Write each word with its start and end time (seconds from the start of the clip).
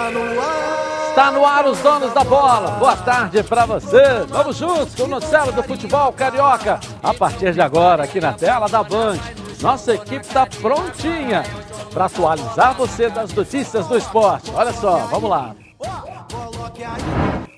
Está 0.00 0.10
no 0.10 0.40
ar. 0.40 1.08
Está 1.10 1.30
no 1.30 1.44
ar 1.44 1.66
os 1.66 1.78
donos 1.80 2.14
da 2.14 2.24
bola. 2.24 2.70
Boa 2.78 2.96
tarde 2.96 3.42
para 3.42 3.66
você. 3.66 4.24
Vamos 4.30 4.56
juntos 4.56 4.94
com 4.94 5.02
o 5.02 5.08
noticiário 5.08 5.52
do 5.52 5.62
futebol 5.62 6.10
carioca. 6.10 6.80
A 7.02 7.12
partir 7.12 7.52
de 7.52 7.60
agora, 7.60 8.04
aqui 8.04 8.18
na 8.18 8.32
tela 8.32 8.66
da 8.66 8.82
Band. 8.82 9.18
Nossa 9.60 9.92
equipe 9.92 10.24
está 10.24 10.46
prontinha 10.46 11.42
para 11.92 12.06
atualizar 12.06 12.74
você 12.74 13.10
das 13.10 13.30
notícias 13.34 13.86
do 13.88 13.98
esporte. 13.98 14.50
Olha 14.54 14.72
só, 14.72 14.96
vamos 15.10 15.28
lá. 15.28 15.54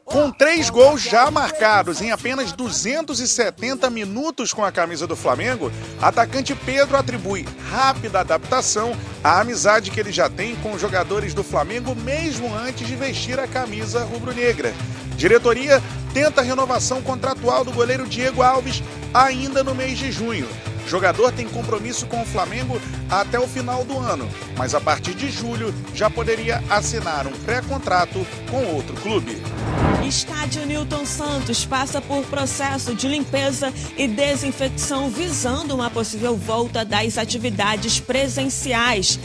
Com 0.04 0.30
três 0.30 0.68
gols 0.68 1.00
já 1.00 1.30
marcados 1.30 2.00
em 2.00 2.10
apenas 2.10 2.52
270 2.52 3.88
minutos 3.88 4.52
com 4.52 4.64
a 4.64 4.72
camisa 4.72 5.06
do 5.06 5.16
Flamengo, 5.16 5.70
atacante 6.00 6.54
Pedro 6.54 6.96
atribui 6.96 7.46
rápida 7.70 8.20
adaptação 8.20 8.96
à 9.22 9.40
amizade 9.40 9.90
que 9.90 10.00
ele 10.00 10.12
já 10.12 10.28
tem 10.28 10.56
com 10.56 10.72
os 10.72 10.80
jogadores 10.80 11.32
do 11.32 11.44
Flamengo 11.44 11.94
mesmo 11.94 12.52
antes 12.54 12.86
de 12.86 12.96
vestir 12.96 13.38
a 13.38 13.46
camisa 13.46 14.04
rubro-negra. 14.04 14.74
Diretoria 15.16 15.80
tenta 16.12 16.40
a 16.40 16.44
renovação 16.44 17.00
contratual 17.00 17.64
do 17.64 17.72
goleiro 17.72 18.06
Diego 18.06 18.42
Alves 18.42 18.82
ainda 19.14 19.62
no 19.62 19.74
mês 19.74 19.98
de 19.98 20.10
junho. 20.10 20.48
Jogador 20.86 21.32
tem 21.32 21.48
compromisso 21.48 22.06
com 22.06 22.22
o 22.22 22.26
Flamengo 22.26 22.80
até 23.08 23.38
o 23.38 23.46
final 23.46 23.84
do 23.84 23.98
ano, 23.98 24.28
mas 24.56 24.74
a 24.74 24.80
partir 24.80 25.14
de 25.14 25.30
julho 25.30 25.74
já 25.94 26.10
poderia 26.10 26.62
assinar 26.68 27.26
um 27.26 27.32
pré-contrato 27.32 28.26
com 28.50 28.64
outro 28.74 28.94
clube. 29.00 29.40
Estádio 30.06 30.66
Newton 30.66 31.06
Santos 31.06 31.64
passa 31.64 32.00
por 32.00 32.24
processo 32.24 32.94
de 32.94 33.08
limpeza 33.08 33.72
e 33.96 34.06
desinfecção 34.08 35.08
visando 35.08 35.74
uma 35.74 35.88
possível 35.88 36.36
volta 36.36 36.84
das 36.84 37.16
atividades 37.16 38.00
presenciais. 38.00 39.18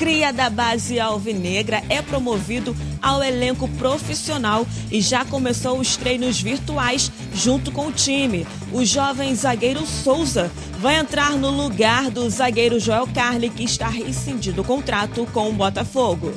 Cria 0.00 0.32
da 0.32 0.48
base 0.48 0.98
alvinegra 0.98 1.82
é 1.90 2.00
promovido 2.00 2.74
ao 3.02 3.22
elenco 3.22 3.68
profissional 3.68 4.66
e 4.90 4.98
já 4.98 5.26
começou 5.26 5.78
os 5.78 5.94
treinos 5.94 6.40
virtuais 6.40 7.12
junto 7.34 7.70
com 7.70 7.88
o 7.88 7.92
time. 7.92 8.46
O 8.72 8.82
jovem 8.82 9.34
zagueiro 9.34 9.84
Souza 9.84 10.50
vai 10.78 10.94
entrar 10.94 11.32
no 11.32 11.50
lugar 11.50 12.10
do 12.10 12.30
zagueiro 12.30 12.80
Joel 12.80 13.06
Carli, 13.08 13.50
que 13.50 13.62
está 13.62 13.88
rescindido 13.88 14.62
o 14.62 14.64
contrato 14.64 15.28
com 15.34 15.50
o 15.50 15.52
Botafogo. 15.52 16.32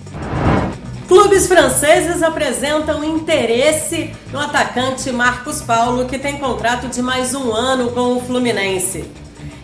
Clubes 1.07 1.47
franceses 1.47 2.21
apresentam 2.21 3.01
interesse 3.01 4.13
no 4.33 4.41
atacante 4.41 5.09
Marcos 5.09 5.61
Paulo, 5.61 6.05
que 6.05 6.19
tem 6.19 6.37
contrato 6.37 6.89
de 6.89 7.01
mais 7.01 7.33
um 7.33 7.53
ano 7.53 7.91
com 7.91 8.17
o 8.17 8.19
Fluminense. 8.19 9.22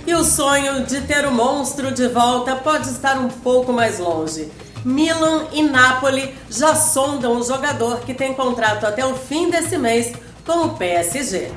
E 0.10 0.14
o 0.16 0.24
sonho 0.24 0.88
de 0.88 1.02
ter 1.02 1.24
o 1.28 1.32
monstro 1.32 1.92
de 1.92 2.08
volta 2.08 2.56
pode 2.56 2.90
estar 2.90 3.20
um 3.20 3.28
pouco 3.28 3.72
mais 3.72 4.00
longe. 4.00 4.50
Milan 4.84 5.46
e 5.54 5.62
Napoli 5.62 6.34
já 6.50 6.74
sondam 6.74 7.40
o 7.40 7.44
jogador 7.44 8.00
que 8.00 8.16
tem 8.16 8.34
contrato 8.34 8.88
até 8.88 9.06
o 9.06 9.14
fim 9.14 9.52
desse 9.52 9.78
mês 9.78 10.12
com 10.44 10.66
o 10.66 10.70
PSG. 10.70 11.52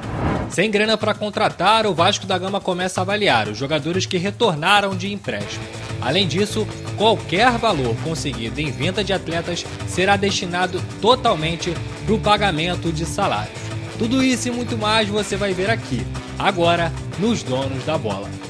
Sem 0.51 0.71
grana 0.71 0.99
para 0.99 1.15
contratar, 1.15 1.87
o 1.87 1.95
Vasco 1.95 2.27
da 2.27 2.37
Gama 2.37 2.61
começa 2.61 3.01
a 3.01 3.05
avaliar 3.05 3.49
os 3.49 3.57
jogadores 3.57 4.05
que 4.05 4.19
retornaram 4.19 4.95
de 4.95 5.11
empréstimo. 5.11 5.65
Além 6.03 6.29
disso, 6.29 6.69
qualquer 6.99 7.53
valor 7.53 7.97
conseguido 8.05 8.61
em 8.61 8.71
venda 8.71 9.03
de 9.03 9.15
atletas 9.15 9.65
será 9.89 10.15
destinado 10.15 10.79
totalmente 11.01 11.75
para 12.05 12.15
o 12.15 12.21
pagamento 12.21 12.93
de 12.93 13.07
salários. 13.07 13.63
Tudo 13.99 14.23
isso 14.23 14.49
e 14.49 14.51
muito 14.51 14.77
mais 14.77 15.09
você 15.09 15.39
vai 15.39 15.55
ver 15.55 15.71
aqui, 15.71 16.07
agora, 16.39 16.93
nos 17.19 17.43
Donos 17.43 17.83
da 17.87 17.97
Bola. 17.97 18.42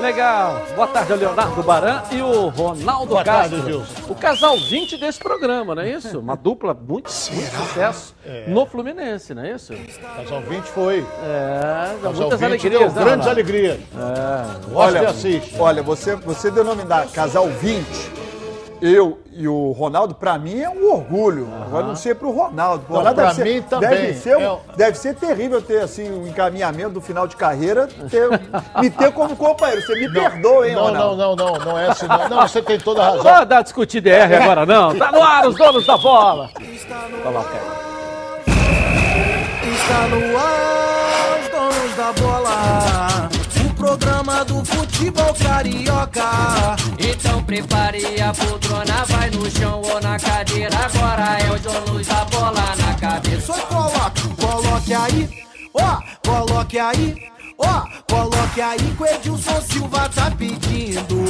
Legal. 0.00 0.62
Boa 0.74 0.86
tarde, 0.86 1.14
Leonardo 1.14 1.62
Baran 1.62 2.02
e 2.12 2.20
o 2.20 2.48
Ronaldo 2.48 3.06
Boa 3.06 3.24
Castro. 3.24 3.62
Tarde, 3.62 3.84
o 4.08 4.14
casal 4.14 4.56
20 4.58 4.96
desse 4.98 5.18
programa, 5.18 5.74
não 5.74 5.82
é 5.82 5.90
isso? 5.90 6.18
Uma 6.18 6.36
dupla 6.38 6.74
muito, 6.74 7.10
muito 7.32 7.50
sucesso 7.50 8.14
é. 8.24 8.44
no 8.48 8.66
Fluminense, 8.66 9.34
não 9.34 9.42
é 9.42 9.52
isso? 9.52 9.72
Casal 10.16 10.42
20 10.42 10.64
foi. 10.64 11.06
É, 11.22 11.94
casal 12.02 12.12
muitas 12.14 12.40
20 12.40 12.44
alegrias. 12.48 12.92
Deu 12.92 13.04
grandes 13.04 13.26
alegrias. 13.26 13.78
É. 13.78 14.74
Olha, 14.74 15.08
assiste. 15.08 15.54
Olha, 15.58 15.82
você, 15.82 16.14
você 16.14 16.50
denominar 16.50 17.08
casal 17.08 17.48
20 17.48 18.27
eu 18.80 19.18
e 19.32 19.46
o 19.46 19.72
Ronaldo, 19.72 20.14
para 20.14 20.38
mim 20.38 20.60
é 20.60 20.68
um 20.68 20.92
orgulho. 20.92 21.44
Uhum. 21.44 21.62
Agora 21.62 21.86
não 21.86 21.96
sei 21.96 22.14
para 22.14 22.26
o 22.26 22.30
Ronaldo. 22.30 22.84
Não, 22.88 22.96
Ronaldo 22.96 23.20
deve 23.20 23.44
mim 23.44 23.60
ser, 23.60 23.62
também. 23.62 23.88
Deve 23.90 24.14
ser, 24.14 24.40
é... 24.40 24.58
deve 24.76 24.98
ser 24.98 25.14
terrível 25.14 25.62
ter 25.62 25.80
assim 25.80 26.10
um 26.10 26.26
encaminhamento 26.26 26.90
do 26.90 27.00
final 27.00 27.26
de 27.26 27.36
carreira, 27.36 27.88
ter, 28.10 28.28
me 28.80 28.90
ter 28.90 29.12
como 29.12 29.36
companheiro. 29.36 29.82
Você 29.82 29.94
me 29.94 30.06
não, 30.06 30.14
perdoa, 30.14 30.68
hein, 30.68 30.74
não, 30.74 30.84
Ronaldo? 30.86 31.16
Não, 31.16 31.36
não, 31.36 31.52
não, 31.52 31.64
não 31.64 31.78
é 31.78 31.88
assim. 31.88 32.06
Não, 32.06 32.28
não 32.28 32.42
você 32.48 32.62
tem 32.62 32.78
toda 32.78 33.02
a 33.02 33.04
razão. 33.10 33.24
Não 33.24 33.32
vai 33.32 33.46
dar 33.46 33.62
discutir 33.62 34.00
DR 34.00 34.42
agora, 34.42 34.66
não. 34.66 34.96
Tá 34.98 35.12
no 35.12 35.22
ar 35.22 35.46
os 35.46 35.56
donos 35.56 35.86
da 35.86 35.96
bola. 35.96 36.50
Coloca 37.22 37.50
aí. 37.52 37.78
Está 39.72 40.08
no 40.08 40.36
ar 40.36 41.38
os 41.40 41.48
donos 41.48 41.96
da 41.96 42.12
bola 42.20 43.07
programa 43.88 44.44
do 44.44 44.62
futebol 44.66 45.32
carioca. 45.34 46.76
Então 46.98 47.42
prepare 47.42 48.20
a 48.20 48.34
poltrona, 48.34 49.04
vai 49.06 49.30
no 49.30 49.50
chão 49.50 49.80
ou 49.80 50.00
na 50.00 50.18
cadeira. 50.18 50.76
Agora 50.76 51.38
é 51.40 51.50
o 51.50 51.58
dono 51.58 52.04
da 52.04 52.24
bola 52.26 52.76
na 52.76 52.94
cabeça. 52.94 53.54
Só 53.54 53.66
coloque, 53.66 54.28
coloque 54.36 54.92
aí, 54.92 55.28
ó, 55.72 56.00
coloque 56.22 56.78
aí. 56.78 57.16
Ó, 57.60 57.66
oh, 57.66 58.14
coloque 58.14 58.60
aí 58.60 58.78
que 58.78 59.02
o 59.02 59.06
Edilson 59.06 59.60
Silva 59.62 60.08
tá 60.10 60.30
pedindo. 60.30 61.24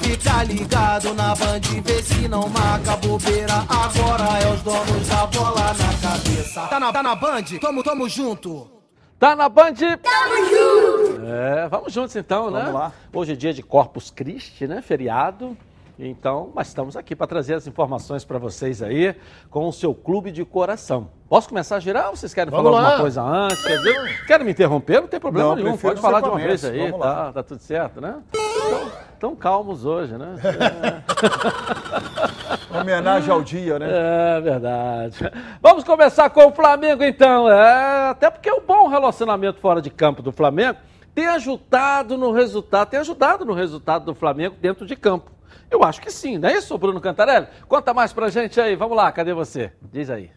Fica 0.00 0.44
ligado 0.44 1.12
na 1.14 1.34
band, 1.34 1.60
vê 1.84 2.02
se 2.02 2.28
não 2.28 2.48
marca 2.48 2.96
bobeira. 2.98 3.64
Agora 3.68 4.38
é 4.38 4.52
os 4.52 4.60
donos 4.60 5.08
da 5.08 5.26
bola 5.26 5.74
na 5.74 6.08
cabeça. 6.08 6.60
Tá 6.68 6.78
na, 6.78 6.92
tá 6.92 7.02
na 7.02 7.16
band? 7.16 7.42
Tamo, 7.60 7.82
tamo 7.82 8.08
junto. 8.08 8.81
Tá 9.22 9.36
na 9.36 9.48
Band? 9.48 9.74
Tamo 9.74 10.36
junto! 10.50 11.24
É, 11.24 11.68
vamos 11.68 11.92
juntos 11.92 12.16
então, 12.16 12.46
vamos 12.46 12.58
né? 12.58 12.64
Vamos 12.64 12.80
lá. 12.80 12.92
Hoje 13.12 13.34
é 13.34 13.36
dia 13.36 13.54
de 13.54 13.62
Corpus 13.62 14.10
Christi, 14.10 14.66
né? 14.66 14.82
Feriado. 14.82 15.56
Então, 16.04 16.50
mas 16.52 16.66
estamos 16.66 16.96
aqui 16.96 17.14
para 17.14 17.28
trazer 17.28 17.54
as 17.54 17.68
informações 17.68 18.24
para 18.24 18.36
vocês 18.36 18.82
aí 18.82 19.14
com 19.48 19.68
o 19.68 19.72
seu 19.72 19.94
clube 19.94 20.32
de 20.32 20.44
coração. 20.44 21.10
Posso 21.28 21.48
começar 21.48 21.76
a 21.76 21.80
girar 21.80 22.08
ou 22.08 22.16
vocês 22.16 22.34
querem 22.34 22.50
Vamos 22.50 22.72
falar 22.72 22.80
lá. 22.80 22.88
alguma 22.88 23.02
coisa 23.02 23.22
antes? 23.22 23.62
Quer 23.62 23.76
dizer, 23.76 24.26
querem 24.26 24.44
me 24.44 24.50
interromper? 24.50 25.00
Não 25.00 25.06
tem 25.06 25.20
problema 25.20 25.50
não, 25.50 25.56
nenhum. 25.56 25.76
Pode 25.78 26.00
falar 26.00 26.20
de 26.20 26.28
uma 26.28 26.38
vez 26.38 26.64
aí, 26.64 26.92
tá, 26.92 27.32
tá, 27.32 27.42
tudo 27.44 27.60
certo, 27.60 28.00
né? 28.00 28.16
Então, 28.34 28.90
tão 29.20 29.36
calmos 29.36 29.84
hoje, 29.84 30.18
né? 30.18 30.34
É. 32.72 32.80
Homenagem 32.80 33.30
ao 33.30 33.40
dia, 33.40 33.78
né? 33.78 33.86
É 33.88 34.40
verdade. 34.40 35.18
Vamos 35.60 35.84
começar 35.84 36.28
com 36.30 36.46
o 36.46 36.52
Flamengo, 36.52 37.04
então. 37.04 37.48
É, 37.48 38.08
até 38.10 38.28
porque 38.28 38.50
o 38.50 38.60
bom 38.60 38.88
relacionamento 38.88 39.60
fora 39.60 39.80
de 39.80 39.88
campo 39.88 40.20
do 40.20 40.32
Flamengo 40.32 40.78
tem 41.14 41.26
ajudado 41.26 42.16
no 42.16 42.32
resultado, 42.32 42.88
tem 42.90 43.00
ajudado 43.00 43.44
no 43.44 43.52
resultado 43.52 44.04
do 44.04 44.14
Flamengo 44.14 44.56
dentro 44.60 44.86
de 44.86 44.96
campo. 44.96 45.30
Eu 45.70 45.82
acho 45.82 46.00
que 46.00 46.10
sim, 46.10 46.38
não 46.38 46.48
é 46.48 46.56
isso, 46.56 46.76
Bruno 46.76 47.00
Cantarelli? 47.00 47.48
Conta 47.66 47.94
mais 47.94 48.12
pra 48.12 48.28
gente 48.28 48.60
aí, 48.60 48.76
vamos 48.76 48.96
lá, 48.96 49.10
cadê 49.10 49.32
você? 49.32 49.72
Diz 49.90 50.10
aí. 50.10 50.30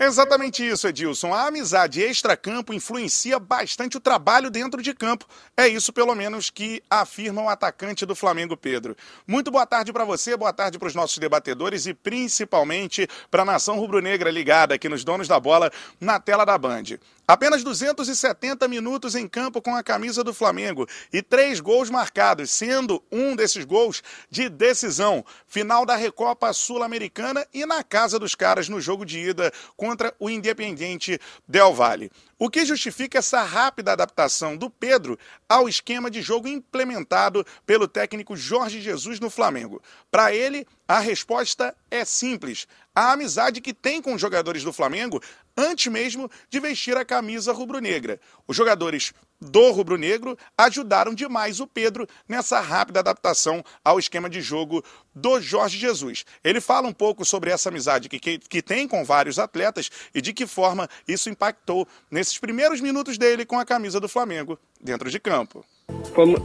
Exatamente 0.00 0.64
isso, 0.64 0.86
Edilson. 0.86 1.34
A 1.34 1.48
amizade 1.48 2.00
extra-campo 2.00 2.72
influencia 2.72 3.36
bastante 3.40 3.96
o 3.96 4.00
trabalho 4.00 4.48
dentro 4.48 4.80
de 4.80 4.94
campo. 4.94 5.26
É 5.56 5.66
isso, 5.66 5.92
pelo 5.92 6.14
menos, 6.14 6.50
que 6.50 6.80
afirma 6.88 7.42
o 7.42 7.48
atacante 7.48 8.06
do 8.06 8.14
Flamengo, 8.14 8.56
Pedro. 8.56 8.96
Muito 9.26 9.50
boa 9.50 9.66
tarde 9.66 9.92
para 9.92 10.04
você, 10.04 10.36
boa 10.36 10.52
tarde 10.52 10.78
para 10.78 10.86
os 10.86 10.94
nossos 10.94 11.18
debatedores 11.18 11.86
e 11.86 11.94
principalmente 11.94 13.08
para 13.28 13.42
a 13.42 13.46
nação 13.46 13.76
rubro-negra 13.76 14.30
ligada 14.30 14.72
aqui 14.72 14.88
nos 14.88 15.02
donos 15.02 15.26
da 15.26 15.40
bola 15.40 15.68
na 16.00 16.20
tela 16.20 16.44
da 16.44 16.56
Band. 16.56 16.84
Apenas 17.30 17.62
270 17.62 18.66
minutos 18.68 19.14
em 19.14 19.28
campo 19.28 19.60
com 19.60 19.76
a 19.76 19.82
camisa 19.82 20.24
do 20.24 20.32
Flamengo 20.32 20.88
e 21.12 21.20
três 21.20 21.60
gols 21.60 21.90
marcados, 21.90 22.50
sendo 22.50 23.04
um 23.12 23.36
desses 23.36 23.66
gols 23.66 24.02
de 24.30 24.48
decisão. 24.48 25.22
Final 25.46 25.84
da 25.84 25.94
Recopa 25.94 26.50
Sul-Americana 26.54 27.46
e 27.52 27.66
na 27.66 27.84
casa 27.84 28.18
dos 28.18 28.34
caras 28.34 28.70
no 28.70 28.80
jogo 28.80 29.04
de 29.04 29.18
ida 29.18 29.52
contra 29.76 30.14
o 30.18 30.30
Independiente 30.30 31.20
Del 31.46 31.74
Valle. 31.74 32.10
O 32.38 32.48
que 32.48 32.64
justifica 32.64 33.18
essa 33.18 33.42
rápida 33.42 33.92
adaptação 33.92 34.56
do 34.56 34.70
Pedro 34.70 35.18
ao 35.46 35.68
esquema 35.68 36.10
de 36.10 36.22
jogo 36.22 36.48
implementado 36.48 37.44
pelo 37.66 37.86
técnico 37.86 38.36
Jorge 38.36 38.80
Jesus 38.80 39.20
no 39.20 39.28
Flamengo? 39.28 39.82
Para 40.10 40.32
ele, 40.32 40.66
a 40.86 41.00
resposta 41.00 41.76
é 41.90 42.04
simples: 42.04 42.66
a 42.94 43.12
amizade 43.12 43.60
que 43.60 43.74
tem 43.74 44.00
com 44.00 44.14
os 44.14 44.20
jogadores 44.20 44.62
do 44.62 44.72
Flamengo 44.72 45.20
antes 45.58 45.92
mesmo 45.92 46.30
de 46.48 46.60
vestir 46.60 46.96
a 46.96 47.04
camisa 47.04 47.52
rubro-negra. 47.52 48.20
Os 48.46 48.56
jogadores 48.56 49.12
do 49.40 49.70
rubro-negro 49.72 50.38
ajudaram 50.56 51.12
demais 51.12 51.58
o 51.58 51.66
Pedro 51.66 52.06
nessa 52.28 52.60
rápida 52.60 53.00
adaptação 53.00 53.64
ao 53.84 53.98
esquema 53.98 54.30
de 54.30 54.40
jogo 54.40 54.84
do 55.14 55.40
Jorge 55.40 55.76
Jesus. 55.76 56.24
Ele 56.44 56.60
fala 56.60 56.86
um 56.86 56.92
pouco 56.92 57.24
sobre 57.24 57.50
essa 57.50 57.68
amizade 57.68 58.08
que, 58.08 58.18
que, 58.18 58.38
que 58.38 58.62
tem 58.62 58.86
com 58.86 59.04
vários 59.04 59.38
atletas 59.38 59.90
e 60.14 60.20
de 60.20 60.32
que 60.32 60.46
forma 60.46 60.88
isso 61.06 61.28
impactou 61.28 61.86
nesses 62.10 62.38
primeiros 62.38 62.80
minutos 62.80 63.18
dele 63.18 63.44
com 63.44 63.58
a 63.58 63.64
camisa 63.64 63.98
do 64.00 64.08
Flamengo 64.08 64.58
dentro 64.80 65.10
de 65.10 65.18
campo. 65.18 65.64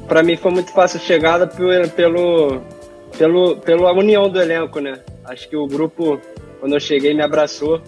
Para 0.08 0.24
mim 0.24 0.38
foi 0.38 0.52
muito 0.52 0.72
fácil 0.72 1.00
a 1.00 1.04
chegada 1.04 1.48
pelo, 1.48 1.90
pelo 1.92 2.64
pela 3.64 3.94
união 3.94 4.30
do 4.30 4.42
elenco, 4.42 4.80
né? 4.80 5.04
Acho 5.26 5.48
que 5.48 5.56
o 5.56 5.68
grupo, 5.68 6.20
quando 6.60 6.74
eu 6.74 6.80
cheguei, 6.80 7.14
me 7.14 7.22
abraçou 7.22 7.82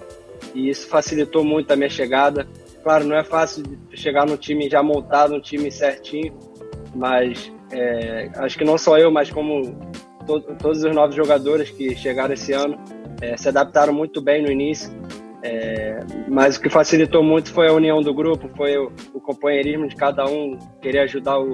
e 0.55 0.69
isso 0.69 0.87
facilitou 0.87 1.43
muito 1.43 1.71
a 1.71 1.75
minha 1.75 1.89
chegada. 1.89 2.47
Claro, 2.81 3.05
não 3.05 3.15
é 3.15 3.23
fácil 3.23 3.63
chegar 3.93 4.25
num 4.25 4.37
time 4.37 4.69
já 4.69 4.81
montado, 4.81 5.35
um 5.35 5.41
time 5.41 5.69
certinho, 5.69 6.33
mas 6.95 7.51
é, 7.71 8.31
acho 8.35 8.57
que 8.57 8.63
não 8.63 8.77
só 8.77 8.97
eu, 8.97 9.11
mas 9.11 9.29
como 9.29 9.77
to 10.25 10.41
todos 10.59 10.83
os 10.83 10.95
novos 10.95 11.15
jogadores 11.15 11.69
que 11.69 11.95
chegaram 11.95 12.33
esse 12.33 12.53
ano 12.53 12.79
é, 13.21 13.35
se 13.37 13.49
adaptaram 13.49 13.93
muito 13.93 14.21
bem 14.21 14.41
no 14.41 14.51
início. 14.51 14.91
É, 15.43 15.99
mas 16.27 16.57
o 16.57 16.61
que 16.61 16.69
facilitou 16.69 17.21
muito 17.21 17.53
foi 17.53 17.67
a 17.67 17.73
união 17.73 18.01
do 18.01 18.13
grupo, 18.13 18.49
foi 18.55 18.77
o, 18.77 18.91
o 19.13 19.21
companheirismo 19.21 19.87
de 19.87 19.95
cada 19.95 20.25
um, 20.25 20.57
querer 20.81 20.99
ajudar 20.99 21.37
o, 21.37 21.53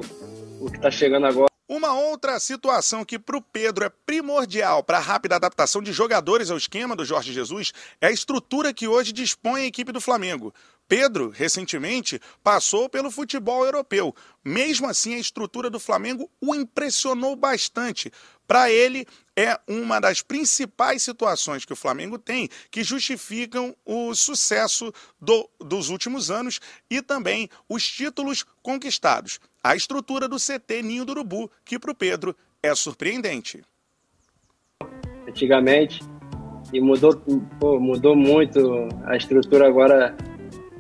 o 0.62 0.69
que 0.69 0.77
está 0.77 0.89
chegando 0.89 1.25
agora. 1.25 1.50
Uma 1.72 1.94
outra 1.94 2.38
situação 2.38 3.06
que 3.06 3.18
para 3.18 3.38
o 3.38 3.42
Pedro 3.42 3.86
é 3.86 3.90
primordial 3.90 4.84
para 4.84 4.98
a 4.98 5.00
rápida 5.00 5.38
adaptação 5.38 5.82
de 5.82 5.94
jogadores 5.94 6.52
ao 6.52 6.58
esquema 6.58 6.98
do 6.98 7.06
Jorge 7.06 7.32
Jesus 7.32 7.72
é 8.02 8.08
a 8.08 8.12
estrutura 8.12 8.74
que 8.74 8.90
hoje 8.90 9.14
dispõe 9.14 9.62
a 9.62 9.66
equipe 9.68 9.94
do 9.94 10.02
Flamengo. 10.02 10.54
Pedro, 10.86 11.30
recentemente, 11.30 12.20
passou 12.44 12.90
pelo 12.90 13.10
futebol 13.10 13.64
europeu. 13.64 14.14
Mesmo 14.44 14.86
assim, 14.86 15.14
a 15.14 15.20
estrutura 15.20 15.70
do 15.70 15.80
Flamengo 15.80 16.30
o 16.42 16.54
impressionou 16.54 17.38
bastante. 17.38 18.12
Para 18.46 18.70
ele, 18.70 19.08
é 19.42 19.60
uma 19.68 20.00
das 20.00 20.22
principais 20.22 21.02
situações 21.02 21.66
que 21.66 21.74
o 21.74 21.76
Flamengo 21.76 22.18
tem 22.18 22.48
que 22.70 22.84
justificam 22.84 23.76
o 23.86 24.14
sucesso 24.14 24.94
do, 25.20 25.50
dos 25.60 25.90
últimos 25.90 26.30
anos 26.30 26.60
e 26.90 27.02
também 27.02 27.50
os 27.68 27.84
títulos 27.84 28.46
conquistados. 28.62 29.40
A 29.64 29.76
estrutura 29.76 30.28
do 30.28 30.38
CT 30.38 30.84
Ninho 30.84 31.06
do 31.06 31.12
Urubu, 31.12 31.50
que 31.66 31.80
para 31.80 31.92
o 31.92 31.96
Pedro 31.96 32.36
é 32.62 32.74
surpreendente. 32.76 33.64
Antigamente, 35.28 36.02
e 36.74 36.80
mudou, 36.80 37.22
pô, 37.60 37.80
mudou 37.80 38.16
muito 38.16 38.88
a 39.06 39.16
estrutura 39.16 39.68
agora 39.68 40.16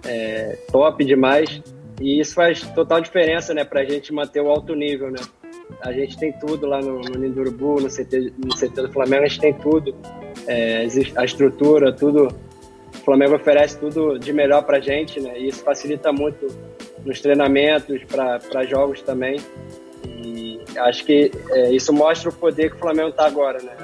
é, 0.05 0.57
top 0.71 1.03
demais. 1.03 1.61
E 1.99 2.19
isso 2.19 2.33
faz 2.33 2.61
total 2.73 3.01
diferença, 3.01 3.53
né, 3.53 3.63
para 3.63 3.81
a 3.81 3.85
gente 3.85 4.11
manter 4.11 4.41
o 4.41 4.49
alto 4.49 4.73
nível, 4.73 5.11
né? 5.11 5.19
A 5.81 5.91
gente 5.91 6.17
tem 6.17 6.33
tudo 6.33 6.67
lá 6.67 6.79
no, 6.79 6.99
no 6.99 7.17
Nindurubu, 7.17 7.79
no 7.81 7.87
CT, 7.87 8.33
no 8.37 8.55
CT 8.55 8.81
do 8.81 8.91
Flamengo, 8.91 9.23
a 9.23 9.27
gente 9.27 9.39
tem 9.39 9.53
tudo. 9.53 9.95
É, 10.47 10.87
a 11.15 11.25
estrutura, 11.25 11.93
tudo. 11.93 12.27
O 12.93 13.03
Flamengo 13.03 13.35
oferece 13.35 13.79
tudo 13.79 14.19
de 14.19 14.31
melhor 14.31 14.63
para 14.63 14.77
a 14.77 14.81
gente, 14.81 15.19
né? 15.19 15.39
E 15.39 15.47
isso 15.47 15.63
facilita 15.63 16.11
muito 16.11 16.47
nos 17.05 17.19
treinamentos, 17.19 18.01
para 18.03 18.63
jogos 18.65 19.01
também. 19.01 19.39
E 20.05 20.59
acho 20.77 21.05
que 21.05 21.31
é, 21.51 21.71
isso 21.71 21.91
mostra 21.91 22.29
o 22.29 22.33
poder 22.33 22.69
que 22.69 22.75
o 22.75 22.79
Flamengo 22.79 23.09
está 23.09 23.25
agora, 23.25 23.61
né? 23.61 23.75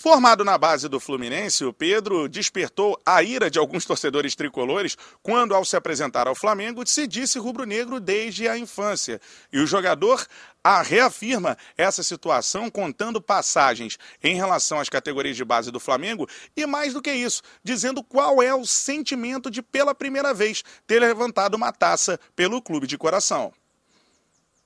Formado 0.00 0.44
na 0.44 0.56
base 0.56 0.88
do 0.88 1.00
Fluminense, 1.00 1.64
o 1.64 1.72
Pedro 1.72 2.28
despertou 2.28 3.00
a 3.04 3.20
ira 3.20 3.50
de 3.50 3.58
alguns 3.58 3.84
torcedores 3.84 4.36
tricolores 4.36 4.96
quando, 5.20 5.56
ao 5.56 5.64
se 5.64 5.74
apresentar 5.74 6.28
ao 6.28 6.36
Flamengo, 6.36 6.86
se 6.86 7.04
disse 7.04 7.36
rubro-negro 7.36 7.98
desde 7.98 8.46
a 8.46 8.56
infância. 8.56 9.20
E 9.52 9.58
o 9.58 9.66
jogador 9.66 10.24
a 10.62 10.82
reafirma 10.82 11.56
essa 11.76 12.02
situação 12.02 12.70
contando 12.70 13.20
passagens 13.20 13.98
em 14.22 14.34
relação 14.34 14.78
às 14.78 14.88
categorias 14.88 15.36
de 15.36 15.44
base 15.44 15.70
do 15.70 15.80
Flamengo 15.80 16.28
e, 16.56 16.66
mais 16.66 16.92
do 16.92 17.02
que 17.02 17.12
isso, 17.12 17.42
dizendo 17.62 18.02
qual 18.02 18.42
é 18.42 18.54
o 18.54 18.66
sentimento 18.66 19.50
de, 19.50 19.62
pela 19.62 19.94
primeira 19.94 20.34
vez, 20.34 20.62
ter 20.86 21.00
levantado 21.00 21.54
uma 21.54 21.72
taça 21.72 22.18
pelo 22.34 22.60
clube 22.60 22.86
de 22.86 22.98
coração. 22.98 23.52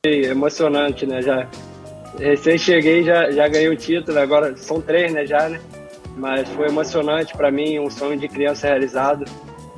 É 0.04 0.10
emocionante, 0.26 1.06
né? 1.06 1.22
Já 1.22 1.48
recém 2.18 2.58
cheguei, 2.58 3.04
já, 3.04 3.30
já 3.30 3.46
ganhei 3.48 3.68
o 3.68 3.76
título, 3.76 4.18
agora 4.18 4.56
são 4.56 4.80
três, 4.80 5.12
né, 5.12 5.26
já, 5.26 5.48
né? 5.48 5.60
Mas 6.16 6.48
foi 6.50 6.68
emocionante 6.68 7.34
para 7.36 7.50
mim, 7.50 7.78
um 7.78 7.88
sonho 7.88 8.18
de 8.18 8.28
criança 8.28 8.66
realizado. 8.66 9.24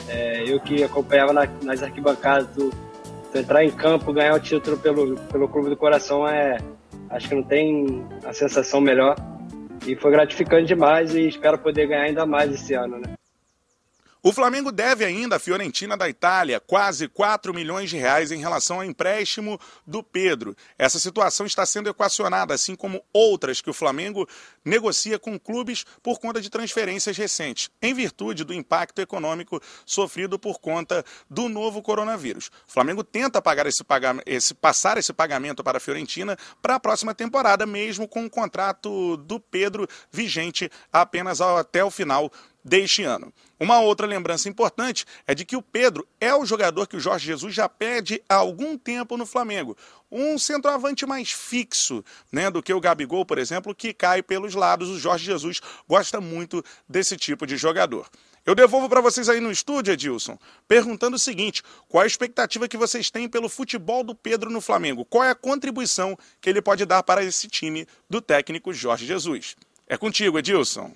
É, 0.08 0.42
eu 0.46 0.60
que 0.60 0.82
acompanhava 0.82 1.32
na, 1.32 1.46
nas 1.62 1.82
arquibancadas, 1.82 2.48
tu, 2.54 2.70
entrar 3.38 3.64
em 3.64 3.70
campo, 3.70 4.12
ganhar 4.12 4.34
o 4.34 4.40
título 4.40 4.76
pelo, 4.78 5.16
pelo 5.16 5.48
Clube 5.48 5.70
do 5.70 5.76
Coração, 5.76 6.26
é, 6.26 6.58
acho 7.10 7.28
que 7.28 7.34
não 7.34 7.42
tem 7.42 8.04
a 8.24 8.32
sensação 8.32 8.80
melhor. 8.80 9.16
E 9.86 9.94
foi 9.96 10.10
gratificante 10.10 10.66
demais 10.66 11.14
e 11.14 11.28
espero 11.28 11.58
poder 11.58 11.86
ganhar 11.86 12.04
ainda 12.04 12.24
mais 12.24 12.52
esse 12.52 12.74
ano, 12.74 12.98
né? 12.98 13.14
O 14.26 14.32
Flamengo 14.32 14.72
deve 14.72 15.04
ainda 15.04 15.36
à 15.36 15.38
Fiorentina 15.38 15.98
da 15.98 16.08
Itália 16.08 16.58
quase 16.58 17.06
4 17.08 17.52
milhões 17.52 17.90
de 17.90 17.98
reais 17.98 18.32
em 18.32 18.38
relação 18.38 18.78
ao 18.78 18.84
empréstimo 18.84 19.60
do 19.86 20.02
Pedro. 20.02 20.56
Essa 20.78 20.98
situação 20.98 21.44
está 21.44 21.66
sendo 21.66 21.90
equacionada, 21.90 22.54
assim 22.54 22.74
como 22.74 23.04
outras 23.12 23.60
que 23.60 23.68
o 23.68 23.74
Flamengo 23.74 24.26
negocia 24.64 25.18
com 25.18 25.38
clubes 25.38 25.84
por 26.02 26.18
conta 26.18 26.40
de 26.40 26.48
transferências 26.48 27.18
recentes, 27.18 27.68
em 27.82 27.92
virtude 27.92 28.44
do 28.44 28.54
impacto 28.54 28.98
econômico 29.02 29.60
sofrido 29.84 30.38
por 30.38 30.58
conta 30.58 31.04
do 31.28 31.46
novo 31.50 31.82
coronavírus. 31.82 32.50
O 32.66 32.72
Flamengo 32.72 33.04
tenta 33.04 33.42
pagar 33.42 33.66
esse, 33.66 33.84
esse 34.24 34.54
passar 34.54 34.96
esse 34.96 35.12
pagamento 35.12 35.62
para 35.62 35.76
a 35.76 35.80
Fiorentina 35.80 36.34
para 36.62 36.76
a 36.76 36.80
próxima 36.80 37.14
temporada, 37.14 37.66
mesmo 37.66 38.08
com 38.08 38.24
o 38.24 38.30
contrato 38.30 39.18
do 39.18 39.38
Pedro 39.38 39.86
vigente 40.10 40.70
apenas 40.90 41.42
até 41.42 41.84
o 41.84 41.90
final 41.90 42.32
deste 42.64 43.02
ano. 43.02 43.32
Uma 43.60 43.80
outra 43.80 44.06
lembrança 44.06 44.48
importante 44.48 45.04
é 45.26 45.34
de 45.34 45.44
que 45.44 45.56
o 45.56 45.62
Pedro 45.62 46.06
é 46.20 46.34
o 46.34 46.46
jogador 46.46 46.86
que 46.86 46.96
o 46.96 47.00
Jorge 47.00 47.26
Jesus 47.26 47.54
já 47.54 47.68
pede 47.68 48.22
há 48.28 48.36
algum 48.36 48.78
tempo 48.78 49.16
no 49.16 49.26
Flamengo. 49.26 49.76
Um 50.10 50.38
centroavante 50.38 51.04
mais 51.06 51.30
fixo 51.30 52.04
né, 52.32 52.50
do 52.50 52.62
que 52.62 52.72
o 52.72 52.80
Gabigol, 52.80 53.24
por 53.26 53.38
exemplo, 53.38 53.74
que 53.74 53.92
cai 53.92 54.22
pelos 54.22 54.54
lados. 54.54 54.88
O 54.88 54.98
Jorge 54.98 55.24
Jesus 55.24 55.60
gosta 55.88 56.20
muito 56.20 56.64
desse 56.88 57.16
tipo 57.16 57.46
de 57.46 57.56
jogador. 57.56 58.08
Eu 58.46 58.54
devolvo 58.54 58.90
para 58.90 59.00
vocês 59.00 59.28
aí 59.30 59.40
no 59.40 59.50
estúdio, 59.50 59.92
Edilson, 59.92 60.38
perguntando 60.68 61.16
o 61.16 61.18
seguinte: 61.18 61.62
qual 61.88 62.04
a 62.04 62.06
expectativa 62.06 62.68
que 62.68 62.76
vocês 62.76 63.10
têm 63.10 63.28
pelo 63.28 63.48
futebol 63.48 64.04
do 64.04 64.14
Pedro 64.14 64.50
no 64.50 64.60
Flamengo? 64.60 65.04
Qual 65.04 65.24
é 65.24 65.30
a 65.30 65.34
contribuição 65.34 66.18
que 66.40 66.50
ele 66.50 66.60
pode 66.60 66.84
dar 66.84 67.02
para 67.02 67.24
esse 67.24 67.48
time 67.48 67.86
do 68.08 68.20
técnico 68.20 68.72
Jorge 68.72 69.06
Jesus? 69.06 69.56
É 69.86 69.96
contigo, 69.96 70.38
Edilson. 70.38 70.94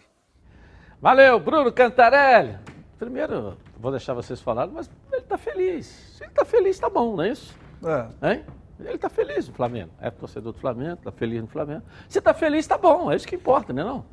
Valeu, 1.00 1.38
Bruno 1.38 1.72
Cantarelli. 1.72 2.58
Primeiro, 2.98 3.56
vou 3.78 3.92
deixar 3.92 4.14
vocês 4.14 4.40
falarem, 4.40 4.74
mas 4.74 4.90
ele 5.12 5.22
está 5.22 5.38
feliz. 5.38 5.86
Se 5.86 6.24
ele 6.24 6.30
está 6.30 6.44
feliz, 6.44 6.74
está 6.74 6.90
bom, 6.90 7.14
não 7.14 7.22
é 7.22 7.30
isso? 7.30 7.54
É. 7.84 8.32
Hein? 8.32 8.44
Ele 8.80 8.94
está 8.94 9.08
feliz 9.08 9.46
no 9.48 9.54
Flamengo. 9.54 9.90
É 10.00 10.10
torcedor 10.10 10.52
do 10.52 10.58
Flamengo, 10.58 10.94
está 10.94 11.12
feliz 11.12 11.40
no 11.40 11.46
Flamengo. 11.46 11.82
Se 12.08 12.18
está 12.18 12.34
feliz, 12.34 12.60
está 12.60 12.76
bom. 12.76 13.12
É 13.12 13.16
isso 13.16 13.28
que 13.28 13.36
importa, 13.36 13.72
né 13.72 13.84
não? 13.84 14.04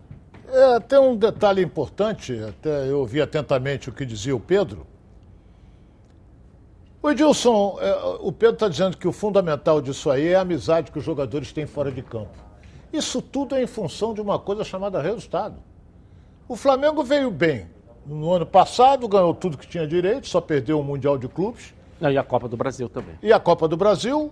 É, 0.47 0.79
tem 0.79 0.99
um 0.99 1.15
detalhe 1.15 1.63
importante, 1.63 2.39
até 2.43 2.87
eu 2.87 2.99
ouvi 2.99 3.19
atentamente 3.19 3.89
o 3.89 3.91
que 3.91 4.05
dizia 4.05 4.35
o 4.35 4.39
Pedro. 4.39 4.85
O 7.01 7.09
Edilson, 7.09 7.77
é, 7.81 7.95
o 8.19 8.31
Pedro 8.31 8.55
está 8.55 8.67
dizendo 8.67 8.95
que 8.95 9.07
o 9.07 9.11
fundamental 9.11 9.81
disso 9.81 10.11
aí 10.11 10.27
é 10.27 10.35
a 10.35 10.41
amizade 10.41 10.91
que 10.91 10.99
os 10.99 11.03
jogadores 11.03 11.51
têm 11.51 11.65
fora 11.65 11.91
de 11.91 12.03
campo. 12.03 12.37
Isso 12.93 13.23
tudo 13.23 13.55
é 13.55 13.63
em 13.63 13.67
função 13.67 14.13
de 14.13 14.21
uma 14.21 14.37
coisa 14.37 14.63
chamada 14.63 15.01
resultado. 15.01 15.55
O 16.47 16.55
Flamengo 16.55 17.03
veio 17.03 17.31
bem. 17.31 17.67
No 18.05 18.31
ano 18.31 18.45
passado 18.45 19.07
ganhou 19.07 19.33
tudo 19.33 19.57
que 19.57 19.67
tinha 19.67 19.87
direito, 19.87 20.27
só 20.27 20.39
perdeu 20.39 20.79
o 20.79 20.83
Mundial 20.83 21.17
de 21.17 21.27
Clubes. 21.27 21.73
E 21.99 22.17
a 22.17 22.23
Copa 22.23 22.47
do 22.47 22.55
Brasil 22.55 22.87
também. 22.87 23.15
E 23.23 23.33
a 23.33 23.39
Copa 23.39 23.67
do 23.67 23.75
Brasil, 23.75 24.31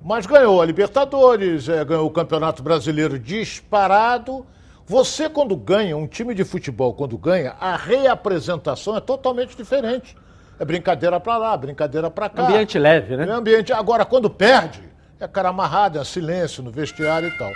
mas 0.00 0.26
ganhou 0.26 0.60
a 0.60 0.66
Libertadores, 0.66 1.68
é, 1.68 1.84
ganhou 1.84 2.06
o 2.06 2.10
Campeonato 2.10 2.62
Brasileiro 2.62 3.16
disparado. 3.18 4.44
Você, 4.86 5.28
quando 5.28 5.54
ganha, 5.54 5.96
um 5.96 6.08
time 6.08 6.34
de 6.34 6.42
futebol, 6.42 6.94
quando 6.94 7.16
ganha, 7.16 7.54
a 7.60 7.76
reapresentação 7.76 8.96
é 8.96 9.00
totalmente 9.00 9.56
diferente. 9.56 10.16
É 10.58 10.64
brincadeira 10.64 11.20
para 11.20 11.36
lá, 11.36 11.56
brincadeira 11.56 12.10
para 12.10 12.28
cá. 12.28 12.42
Ambiente 12.42 12.76
leve, 12.76 13.16
né? 13.16 13.24
É 13.24 13.30
ambiente. 13.30 13.72
Agora, 13.72 14.04
quando 14.04 14.28
perde, 14.28 14.82
é 15.20 15.28
cara 15.28 15.50
amarrado, 15.50 15.98
é 15.98 16.04
silêncio 16.04 16.62
no 16.62 16.72
vestiário 16.72 17.28
e 17.28 17.38
tal. 17.38 17.52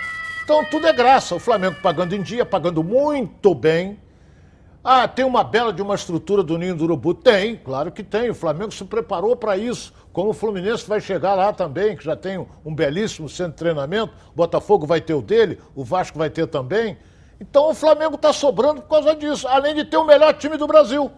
Então 0.47 0.65
tudo 0.65 0.87
é 0.87 0.93
graça. 0.93 1.35
O 1.35 1.41
Flamengo 1.41 1.75
pagando 1.83 2.15
em 2.15 2.23
dia, 2.23 2.47
pagando 2.47 2.85
muito 2.85 3.53
bem. 3.53 3.99
Ah, 4.83 5.09
tem 5.09 5.25
uma 5.25 5.43
bela 5.43 5.73
de 5.73 5.83
uma 5.83 5.97
estrutura 5.97 6.41
do 6.41 6.57
Ninho 6.57 6.77
do 6.77 6.85
Urubu? 6.85 7.15
Tem, 7.15 7.57
claro 7.57 7.91
que 7.91 8.05
tem. 8.05 8.31
O 8.31 8.35
Flamengo 8.35 8.71
se 8.71 8.85
preparou 8.85 9.35
para 9.35 9.57
isso. 9.57 9.93
Como 10.13 10.31
o 10.31 10.33
Fluminense 10.33 10.89
vai 10.89 11.01
chegar 11.01 11.35
lá 11.35 11.53
também, 11.53 11.97
que 11.97 12.05
já 12.05 12.15
tem 12.15 12.47
um 12.65 12.73
belíssimo 12.73 13.29
centro 13.29 13.55
de 13.55 13.59
treinamento. 13.59 14.13
O 14.33 14.37
Botafogo 14.37 14.87
vai 14.87 15.01
ter 15.01 15.15
o 15.15 15.21
dele, 15.21 15.59
o 15.75 15.83
Vasco 15.83 16.17
vai 16.17 16.31
ter 16.31 16.47
também. 16.47 16.97
Então 17.41 17.71
o 17.71 17.75
Flamengo 17.75 18.15
está 18.15 18.33
sobrando 18.33 18.81
por 18.83 18.89
causa 18.89 19.17
disso, 19.17 19.49
além 19.49 19.75
de 19.75 19.85
ter 19.85 19.97
o 19.97 20.05
melhor 20.05 20.33
time 20.35 20.57
do 20.57 20.69
Brasil. 20.69 21.11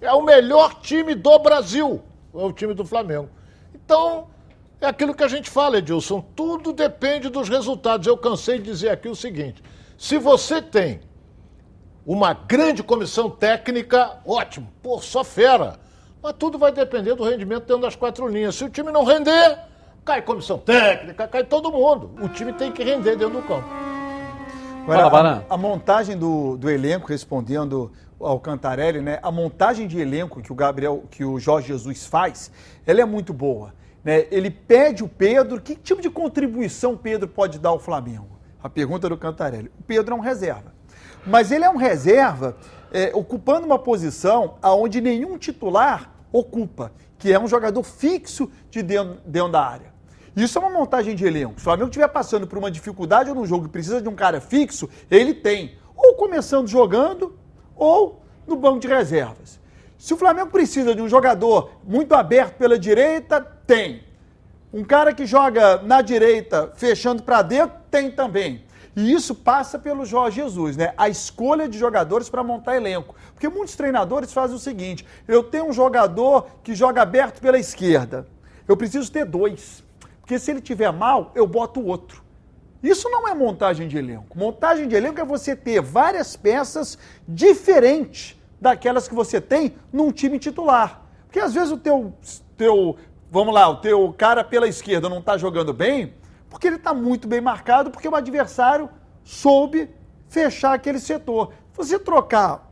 É 0.00 0.12
o 0.12 0.22
melhor 0.22 0.74
time 0.82 1.16
do 1.16 1.36
Brasil, 1.40 2.00
é 2.32 2.44
o 2.44 2.52
time 2.52 2.74
do 2.74 2.84
Flamengo. 2.84 3.28
Então, 3.74 4.28
é 4.80 4.86
aquilo 4.86 5.14
que 5.14 5.24
a 5.24 5.28
gente 5.28 5.48
fala, 5.48 5.78
Edilson, 5.78 6.24
tudo 6.34 6.72
depende 6.72 7.28
dos 7.28 7.48
resultados. 7.48 8.06
Eu 8.06 8.16
cansei 8.16 8.58
de 8.58 8.64
dizer 8.64 8.90
aqui 8.90 9.08
o 9.08 9.14
seguinte: 9.14 9.62
se 9.96 10.18
você 10.18 10.60
tem 10.60 11.00
uma 12.06 12.34
grande 12.34 12.82
comissão 12.82 13.30
técnica, 13.30 14.18
ótimo, 14.26 14.68
pô, 14.82 15.00
só 15.00 15.24
fera. 15.24 15.78
Mas 16.22 16.34
tudo 16.38 16.58
vai 16.58 16.72
depender 16.72 17.14
do 17.14 17.24
rendimento 17.24 17.66
dentro 17.66 17.82
das 17.82 17.96
quatro 17.96 18.26
linhas. 18.26 18.54
Se 18.54 18.64
o 18.64 18.70
time 18.70 18.90
não 18.90 19.04
render, 19.04 19.58
cai 20.04 20.22
comissão 20.22 20.58
técnica, 20.58 21.28
cai 21.28 21.44
todo 21.44 21.70
mundo. 21.70 22.10
O 22.22 22.28
time 22.28 22.52
tem 22.52 22.72
que 22.72 22.82
render 22.82 23.16
dentro 23.16 23.40
do 23.40 23.42
campo. 23.42 23.68
Agora, 24.86 25.44
a, 25.48 25.54
a 25.54 25.56
montagem 25.56 26.16
do, 26.16 26.56
do 26.58 26.68
elenco, 26.68 27.08
respondendo 27.08 27.90
ao 28.20 28.38
Cantarelli, 28.38 29.00
né? 29.00 29.18
A 29.22 29.30
montagem 29.30 29.86
de 29.86 29.98
elenco 29.98 30.42
que 30.42 30.52
o 30.52 30.54
Gabriel, 30.54 31.04
que 31.10 31.24
o 31.24 31.38
Jorge 31.38 31.68
Jesus 31.68 32.06
faz, 32.06 32.50
ela 32.86 33.00
é 33.00 33.04
muito 33.04 33.32
boa. 33.32 33.72
Né? 34.04 34.26
Ele 34.30 34.50
pede 34.50 35.02
o 35.02 35.08
Pedro, 35.08 35.60
que 35.60 35.74
tipo 35.74 36.02
de 36.02 36.10
contribuição 36.10 36.96
Pedro 36.96 37.26
pode 37.26 37.58
dar 37.58 37.70
ao 37.70 37.78
Flamengo? 37.78 38.38
A 38.62 38.68
pergunta 38.68 39.08
do 39.08 39.16
Cantarelli. 39.16 39.70
O 39.80 39.82
Pedro 39.82 40.14
é 40.14 40.16
um 40.16 40.20
reserva. 40.20 40.74
Mas 41.26 41.50
ele 41.50 41.64
é 41.64 41.70
um 41.70 41.76
reserva 41.76 42.56
é, 42.92 43.10
ocupando 43.14 43.66
uma 43.66 43.78
posição 43.78 44.56
aonde 44.60 45.00
nenhum 45.00 45.38
titular 45.38 46.12
ocupa, 46.30 46.92
que 47.18 47.32
é 47.32 47.38
um 47.38 47.48
jogador 47.48 47.82
fixo 47.82 48.50
de 48.70 48.82
dentro, 48.82 49.18
dentro 49.24 49.52
da 49.52 49.64
área. 49.64 49.94
Isso 50.36 50.58
é 50.58 50.60
uma 50.60 50.70
montagem 50.70 51.14
de 51.14 51.24
elenco. 51.24 51.54
Se 51.54 51.60
o 51.60 51.64
Flamengo 51.64 51.88
estiver 51.88 52.08
passando 52.08 52.46
por 52.46 52.58
uma 52.58 52.70
dificuldade 52.70 53.30
ou 53.30 53.36
num 53.36 53.46
jogo 53.46 53.64
que 53.64 53.70
precisa 53.70 54.02
de 54.02 54.08
um 54.08 54.14
cara 54.14 54.40
fixo, 54.40 54.88
ele 55.10 55.32
tem. 55.32 55.76
Ou 55.94 56.14
começando 56.14 56.66
jogando, 56.66 57.38
ou 57.76 58.20
no 58.46 58.56
banco 58.56 58.80
de 58.80 58.88
reservas. 58.88 59.60
Se 59.96 60.12
o 60.12 60.16
Flamengo 60.16 60.50
precisa 60.50 60.94
de 60.94 61.00
um 61.00 61.08
jogador 61.08 61.70
muito 61.84 62.14
aberto 62.14 62.56
pela 62.56 62.78
direita, 62.78 63.53
tem. 63.66 64.02
Um 64.72 64.82
cara 64.82 65.14
que 65.14 65.24
joga 65.24 65.82
na 65.82 66.02
direita, 66.02 66.72
fechando 66.74 67.22
para 67.22 67.42
dentro, 67.42 67.76
tem 67.90 68.10
também. 68.10 68.64
E 68.96 69.12
isso 69.12 69.34
passa 69.34 69.78
pelo 69.78 70.04
Jorge 70.04 70.40
Jesus, 70.40 70.76
né? 70.76 70.94
A 70.96 71.08
escolha 71.08 71.68
de 71.68 71.78
jogadores 71.78 72.28
para 72.28 72.42
montar 72.42 72.76
elenco. 72.76 73.14
Porque 73.32 73.48
muitos 73.48 73.74
treinadores 73.74 74.32
fazem 74.32 74.56
o 74.56 74.58
seguinte: 74.58 75.04
eu 75.26 75.42
tenho 75.42 75.66
um 75.66 75.72
jogador 75.72 76.46
que 76.62 76.74
joga 76.74 77.02
aberto 77.02 77.40
pela 77.40 77.58
esquerda. 77.58 78.26
Eu 78.66 78.76
preciso 78.76 79.10
ter 79.10 79.24
dois. 79.24 79.82
Porque 80.20 80.38
se 80.38 80.50
ele 80.50 80.60
tiver 80.60 80.92
mal, 80.92 81.32
eu 81.34 81.46
boto 81.46 81.84
outro. 81.84 82.22
Isso 82.82 83.08
não 83.08 83.26
é 83.26 83.34
montagem 83.34 83.88
de 83.88 83.96
elenco. 83.96 84.38
Montagem 84.38 84.86
de 84.86 84.94
elenco 84.94 85.20
é 85.20 85.24
você 85.24 85.56
ter 85.56 85.80
várias 85.80 86.36
peças 86.36 86.98
diferentes 87.26 88.36
daquelas 88.60 89.08
que 89.08 89.14
você 89.14 89.40
tem 89.40 89.74
num 89.92 90.12
time 90.12 90.38
titular. 90.38 91.02
Porque 91.26 91.40
às 91.40 91.52
vezes 91.52 91.72
o 91.72 91.76
teu, 91.76 92.14
teu 92.56 92.96
vamos 93.34 93.52
lá, 93.52 93.68
o 93.68 93.78
teu 93.78 94.14
cara 94.16 94.44
pela 94.44 94.68
esquerda 94.68 95.08
não 95.08 95.18
está 95.18 95.36
jogando 95.36 95.72
bem, 95.72 96.14
porque 96.48 96.68
ele 96.68 96.76
está 96.76 96.94
muito 96.94 97.26
bem 97.26 97.40
marcado, 97.40 97.90
porque 97.90 98.08
o 98.08 98.14
adversário 98.14 98.88
soube 99.24 99.90
fechar 100.28 100.72
aquele 100.72 101.00
setor. 101.00 101.52
Se 101.72 101.76
você 101.76 101.98
trocar 101.98 102.70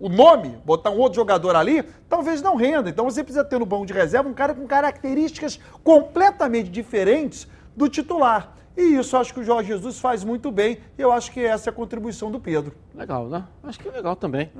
o 0.00 0.08
nome, 0.08 0.58
botar 0.64 0.90
um 0.90 0.98
outro 0.98 1.14
jogador 1.14 1.54
ali, 1.54 1.84
talvez 2.08 2.42
não 2.42 2.56
renda. 2.56 2.90
Então 2.90 3.04
você 3.04 3.22
precisa 3.22 3.44
ter 3.44 3.60
no 3.60 3.64
banco 3.64 3.86
de 3.86 3.92
reserva 3.92 4.28
um 4.28 4.34
cara 4.34 4.52
com 4.52 4.66
características 4.66 5.60
completamente 5.84 6.68
diferentes 6.68 7.46
do 7.76 7.88
titular. 7.88 8.56
E 8.76 8.96
isso 8.96 9.16
acho 9.16 9.32
que 9.32 9.38
o 9.38 9.44
Jorge 9.44 9.68
Jesus 9.68 10.00
faz 10.00 10.24
muito 10.24 10.50
bem. 10.50 10.78
E 10.98 11.00
eu 11.00 11.12
acho 11.12 11.30
que 11.30 11.40
essa 11.40 11.70
é 11.70 11.72
a 11.72 11.72
contribuição 11.72 12.28
do 12.28 12.40
Pedro. 12.40 12.74
Legal, 12.92 13.28
né? 13.28 13.44
Acho 13.62 13.78
que 13.78 13.88
é 13.88 13.92
legal 13.92 14.16
também. 14.16 14.50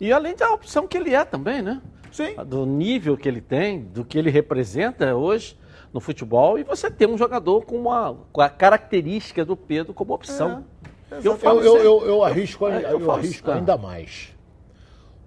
E 0.00 0.12
além 0.12 0.36
da 0.36 0.48
opção 0.50 0.86
que 0.86 0.96
ele 0.96 1.12
é 1.12 1.24
também, 1.24 1.60
né? 1.60 1.82
Sim. 2.16 2.34
Do 2.46 2.64
nível 2.64 3.16
que 3.16 3.28
ele 3.28 3.40
tem, 3.40 3.82
do 3.82 4.04
que 4.04 4.16
ele 4.18 4.30
representa 4.30 5.14
hoje 5.14 5.58
no 5.92 6.00
futebol. 6.00 6.58
E 6.58 6.64
você 6.64 6.90
tem 6.90 7.06
um 7.06 7.18
jogador 7.18 7.64
com, 7.64 7.76
uma, 7.76 8.16
com 8.32 8.40
a 8.40 8.48
característica 8.48 9.44
do 9.44 9.56
Pedro 9.56 9.92
como 9.92 10.14
opção. 10.14 10.64
É, 11.10 11.18
eu, 11.22 11.38
eu, 11.42 11.62
eu, 11.62 11.76
eu, 11.76 12.06
eu 12.06 12.24
arrisco, 12.24 12.66
eu, 12.66 13.00
eu 13.00 13.10
arrisco 13.10 13.50
ainda 13.50 13.76
mais 13.76 14.34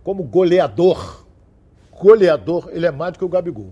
como 0.03 0.23
goleador, 0.23 1.23
goleador, 1.91 2.69
ele 2.71 2.87
é 2.87 2.91
mais 2.91 3.13
do 3.13 3.19
que 3.19 3.25
o 3.25 3.29
Gabigol. 3.29 3.71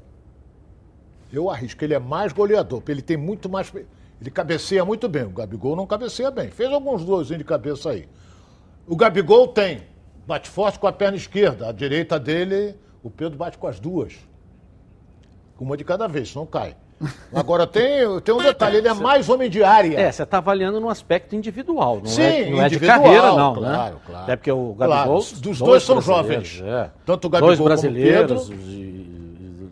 Eu 1.33 1.50
arrisco, 1.50 1.83
ele 1.83 1.95
é 1.95 2.00
mais 2.00 2.31
goleador, 2.31 2.79
porque 2.79 2.91
ele 2.91 3.01
tem 3.01 3.17
muito 3.17 3.50
mais. 3.50 3.74
Ele 4.21 4.29
cabeceia 4.29 4.86
muito 4.86 5.09
bem. 5.09 5.24
O 5.24 5.31
Gabigol 5.31 5.75
não 5.75 5.88
cabeceia 5.88 6.29
bem. 6.29 6.50
Fez 6.50 6.71
alguns 6.71 7.03
dois 7.03 7.27
de 7.27 7.43
cabeça 7.43 7.89
aí. 7.89 8.07
O 8.86 8.95
Gabigol 8.95 9.47
tem. 9.47 9.81
Bate 10.27 10.47
forte 10.47 10.77
com 10.77 10.86
a 10.86 10.91
perna 10.91 11.17
esquerda. 11.17 11.69
A 11.69 11.71
direita 11.71 12.19
dele, 12.19 12.75
o 13.04 13.10
Pedro 13.10 13.38
bate 13.38 13.58
com 13.58 13.68
as 13.68 13.80
duas. 13.80 14.13
Uma 15.60 15.75
de 15.75 15.84
cada 15.84 16.08
vez, 16.08 16.30
senão 16.32 16.46
cai. 16.46 16.75
Agora 17.34 17.68
tem, 17.68 18.20
tem 18.22 18.34
um 18.34 18.42
detalhe, 18.42 18.77
ele 18.77 18.88
é 18.88 18.94
mais 18.94 19.30
homem 19.30 19.50
de 19.50 19.63
área. 19.63 20.00
É, 20.00 20.12
você 20.12 20.24
está 20.24 20.39
avaliando 20.39 20.80
no 20.80 20.89
aspecto 20.89 21.36
individual, 21.36 21.98
não, 21.98 22.06
Sim, 22.08 22.22
é, 22.22 22.50
não 22.50 22.63
é 22.63 22.70
de 22.70 22.80
carreira, 22.80 23.34
não, 23.34 23.56
claro, 23.56 23.96
né? 23.96 24.01
claro. 24.06 24.24
Até 24.24 24.36
porque 24.36 24.51
o 24.51 24.74
Gabigol. 24.74 25.22
Claro, 25.22 25.42
dos 25.42 25.60
dois 25.60 25.84
são 25.84 26.01
jovens. 26.01 26.62
É. 26.63 26.89
Tanto 27.06 27.25
o 27.25 27.30
Gabigol 27.30 27.50
dois 27.50 27.60
como 27.60 27.68
o 27.68 27.70
brasileiros, 27.70 28.48
Pedro. 28.48 28.63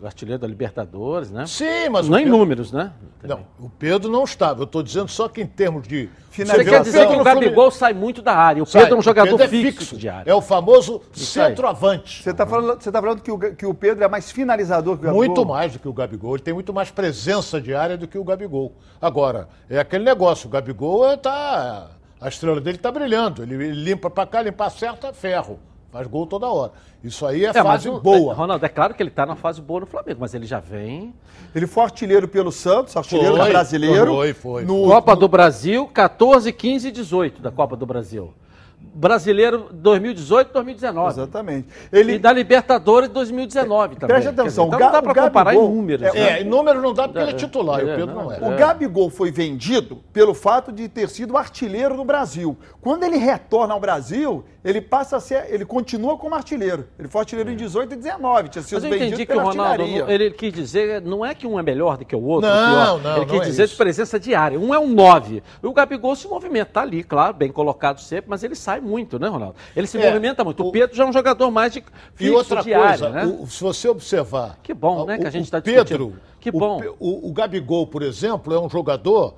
Artilheiro 0.06 0.40
da 0.40 0.46
Libertadores, 0.46 1.30
né? 1.30 1.46
Sim, 1.46 1.88
mas 1.90 2.08
Não 2.08 2.16
o 2.16 2.20
em 2.20 2.24
Pedro- 2.24 2.38
números, 2.38 2.72
né? 2.72 2.92
Não, 3.22 3.46
o 3.58 3.68
Pedro 3.68 4.10
não 4.10 4.24
estava. 4.24 4.60
Eu 4.60 4.64
estou 4.64 4.82
dizendo 4.82 5.08
só 5.08 5.28
que 5.28 5.40
em 5.40 5.46
termos 5.46 5.86
de. 5.86 6.08
Você 6.30 6.42
Finalização. 6.44 6.72
quer 6.72 6.82
dizer 6.82 7.08
que 7.08 7.16
o 7.16 7.24
Gabigol 7.24 7.70
sai 7.70 7.94
muito 7.94 8.20
da 8.20 8.34
área. 8.34 8.62
O 8.62 8.66
Sai, 8.66 8.82
Pedro 8.82 8.96
é 8.96 8.98
um 8.98 9.02
jogador 9.02 9.38
Pedro 9.38 9.44
é 9.44 9.48
fixo, 9.48 9.96
de 9.96 10.08
área. 10.08 10.30
É 10.30 10.34
o 10.34 10.42
famoso 10.42 11.00
centroavante. 11.12 12.22
Você 12.22 12.30
está 12.30 12.46
falando, 12.46 12.80
você 12.82 12.92
tá 12.92 13.00
falando 13.00 13.20
que, 13.22 13.30
o, 13.30 13.38
que 13.38 13.66
o 13.66 13.74
Pedro 13.74 14.04
é 14.04 14.08
mais 14.08 14.30
finalizador 14.30 14.96
que 14.96 15.02
o 15.02 15.04
Gabigol? 15.06 15.24
Muito 15.26 15.46
mais 15.46 15.72
do 15.72 15.78
que 15.78 15.88
o 15.88 15.92
Gabigol. 15.92 16.34
Ele 16.34 16.42
tem 16.42 16.54
muito 16.54 16.72
mais 16.72 16.90
presença 16.90 17.60
de 17.60 17.74
área 17.74 17.96
do 17.96 18.06
que 18.06 18.18
o 18.18 18.24
Gabigol. 18.24 18.74
Agora, 19.00 19.48
é 19.68 19.78
aquele 19.78 20.04
negócio. 20.04 20.46
O 20.46 20.50
Gabigol 20.50 21.14
está. 21.14 21.88
A 22.20 22.28
estrela 22.28 22.60
dele 22.60 22.76
está 22.76 22.90
brilhando. 22.90 23.42
Ele, 23.42 23.54
ele 23.54 23.72
limpa 23.84 24.08
para 24.10 24.26
cá, 24.26 24.42
limpa 24.42 24.68
certo, 24.70 25.06
é 25.06 25.12
ferro. 25.12 25.58
Faz 25.96 26.06
gol 26.08 26.26
toda 26.26 26.46
hora. 26.46 26.72
Isso 27.02 27.24
aí 27.24 27.46
é, 27.46 27.48
É, 27.48 27.52
mas 27.54 27.62
fase 27.62 27.88
o- 27.88 27.98
boa. 27.98 28.34
é, 28.34 28.36
Ronaldo, 28.36 28.66
é 28.66 28.68
claro 28.68 28.92
que 28.92 29.02
ele 29.02 29.08
está 29.08 29.24
na 29.24 29.34
fase 29.34 29.62
boa 29.62 29.80
no 29.80 29.86
Flamengo, 29.86 30.18
mas 30.20 30.34
ele 30.34 30.44
já 30.44 30.60
vem. 30.60 31.14
Ele 31.54 31.66
foi 31.66 31.84
artilheiro 31.84 32.28
pelo 32.28 32.52
Santos, 32.52 32.94
artilheiro 32.94 33.34
Foi, 33.38 33.48
brasileiro. 33.48 34.12
foi, 34.14 34.32
foi. 34.34 34.64
No, 34.66 34.82
Copa 34.88 35.16
do 35.16 35.26
Brasil, 35.26 35.86
14, 35.86 36.52
15 36.52 36.88
e 36.88 36.92
18 36.92 37.40
da 37.40 37.50
Copa 37.50 37.74
do 37.76 37.86
Brasil. 37.86 38.34
Brasileiro 38.78 39.66
2018, 39.72 40.52
2019. 40.52 41.08
Exatamente. 41.20 41.68
E 41.92 41.98
Ele, 41.98 42.18
da 42.18 42.32
Libertadores 42.32 43.08
2019 43.08 43.96
também. 43.96 44.08
Preste 44.08 44.28
atenção, 44.28 44.44
dizer, 44.46 44.60
o 44.60 44.66
então 44.66 44.78
não 44.80 44.92
dá 44.92 45.02
para 45.02 45.22
comparar 45.24 45.50
Gabigol- 45.52 45.70
em 45.70 45.74
números. 45.76 46.06
é, 46.08 46.12
né? 46.12 46.20
É, 46.38 46.42
em 46.42 46.44
número 46.44 46.80
não 46.80 46.94
dá 46.94 47.04
porque 47.08 47.18
ele 47.18 47.30
é 47.30 47.34
É, 47.34 47.36
titular, 47.36 47.80
e 47.80 47.88
é, 47.88 47.92
o 47.94 47.96
Pedro 47.96 48.14
não, 48.14 48.24
não 48.24 48.32
é. 48.32 48.38
O 48.40 48.52
É. 48.52 48.56
Gabigol 48.56 49.10
foi 49.10 49.30
vendido 49.30 49.96
pelo 50.12 50.34
fato 50.34 50.72
de 50.72 50.88
ter 50.88 51.08
sido 51.08 51.36
artilheiro 51.36 51.94
no 51.96 52.04
Brasil. 52.04 52.56
Quando 52.80 53.04
ele 53.04 53.16
retorna 53.18 53.74
ao 53.74 53.80
Brasil, 53.80 54.44
ele 54.68 54.80
passa 54.80 55.16
a 55.16 55.20
ser, 55.20 55.46
ele 55.48 55.64
continua 55.64 56.16
como 56.18 56.34
artilheiro. 56.34 56.86
Ele 56.98 57.06
foi 57.08 57.20
artilheiro 57.20 57.50
em 57.50 57.56
18 57.56 57.92
e 57.94 57.96
19, 57.96 58.48
tinha 58.48 58.62
sido 58.62 58.74
Mas 58.82 58.84
eu 58.90 58.96
entendi 58.96 59.24
que 59.24 59.32
o 59.32 59.40
Ronaldo, 59.40 59.82
ele 59.84 60.30
quis 60.32 60.52
dizer, 60.52 61.00
não 61.00 61.24
é 61.24 61.34
que 61.34 61.46
um 61.46 61.58
é 61.58 61.62
melhor 61.62 61.96
do 61.96 62.04
que 62.04 62.16
o 62.16 62.22
outro, 62.22 62.50
Não, 62.50 62.98
não, 62.98 63.16
ele 63.18 63.26
quis 63.26 63.40
é 63.40 63.44
dizer 63.44 63.68
de 63.68 63.76
presença 63.76 64.18
diária. 64.18 64.58
Um 64.58 64.74
é 64.74 64.78
um 64.78 64.88
9. 64.88 65.42
O 65.62 65.72
Gabigol 65.72 66.16
se 66.16 66.26
movimenta, 66.26 66.66
tá 66.72 66.82
ali, 66.82 67.04
claro, 67.04 67.34
bem 67.34 67.50
colocado 67.52 68.00
sempre, 68.00 68.28
mas 68.28 68.42
ele 68.42 68.56
sai 68.56 68.80
muito, 68.80 69.18
né, 69.18 69.28
Ronaldo? 69.28 69.54
Ele 69.76 69.86
se 69.86 69.98
É, 69.98 70.06
movimenta 70.06 70.42
muito. 70.42 70.62
O 70.64 70.68
o- 70.68 70.72
Pedro 70.72 70.96
já 70.96 71.04
é 71.04 71.06
um 71.06 71.12
jogador 71.12 71.50
mais 71.50 71.72
de 71.72 71.78
E 71.78 71.84
fixo 72.16 72.34
outra 72.34 72.62
diária, 72.62 72.98
coisa, 72.98 73.08
né? 73.10 73.24
o- 73.24 73.46
se 73.46 73.62
você 73.62 73.88
observar. 73.88 74.58
Que 74.62 74.74
bom, 74.74 75.04
né, 75.06 75.16
o- 75.16 75.20
que 75.20 75.26
a 75.26 75.30
gente 75.30 75.46
o 75.46 75.50
tá 75.50 75.60
Pedro, 75.62 75.84
discutindo. 75.84 76.20
Que 76.40 76.50
bom. 76.50 76.82
O, 76.98 77.28
o 77.28 77.32
Gabigol, 77.32 77.86
por 77.86 78.02
exemplo, 78.02 78.52
é 78.52 78.58
um 78.60 78.68
jogador 78.68 79.34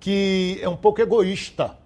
que 0.00 0.58
é 0.62 0.68
um 0.68 0.76
pouco 0.76 1.00
egoísta. 1.00 1.76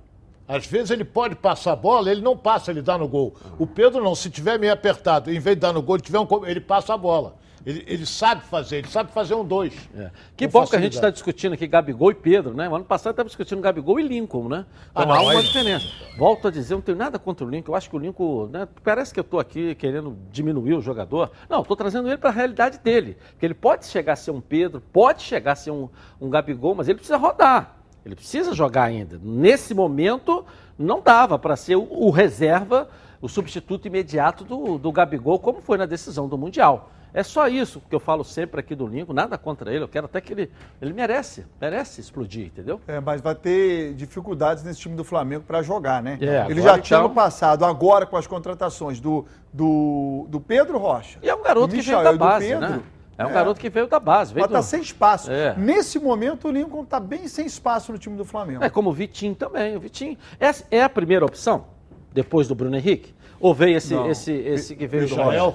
Às 0.52 0.66
vezes 0.66 0.90
ele 0.90 1.04
pode 1.04 1.34
passar 1.34 1.72
a 1.72 1.76
bola, 1.76 2.10
ele 2.10 2.20
não 2.20 2.36
passa, 2.36 2.70
ele 2.70 2.82
dá 2.82 2.98
no 2.98 3.08
gol. 3.08 3.34
O 3.58 3.66
Pedro 3.66 4.04
não, 4.04 4.14
se 4.14 4.28
tiver 4.28 4.58
meio 4.58 4.72
apertado, 4.72 5.32
em 5.32 5.40
vez 5.40 5.56
de 5.56 5.60
dar 5.60 5.72
no 5.72 5.80
gol, 5.80 5.96
ele, 5.96 6.02
tiver 6.02 6.18
um, 6.18 6.26
ele 6.46 6.60
passa 6.60 6.92
a 6.92 6.96
bola. 6.98 7.36
Ele, 7.64 7.84
ele 7.86 8.04
sabe 8.04 8.42
fazer, 8.42 8.78
ele 8.78 8.88
sabe 8.88 9.12
fazer 9.12 9.34
um 9.34 9.44
dois. 9.44 9.72
É. 9.96 10.10
Que 10.36 10.46
bom 10.48 10.66
que 10.66 10.76
a 10.76 10.80
gente 10.80 10.94
está 10.94 11.10
discutindo 11.10 11.52
aqui 11.52 11.66
Gabigol 11.66 12.10
e 12.10 12.14
Pedro, 12.14 12.52
né? 12.52 12.68
O 12.68 12.74
ano 12.74 12.84
passado 12.84 13.12
estava 13.12 13.28
discutindo 13.28 13.62
Gabigol 13.62 14.00
e 14.00 14.02
Lincoln, 14.02 14.48
né? 14.48 14.66
Ah, 14.94 15.02
Então 15.02 15.06
não, 15.06 15.14
há 15.14 15.32
uma 15.32 15.42
diferença. 15.42 15.86
Volto 16.18 16.48
a 16.48 16.50
dizer, 16.50 16.74
eu 16.74 16.78
não 16.78 16.82
tenho 16.82 16.98
nada 16.98 17.18
contra 17.18 17.46
o 17.46 17.48
Lincoln. 17.48 17.72
Eu 17.72 17.76
acho 17.76 17.88
que 17.88 17.96
o 17.96 17.98
Lincoln, 18.00 18.48
né? 18.48 18.68
Parece 18.82 19.14
que 19.14 19.20
eu 19.20 19.22
estou 19.22 19.38
aqui 19.38 19.74
querendo 19.76 20.18
diminuir 20.30 20.74
o 20.74 20.80
jogador. 20.82 21.30
Não, 21.48 21.62
estou 21.62 21.76
trazendo 21.76 22.08
ele 22.08 22.18
para 22.18 22.30
a 22.30 22.32
realidade 22.32 22.78
dele. 22.78 23.16
Que 23.38 23.46
ele 23.46 23.54
pode 23.54 23.86
chegar 23.86 24.14
a 24.14 24.16
ser 24.16 24.32
um 24.32 24.40
Pedro, 24.40 24.82
pode 24.92 25.22
chegar 25.22 25.52
a 25.52 25.56
ser 25.56 25.70
um, 25.70 25.88
um 26.20 26.28
Gabigol, 26.28 26.74
mas 26.74 26.88
ele 26.88 26.96
precisa 26.96 27.16
rodar. 27.16 27.76
Ele 28.04 28.14
precisa 28.14 28.54
jogar 28.54 28.84
ainda. 28.84 29.18
Nesse 29.22 29.74
momento, 29.74 30.44
não 30.78 31.00
dava 31.00 31.38
para 31.38 31.56
ser 31.56 31.76
o, 31.76 31.86
o 31.90 32.10
reserva, 32.10 32.88
o 33.20 33.28
substituto 33.28 33.86
imediato 33.86 34.44
do, 34.44 34.78
do 34.78 34.90
Gabigol, 34.90 35.38
como 35.38 35.60
foi 35.60 35.78
na 35.78 35.86
decisão 35.86 36.28
do 36.28 36.36
Mundial. 36.36 36.90
É 37.14 37.22
só 37.22 37.46
isso 37.46 37.82
que 37.90 37.94
eu 37.94 38.00
falo 38.00 38.24
sempre 38.24 38.58
aqui 38.58 38.74
do 38.74 38.86
Lincoln, 38.86 39.12
nada 39.12 39.36
contra 39.36 39.70
ele. 39.72 39.84
Eu 39.84 39.88
quero 39.88 40.06
até 40.06 40.18
que 40.18 40.32
ele. 40.32 40.50
Ele 40.80 40.94
merece, 40.94 41.44
merece 41.60 42.00
explodir, 42.00 42.46
entendeu? 42.46 42.80
É, 42.88 43.00
mas 43.00 43.20
vai 43.20 43.34
ter 43.34 43.92
dificuldades 43.92 44.64
nesse 44.64 44.80
time 44.80 44.96
do 44.96 45.04
Flamengo 45.04 45.44
para 45.46 45.62
jogar, 45.62 46.02
né? 46.02 46.16
É, 46.22 46.50
ele 46.50 46.62
já 46.62 46.78
tinha 46.78 46.98
então- 46.98 47.08
no 47.08 47.14
passado, 47.14 47.66
agora 47.66 48.06
com 48.06 48.16
as 48.16 48.26
contratações 48.26 48.98
do, 48.98 49.26
do, 49.52 50.26
do 50.30 50.40
Pedro 50.40 50.78
Rocha. 50.78 51.18
E 51.22 51.28
é 51.28 51.34
um 51.34 51.42
garoto 51.42 51.68
do 51.68 51.74
que 51.74 51.82
veio 51.82 52.02
da 52.02 52.12
do 52.12 52.18
base, 52.18 52.46
Pedro. 52.46 52.60
né? 52.68 52.82
É 53.22 53.26
um 53.26 53.32
garoto 53.32 53.60
que 53.60 53.68
veio 53.70 53.86
da 53.86 53.98
base. 54.00 54.32
Veio 54.34 54.44
Mas 54.44 54.52
tá 54.52 54.60
do... 54.60 54.64
sem 54.64 54.80
espaço. 54.80 55.30
É. 55.30 55.54
Nesse 55.56 55.98
momento, 55.98 56.48
o 56.48 56.50
Lincoln 56.50 56.84
tá 56.84 57.00
bem 57.00 57.28
sem 57.28 57.46
espaço 57.46 57.92
no 57.92 57.98
time 57.98 58.16
do 58.16 58.24
Flamengo. 58.24 58.62
É 58.64 58.70
como 58.70 58.90
o 58.90 58.92
Vitinho 58.92 59.34
também. 59.34 59.76
O 59.76 59.80
Vitinho. 59.80 60.16
Essa 60.38 60.64
é 60.70 60.82
a 60.82 60.88
primeira 60.88 61.24
opção, 61.24 61.64
depois 62.12 62.48
do 62.48 62.54
Bruno 62.54 62.76
Henrique? 62.76 63.14
Ou 63.40 63.52
veio 63.54 63.76
esse, 63.76 63.94
Não. 63.94 64.08
esse, 64.10 64.32
esse 64.32 64.76
que 64.76 64.86
veio 64.86 65.08
do 65.08 65.16
Michael? 65.16 65.54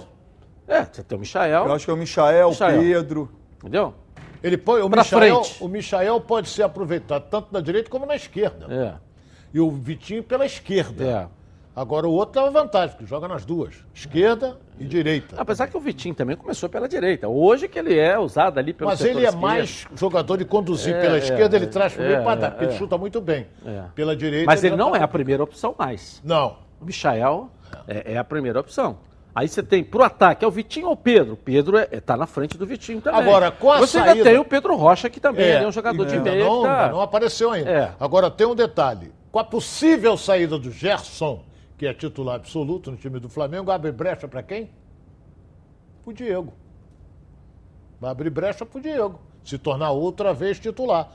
É, 0.68 0.84
você 0.84 1.02
tem 1.02 1.18
o 1.18 1.22
Michael, 1.22 1.66
Eu 1.66 1.74
acho 1.74 1.86
que 1.86 1.92
é 1.92 1.94
o 1.94 1.98
Michael, 1.98 2.50
Michael. 2.50 2.82
Pedro. 2.82 3.32
entendeu? 3.58 3.94
Ele 4.44 4.58
pode, 4.58 4.84
o, 4.84 4.90
Pra 4.90 5.04
Michael, 5.04 5.44
frente. 5.44 5.64
o 5.64 5.68
Michael 5.68 6.22
pode 6.22 6.50
ser 6.50 6.64
aproveitado 6.64 7.30
tanto 7.30 7.48
na 7.52 7.62
direita 7.62 7.90
como 7.90 8.06
na 8.06 8.16
esquerda. 8.16 8.68
É. 8.70 8.94
E 9.54 9.60
o 9.60 9.72
Vitinho 9.72 10.22
pela 10.22 10.46
esquerda. 10.46 11.04
É. 11.04 11.28
Agora 11.78 12.08
o 12.08 12.12
outro 12.12 12.42
leva 12.44 12.60
vantagem, 12.64 12.90
porque 12.96 13.06
joga 13.06 13.28
nas 13.28 13.46
duas, 13.46 13.76
esquerda 13.94 14.58
e 14.80 14.84
direita. 14.84 15.36
Apesar 15.38 15.68
que 15.68 15.78
o 15.78 15.80
Vitinho 15.80 16.16
também 16.16 16.36
começou 16.36 16.68
pela 16.68 16.90
direita. 16.90 17.28
Hoje 17.28 17.68
que 17.68 17.78
ele 17.78 17.96
é 17.96 18.18
usado 18.18 18.58
ali 18.58 18.74
pelo 18.74 18.90
Mas 18.90 19.00
ele 19.02 19.20
é 19.20 19.24
esquerdo. 19.26 19.38
mais 19.40 19.86
jogador 19.96 20.38
de 20.38 20.46
conduzir 20.46 20.96
É, 20.96 21.00
pela 21.02 21.16
é, 21.18 21.20
esquerda, 21.20 21.56
ele 21.56 21.66
é, 21.66 21.70
traz 21.70 21.94
para 21.94 22.02
o 22.02 22.06
é, 22.06 22.10
meio 22.10 22.24
para 22.24 22.36
dar, 22.42 22.48
é, 22.48 22.50
porque 22.50 22.66
ele 22.66 22.74
é. 22.74 22.78
chuta 22.80 22.98
muito 22.98 23.22
bem. 23.22 23.46
É. 23.64 23.84
Pela 23.94 24.16
direita. 24.16 24.48
Mas 24.48 24.64
ele 24.64 24.76
vai 24.76 24.86
não 24.86 24.96
é 24.96 24.98
pra- 24.98 25.06
a 25.06 25.08
primeira 25.08 25.44
opção 25.44 25.76
mais. 25.78 26.20
Não. 26.26 26.58
O 26.82 26.86
Michael 26.86 27.48
é, 27.88 28.14
é 28.14 28.18
a 28.18 28.24
primeira 28.24 28.60
opção. 28.60 28.98
Aí 29.36 29.48
você 29.48 29.62
tem 29.62 29.84
pro 29.84 30.02
ataque, 30.02 30.44
é 30.44 30.48
o 30.48 30.52
Vitinho 30.52 30.88
ou 30.88 30.94
o 30.94 30.98
Pedro? 30.98 31.34
O 31.34 31.38
Pedro 31.38 31.78
é, 31.78 31.88
é- 31.92 32.00
tá 32.00 32.18
na 32.18 32.26
frente 32.26 32.58
do 32.58 32.66
Vitinho 32.66 33.02
também. 33.02 33.20
Agora, 33.22 33.52
com 33.52 33.72
a 33.72 33.78
Você 33.78 34.00
saída- 34.00 34.14
ainda 34.14 34.24
tem 34.24 34.40
o 34.40 34.44
Pedro 34.46 34.76
Rocha, 34.76 35.12
que 35.12 35.20
também 35.20 35.48
é, 35.48 35.68
um 35.68 35.72
jogador 35.72 36.08
de 36.08 36.16
ainda 36.16 36.32
meia. 36.32 36.44
não, 36.44 36.64
tá- 36.64 36.90
não 36.90 37.02
apareceu 37.02 37.52
ainda. 37.52 37.70
É. 37.70 37.92
Agora 38.00 38.32
tem 38.32 38.48
um 38.48 38.56
detalhe. 38.56 39.12
Com 39.32 39.38
a 39.38 39.44
possível 39.44 40.18
saída 40.18 40.58
do 40.58 40.72
Gerson, 40.72 41.44
que 41.78 41.86
é 41.86 41.94
titular 41.94 42.36
absoluto 42.36 42.90
no 42.92 42.98
time 42.98 43.20
do 43.20 43.30
Flamengo, 43.30 43.70
abre 43.72 43.92
brecha 43.92 44.28
para 44.28 44.42
quem? 44.42 44.70
Pro 46.04 46.12
Diego. 46.14 46.54
Vai 48.00 48.12
abrir 48.12 48.30
brecha 48.30 48.66
pro 48.66 48.82
Diego. 48.82 49.20
Se 49.44 49.58
tornar 49.58 49.92
outra 49.92 50.34
vez 50.34 50.60
titular. 50.60 51.12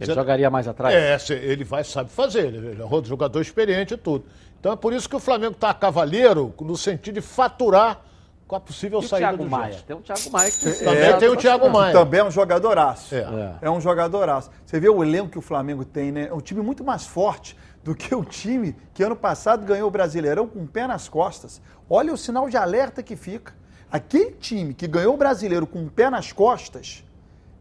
Ele 0.00 0.06
Você- 0.06 0.14
jogaria 0.14 0.48
mais 0.48 0.68
atrás? 0.68 0.94
É, 0.94 1.34
ele 1.34 1.64
vai, 1.64 1.82
sabe 1.82 2.10
fazer, 2.10 2.54
ele 2.54 2.80
é 2.80 2.84
um 2.84 3.04
jogador 3.04 3.40
experiente 3.40 3.94
e 3.94 3.96
tudo. 3.96 4.24
Então 4.60 4.72
é 4.72 4.76
por 4.76 4.92
isso 4.92 5.08
que 5.08 5.16
o 5.16 5.20
Flamengo 5.20 5.54
está 5.54 5.74
cavaleiro 5.74 6.54
no 6.60 6.76
sentido 6.76 7.14
de 7.16 7.20
faturar 7.20 8.00
com 8.46 8.54
a 8.56 8.60
possível 8.60 9.00
E 9.00 9.04
o 9.04 9.08
saída 9.08 9.28
Thiago 9.28 9.44
do 9.44 9.50
Maia? 9.50 9.76
Tem 9.86 9.96
o 9.96 10.00
Thiago 10.00 10.30
Maia 10.30 10.50
que 10.50 10.72
Também 10.84 11.02
É, 11.02 11.16
tem 11.16 11.28
o 11.28 11.36
Thiago 11.36 11.68
Maia. 11.70 11.92
Também 11.92 12.20
é 12.20 12.24
um 12.24 12.30
jogadoraço. 12.30 13.14
É. 13.14 13.58
É 13.62 13.70
um 13.70 13.80
jogadoraço. 13.80 14.50
Você 14.64 14.78
vê 14.80 14.88
o 14.88 15.02
elenco 15.02 15.30
que 15.30 15.38
o 15.38 15.42
Flamengo 15.42 15.84
tem, 15.84 16.10
né? 16.12 16.28
É 16.28 16.34
um 16.34 16.40
time 16.40 16.62
muito 16.62 16.84
mais 16.84 17.04
forte 17.04 17.56
do 17.82 17.94
que 17.94 18.14
o 18.14 18.24
time 18.24 18.76
que 18.92 19.02
ano 19.02 19.16
passado 19.16 19.64
ganhou 19.64 19.88
o 19.88 19.90
Brasileirão 19.90 20.46
com 20.46 20.60
o 20.60 20.66
pé 20.66 20.86
nas 20.86 21.08
costas. 21.08 21.60
Olha 21.88 22.12
o 22.12 22.16
sinal 22.16 22.48
de 22.48 22.56
alerta 22.56 23.02
que 23.02 23.16
fica. 23.16 23.54
Aquele 23.90 24.32
time 24.32 24.74
que 24.74 24.86
ganhou 24.86 25.14
o 25.14 25.16
Brasileiro 25.16 25.66
com 25.66 25.84
o 25.84 25.90
pé 25.90 26.10
nas 26.10 26.32
costas, 26.32 27.04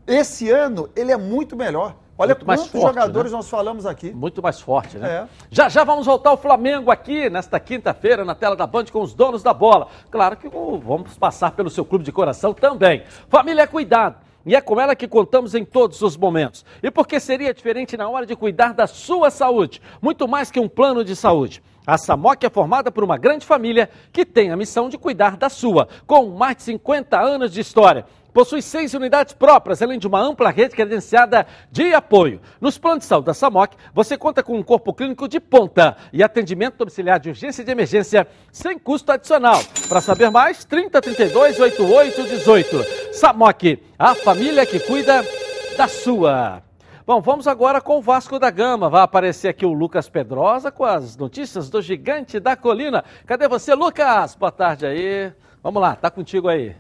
esse 0.06 0.50
ano 0.50 0.90
ele 0.96 1.12
é 1.12 1.18
muito 1.18 1.56
melhor. 1.56 1.96
Olha 2.20 2.34
Muito 2.34 2.46
quantos 2.46 2.68
forte, 2.68 2.88
jogadores 2.88 3.32
né? 3.32 3.38
nós 3.38 3.48
falamos 3.48 3.86
aqui. 3.86 4.12
Muito 4.12 4.42
mais 4.42 4.60
forte, 4.60 4.98
né? 4.98 5.08
É. 5.08 5.28
Já 5.52 5.70
já 5.70 5.84
vamos 5.84 6.06
voltar 6.08 6.32
ao 6.32 6.38
Flamengo 6.38 6.90
aqui 6.90 7.30
nesta 7.30 7.60
quinta-feira 7.60 8.26
na 8.26 8.34
tela 8.34 8.56
da 8.56 8.66
Band 8.66 8.86
com 8.86 9.02
os 9.02 9.14
donos 9.14 9.44
da 9.44 9.54
bola. 9.54 9.88
Claro 10.10 10.36
que 10.36 10.50
vamos 10.50 11.16
passar 11.16 11.52
pelo 11.52 11.70
seu 11.70 11.86
clube 11.86 12.04
de 12.04 12.12
coração 12.12 12.56
também. 12.56 13.04
Família 13.30 13.68
cuidado. 13.68 14.16
E 14.48 14.56
é 14.56 14.62
com 14.62 14.80
ela 14.80 14.96
que 14.96 15.10
contamos 15.10 15.54
em 15.54 15.66
todos 15.66 16.02
os 16.02 16.16
momentos. 16.16 16.64
E 16.82 16.90
por 16.90 17.06
que 17.06 17.20
seria 17.20 17.54
diferente 17.54 17.98
na 17.98 18.08
hora 18.08 18.26
de 18.26 18.34
cuidar 18.34 18.74
da 18.74 18.88
sua 18.88 19.30
saúde? 19.30 19.82
Muito 20.02 20.26
mais 20.26 20.50
que 20.50 20.58
um 20.58 20.70
plano 20.70 21.04
de 21.04 21.18
saúde. 21.18 21.62
A 21.86 21.98
Samok 21.98 22.46
é 22.46 22.50
formada 22.50 22.90
por 22.90 23.04
uma 23.04 23.18
grande 23.18 23.46
família 23.46 23.90
que 24.10 24.26
tem 24.26 24.50
a 24.50 24.56
missão 24.56 24.88
de 24.88 24.98
cuidar 24.98 25.36
da 25.36 25.50
sua, 25.50 25.90
com 26.08 26.28
mais 26.30 26.56
de 26.56 26.64
50 26.64 27.20
anos 27.20 27.52
de 27.52 27.60
história. 27.60 28.06
Possui 28.38 28.62
seis 28.62 28.94
unidades 28.94 29.34
próprias, 29.34 29.82
além 29.82 29.98
de 29.98 30.06
uma 30.06 30.22
ampla 30.22 30.52
rede 30.52 30.76
credenciada 30.76 31.48
de 31.72 31.92
apoio. 31.96 32.40
Nos 32.62 32.78
planos 32.78 33.00
de 33.00 33.06
saúde 33.06 33.26
da 33.26 33.34
Samok, 33.34 33.76
você 33.92 34.16
conta 34.16 34.44
com 34.44 34.56
um 34.56 34.62
corpo 34.62 34.94
clínico 34.94 35.28
de 35.28 35.40
ponta 35.40 35.98
e 36.14 36.22
atendimento 36.22 36.78
domiciliar 36.78 37.20
de 37.20 37.30
urgência 37.30 37.64
e 37.64 37.66
de 37.66 37.72
emergência 37.72 38.28
sem 38.52 38.78
custo 38.78 39.12
adicional. 39.12 39.60
Para 39.90 40.02
saber 40.02 40.30
mais, 40.30 40.64
30 40.64 41.02
32 41.02 41.60
88 41.60 42.24
18. 42.26 42.84
Samok, 43.12 43.84
a 43.98 44.14
família 44.14 44.68
que 44.68 44.82
cuida 44.82 45.26
da 45.76 45.88
sua. 45.88 46.62
Bom, 47.08 47.20
vamos 47.22 47.48
agora 47.48 47.82
com 47.82 47.98
o 47.98 48.04
Vasco 48.04 48.38
da 48.38 48.52
Gama. 48.52 48.88
Vai 48.88 49.02
aparecer 49.02 49.48
aqui 49.48 49.66
o 49.66 49.74
Lucas 49.74 50.10
Pedrosa 50.10 50.72
com 50.72 50.86
as 50.86 51.18
notícias 51.18 51.72
do 51.72 51.82
Gigante 51.82 52.40
da 52.40 52.56
Colina. 52.56 53.04
Cadê 53.26 53.48
você, 53.48 53.74
Lucas? 53.74 54.36
Boa 54.36 54.52
tarde 54.52 54.86
aí. 54.86 55.34
Vamos 55.64 55.82
lá, 55.82 55.96
tá 55.96 56.12
contigo 56.12 56.48
aí. 56.48 56.76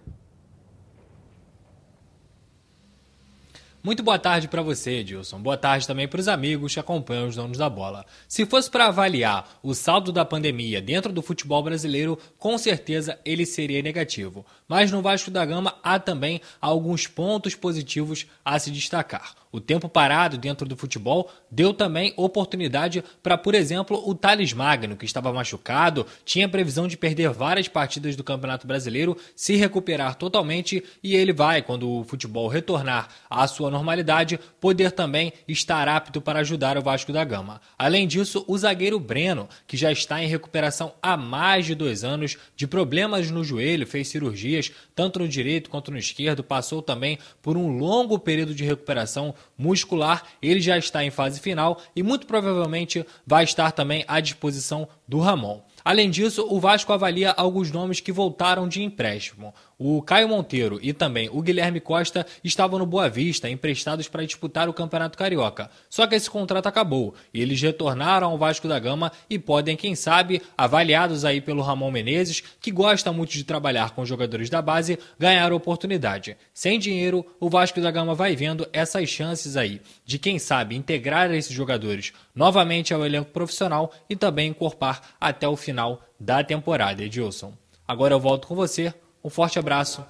Muito 3.83 4.01
boa 4.01 4.17
tarde 4.17 4.47
para 4.47 4.61
você, 4.61 4.97
Edilson. 4.97 5.39
Boa 5.39 5.55
tarde 5.55 5.87
também 5.87 6.07
para 6.07 6.19
os 6.19 6.27
amigos 6.27 6.73
que 6.73 6.79
acompanham 6.79 7.27
os 7.27 7.35
donos 7.35 7.59
da 7.59 7.69
bola. 7.69 8.05
Se 8.27 8.45
fosse 8.45 8.69
para 8.69 8.87
avaliar 8.87 9.59
o 9.61 9.73
saldo 9.73 10.11
da 10.11 10.25
pandemia 10.25 10.81
dentro 10.81 11.13
do 11.13 11.21
futebol 11.21 11.61
brasileiro, 11.61 12.17
com 12.37 12.57
certeza 12.57 13.19
ele 13.23 13.45
seria 13.45 13.81
negativo. 13.81 14.45
Mas 14.67 14.91
no 14.91 15.01
Vasco 15.01 15.31
da 15.31 15.45
Gama 15.45 15.75
há 15.83 15.99
também 15.99 16.41
alguns 16.59 17.07
pontos 17.07 17.55
positivos 17.55 18.25
a 18.43 18.57
se 18.59 18.71
destacar. 18.71 19.35
O 19.51 19.61
tempo 19.61 19.87
parado 19.87 20.37
dentro 20.37 20.67
do 20.67 20.75
futebol 20.75 21.31
deu 21.49 21.73
também 21.73 22.13
oportunidade 22.17 23.03
para, 23.23 23.37
por 23.37 23.55
exemplo, 23.55 24.01
o 24.05 24.13
Thales 24.13 24.51
Magno, 24.51 24.97
que 24.97 25.05
estava 25.05 25.31
machucado, 25.31 26.05
tinha 26.25 26.49
previsão 26.49 26.87
de 26.87 26.97
perder 26.97 27.29
várias 27.29 27.67
partidas 27.67 28.15
do 28.15 28.23
Campeonato 28.23 28.67
Brasileiro, 28.67 29.17
se 29.35 29.55
recuperar 29.55 30.15
totalmente 30.15 30.83
e 31.01 31.15
ele 31.15 31.31
vai, 31.31 31.61
quando 31.61 31.89
o 31.89 32.03
futebol 32.03 32.47
retornar 32.47 33.07
à 33.29 33.47
sua 33.47 33.66
normalidade, 33.71 34.39
poder 34.59 34.91
também 34.91 35.33
estar 35.47 35.87
apto 35.87 36.21
para 36.21 36.39
ajudar 36.39 36.77
o 36.77 36.81
Vasco 36.81 37.11
da 37.11 37.23
Gama. 37.23 37.61
Além 37.77 38.07
disso, 38.07 38.43
o 38.47 38.57
zagueiro 38.57 38.99
Breno, 38.99 39.47
que 39.65 39.77
já 39.77 39.91
está 39.91 40.21
em 40.21 40.27
recuperação 40.27 40.93
há 41.01 41.15
mais 41.17 41.65
de 41.65 41.75
dois 41.75 42.03
anos 42.03 42.37
de 42.55 42.67
problemas 42.67 43.29
no 43.31 43.43
joelho, 43.43 43.87
fez 43.87 44.07
cirurgias 44.07 44.71
tanto 44.95 45.19
no 45.19 45.27
direito 45.27 45.69
quanto 45.69 45.91
no 45.91 45.97
esquerdo, 45.97 46.43
passou 46.43 46.81
também 46.81 47.19
por 47.41 47.57
um 47.57 47.77
longo 47.77 48.17
período 48.17 48.53
de 48.53 48.63
recuperação 48.65 49.33
muscular. 49.57 50.23
Ele 50.41 50.59
já 50.59 50.77
está 50.77 51.03
em 51.03 51.11
fase 51.11 51.39
final 51.39 51.81
e 51.95 52.03
muito 52.03 52.25
provavelmente 52.25 53.05
vai 53.25 53.43
estar 53.43 53.71
também 53.71 54.03
à 54.07 54.19
disposição 54.19 54.87
do 55.07 55.19
Ramon. 55.19 55.61
Além 55.87 56.09
disso, 56.09 56.45
o 56.49 56.59
Vasco 56.59 56.91
avalia 56.91 57.31
alguns 57.31 57.71
nomes 57.71 58.01
que 58.01 58.11
voltaram 58.11 58.67
de 58.67 58.83
empréstimo. 58.83 59.53
O 59.79 60.01
Caio 60.01 60.27
Monteiro 60.27 60.79
e 60.81 60.91
também 60.91 61.29
o 61.31 61.39
Guilherme 61.39 61.79
Costa 61.79 62.25
estavam 62.43 62.79
no 62.79 62.85
Boa 62.85 63.07
Vista, 63.07 63.47
emprestados 63.47 64.07
para 64.07 64.25
disputar 64.25 64.67
o 64.67 64.73
Campeonato 64.73 65.15
Carioca. 65.15 65.69
Só 65.87 66.07
que 66.07 66.15
esse 66.15 66.27
contrato 66.27 66.65
acabou 66.65 67.13
e 67.31 67.43
eles 67.43 67.61
retornaram 67.61 68.31
ao 68.31 68.39
Vasco 68.39 68.67
da 68.67 68.79
Gama 68.79 69.11
e 69.29 69.37
podem, 69.37 69.77
quem 69.77 69.93
sabe, 69.93 70.41
avaliados 70.57 71.23
aí 71.23 71.39
pelo 71.39 71.61
Ramon 71.61 71.91
Menezes, 71.91 72.41
que 72.59 72.71
gosta 72.71 73.13
muito 73.13 73.33
de 73.33 73.43
trabalhar 73.43 73.91
com 73.91 74.03
jogadores 74.03 74.49
da 74.49 74.63
base, 74.63 74.97
ganhar 75.19 75.53
oportunidade. 75.53 76.35
Sem 76.55 76.79
dinheiro, 76.79 77.23
o 77.39 77.47
Vasco 77.47 77.79
da 77.79 77.91
Gama 77.91 78.15
vai 78.15 78.35
vendo 78.35 78.67
essas 78.73 79.07
chances 79.07 79.55
aí 79.55 79.79
de, 80.03 80.17
quem 80.17 80.39
sabe, 80.39 80.75
integrar 80.75 81.31
esses 81.31 81.53
jogadores 81.53 82.13
novamente 82.33 82.95
ao 82.95 83.05
elenco 83.05 83.29
profissional 83.29 83.93
e 84.09 84.15
também 84.15 84.49
encorpar 84.49 85.03
até 85.21 85.47
o 85.47 85.55
final 85.55 86.01
da 86.19 86.43
temporada, 86.43 87.03
Edilson. 87.03 87.53
Agora 87.87 88.15
eu 88.15 88.19
volto 88.19 88.47
com 88.47 88.55
você. 88.55 88.91
Um 89.27 89.29
forte 89.29 89.59
abraço. 89.59 90.05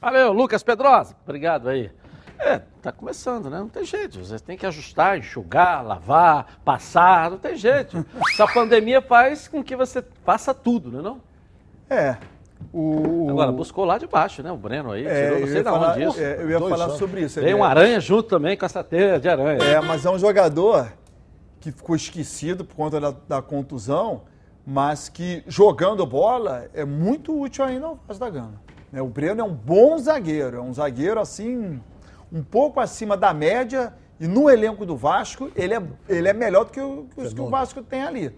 Valeu, 0.00 0.32
Lucas 0.32 0.62
Pedrosa. 0.62 1.16
Obrigado 1.24 1.68
aí. 1.68 1.90
É, 2.38 2.60
tá 2.80 2.92
começando, 2.92 3.50
né? 3.50 3.58
Não 3.58 3.68
tem 3.68 3.84
jeito. 3.84 4.24
Você 4.24 4.38
tem 4.38 4.56
que 4.56 4.64
ajustar, 4.64 5.18
enxugar, 5.18 5.84
lavar, 5.84 6.60
passar, 6.64 7.28
não 7.32 7.38
tem 7.38 7.56
jeito. 7.56 8.06
Essa 8.30 8.46
pandemia 8.46 9.02
faz 9.02 9.48
com 9.48 9.64
que 9.64 9.74
você 9.74 10.00
faça 10.24 10.54
tudo, 10.54 10.92
não 10.92 11.00
é 11.00 11.02
não? 11.02 11.20
É. 11.90 12.16
O... 12.72 13.26
Agora, 13.30 13.50
buscou 13.50 13.84
lá 13.84 13.98
de 13.98 14.06
baixo, 14.06 14.44
né? 14.44 14.52
O 14.52 14.56
Breno 14.56 14.92
aí, 14.92 15.04
É, 15.04 15.24
tirou 15.24 15.40
não 15.40 15.46
sei 15.48 15.64
falar- 15.64 15.90
onde 15.96 16.04
isso. 16.04 16.20
é, 16.20 16.34
eu 16.40 16.50
ia 16.50 16.60
falar 16.60 16.88
sobre 16.90 17.22
isso. 17.22 17.40
Tem 17.40 17.52
um 17.52 17.64
é- 17.64 17.68
aranha 17.68 17.98
junto 17.98 18.28
também 18.28 18.56
com 18.56 18.64
essa 18.64 18.84
teia 18.84 19.18
de 19.18 19.28
aranha. 19.28 19.58
É, 19.60 19.80
mas 19.80 20.06
é 20.06 20.10
um 20.10 20.20
jogador 20.20 20.86
que 21.58 21.72
ficou 21.72 21.96
esquecido 21.96 22.64
por 22.64 22.76
conta 22.76 23.00
da, 23.00 23.10
da 23.28 23.42
contusão, 23.42 24.22
mas 24.66 25.08
que 25.08 25.42
jogando 25.46 26.06
bola 26.06 26.68
é 26.72 26.84
muito 26.84 27.38
útil 27.38 27.64
ainda 27.64 27.86
ao 27.86 27.98
Vasco 28.06 28.24
da 28.24 28.30
Gama. 28.30 28.60
né? 28.90 29.02
O 29.02 29.08
Breno 29.08 29.40
é 29.40 29.44
um 29.44 29.54
bom 29.54 29.98
zagueiro, 29.98 30.56
é 30.56 30.60
um 30.60 30.72
zagueiro 30.72 31.20
assim, 31.20 31.80
um 32.32 32.42
pouco 32.42 32.80
acima 32.80 33.16
da 33.16 33.34
média, 33.34 33.92
e 34.20 34.26
no 34.28 34.48
elenco 34.48 34.86
do 34.86 34.96
Vasco 34.96 35.50
ele 35.56 35.74
é, 35.74 35.82
ele 36.08 36.28
é 36.28 36.32
melhor 36.32 36.64
do 36.64 36.70
que, 36.70 36.80
o, 36.80 37.06
que 37.14 37.20
os 37.20 37.34
que 37.34 37.40
o 37.40 37.48
Vasco 37.48 37.82
tem 37.82 38.02
ali. 38.02 38.32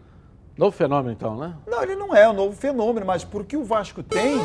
Novo 0.56 0.72
fenômeno, 0.72 1.12
então, 1.12 1.36
né? 1.36 1.56
Não, 1.66 1.82
ele 1.82 1.96
não 1.96 2.14
é 2.14 2.28
um 2.28 2.32
novo 2.32 2.56
fenômeno, 2.56 3.04
mas 3.04 3.24
porque 3.24 3.56
o 3.56 3.64
Vasco 3.64 4.02
tem, 4.02 4.38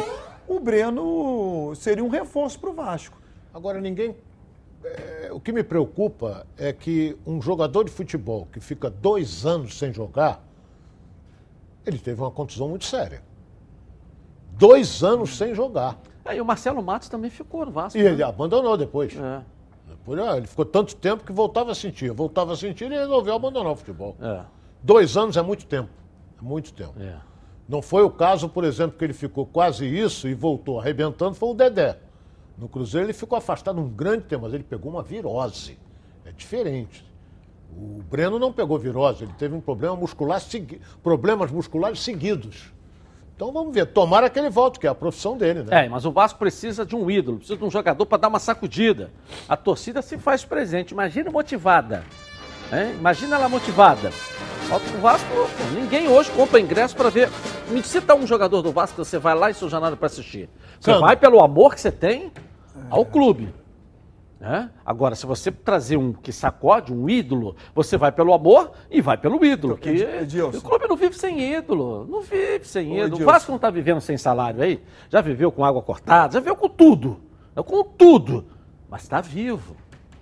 o 0.48 0.60
Breno 0.60 1.74
seria 1.76 2.04
um 2.04 2.10
reforço 2.10 2.60
para 2.60 2.70
o 2.72 2.74
Vasco. 2.74 3.18
Agora, 3.54 3.80
ninguém. 3.80 4.16
é, 4.84 5.30
o 5.32 5.40
que 5.40 5.52
me 5.52 5.64
preocupa 5.64 6.48
é 6.58 6.74
que 6.74 7.16
um 7.26 7.40
jogador 7.42 7.84
de 7.84 7.92
futebol 7.92 8.48
que 8.52 8.60
fica 8.60 8.90
dois 8.90 9.46
anos 9.46 9.78
sem 9.78 9.94
jogar, 9.94 10.44
ele 11.86 11.98
teve 11.98 12.22
uma 12.22 12.32
contusão 12.32 12.68
muito 12.70 12.86
séria. 12.86 13.22
Dois 14.52 15.04
anos 15.04 15.38
sem 15.38 15.54
jogar. 15.56 15.98
Aí 16.26 16.40
o 16.40 16.46
Marcelo 16.46 16.82
Matos 16.84 17.10
também 17.10 17.30
ficou 17.32 17.66
no 17.66 17.72
Vasco. 17.72 17.98
E 17.98 18.04
né? 18.04 18.12
ele 18.12 18.24
abandonou 18.24 18.76
depois. 18.78 19.16
É, 19.16 19.42
Depois, 19.88 20.20
ah, 20.20 20.38
ele 20.38 20.48
ficou 20.48 20.66
tanto 20.66 20.96
tempo 20.96 21.24
que 21.24 21.32
voltava 21.32 21.72
a 21.72 21.76
sentir. 21.76 22.12
Voltava 22.12 22.54
a 22.54 22.56
sentir 22.56 22.92
e 22.92 22.96
resolveu 22.96 23.34
abandonar 23.34 23.72
o 23.72 23.76
futebol. 23.76 24.16
é, 24.22 24.42
Dois 24.84 25.18
anos 25.18 25.38
é 25.38 25.42
muito 25.42 25.66
tempo. 25.66 25.90
É 26.40 26.42
muito 26.44 26.74
tempo. 26.74 26.94
é. 27.02 27.16
Não 27.68 27.84
foi 27.84 28.02
o 28.02 28.10
caso, 28.10 28.50
por 28.50 28.64
exemplo, 28.64 28.98
que 28.98 29.04
ele 29.06 29.14
ficou 29.14 29.46
quase 29.46 29.86
isso 29.86 30.28
e 30.28 30.34
voltou 30.34 30.80
arrebentando, 30.80 31.36
foi 31.36 31.50
o 31.50 31.54
Dedé. 31.54 32.00
No 32.58 32.68
Cruzeiro 32.68 33.06
ele 33.06 33.14
ficou 33.14 33.38
afastado 33.38 33.80
um 33.80 33.88
grande 33.88 34.24
tempo, 34.24 34.42
mas 34.44 34.54
ele 34.56 34.64
pegou 34.64 34.92
uma 34.92 35.04
virose. 35.04 35.78
É 36.26 36.32
diferente. 36.32 37.06
O 37.72 38.02
Breno 38.10 38.40
não 38.40 38.52
pegou 38.52 38.78
virose, 38.78 39.24
ele 39.24 39.34
teve 39.38 39.56
um 39.56 39.62
problema 39.62 39.96
muscular, 39.96 40.40
segui... 40.42 40.82
problemas 41.02 41.52
musculares 41.52 42.00
seguidos. 42.02 42.74
Então 43.36 43.54
vamos 43.54 43.74
ver, 43.74 43.86
tomara 43.86 44.30
que 44.30 44.38
ele 44.38 44.50
volte, 44.50 44.80
que 44.80 44.86
é 44.86 44.90
a 44.90 44.96
profissão 44.96 45.38
dele, 45.38 45.64
né? 45.64 45.86
É, 45.86 45.90
mas 45.90 46.04
o 46.06 46.12
Vasco 46.12 46.38
precisa 46.38 46.86
de 46.86 46.94
um 46.94 47.10
ídolo, 47.10 47.38
precisa 47.38 47.58
de 47.58 47.64
um 47.64 47.72
jogador 47.72 48.06
para 48.06 48.18
dar 48.18 48.28
uma 48.28 48.40
sacudida. 48.40 49.12
A 49.48 49.56
torcida 49.56 50.02
se 50.02 50.18
faz 50.18 50.44
presente, 50.44 50.92
imagina 50.92 51.32
motivada. 51.32 52.04
Hein? 52.70 52.96
Imagina 53.00 53.38
ela 53.38 53.48
motivada. 53.48 54.12
O 54.70 55.02
Vasco, 55.02 55.28
ninguém 55.74 56.10
hoje 56.10 56.30
compra 56.32 56.60
ingresso 56.60 56.96
para 56.96 57.10
ver. 57.10 57.30
Me 57.70 57.82
cita 57.82 58.14
um 58.14 58.28
jogador 58.28 58.62
do 58.62 58.72
Vasco 58.74 58.98
que 59.02 59.06
você 59.06 59.18
vai 59.18 59.34
lá 59.34 59.50
em 59.50 59.54
São 59.54 59.70
Januário 59.70 59.96
para 59.96 60.08
assistir. 60.08 60.50
Você 60.80 60.94
vai 61.00 61.16
pelo 61.16 61.42
amor 61.42 61.74
que 61.74 61.82
você 61.82 61.92
tem 61.92 62.32
ao 62.90 63.06
clube. 63.06 63.54
Né? 64.40 64.70
Agora, 64.86 65.16
se 65.16 65.26
você 65.26 65.52
trazer 65.52 65.98
um 65.98 66.14
que 66.14 66.32
sacode, 66.32 66.94
um 66.94 67.10
ídolo, 67.10 67.58
você 67.76 67.98
vai 67.98 68.12
pelo 68.12 68.34
amor 68.34 68.72
e 68.90 69.02
vai 69.02 69.18
pelo 69.18 69.44
ídolo. 69.44 69.78
Que 69.78 69.90
o 70.58 70.62
clube 70.62 70.88
não 70.88 70.96
vive 70.96 71.16
sem 71.16 71.54
ídolo. 71.54 72.08
Não 72.10 72.22
vive 72.22 72.66
sem 72.66 72.94
ídolo. 72.94 73.08
Edilson. 73.08 73.24
O 73.24 73.26
Vasco 73.26 73.52
não 73.52 73.58
está 73.58 73.70
vivendo 73.70 74.00
sem 74.00 74.18
salário 74.18 74.62
aí. 74.62 74.82
Já 75.10 75.20
viveu 75.20 75.52
com 75.52 75.66
água 75.66 75.82
cortada, 75.82 76.34
já 76.34 76.40
viveu 76.40 76.56
com 76.56 76.70
tudo. 76.70 77.20
Com 77.66 77.84
tudo. 77.84 78.46
Mas 78.90 79.04
está 79.04 79.20
vivo. 79.20 79.76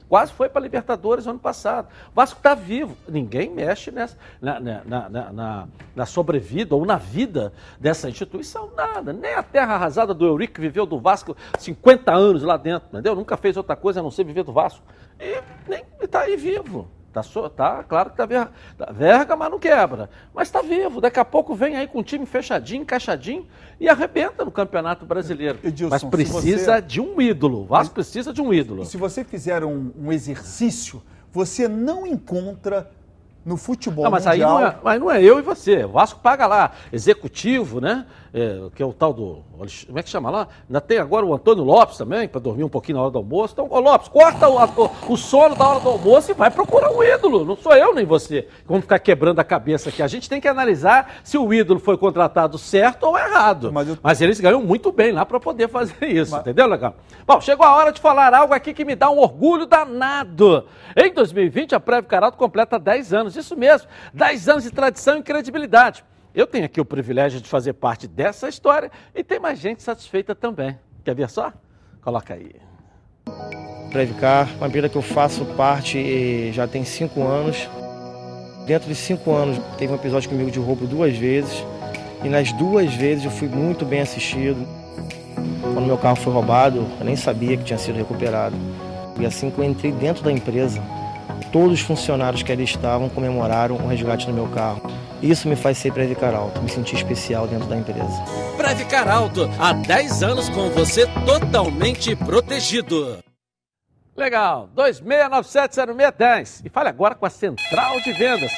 Quase 0.10 0.32
foi 0.32 0.48
para 0.48 0.62
a 0.62 0.64
Libertadores 0.64 1.28
ano 1.28 1.40
passado. 1.40 1.90
O 2.12 2.16
Vasco 2.16 2.40
está 2.40 2.56
vivo. 2.56 2.96
Ninguém 3.08 3.50
mexe 3.50 3.92
nessa, 3.92 4.18
na, 4.42 4.60
na, 4.60 5.10
na, 5.10 5.68
na, 5.96 6.06
sobrevida 6.06 6.76
ou 6.76 6.86
na 6.86 6.96
vida 6.96 7.52
dessa 7.80 8.10
instituição. 8.10 8.72
Nada. 8.76 9.12
Nem 9.12 9.34
a 9.34 9.44
terra 9.44 9.76
arrasada 9.76 10.14
do 10.14 10.26
Eurico, 10.26 10.56
que 10.56 10.62
viveu 10.62 10.86
do 10.86 11.00
Vasco 11.00 11.36
50 11.60 12.14
anos 12.14 12.44
lá 12.44 12.56
dentro, 12.56 12.88
entendeu? 12.90 13.16
Nunca 13.16 13.36
fez 13.36 13.58
outra 13.58 13.76
coisa 13.76 14.00
a 14.00 14.04
não 14.04 14.12
ser 14.12 14.24
viver 14.24 14.44
do 14.44 14.54
Vasco. 14.54 14.82
E 15.20 15.42
está 16.04 16.22
aí 16.22 16.38
vivo. 16.38 16.88
Tá, 17.24 17.50
tá 17.50 17.84
claro 17.84 18.10
que 18.12 18.18
tá, 18.18 18.26
ver, 18.26 18.48
tá 18.78 18.92
verga, 18.92 19.36
mas 19.36 19.52
não 19.52 19.60
quebra. 19.60 20.10
Mas 20.34 20.48
está 20.48 20.62
vivo. 20.62 21.02
Daqui 21.02 21.20
a 21.20 21.26
pouco 21.26 21.56
vem 21.56 21.76
aí 21.76 21.88
com 21.88 22.00
o 22.00 22.04
time 22.04 22.26
fechadinho, 22.26 22.82
encaixadinho 22.82 23.46
e 23.80 23.88
arrebenta 23.88 24.44
no 24.44 24.52
Campeonato 24.52 25.06
Brasileiro. 25.06 25.60
Edilson, 25.64 25.94
mas 25.94 26.04
precisa 26.04 26.76
você... 26.76 26.82
de 26.82 27.02
um 27.02 27.22
ídolo. 27.22 27.62
O 27.62 27.66
Vasco 27.66 27.94
precisa 27.94 28.34
de 28.34 28.42
um 28.42 28.54
ídolo. 28.54 28.84
E 28.84 28.86
se 28.86 28.98
você 28.98 29.24
fizer 29.24 29.64
um, 29.64 29.92
um 29.98 30.12
exercício, 30.12 31.02
você 31.32 31.68
não 31.68 32.06
encontra 32.06 32.90
no 33.48 33.56
futebol 33.56 34.04
não, 34.04 34.12
mas 34.12 34.26
mundial... 34.26 34.58
Aí 34.58 34.64
não 34.64 34.68
é, 34.68 34.76
mas 34.84 35.00
não 35.00 35.12
é 35.12 35.24
eu 35.24 35.40
e 35.40 35.42
você. 35.42 35.86
O 35.86 35.90
Vasco 35.90 36.20
paga 36.20 36.46
lá, 36.46 36.74
executivo, 36.92 37.80
né? 37.80 38.06
É, 38.34 38.70
que 38.76 38.84
é 38.84 38.86
o 38.86 38.94
tal 38.94 39.14
do. 39.14 39.44
Como 39.88 40.00
é 40.00 40.04
que 40.04 40.10
chama 40.10 40.30
lá? 40.30 40.48
Ainda 40.68 40.82
tem 40.82 40.98
agora 40.98 41.26
o 41.26 41.34
Antônio 41.34 41.64
Lopes 41.64 41.98
também, 41.98 42.28
para 42.28 42.40
dormir 42.40 42.64
um 42.64 42.70
pouquinho 42.70 42.98
na 42.98 43.04
hora 43.04 43.12
do 43.12 43.18
almoço. 43.18 43.54
Então, 43.54 43.68
ô 43.70 43.80
Lopes, 43.80 44.08
corta 44.08 44.48
o, 44.48 44.58
o, 44.58 45.14
o, 45.14 45.18
sono 45.18 45.56
da 45.56 45.68
hora 45.68 45.80
do 45.80 45.90
almoço 45.90 46.32
e 46.32 46.34
vai 46.34 46.52
procurar 46.52 46.92
um 46.92 47.04
ídolo. 47.04 47.46
Não 47.46 47.56
sou 47.56 47.74
eu 47.74 47.94
nem 47.94 48.06
você. 48.06 48.48
Vamos 48.66 48.84
ficar 48.84 49.00
quebrando 49.00 49.40
a 49.40 49.44
cabeça 49.44 49.90
aqui. 49.90 50.02
A 50.02 50.08
gente 50.08 50.30
tem 50.30 50.42
que 50.42 50.48
analisar 50.48 51.22
se 51.24 51.38
o 51.38 51.54
ídolo 51.54 51.80
foi 51.80 51.98
contratado 51.98 52.58
certo 52.58 53.04
ou 53.04 53.18
errado. 53.18 53.72
Mas, 53.72 53.88
eu... 53.88 53.98
mas 54.02 54.22
eles 54.22 54.40
ganham 54.40 54.62
muito 54.62 54.92
bem 54.92 55.12
lá 55.12 55.26
para 55.26 55.40
poder 55.40 55.70
fazer 55.70 56.06
isso, 56.06 56.32
mas... 56.32 56.42
entendeu, 56.42 56.68
legal? 56.68 56.96
Bom, 57.26 57.40
chegou 57.42 57.66
a 57.66 57.76
hora 57.76 57.92
de 57.92 58.02
falar 58.02 58.34
algo 58.34 58.54
aqui 58.54 58.74
que 58.74 58.86
me 58.86 58.96
dá 58.96 59.10
um 59.10 59.20
orgulho 59.20 59.66
danado. 59.66 60.66
Em 60.96 61.14
2020, 61.14 61.76
a 61.76 61.80
Preve 61.80 62.08
Caralto 62.08 62.38
completa 62.38 62.78
10 62.80 63.14
anos. 63.14 63.36
Isso 63.36 63.56
mesmo, 63.56 63.88
10 64.14 64.50
anos 64.50 64.64
de 64.64 64.72
tradição 64.72 65.18
e 65.18 65.24
credibilidade. 65.24 66.04
Eu 66.38 66.46
tenho 66.46 66.66
aqui 66.66 66.80
o 66.80 66.86
privilégio 66.86 67.42
de 67.42 67.50
fazer 67.50 67.74
parte 67.74 68.08
dessa 68.08 68.48
história 68.48 68.92
e 69.16 69.24
tem 69.24 69.40
mais 69.40 69.58
gente 69.58 69.82
satisfeita 69.82 70.36
também. 70.36 70.78
Quer 71.04 71.16
ver 71.16 71.28
só? 71.32 71.52
Coloca 72.00 72.36
aí. 72.36 72.52
Previcar, 73.92 74.48
uma 74.58 74.68
empresa 74.68 74.88
que 74.88 74.96
eu 74.96 75.02
faço 75.02 75.44
parte 75.58 76.52
já 76.52 76.68
tem 76.68 76.86
cinco 76.86 77.24
anos. 77.24 77.68
Dentro 78.68 78.88
de 78.88 78.94
cinco 78.94 79.34
anos 79.34 79.58
teve 79.80 79.92
um 79.92 79.96
episódio 79.96 80.30
comigo 80.30 80.52
de 80.52 80.60
roubo 80.60 80.86
duas 80.86 81.18
vezes 81.18 81.66
e 82.24 82.30
nas 82.30 82.52
duas 82.52 82.94
vezes 82.94 83.26
eu 83.26 83.32
fui 83.32 83.48
muito 83.48 83.84
bem 83.84 84.02
assistido. 84.02 84.64
Quando 85.74 85.88
meu 85.88 85.98
carro 85.98 86.18
foi 86.18 86.32
roubado, 86.32 86.86
eu 87.00 87.04
nem 87.04 87.16
sabia 87.16 87.58
que 87.58 87.64
tinha 87.64 87.80
sido 87.80 87.96
recuperado. 87.96 88.56
E 89.20 89.26
assim 89.26 89.50
que 89.50 89.58
eu 89.58 89.64
entrei 89.64 89.92
dentro 89.92 90.24
da 90.24 90.32
empresa, 90.32 90.84
todos 91.52 91.74
os 91.74 91.82
funcionários 91.82 92.44
que 92.44 92.52
ali 92.52 92.64
estavam 92.64 93.10
comemoraram 93.10 93.76
o 93.76 93.88
resgate 93.88 94.28
do 94.28 94.34
meu 94.34 94.48
carro. 94.50 95.07
Isso 95.22 95.48
me 95.48 95.56
faz 95.56 95.78
ser 95.80 95.92
Previcar 95.92 96.36
Alto, 96.36 96.62
me 96.62 96.70
sentir 96.70 96.96
especial 96.96 97.48
dentro 97.48 97.68
da 97.68 97.76
empresa. 97.76 98.24
Previcar 98.56 99.10
Alto, 99.10 99.50
há 99.60 99.74
10 99.74 100.22
anos 100.24 100.48
com 100.50 100.70
você 100.70 101.08
totalmente 101.26 102.16
protegido. 102.16 103.18
Legal, 104.16 104.70
26970610. 104.76 106.62
E 106.66 106.70
fale 106.70 106.90
agora 106.90 107.16
com 107.16 107.26
a 107.26 107.30
Central 107.30 108.00
de 108.02 108.14
Vendas. 108.14 108.52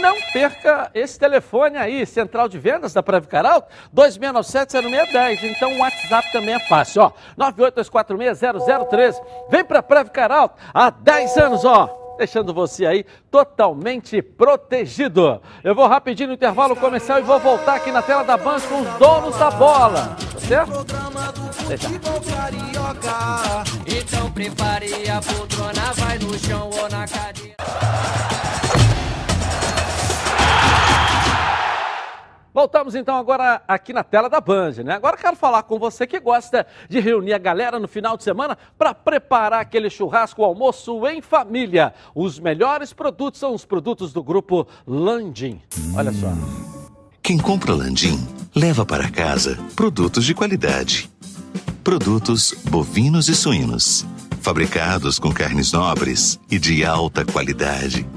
Não 0.00 0.16
perca 0.32 0.90
esse 0.94 1.18
telefone 1.18 1.76
aí, 1.76 2.06
Central 2.06 2.48
de 2.48 2.58
Vendas 2.58 2.92
da 2.94 3.02
Previcar 3.02 3.44
Alto, 3.44 3.68
26970610. 3.94 5.42
Então 5.44 5.74
o 5.74 5.78
WhatsApp 5.78 6.30
também 6.32 6.54
é 6.54 6.60
fácil, 6.60 7.02
ó, 7.02 7.12
982460013. 7.38 9.22
Vem 9.50 9.64
para 9.64 9.82
Previcar 9.82 10.30
Alto, 10.30 10.56
há 10.72 10.90
10 10.90 11.36
anos, 11.38 11.64
ó 11.64 12.05
deixando 12.16 12.52
você 12.52 12.86
aí 12.86 13.04
totalmente 13.30 14.20
protegido. 14.22 15.40
Eu 15.62 15.74
vou 15.74 15.86
rapidinho 15.86 16.28
no 16.28 16.34
intervalo 16.34 16.76
comercial 16.76 17.18
e 17.18 17.22
vou 17.22 17.38
voltar 17.38 17.76
aqui 17.76 17.90
na 17.92 18.02
tela 18.02 18.22
da 18.22 18.36
Band 18.36 18.60
com 18.60 18.80
os 18.80 18.98
donos 18.98 19.36
da 19.36 19.50
bola. 19.50 20.16
Tá 20.32 20.40
certo? 20.40 20.86
Deixa. 21.68 21.88
Então 23.86 24.30
prepare 24.32 25.10
a 25.10 25.20
poltrona, 25.20 25.92
vai 25.94 26.18
no 26.18 26.38
chão 26.38 26.70
ou 26.70 26.88
na 26.88 27.06
cadeira. 27.06 27.56
Voltamos 32.56 32.94
então 32.94 33.14
agora 33.14 33.60
aqui 33.68 33.92
na 33.92 34.02
tela 34.02 34.30
da 34.30 34.40
Band, 34.40 34.82
né? 34.82 34.94
Agora 34.94 35.14
quero 35.18 35.36
falar 35.36 35.62
com 35.64 35.78
você 35.78 36.06
que 36.06 36.18
gosta 36.18 36.66
de 36.88 36.98
reunir 37.00 37.34
a 37.34 37.38
galera 37.38 37.78
no 37.78 37.86
final 37.86 38.16
de 38.16 38.24
semana 38.24 38.56
para 38.78 38.94
preparar 38.94 39.60
aquele 39.60 39.90
churrasco, 39.90 40.42
almoço 40.42 41.06
em 41.06 41.20
família. 41.20 41.92
Os 42.14 42.40
melhores 42.40 42.94
produtos 42.94 43.40
são 43.40 43.52
os 43.52 43.66
produtos 43.66 44.10
do 44.10 44.24
grupo 44.24 44.66
Landim. 44.86 45.60
Olha 45.94 46.10
só. 46.12 46.28
Quem 47.22 47.36
compra 47.36 47.74
Landim 47.74 48.26
leva 48.54 48.86
para 48.86 49.10
casa 49.10 49.58
produtos 49.76 50.24
de 50.24 50.34
qualidade. 50.34 51.10
Produtos 51.84 52.54
bovinos 52.70 53.28
e 53.28 53.34
suínos, 53.34 54.06
fabricados 54.40 55.18
com 55.18 55.30
carnes 55.30 55.72
nobres 55.72 56.40
e 56.50 56.58
de 56.58 56.86
alta 56.86 57.22
qualidade 57.22 58.08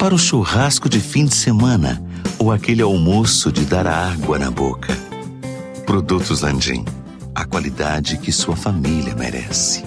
para 0.00 0.14
o 0.14 0.18
churrasco 0.18 0.88
de 0.88 0.98
fim 0.98 1.26
de 1.26 1.34
semana 1.34 2.02
ou 2.38 2.50
aquele 2.50 2.80
almoço 2.80 3.52
de 3.52 3.66
dar 3.66 3.86
água 3.86 4.38
na 4.38 4.50
boca. 4.50 4.94
Produtos 5.84 6.40
Landim, 6.40 6.86
a 7.34 7.44
qualidade 7.44 8.16
que 8.16 8.32
sua 8.32 8.56
família 8.56 9.14
merece. 9.14 9.84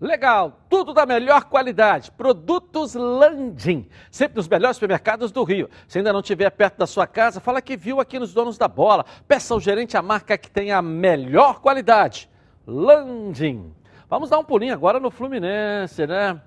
Legal, 0.00 0.64
tudo 0.68 0.92
da 0.92 1.06
melhor 1.06 1.44
qualidade. 1.44 2.10
Produtos 2.10 2.94
Landim, 2.94 3.86
sempre 4.10 4.38
nos 4.38 4.48
melhores 4.48 4.76
supermercados 4.76 5.30
do 5.30 5.44
Rio. 5.44 5.70
Se 5.86 5.98
ainda 5.98 6.12
não 6.12 6.18
estiver 6.18 6.50
perto 6.50 6.78
da 6.78 6.88
sua 6.88 7.06
casa, 7.06 7.38
fala 7.38 7.62
que 7.62 7.76
viu 7.76 8.00
aqui 8.00 8.18
nos 8.18 8.34
donos 8.34 8.58
da 8.58 8.66
bola. 8.66 9.04
Peça 9.28 9.54
ao 9.54 9.60
gerente 9.60 9.96
a 9.96 10.02
marca 10.02 10.36
que 10.36 10.50
tem 10.50 10.72
a 10.72 10.82
melhor 10.82 11.60
qualidade. 11.60 12.28
Landim. 12.66 13.72
Vamos 14.08 14.28
dar 14.28 14.40
um 14.40 14.44
pulinho 14.44 14.74
agora 14.74 14.98
no 14.98 15.08
Fluminense, 15.08 16.04
né? 16.04 16.40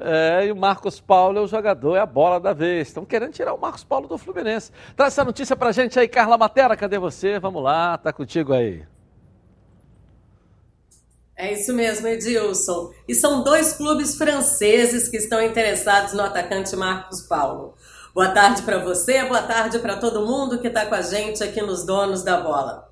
É, 0.00 0.46
e 0.46 0.52
o 0.52 0.56
Marcos 0.56 1.00
Paulo 1.00 1.38
é 1.38 1.40
o 1.40 1.46
jogador, 1.46 1.96
é 1.96 2.00
a 2.00 2.06
bola 2.06 2.38
da 2.38 2.52
vez. 2.52 2.88
Estão 2.88 3.04
querendo 3.04 3.32
tirar 3.32 3.54
o 3.54 3.58
Marcos 3.58 3.84
Paulo 3.84 4.06
do 4.06 4.16
Fluminense. 4.16 4.70
Traz 4.96 5.14
essa 5.14 5.24
notícia 5.24 5.56
pra 5.56 5.72
gente 5.72 5.98
aí, 5.98 6.08
Carla 6.08 6.38
Matera, 6.38 6.76
cadê 6.76 6.98
você? 6.98 7.38
Vamos 7.38 7.62
lá, 7.62 7.98
tá 7.98 8.12
contigo 8.12 8.52
aí. 8.52 8.84
É 11.36 11.52
isso 11.52 11.72
mesmo, 11.72 12.06
Edilson. 12.08 12.92
E 13.06 13.14
são 13.14 13.44
dois 13.44 13.74
clubes 13.74 14.16
franceses 14.16 15.08
que 15.08 15.16
estão 15.16 15.40
interessados 15.40 16.12
no 16.12 16.22
atacante 16.22 16.74
Marcos 16.74 17.22
Paulo. 17.22 17.74
Boa 18.12 18.30
tarde 18.30 18.62
para 18.62 18.78
você, 18.78 19.24
boa 19.24 19.42
tarde 19.42 19.78
para 19.78 19.96
todo 19.96 20.26
mundo 20.26 20.58
que 20.58 20.66
está 20.66 20.86
com 20.86 20.96
a 20.96 21.02
gente 21.02 21.44
aqui 21.44 21.62
nos 21.62 21.84
Donos 21.84 22.24
da 22.24 22.40
Bola. 22.40 22.88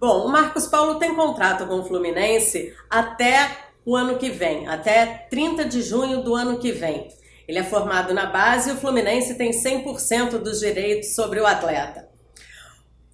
Bom, 0.00 0.24
o 0.24 0.28
Marcos 0.28 0.66
Paulo 0.66 0.94
tem 0.94 1.14
contrato 1.14 1.66
com 1.66 1.80
o 1.80 1.84
Fluminense 1.84 2.74
até 2.88 3.71
o 3.84 3.96
ano 3.96 4.18
que 4.18 4.30
vem, 4.30 4.68
até 4.68 5.26
30 5.30 5.64
de 5.64 5.82
junho 5.82 6.22
do 6.22 6.34
ano 6.34 6.58
que 6.58 6.72
vem. 6.72 7.08
Ele 7.46 7.58
é 7.58 7.64
formado 7.64 8.14
na 8.14 8.26
base 8.26 8.70
e 8.70 8.72
o 8.72 8.76
Fluminense 8.76 9.34
tem 9.34 9.50
100% 9.50 10.38
dos 10.38 10.60
direitos 10.60 11.14
sobre 11.14 11.40
o 11.40 11.46
atleta. 11.46 12.08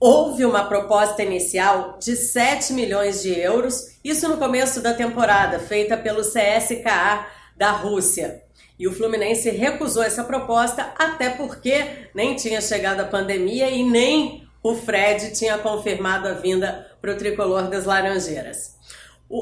Houve 0.01 0.45
uma 0.45 0.65
proposta 0.65 1.23
inicial 1.23 1.99
de 1.99 2.15
7 2.15 2.73
milhões 2.73 3.23
de 3.23 3.37
euros, 3.37 3.99
isso 4.05 4.29
no 4.29 4.37
começo 4.37 4.81
da 4.81 4.95
temporada, 4.95 5.59
feita 5.59 5.97
pelo 5.97 6.23
CSKA 6.23 7.27
da 7.57 7.73
Rússia. 7.73 8.43
E 8.79 8.87
o 8.87 8.93
Fluminense 8.93 9.51
recusou 9.51 10.05
essa 10.05 10.23
proposta, 10.23 10.93
até 10.97 11.31
porque 11.31 11.85
nem 12.15 12.37
tinha 12.37 12.61
chegado 12.61 13.01
a 13.01 13.07
pandemia 13.07 13.69
e 13.71 13.83
nem 13.83 14.47
o 14.63 14.77
Fred 14.77 15.33
tinha 15.33 15.59
confirmado 15.59 16.29
a 16.29 16.35
vinda 16.35 16.87
para 17.01 17.13
o 17.13 17.17
tricolor 17.17 17.69
das 17.69 17.85
Laranjeiras. 17.85 18.78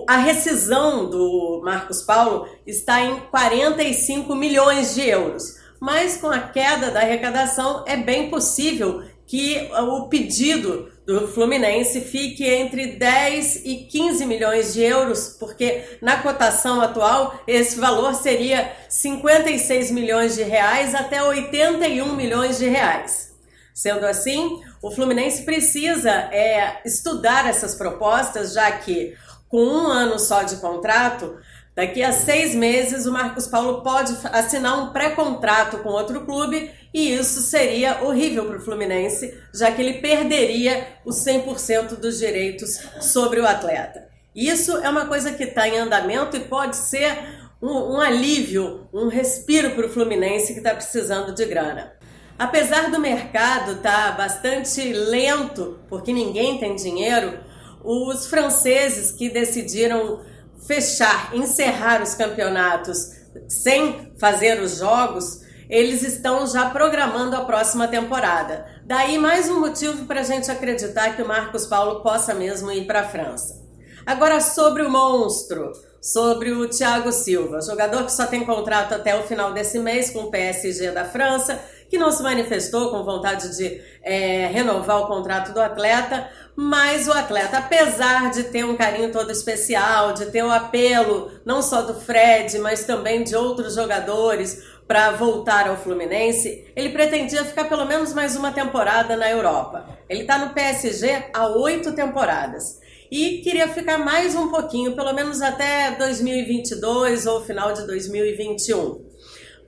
A 0.09 0.17
rescisão 0.17 1.09
do 1.09 1.61
Marcos 1.65 2.03
Paulo 2.03 2.49
está 2.67 3.03
em 3.03 3.21
45 3.31 4.35
milhões 4.35 4.95
de 4.97 5.09
euros, 5.09 5.57
mas 5.79 6.17
com 6.17 6.27
a 6.27 6.41
queda 6.41 6.91
da 6.91 7.01
arrecadação 7.01 7.85
é 7.87 7.97
bem 7.97 8.29
possível 8.29 9.05
que 9.27 9.69
o 9.73 10.09
pedido 10.09 10.91
do 11.07 11.29
Fluminense 11.29 12.01
fique 12.01 12.45
entre 12.45 12.97
10 12.97 13.63
e 13.65 13.77
15 13.89 14.27
milhões 14.27 14.75
de 14.75 14.83
euros, 14.83 15.37
porque 15.39 15.99
na 16.03 16.21
cotação 16.21 16.81
atual 16.81 17.41
esse 17.47 17.79
valor 17.79 18.15
seria 18.15 18.73
56 18.89 19.93
milhões 19.93 20.35
de 20.35 20.43
reais 20.43 20.97
até 20.97 21.23
81 21.23 22.17
milhões 22.17 22.59
de 22.59 22.69
reais. 22.69 23.35
Sendo 23.73 24.07
assim, 24.07 24.63
o 24.83 24.91
Fluminense 24.91 25.43
precisa 25.43 26.11
é, 26.11 26.81
estudar 26.85 27.47
essas 27.47 27.75
propostas, 27.75 28.55
já 28.55 28.73
que 28.73 29.15
com 29.49 29.63
um 29.63 29.87
ano 29.87 30.19
só 30.19 30.43
de 30.43 30.57
contrato, 30.57 31.37
daqui 31.75 32.03
a 32.03 32.13
seis 32.13 32.55
meses 32.55 33.07
o 33.07 33.13
Marcos 33.13 33.47
Paulo 33.47 33.83
pode 33.83 34.17
assinar 34.33 34.79
um 34.79 34.93
pré-contrato 34.93 35.79
com 35.79 35.91
outro 35.91 36.25
clube 36.25 36.71
e 36.93 37.13
isso 37.13 37.43
seria 37.43 38.03
horrível 38.03 38.47
para 38.47 38.57
o 38.57 38.65
Fluminense, 38.65 39.39
já 39.53 39.71
que 39.71 39.83
ele 39.83 40.01
perderia 40.01 40.87
os 41.05 41.17
100% 41.17 41.97
dos 41.97 42.19
direitos 42.19 42.81
sobre 43.01 43.41
o 43.41 43.47
atleta. 43.47 44.07
Isso 44.35 44.77
é 44.79 44.89
uma 44.89 45.07
coisa 45.07 45.33
que 45.33 45.45
está 45.45 45.69
em 45.69 45.79
andamento 45.79 46.37
e 46.37 46.41
pode 46.41 46.77
ser 46.77 47.17
um, 47.61 47.95
um 47.95 48.01
alívio, 48.01 48.87
um 48.93 49.09
respiro 49.09 49.71
para 49.71 49.87
o 49.87 49.91
Fluminense 49.91 50.53
que 50.53 50.59
está 50.59 50.75
precisando 50.75 51.35
de 51.35 51.45
grana. 51.47 51.93
Apesar 52.39 52.91
do 52.91 53.01
mercado 53.01 53.73
estar 53.73 54.11
tá 54.11 54.13
bastante 54.13 54.93
lento, 54.93 55.79
porque 55.89 56.13
ninguém 56.13 56.59
tem 56.59 56.77
dinheiro, 56.77 57.39
os 57.87 58.27
franceses 58.27 59.13
que 59.13 59.31
decidiram 59.31 60.21
fechar, 60.67 61.35
encerrar 61.35 62.03
os 62.03 62.15
campeonatos 62.15 63.13
sem 63.49 64.13
fazer 64.19 64.61
os 64.61 64.79
jogos, 64.79 65.43
eles 65.71 66.03
estão 66.03 66.47
já 66.47 66.71
programando 66.71 67.37
a 67.37 67.45
próxima 67.45 67.87
temporada. 67.87 68.67
Daí 68.85 69.19
mais 69.19 69.49
um 69.49 69.61
motivo 69.61 70.05
para 70.07 70.21
a 70.21 70.25
gente 70.25 70.51
acreditar 70.51 71.15
que 71.15 71.23
o 71.23 71.29
Marcos 71.29 71.67
Paulo 71.67 72.03
possa 72.03 72.35
mesmo 72.35 72.73
ir 72.73 72.87
para 72.87 73.01
a 73.01 73.09
França. 73.09 73.65
Agora 74.05 74.41
sobre 74.41 74.83
o 74.83 74.91
monstro, 74.91 75.73
sobre 76.01 76.53
o 76.53 76.69
Thiago 76.69 77.11
Silva, 77.13 77.61
jogador 77.61 78.05
que 78.05 78.13
só 78.13 78.27
tem 78.27 78.45
contrato 78.45 78.95
até 78.95 79.19
o 79.19 79.25
final 79.25 79.53
desse 79.53 79.79
mês 79.79 80.11
com 80.11 80.21
o 80.21 80.31
PSG 80.31 80.93
da 80.93 81.05
França, 81.05 81.61
que 81.89 81.99
não 81.99 82.11
se 82.11 82.23
manifestou 82.23 82.91
com 82.91 83.03
vontade 83.03 83.57
de 83.57 83.81
é, 84.03 84.47
renovar 84.47 85.03
o 85.03 85.07
contrato 85.07 85.53
do 85.53 85.61
atleta, 85.61 86.29
mas 86.55 87.07
o 87.07 87.13
atleta, 87.13 87.59
apesar 87.59 88.31
de 88.31 88.45
ter 88.45 88.65
um 88.65 88.77
carinho 88.77 89.13
todo 89.13 89.31
especial, 89.31 90.13
de 90.13 90.27
ter 90.27 90.43
o 90.43 90.51
apelo 90.51 91.31
não 91.45 91.63
só 91.63 91.83
do 91.83 91.95
Fred, 91.95 92.59
mas 92.59 92.85
também 92.85 93.23
de 93.23 93.37
outros 93.37 93.75
jogadores, 93.75 94.63
para 94.87 95.11
voltar 95.11 95.69
ao 95.69 95.77
Fluminense, 95.77 96.65
ele 96.77 96.91
pretendia 96.91 97.45
ficar 97.45 97.65
pelo 97.65 97.85
menos 97.85 98.15
mais 98.15 98.37
uma 98.37 98.53
temporada 98.53 99.17
na 99.17 99.29
Europa. 99.31 99.85
Ele 100.09 100.21
está 100.21 100.39
no 100.39 100.55
PSG 100.55 101.27
há 101.35 101.49
oito 101.49 101.93
temporadas 101.93 102.81
e 103.11 103.39
queria 103.39 103.69
ficar 103.69 103.99
mais 103.99 104.35
um 104.35 104.49
pouquinho, 104.49 104.95
pelo 104.95 105.13
menos 105.13 105.43
até 105.43 105.91
2022 105.93 107.27
ou 107.27 107.45
final 107.45 107.73
de 107.73 107.87
2021. 107.87 109.05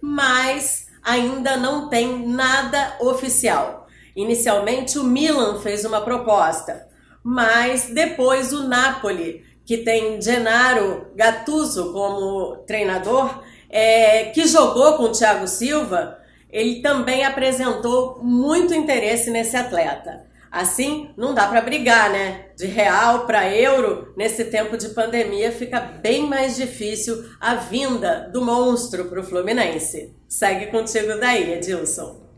Mas 0.01 0.87
ainda 1.03 1.57
não 1.57 1.89
tem 1.89 2.27
nada 2.27 2.97
oficial. 3.01 3.87
Inicialmente 4.15 4.99
o 4.99 5.05
Milan 5.05 5.61
fez 5.61 5.85
uma 5.85 6.01
proposta, 6.01 6.87
mas 7.23 7.91
depois 7.93 8.53
o 8.53 8.67
Napoli, 8.67 9.45
que 9.65 9.79
tem 9.79 10.21
Gennaro 10.21 11.09
Gattuso 11.15 11.93
como 11.93 12.57
treinador, 12.67 13.43
é, 13.71 14.27
que 14.27 14.47
jogou 14.47 14.95
com 14.95 15.05
o 15.05 15.13
Thiago 15.13 15.47
Silva, 15.47 16.19
ele 16.51 16.81
também 16.81 17.25
apresentou 17.25 18.21
muito 18.23 18.75
interesse 18.75 19.31
nesse 19.31 19.57
atleta. 19.57 20.28
Assim, 20.51 21.11
não 21.17 21.35
dá 21.35 21.47
para 21.47 21.61
brigar, 21.61 22.11
né? 22.11 22.47
De 22.57 22.67
real 22.67 23.27
para 23.27 23.55
euro, 23.55 24.13
nesse 24.17 24.45
tempo 24.47 24.77
de 24.77 24.89
pandemia, 24.91 25.53
fica 25.53 25.81
bem 25.81 26.27
mais 26.27 26.57
difícil 26.57 27.25
a 27.41 27.55
vinda 27.55 28.31
do 28.33 28.45
monstro 28.45 29.07
para 29.07 29.21
o 29.21 29.25
Fluminense. 29.25 30.17
Segue 30.27 30.67
contigo 30.67 31.19
daí, 31.21 31.55
Edilson. 31.55 32.29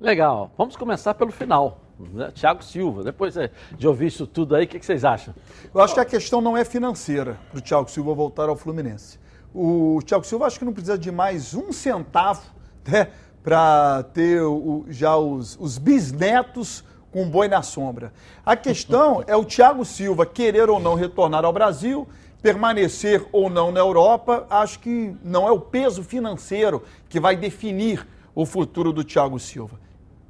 Legal. 0.00 0.52
Vamos 0.56 0.76
começar 0.76 1.14
pelo 1.14 1.32
final. 1.32 1.80
Né? 1.98 2.30
Thiago 2.34 2.62
Silva, 2.62 3.02
depois 3.02 3.34
de 3.76 3.88
ouvir 3.88 4.08
isso 4.08 4.26
tudo 4.26 4.54
aí, 4.54 4.64
o 4.64 4.68
que, 4.68 4.78
que 4.78 4.86
vocês 4.86 5.04
acham? 5.04 5.34
Eu 5.74 5.80
acho 5.80 5.94
que 5.94 6.00
a 6.00 6.04
questão 6.04 6.40
não 6.40 6.56
é 6.56 6.64
financeira 6.64 7.38
para 7.50 7.58
o 7.58 7.62
Thiago 7.62 7.90
Silva 7.90 8.14
voltar 8.14 8.48
ao 8.48 8.56
Fluminense. 8.56 9.18
O 9.54 10.00
Thiago 10.04 10.24
Silva 10.26 10.46
acho 10.46 10.58
que 10.58 10.64
não 10.64 10.72
precisa 10.72 10.98
de 10.98 11.10
mais 11.10 11.54
um 11.54 11.72
centavo 11.72 12.42
né, 12.86 13.08
para 13.42 14.02
ter 14.12 14.42
o, 14.42 14.84
já 14.88 15.16
os, 15.16 15.56
os 15.58 15.78
bisnetos 15.78 16.84
com 17.16 17.26
boi 17.30 17.48
na 17.48 17.62
sombra. 17.62 18.12
A 18.44 18.54
questão 18.54 19.24
é 19.26 19.34
o 19.34 19.42
Thiago 19.42 19.86
Silva 19.86 20.26
querer 20.26 20.68
ou 20.68 20.78
não 20.78 20.94
retornar 20.94 21.46
ao 21.46 21.52
Brasil, 21.52 22.06
permanecer 22.42 23.24
ou 23.32 23.48
não 23.48 23.72
na 23.72 23.80
Europa. 23.80 24.46
Acho 24.50 24.80
que 24.80 25.16
não 25.24 25.48
é 25.48 25.50
o 25.50 25.58
peso 25.58 26.04
financeiro 26.04 26.82
que 27.08 27.18
vai 27.18 27.34
definir 27.34 28.06
o 28.34 28.44
futuro 28.44 28.92
do 28.92 29.02
Thiago 29.02 29.38
Silva. 29.38 29.80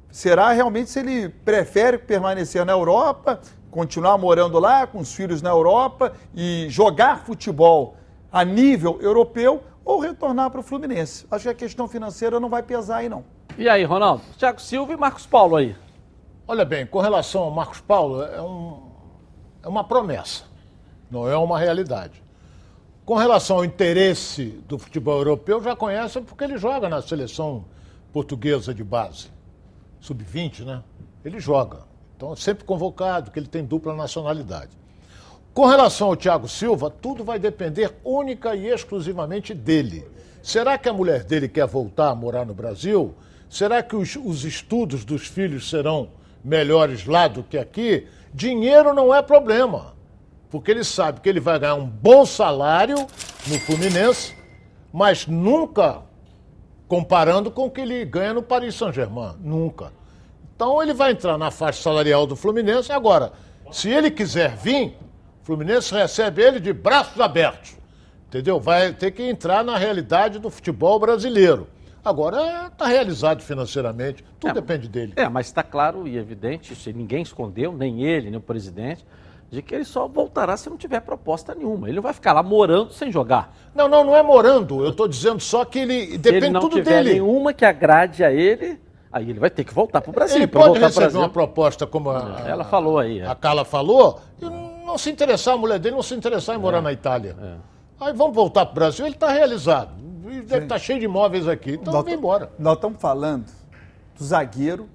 Será 0.09 0.53
realmente 0.53 0.89
se 0.89 0.99
ele 0.99 1.27
prefere 1.27 1.97
permanecer 1.97 2.63
na 2.63 2.71
Europa, 2.71 3.41
continuar 3.69 4.17
morando 4.17 4.57
lá 4.57 4.87
com 4.87 4.99
os 4.99 5.13
filhos 5.13 5.41
na 5.41 5.49
Europa 5.49 6.13
e 6.33 6.67
jogar 6.69 7.25
futebol 7.25 7.97
a 8.31 8.45
nível 8.45 8.97
europeu 9.01 9.61
ou 9.83 9.99
retornar 9.99 10.49
para 10.51 10.61
o 10.61 10.63
Fluminense. 10.63 11.27
Acho 11.29 11.43
que 11.43 11.49
a 11.49 11.53
questão 11.53 11.85
financeira 11.85 12.39
não 12.39 12.47
vai 12.47 12.63
pesar 12.63 12.99
aí, 12.99 13.09
não. 13.09 13.25
E 13.57 13.67
aí, 13.67 13.83
Ronaldo? 13.83 14.23
Thiago 14.37 14.61
Silva 14.61 14.93
e 14.93 14.97
Marcos 14.97 15.25
Paulo 15.25 15.57
aí. 15.57 15.75
Olha 16.49 16.63
bem, 16.63 16.85
com 16.85 17.01
relação 17.01 17.41
ao 17.41 17.51
Marcos 17.51 17.81
Paulo, 17.81 18.23
é, 18.23 18.41
um, 18.41 18.81
é 19.61 19.67
uma 19.67 19.83
promessa, 19.83 20.45
não 21.11 21.27
é 21.27 21.35
uma 21.35 21.59
realidade. 21.59 22.23
Com 23.05 23.15
relação 23.15 23.57
ao 23.57 23.65
interesse 23.65 24.45
do 24.65 24.79
futebol 24.79 25.17
europeu, 25.17 25.61
já 25.61 25.75
conhece 25.75 26.21
porque 26.21 26.45
ele 26.45 26.57
joga 26.57 26.87
na 26.87 27.01
seleção 27.01 27.65
portuguesa 28.13 28.73
de 28.73 28.81
base, 28.81 29.27
sub-20, 29.99 30.63
né? 30.63 30.81
Ele 31.25 31.37
joga. 31.37 31.79
Então 32.15 32.31
é 32.31 32.37
sempre 32.37 32.63
convocado, 32.63 33.29
que 33.29 33.37
ele 33.37 33.47
tem 33.47 33.65
dupla 33.65 33.93
nacionalidade. 33.93 34.71
Com 35.53 35.65
relação 35.65 36.07
ao 36.07 36.15
Thiago 36.15 36.47
Silva, 36.47 36.89
tudo 36.89 37.25
vai 37.25 37.39
depender 37.39 37.93
única 38.05 38.55
e 38.55 38.67
exclusivamente 38.67 39.53
dele. 39.53 40.07
Será 40.41 40.77
que 40.77 40.87
a 40.87 40.93
mulher 40.93 41.25
dele 41.25 41.49
quer 41.49 41.67
voltar 41.67 42.09
a 42.09 42.15
morar 42.15 42.45
no 42.45 42.53
Brasil? 42.53 43.13
Será 43.49 43.83
que 43.83 43.97
os, 43.97 44.15
os 44.15 44.45
estudos 44.45 45.03
dos 45.03 45.27
filhos 45.27 45.69
serão 45.69 46.15
melhores 46.47 47.05
lá 47.05 47.27
do 47.27 47.43
que 47.43 47.57
aqui? 47.57 48.07
Dinheiro 48.33 48.93
não 48.93 49.13
é 49.13 49.21
problema, 49.21 49.93
porque 50.49 50.71
ele 50.71 50.83
sabe 50.83 51.19
que 51.19 51.27
ele 51.27 51.39
vai 51.39 51.59
ganhar 51.59 51.75
um 51.75 51.85
bom 51.85 52.25
salário 52.25 52.95
no 53.47 53.59
Fluminense, 53.59 54.33
mas 54.93 55.27
nunca 55.27 56.03
comparando 56.87 57.51
com 57.51 57.65
o 57.65 57.71
que 57.71 57.81
ele 57.81 58.05
ganha 58.05 58.33
no 58.33 58.41
Paris 58.41 58.75
Saint-Germain. 58.75 59.35
Nunca. 59.39 59.91
Então 60.55 60.81
ele 60.81 60.93
vai 60.93 61.11
entrar 61.11 61.37
na 61.37 61.51
faixa 61.51 61.81
salarial 61.81 62.25
do 62.25 62.35
Fluminense. 62.35 62.91
Agora, 62.91 63.33
se 63.71 63.89
ele 63.89 64.09
quiser 64.09 64.55
vir, 64.55 64.97
Fluminense 65.43 65.93
recebe 65.93 66.41
ele 66.41 66.59
de 66.59 66.71
braços 66.71 67.19
abertos. 67.19 67.75
Entendeu? 68.27 68.59
Vai 68.59 68.93
ter 68.93 69.11
que 69.11 69.23
entrar 69.23 69.63
na 69.63 69.77
realidade 69.77 70.39
do 70.39 70.49
futebol 70.49 70.99
brasileiro. 70.99 71.67
Agora 72.07 72.67
está 72.67 72.87
realizado 72.87 73.41
financeiramente, 73.41 74.23
tudo 74.39 74.51
é, 74.51 74.53
depende 74.53 74.87
dele. 74.87 75.13
É, 75.17 75.27
mas 75.27 75.47
está 75.47 75.61
claro 75.61 76.07
e 76.07 76.17
evidente, 76.17 76.73
ninguém 76.93 77.21
escondeu, 77.21 77.73
nem 77.73 78.03
ele, 78.03 78.29
nem 78.29 78.37
o 78.37 78.41
presidente, 78.41 79.05
de 79.51 79.61
que 79.61 79.75
ele 79.75 79.83
só 79.83 80.07
voltará 80.07 80.55
se 80.55 80.69
não 80.69 80.77
tiver 80.77 81.01
proposta 81.01 81.53
nenhuma. 81.53 81.87
Ele 81.87 81.97
não 81.97 82.03
vai 82.03 82.13
ficar 82.13 82.31
lá 82.31 82.41
morando 82.41 82.93
sem 82.93 83.11
jogar. 83.11 83.53
Não, 83.75 83.89
não, 83.89 84.05
não 84.05 84.15
é 84.15 84.23
morando. 84.23 84.83
Eu 84.83 84.91
estou 84.91 85.07
dizendo 85.07 85.41
só 85.41 85.65
que 85.65 85.79
ele 85.79 86.11
se 86.11 86.17
depende 86.17 86.45
ele 86.45 86.53
não 86.53 86.61
tudo 86.61 86.77
tiver 86.77 87.03
dele. 87.03 87.13
nenhuma 87.15 87.53
que 87.53 87.65
agrade 87.65 88.23
a 88.23 88.31
ele, 88.31 88.79
aí 89.11 89.29
ele 89.29 89.39
vai 89.39 89.49
ter 89.49 89.65
que 89.65 89.73
voltar 89.73 89.99
para 89.99 90.09
o 90.09 90.13
Brasil. 90.13 90.37
Ele 90.37 90.47
pode 90.47 90.79
receber 90.79 91.17
uma 91.17 91.29
proposta 91.29 91.85
como 91.85 92.09
a, 92.09 92.43
ela 92.47 92.63
falou 92.63 92.99
aí. 92.99 93.19
É. 93.19 93.27
A 93.27 93.35
Carla 93.35 93.65
falou 93.65 94.21
não 94.85 94.97
se 94.97 95.09
interessar, 95.09 95.55
a 95.55 95.57
mulher 95.57 95.77
dele 95.77 95.95
não 95.95 96.03
se 96.03 96.15
interessar 96.15 96.55
em 96.55 96.59
morar 96.59 96.77
é, 96.77 96.81
na 96.81 96.93
Itália. 96.93 97.35
É. 97.41 97.53
Aí 97.99 98.13
vamos 98.13 98.33
voltar 98.33 98.65
para 98.65 98.71
o 98.71 98.75
Brasil, 98.75 99.05
ele 99.05 99.15
está 99.15 99.29
realizado. 99.29 100.06
Deve 100.17 100.63
estar 100.63 100.67
tá 100.67 100.79
cheio 100.79 100.99
de 100.99 101.05
imóveis 101.05 101.47
aqui, 101.47 101.73
então 101.73 101.93
nós, 101.93 102.03
vem 102.03 102.15
embora. 102.15 102.51
Nós 102.57 102.75
estamos 102.75 102.99
falando 102.99 103.45
do 104.17 104.23
zagueiro 104.23 104.89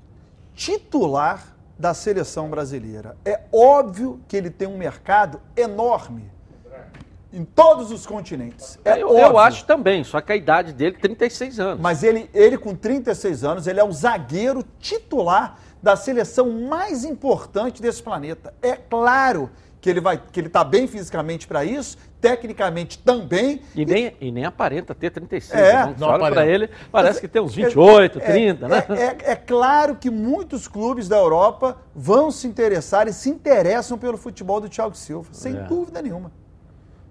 titular 0.54 1.56
da 1.78 1.94
seleção 1.94 2.48
brasileira. 2.48 3.16
É 3.24 3.40
óbvio 3.52 4.20
que 4.28 4.36
ele 4.36 4.50
tem 4.50 4.68
um 4.68 4.76
mercado 4.76 5.40
enorme. 5.56 6.30
em 7.32 7.44
todos 7.44 7.90
os 7.90 8.04
continentes. 8.04 8.78
É 8.84 9.02
eu, 9.02 9.16
eu 9.16 9.38
acho 9.38 9.64
também, 9.64 10.04
só 10.04 10.20
que 10.20 10.32
a 10.32 10.36
idade 10.36 10.72
dele 10.74 10.98
36 10.98 11.58
anos. 11.58 11.80
Mas 11.80 12.02
ele, 12.02 12.28
ele 12.34 12.58
com 12.58 12.74
36 12.74 13.42
anos, 13.42 13.66
ele 13.66 13.80
é 13.80 13.84
o 13.84 13.90
zagueiro 13.90 14.62
titular 14.78 15.58
da 15.82 15.96
seleção 15.96 16.50
mais 16.68 17.04
importante 17.04 17.80
desse 17.80 18.02
planeta. 18.02 18.52
É 18.60 18.76
claro 18.76 19.50
que 19.82 19.90
ele 19.90 20.00
vai 20.00 20.16
que 20.16 20.38
ele 20.38 20.46
está 20.46 20.62
bem 20.62 20.86
fisicamente 20.86 21.46
para 21.48 21.64
isso, 21.64 21.98
tecnicamente 22.20 22.96
também. 22.98 23.60
E 23.74 23.84
nem, 23.84 24.16
e 24.20 24.30
nem 24.30 24.44
aparenta 24.44 24.94
ter 24.94 25.10
36. 25.10 25.60
É, 25.60 25.92
não, 25.98 26.08
olha 26.08 26.30
para 26.30 26.46
ele, 26.46 26.70
parece 26.90 27.20
que 27.20 27.26
tem 27.26 27.42
uns 27.42 27.52
28, 27.52 28.20
é, 28.20 28.22
30, 28.22 28.68
né? 28.68 28.84
É, 28.90 29.02
é, 29.02 29.32
é, 29.32 29.36
claro 29.36 29.96
que 29.96 30.08
muitos 30.08 30.68
clubes 30.68 31.08
da 31.08 31.16
Europa 31.16 31.76
vão 31.92 32.30
se 32.30 32.46
interessar 32.46 33.08
e 33.08 33.12
se 33.12 33.28
interessam 33.28 33.98
pelo 33.98 34.16
futebol 34.16 34.60
do 34.60 34.68
Thiago 34.68 34.96
Silva, 34.96 35.28
sem 35.32 35.56
É. 35.56 35.62
dúvida 35.64 36.00
nenhuma. 36.00 36.30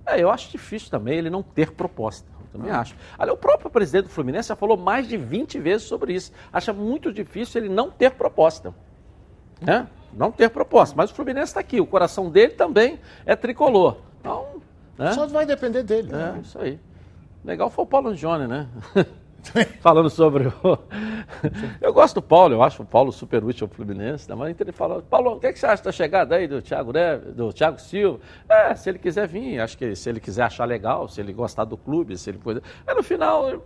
É, 0.06 0.24
eu 0.24 0.32
acho 0.32 0.50
difícil 0.50 0.90
também 0.90 1.18
ele 1.18 1.30
não 1.30 1.44
ter 1.44 1.72
proposta. 1.72 2.26
Eu 2.40 2.60
também 2.60 2.72
acho. 2.72 2.96
Olha, 3.20 3.34
o 3.34 3.38
próprio 3.38 3.70
presidente 3.70 4.06
do 4.06 4.10
Fluminense 4.10 4.48
já 4.48 4.56
falou 4.56 4.78
mais 4.78 5.10
de 5.10 5.18
20 5.18 5.60
vezes 5.60 5.88
sobre 5.88 6.14
isso. 6.14 6.32
Acha 6.54 6.72
muito 6.72 7.12
difícil 7.12 7.62
ele 7.62 7.70
não 7.74 7.92
ter 7.92 8.12
proposta. 8.12 8.74
Né? 9.62 9.88
Não 10.14 10.32
ter 10.32 10.50
proposta. 10.50 10.96
Mas 10.98 11.12
o 11.12 11.14
Fluminense 11.14 11.48
está 11.48 11.60
aqui. 11.60 11.80
O 11.80 11.86
coração 11.86 12.30
dele 12.30 12.54
também 12.54 13.00
é 13.26 13.36
tricolor. 13.36 13.98
Então, 14.20 14.62
né? 14.98 15.14
Só 15.14 15.26
vai 15.28 15.46
depender 15.46 15.84
dele. 15.84 16.12
É, 16.14 16.40
isso 16.42 16.60
aí. 16.60 16.80
Legal 17.44 17.70
foi 17.70 17.84
o 17.84 17.88
Paulo 17.88 18.10
Angione, 18.10 18.48
né? 18.48 18.68
Falando 19.82 20.10
sobre 20.10 20.48
o... 20.48 20.54
Eu 21.82 21.92
gosto 21.92 22.16
do 22.16 22.22
Paulo, 22.22 22.54
eu 22.54 22.62
acho 22.62 22.84
o 22.84 22.86
Paulo 22.86 23.12
super 23.12 23.44
útil 23.44 23.66
ao 23.66 23.74
Fluminense, 23.74 24.30
né? 24.30 24.36
mas 24.36 24.56
ele 24.60 24.72
fala, 24.72 25.02
Paulo, 25.02 25.34
o 25.34 25.40
que, 25.40 25.48
é 25.48 25.54
que 25.54 25.58
você 25.58 25.66
acha 25.66 25.84
da 25.84 25.92
chegada 25.92 26.36
aí 26.36 26.48
do 26.48 26.62
Thiago, 26.62 26.94
Neves, 26.94 27.34
do 27.34 27.52
Thiago 27.52 27.82
Silva? 27.82 28.20
É, 28.48 28.76
se 28.76 28.90
ele 28.90 29.00
quiser 29.00 29.28
vir, 29.28 29.60
acho 29.60 29.76
que 29.78 29.96
se 29.96 30.08
ele 30.10 30.20
quiser 30.20 30.44
achar 30.44 30.66
legal, 30.66 31.08
se 31.08 31.20
ele 31.20 31.34
gostar 31.34 31.66
do 31.66 31.76
clube, 31.76 32.16
se 32.18 32.30
ele. 32.30 32.40
Aí 32.86 32.94
no 32.94 33.02
final, 33.02 33.64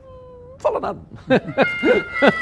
não 0.55 0.59
falou 0.59 0.79
nada. 0.81 0.99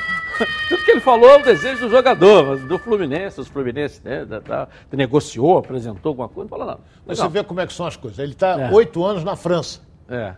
Tudo 0.70 0.84
que 0.84 0.92
ele 0.92 1.00
falou 1.00 1.30
é 1.30 1.38
o 1.38 1.44
desejo 1.44 1.82
do 1.82 1.90
jogador, 1.90 2.46
mas 2.46 2.64
do 2.64 2.80
Fluminense, 2.80 3.40
os 3.40 3.48
Fluminenses, 3.48 4.02
né? 4.02 4.26
da- 4.26 4.40
da- 4.40 4.68
negociou, 4.92 5.58
apresentou 5.60 6.10
alguma 6.12 6.28
coisa, 6.28 6.44
não 6.50 6.50
falou 6.50 6.66
nada. 6.66 6.80
Você 7.06 7.12
Legal. 7.22 7.30
vê 7.30 7.44
como 7.44 7.62
é 7.62 7.68
que 7.68 7.74
são 7.74 7.86
as 7.86 7.96
coisas. 7.96 8.18
Ele 8.20 8.32
está 8.34 8.60
É. 8.60 8.72
oito 8.72 9.04
anos 9.06 9.24
na 9.24 9.36
França. 9.36 9.80
É. 10.10 10.34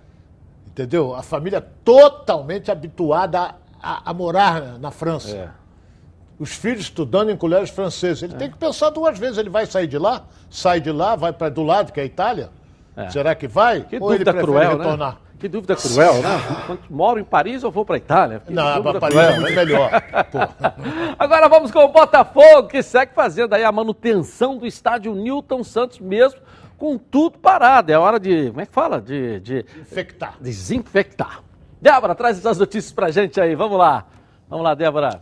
Entendeu? 0.67 1.15
A 1.15 1.23
família 1.23 1.61
totalmente 1.61 2.69
habituada 2.69 3.39
a, 3.39 3.55
a- 3.81 4.01
a 4.05 4.13
morar 4.13 4.77
na 4.79 4.91
França. 4.91 5.35
É. 5.35 5.49
Os 6.37 6.51
filhos 6.53 6.81
estudando 6.81 7.29
em 7.31 7.37
colégios 7.37 7.69
franceses. 7.69 8.21
Ele 8.21 8.33
tem 8.33 8.51
que 8.51 8.57
pensar 8.57 8.89
duas 8.89 9.17
vezes. 9.17 9.37
Ele 9.37 9.49
vai 9.49 9.65
sair 9.65 9.87
de 9.87 9.97
lá, 9.97 10.23
sai 10.49 10.81
de 10.81 10.91
lá, 10.91 11.15
vai 11.15 11.31
para 11.31 11.47
do 11.47 11.63
lado, 11.63 11.93
que 11.93 11.99
é 12.01 12.03
a 12.03 12.05
Itália. 12.05 12.49
É. 12.97 13.09
Será 13.09 13.33
que 13.33 13.47
vai? 13.47 13.81
Que 13.83 13.97
Ou 13.97 14.13
ele 14.13 14.23
prefere 14.25 14.43
cruel, 14.45 14.77
retornar? 14.77 15.13
né? 15.13 15.19
Que 15.45 15.49
dúvida 15.49 15.75
cruel, 15.75 16.23
né? 16.23 16.41
Quando 16.65 16.79
moro 16.89 17.19
em 17.19 17.23
Paris, 17.23 17.61
eu 17.61 17.69
vou 17.69 17.85
para 17.85 17.97
Itália. 17.97 18.39
Que 18.39 18.51
Não, 18.51 18.81
para 18.81 18.99
Paris 18.99 19.15
cruel, 19.15 19.29
é 19.29 19.39
muito 19.39 19.55
né? 19.55 19.63
melhor. 19.63 19.91
Agora 21.19 21.47
vamos 21.47 21.69
com 21.69 21.85
o 21.85 21.87
Botafogo, 21.89 22.67
que 22.67 22.81
segue 22.81 23.13
fazendo 23.13 23.53
aí 23.53 23.63
a 23.63 23.71
manutenção 23.71 24.57
do 24.57 24.65
estádio 24.65 25.13
Newton 25.13 25.63
Santos 25.63 25.99
mesmo, 25.99 26.39
com 26.79 26.97
tudo 26.97 27.37
parado. 27.37 27.91
É 27.91 27.95
hora 27.99 28.19
de, 28.19 28.47
como 28.47 28.61
é 28.61 28.65
que 28.65 28.73
fala? 28.73 28.99
De, 28.99 29.39
de 29.39 29.65
Infectar. 29.79 30.33
desinfectar. 30.41 31.43
Débora, 31.79 32.15
traz 32.15 32.39
essas 32.39 32.57
notícias 32.57 32.91
pra 32.91 33.11
gente 33.11 33.39
aí. 33.39 33.53
Vamos 33.53 33.77
lá. 33.77 34.03
Vamos 34.49 34.65
lá, 34.65 34.73
Débora. 34.73 35.19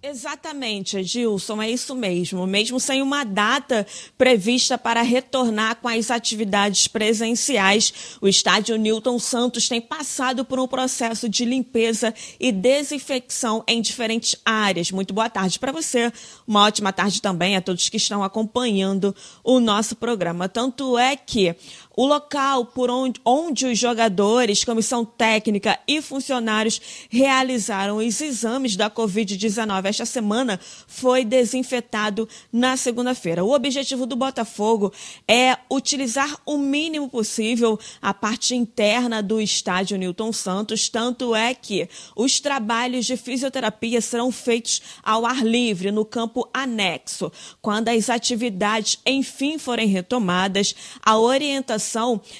Exatamente, 0.00 0.96
Edilson, 0.96 1.60
é 1.60 1.68
isso 1.68 1.92
mesmo. 1.92 2.46
Mesmo 2.46 2.78
sem 2.78 3.02
uma 3.02 3.24
data 3.24 3.84
prevista 4.16 4.78
para 4.78 5.02
retornar 5.02 5.74
com 5.74 5.88
as 5.88 6.08
atividades 6.08 6.86
presenciais, 6.86 8.16
o 8.20 8.28
estádio 8.28 8.76
Newton 8.76 9.18
Santos 9.18 9.68
tem 9.68 9.80
passado 9.80 10.44
por 10.44 10.60
um 10.60 10.68
processo 10.68 11.28
de 11.28 11.44
limpeza 11.44 12.14
e 12.38 12.52
desinfecção 12.52 13.64
em 13.66 13.82
diferentes 13.82 14.36
áreas. 14.44 14.92
Muito 14.92 15.12
boa 15.12 15.28
tarde 15.28 15.58
para 15.58 15.72
você. 15.72 16.12
Uma 16.46 16.64
ótima 16.64 16.92
tarde 16.92 17.20
também 17.20 17.56
a 17.56 17.60
todos 17.60 17.88
que 17.88 17.96
estão 17.96 18.22
acompanhando 18.22 19.12
o 19.42 19.58
nosso 19.58 19.96
programa. 19.96 20.48
Tanto 20.48 20.96
é 20.96 21.16
que 21.16 21.56
o 21.98 22.06
local 22.06 22.64
por 22.66 22.92
onde, 22.92 23.20
onde 23.24 23.66
os 23.66 23.76
jogadores, 23.76 24.62
comissão 24.62 25.04
técnica 25.04 25.76
e 25.84 26.00
funcionários 26.00 26.80
realizaram 27.10 27.96
os 27.96 28.20
exames 28.20 28.76
da 28.76 28.88
Covid-19 28.88 29.86
esta 29.86 30.06
semana 30.06 30.60
foi 30.86 31.24
desinfetado 31.24 32.28
na 32.52 32.76
segunda-feira. 32.76 33.44
O 33.44 33.52
objetivo 33.52 34.06
do 34.06 34.14
Botafogo 34.14 34.92
é 35.26 35.56
utilizar 35.68 36.38
o 36.46 36.56
mínimo 36.56 37.08
possível 37.08 37.76
a 38.00 38.14
parte 38.14 38.54
interna 38.54 39.20
do 39.20 39.40
estádio 39.40 39.98
Newton 39.98 40.32
Santos, 40.32 40.88
tanto 40.88 41.34
é 41.34 41.52
que 41.52 41.88
os 42.14 42.38
trabalhos 42.38 43.06
de 43.06 43.16
fisioterapia 43.16 44.00
serão 44.00 44.30
feitos 44.30 44.80
ao 45.02 45.26
ar 45.26 45.44
livre, 45.44 45.90
no 45.90 46.04
campo 46.04 46.48
anexo. 46.54 47.32
Quando 47.60 47.88
as 47.88 48.08
atividades 48.08 49.00
enfim 49.04 49.58
forem 49.58 49.88
retomadas, 49.88 50.76
a 51.04 51.18
orientação 51.18 51.87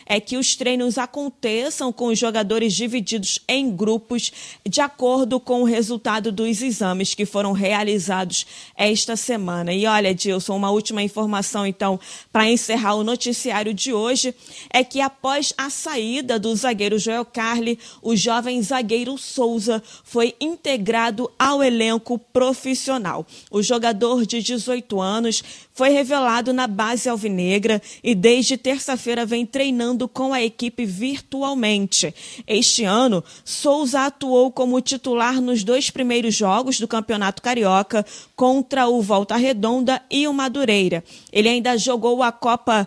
é 0.07 0.21
que 0.21 0.37
os 0.37 0.57
treinos 0.57 0.99
aconteçam 0.99 1.93
com 1.93 2.07
os 2.07 2.19
jogadores 2.19 2.75
divididos 2.75 3.41
em 3.49 3.71
grupos, 3.71 4.33
de 4.69 4.81
acordo 4.81 5.41
com 5.41 5.63
o 5.63 5.65
resultado 5.65 6.31
dos 6.31 6.63
exames 6.63 7.15
que 7.15 7.25
foram 7.25 7.53
realizados 7.53 8.47
esta 8.77 9.17
semana. 9.17 9.73
E 9.73 9.87
olha, 9.87 10.15
Dilson, 10.15 10.57
uma 10.57 10.71
última 10.71 11.03
informação, 11.03 11.67
então, 11.67 11.99
para 12.33 12.51
encerrar 12.51 12.95
o 12.95 13.05
noticiário 13.05 13.73
de 13.73 13.93
hoje, 13.93 14.35
é 14.71 14.83
que 14.85 15.01
após 15.01 15.53
a 15.57 15.71
saída 15.71 16.39
do 16.39 16.55
zagueiro 16.55 16.99
Joel 16.99 17.25
Carli, 17.25 17.79
o 18.03 18.17
jovem 18.17 18.63
zagueiro 18.63 19.17
Souza 19.17 19.83
foi 20.05 20.35
integrado 20.41 21.31
ao 21.39 21.63
elenco 21.63 22.19
profissional. 22.19 23.27
O 23.51 23.63
jogador 23.63 24.27
de 24.27 24.43
18 24.43 25.01
anos 25.01 25.43
foi 25.73 25.91
revelado 25.91 26.53
na 26.53 26.67
base 26.67 27.09
alvinegra 27.09 27.81
e 28.03 28.15
desde 28.15 28.57
terça-feira 28.57 29.25
vem 29.25 29.38
treinando 29.45 30.09
com 30.09 30.33
a 30.33 30.43
equipe 30.43 30.85
virtualmente. 30.85 32.15
Este 32.47 32.85
ano, 32.85 33.23
Souza 33.45 34.07
atuou 34.07 34.51
como 34.51 34.81
titular 34.81 35.41
nos 35.41 35.65
dois 35.65 35.91
primeiros 35.91 36.35
jogos 36.35 36.79
do 36.79 36.89
Campeonato 36.89 37.43
Carioca 37.43 38.05
contra 38.35 38.89
o 38.89 39.03
Volta 39.03 39.37
Redonda 39.37 40.03
e 40.11 40.27
o 40.29 40.33
Madureira. 40.33 41.05
Ele 41.33 41.49
ainda 41.49 41.77
jogou 41.77 42.23
a 42.23 42.33
Copa 42.33 42.87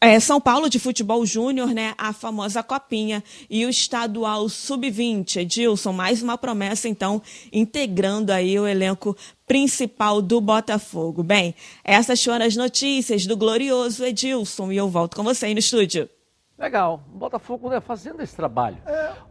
é, 0.00 0.20
São 0.20 0.40
Paulo 0.40 0.68
de 0.68 0.78
Futebol 0.78 1.26
Júnior, 1.26 1.68
né? 1.68 1.94
A 1.98 2.12
famosa 2.12 2.62
Copinha 2.62 3.22
e 3.50 3.66
o 3.66 3.68
estadual 3.68 4.48
Sub-20. 4.48 5.38
Edilson, 5.38 5.92
mais 5.92 6.22
uma 6.22 6.38
promessa, 6.38 6.88
então, 6.88 7.20
integrando 7.52 8.32
aí 8.32 8.58
o 8.58 8.66
elenco 8.66 9.16
principal 9.46 10.22
do 10.22 10.40
Botafogo. 10.40 11.22
Bem, 11.22 11.54
essas 11.82 12.22
foram 12.22 12.46
as 12.46 12.56
notícias 12.56 13.26
do 13.26 13.36
glorioso 13.36 14.04
Edilson 14.04 14.70
e 14.70 14.76
eu 14.76 14.88
volto 14.88 15.16
com 15.16 15.24
você 15.24 15.46
aí 15.46 15.54
no 15.54 15.60
estúdio. 15.60 16.08
Legal. 16.56 17.02
O 17.12 17.18
Botafogo 17.18 17.68
né, 17.68 17.80
fazendo 17.80 18.22
esse 18.22 18.34
trabalho. 18.36 18.78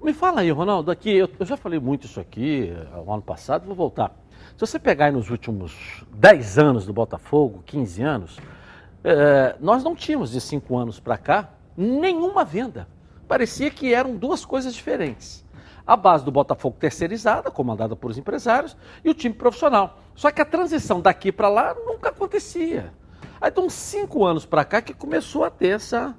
Me 0.01 0.13
fala 0.13 0.41
aí, 0.41 0.51
Ronaldo, 0.51 0.91
aqui, 0.91 1.09
eu, 1.09 1.29
eu 1.39 1.45
já 1.45 1.55
falei 1.55 1.79
muito 1.79 2.05
isso 2.05 2.19
aqui 2.19 2.69
eh, 2.69 2.97
o 2.99 3.11
ano 3.11 3.21
passado, 3.21 3.65
vou 3.65 3.75
voltar. 3.75 4.13
Se 4.57 4.59
você 4.59 4.77
pegar 4.77 5.05
aí 5.05 5.11
nos 5.11 5.29
últimos 5.29 6.03
10 6.13 6.59
anos 6.59 6.85
do 6.85 6.91
Botafogo, 6.91 7.63
15 7.65 8.03
anos, 8.03 8.37
eh, 9.03 9.55
nós 9.59 9.83
não 9.83 9.95
tínhamos 9.95 10.31
de 10.31 10.39
5 10.39 10.77
anos 10.77 10.99
para 10.99 11.17
cá 11.17 11.49
nenhuma 11.75 12.43
venda. 12.43 12.87
Parecia 13.27 13.69
que 13.69 13.93
eram 13.93 14.15
duas 14.15 14.45
coisas 14.45 14.73
diferentes. 14.73 15.43
A 15.85 15.95
base 15.95 16.23
do 16.23 16.31
Botafogo 16.31 16.77
terceirizada, 16.79 17.51
comandada 17.51 17.95
por 17.95 18.11
os 18.11 18.17
empresários, 18.17 18.77
e 19.03 19.09
o 19.09 19.13
time 19.13 19.35
profissional. 19.35 19.99
Só 20.15 20.31
que 20.31 20.41
a 20.41 20.45
transição 20.45 21.01
daqui 21.01 21.31
para 21.31 21.49
lá 21.49 21.73
nunca 21.73 22.09
acontecia. 22.09 22.93
Aí, 23.41 23.51
uns 23.57 23.73
cinco 23.73 24.23
anos 24.23 24.45
para 24.45 24.63
cá 24.63 24.81
que 24.81 24.93
começou 24.93 25.43
a 25.43 25.49
ter 25.49 25.75
essa, 25.75 26.15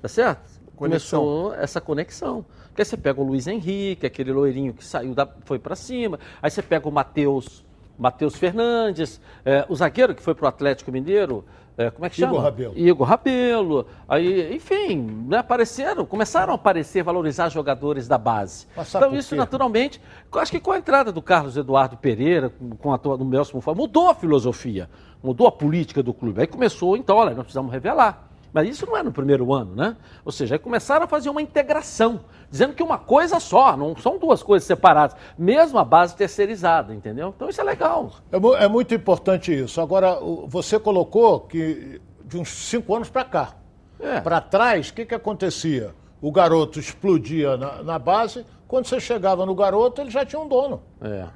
Tá 0.00 0.08
certo? 0.08 0.60
Conexão. 0.76 1.20
Começou 1.20 1.54
essa 1.54 1.80
conexão. 1.80 2.44
Porque 2.68 2.82
aí 2.82 2.86
você 2.86 2.96
pega 2.96 3.20
o 3.20 3.24
Luiz 3.24 3.46
Henrique, 3.46 4.06
aquele 4.06 4.32
loirinho 4.32 4.72
que 4.72 4.84
saiu 4.84 5.14
da, 5.14 5.28
foi 5.44 5.58
para 5.58 5.76
cima. 5.76 6.18
Aí 6.40 6.50
você 6.50 6.62
pega 6.62 6.88
o 6.88 6.92
Matheus, 6.92 7.64
Matheus 7.98 8.34
Fernandes, 8.36 9.20
eh, 9.44 9.66
o 9.68 9.76
zagueiro 9.76 10.14
que 10.14 10.22
foi 10.22 10.34
para 10.34 10.46
o 10.46 10.48
Atlético 10.48 10.90
Mineiro, 10.90 11.44
eh, 11.80 11.90
como 11.90 12.04
é 12.06 12.10
que 12.10 12.16
chama? 12.16 12.32
Igor 12.32 12.42
Rabelo. 12.44 12.72
Igor 12.78 13.06
Rabelo. 13.06 13.86
Aí, 14.08 14.54
enfim, 14.54 15.24
né, 15.28 15.38
apareceram, 15.38 16.04
começaram 16.04 16.52
a 16.52 16.56
aparecer, 16.56 17.02
valorizar 17.02 17.48
jogadores 17.48 18.06
da 18.06 18.18
base. 18.18 18.66
Mas 18.76 18.88
sabe 18.88 19.06
Então 19.06 19.18
isso 19.18 19.30
quê? 19.30 19.36
naturalmente, 19.36 20.00
acho 20.34 20.52
que 20.52 20.60
com 20.60 20.72
a 20.72 20.78
entrada 20.78 21.10
do 21.10 21.22
Carlos 21.22 21.56
Eduardo 21.56 21.96
Pereira, 21.96 22.50
com- 22.50 22.70
com 22.70 22.92
a 22.92 22.98
tua- 22.98 23.16
do 23.16 23.24
Nelson 23.24 23.56
Mufá, 23.58 23.74
mudou 23.74 24.08
a 24.10 24.14
filosofia, 24.14 24.88
mudou 25.22 25.46
a 25.46 25.52
política 25.52 26.02
do 26.02 26.12
clube. 26.12 26.40
Aí 26.40 26.46
começou, 26.46 26.96
então, 26.96 27.16
olha, 27.16 27.30
nós 27.30 27.42
precisamos 27.44 27.72
revelar. 27.72 28.29
Mas 28.52 28.68
isso 28.68 28.86
não 28.86 28.96
é 28.96 29.02
no 29.02 29.12
primeiro 29.12 29.52
ano, 29.52 29.74
né? 29.74 29.96
Ou 30.24 30.32
seja, 30.32 30.54
aí 30.56 30.58
começaram 30.58 31.04
a 31.04 31.08
fazer 31.08 31.30
uma 31.30 31.42
integração, 31.42 32.20
dizendo 32.50 32.74
que 32.74 32.82
uma 32.82 32.98
coisa 32.98 33.38
só, 33.38 33.76
não 33.76 33.96
são 33.96 34.18
duas 34.18 34.42
coisas 34.42 34.66
separadas, 34.66 35.16
mesmo 35.38 35.78
a 35.78 35.84
base 35.84 36.16
terceirizada, 36.16 36.94
entendeu? 36.94 37.32
Então 37.34 37.48
isso 37.48 37.60
é 37.60 37.64
legal. 37.64 38.10
É, 38.32 38.64
é 38.64 38.68
muito 38.68 38.94
importante 38.94 39.52
isso. 39.52 39.80
Agora, 39.80 40.18
você 40.46 40.78
colocou 40.78 41.40
que 41.40 42.00
de 42.30 42.38
uns 42.38 42.48
cinco 42.48 42.94
anos 42.94 43.10
para 43.10 43.24
cá. 43.24 43.54
É. 43.98 44.20
Para 44.20 44.40
trás, 44.40 44.88
o 44.88 44.94
que, 44.94 45.04
que 45.04 45.14
acontecia? 45.14 45.94
O 46.22 46.30
garoto 46.30 46.78
explodia 46.78 47.56
na, 47.56 47.82
na, 47.82 47.98
base, 47.98 48.46
quando 48.68 48.86
você 48.86 49.00
chegava 49.00 49.44
no 49.44 49.54
garoto, 49.54 50.00
ele 50.00 50.10
já 50.10 50.24
tinha 50.24 50.40
um 50.40 50.48
dono. 50.48 50.82
É. 51.02 51.26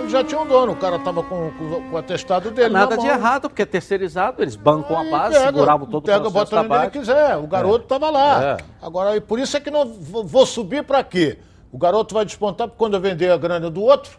Ele 0.00 0.08
já 0.08 0.24
tinha 0.24 0.40
um 0.40 0.46
dono, 0.46 0.72
o 0.72 0.76
cara 0.76 0.96
estava 0.96 1.22
com, 1.22 1.50
com, 1.52 1.82
com, 1.82 1.94
o 1.94 1.96
atestado 1.96 2.50
dele. 2.50 2.70
Nada 2.70 2.96
de 2.96 3.06
errado, 3.06 3.48
porque 3.48 3.62
é 3.62 3.66
terceirizado, 3.66 4.42
eles 4.42 4.56
bancam 4.56 4.98
a 4.98 5.04
base, 5.10 5.34
pega, 5.34 5.46
seguravam 5.46 5.86
todo 5.86 6.04
pega, 6.04 6.28
o 6.28 6.32
processo 6.32 6.62
bota 6.62 6.74
onde 6.74 6.84
ele 6.84 6.90
quiser, 6.90 7.36
o 7.36 7.46
garoto 7.46 7.84
estava 7.84 8.06
é. 8.06 8.10
lá. 8.10 8.44
É. 8.44 8.56
Agora, 8.80 9.20
por 9.20 9.38
isso 9.38 9.56
é 9.56 9.60
que 9.60 9.70
não 9.70 9.86
vou 9.86 10.46
subir 10.46 10.82
para 10.84 11.04
quê? 11.04 11.38
O 11.70 11.78
garoto 11.78 12.14
vai 12.14 12.24
despontar 12.24 12.68
quando 12.68 12.94
eu 12.94 13.00
vender 13.00 13.30
a 13.30 13.36
grana 13.36 13.70
do 13.70 13.82
outro. 13.82 14.18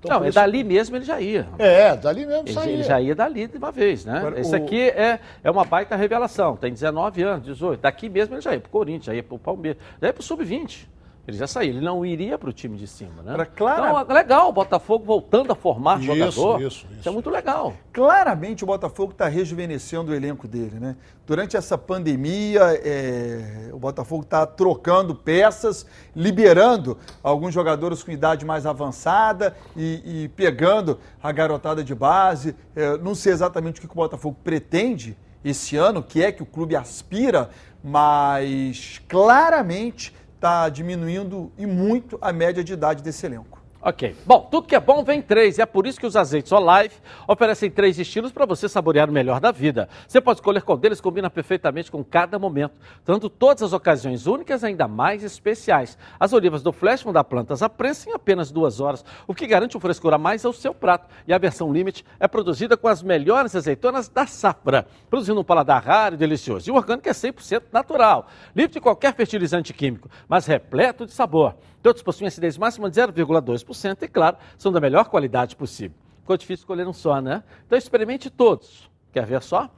Então, 0.00 0.20
não, 0.20 0.26
é 0.26 0.30
dali 0.30 0.62
mesmo 0.62 0.96
ele 0.96 1.04
já 1.04 1.20
ia. 1.20 1.48
É, 1.58 1.96
dali 1.96 2.26
mesmo 2.26 2.42
ele, 2.46 2.52
saía. 2.52 2.72
Ele 2.72 2.82
já 2.82 3.00
ia 3.00 3.14
dali 3.14 3.46
de 3.46 3.56
uma 3.56 3.72
vez, 3.72 4.04
né? 4.04 4.18
Agora, 4.18 4.38
Esse 4.38 4.52
o... 4.52 4.56
aqui 4.56 4.80
é, 4.80 5.18
é 5.42 5.50
uma 5.50 5.64
baita 5.64 5.96
revelação. 5.96 6.56
Tem 6.56 6.72
19 6.72 7.22
anos, 7.22 7.44
18. 7.46 7.80
Daqui 7.80 8.08
mesmo 8.08 8.34
ele 8.34 8.42
já 8.42 8.52
ia 8.52 8.60
pro 8.60 8.70
Corinthians, 8.70 9.06
já 9.06 9.14
ia 9.14 9.22
pro 9.22 9.38
Palmeiras, 9.38 9.80
já 10.00 10.08
ia 10.08 10.12
pro 10.12 10.22
Sub-20. 10.22 10.86
Ele 11.26 11.38
já 11.38 11.46
saiu, 11.46 11.70
ele 11.70 11.80
não 11.80 12.04
iria 12.04 12.36
para 12.36 12.50
o 12.50 12.52
time 12.52 12.76
de 12.76 12.86
cima, 12.86 13.22
né? 13.22 13.46
Clara... 13.56 14.02
Então, 14.02 14.14
legal 14.14 14.48
o 14.50 14.52
Botafogo 14.52 15.04
voltando 15.04 15.52
a 15.52 15.54
formar 15.54 15.98
isso, 15.98 16.06
jogador. 16.06 16.60
Isso, 16.60 16.66
isso. 16.66 16.86
Isso 17.00 17.08
é 17.08 17.12
muito 17.12 17.30
legal. 17.30 17.72
Claramente 17.92 18.62
o 18.62 18.66
Botafogo 18.66 19.12
está 19.12 19.26
rejuvenescendo 19.26 20.12
o 20.12 20.14
elenco 20.14 20.46
dele, 20.46 20.78
né? 20.78 20.96
Durante 21.26 21.56
essa 21.56 21.78
pandemia, 21.78 22.60
é... 22.84 23.70
o 23.72 23.78
Botafogo 23.78 24.22
está 24.22 24.46
trocando 24.46 25.14
peças, 25.14 25.86
liberando 26.14 26.98
alguns 27.22 27.54
jogadores 27.54 28.02
com 28.02 28.10
idade 28.10 28.44
mais 28.44 28.66
avançada 28.66 29.56
e, 29.74 30.24
e 30.24 30.28
pegando 30.28 30.98
a 31.22 31.32
garotada 31.32 31.82
de 31.82 31.94
base. 31.94 32.54
É, 32.76 32.98
não 32.98 33.14
sei 33.14 33.32
exatamente 33.32 33.78
o 33.78 33.80
que 33.80 33.90
o 33.90 33.94
Botafogo 33.94 34.36
pretende 34.44 35.16
esse 35.42 35.76
ano, 35.76 36.02
que 36.02 36.22
é 36.22 36.32
que 36.32 36.42
o 36.42 36.46
clube 36.46 36.74
aspira, 36.74 37.50
mas 37.82 39.00
claramente 39.06 40.14
está 40.44 40.68
diminuindo 40.68 41.50
e 41.56 41.64
muito 41.64 42.18
a 42.20 42.30
média 42.30 42.62
de 42.62 42.74
idade 42.74 43.02
desse 43.02 43.24
elenco. 43.24 43.63
Ok. 43.86 44.16
Bom, 44.24 44.48
tudo 44.50 44.66
que 44.66 44.74
é 44.74 44.80
bom 44.80 45.04
vem 45.04 45.20
três, 45.20 45.58
e 45.58 45.60
é 45.60 45.66
por 45.66 45.86
isso 45.86 46.00
que 46.00 46.06
os 46.06 46.16
azeites 46.16 46.50
Olive 46.52 46.94
oferecem 47.28 47.70
três 47.70 47.98
estilos 47.98 48.32
para 48.32 48.46
você 48.46 48.66
saborear 48.66 49.10
o 49.10 49.12
melhor 49.12 49.38
da 49.40 49.52
vida. 49.52 49.90
Você 50.08 50.22
pode 50.22 50.38
escolher 50.38 50.62
qual 50.62 50.78
deles 50.78 51.02
combina 51.02 51.28
perfeitamente 51.28 51.90
com 51.90 52.02
cada 52.02 52.38
momento, 52.38 52.72
dando 53.04 53.28
todas 53.28 53.62
as 53.62 53.74
ocasiões 53.74 54.26
únicas 54.26 54.64
ainda 54.64 54.88
mais 54.88 55.22
especiais. 55.22 55.98
As 56.18 56.32
olivas 56.32 56.62
do 56.62 56.72
Flash 56.72 57.02
vão 57.02 57.12
dar 57.12 57.24
plantas 57.24 57.62
à 57.62 57.68
prensa 57.68 58.08
em 58.08 58.14
apenas 58.14 58.50
duas 58.50 58.80
horas, 58.80 59.04
o 59.26 59.34
que 59.34 59.46
garante 59.46 59.76
um 59.76 59.80
frescor 59.80 60.14
a 60.14 60.18
mais 60.18 60.46
ao 60.46 60.54
seu 60.54 60.72
prato. 60.72 61.06
E 61.28 61.34
a 61.34 61.36
versão 61.36 61.70
Limite 61.70 62.06
é 62.18 62.26
produzida 62.26 62.78
com 62.78 62.88
as 62.88 63.02
melhores 63.02 63.54
azeitonas 63.54 64.08
da 64.08 64.26
safra, 64.26 64.86
produzindo 65.10 65.42
um 65.42 65.44
paladar 65.44 65.84
raro 65.84 66.14
e 66.14 66.16
delicioso. 66.16 66.70
E 66.70 66.72
o 66.72 66.76
orgânico 66.76 67.06
é 67.06 67.12
100% 67.12 67.64
natural, 67.70 68.28
livre 68.56 68.72
de 68.72 68.80
qualquer 68.80 69.14
fertilizante 69.14 69.74
químico, 69.74 70.08
mas 70.26 70.46
repleto 70.46 71.04
de 71.04 71.12
sabor. 71.12 71.54
Todos 71.84 72.02
possuem 72.02 72.28
acidez 72.28 72.56
máxima 72.56 72.88
de 72.88 72.98
0,2% 72.98 74.04
e, 74.04 74.08
claro, 74.08 74.38
são 74.56 74.72
da 74.72 74.80
melhor 74.80 75.10
qualidade 75.10 75.54
possível. 75.54 75.94
Ficou 76.22 76.34
difícil 76.34 76.62
escolher 76.62 76.88
um 76.88 76.94
só, 76.94 77.20
né? 77.20 77.44
Então 77.66 77.76
experimente 77.76 78.30
todos. 78.30 78.90
Quer 79.12 79.26
ver 79.26 79.42
só? 79.42 79.68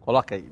Coloca 0.00 0.34
aí. 0.34 0.50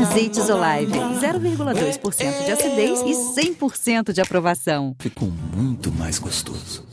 Azeites 0.00 0.48
Olive, 0.48 0.92
0,2% 0.92 2.44
de 2.44 2.52
acidez 2.52 3.00
e 3.00 3.50
100% 3.50 4.12
de 4.12 4.20
aprovação. 4.20 4.94
Ficou 5.00 5.28
muito 5.28 5.90
mais 5.90 6.20
gostoso. 6.20 6.86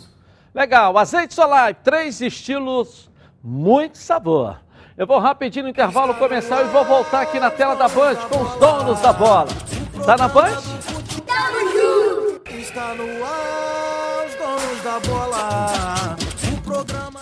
Legal, 0.55 0.97
Azeites 0.97 1.37
Olive, 1.37 1.77
três 1.83 2.19
estilos, 2.19 3.11
muito 3.43 3.99
sabor. 3.99 4.62
Eu 4.95 5.07
vou 5.07 5.17
rapidinho 5.17 5.63
no 5.63 5.69
intervalo 5.69 6.13
começar 6.13 6.61
e 6.61 6.65
vou 6.65 6.85
voltar 6.85 7.21
aqui 7.21 7.39
na 7.39 7.49
tela 7.49 7.75
da 7.75 7.87
Band 7.87 8.15
com 8.29 8.43
os 8.43 8.55
donos 8.57 9.01
da 9.01 9.11
bola. 9.11 9.47
Tá 10.05 10.15
na 10.15 10.27
Band? 10.27 10.61
Tamo 11.25 11.71
junto! 11.71 12.49
Está 12.51 12.93
no 12.93 13.25
ar, 13.25 14.25
os 14.27 14.35
donos 14.35 14.83
da 14.83 14.99
bola. 14.99 16.15
O 16.53 16.61
programa. 16.61 17.21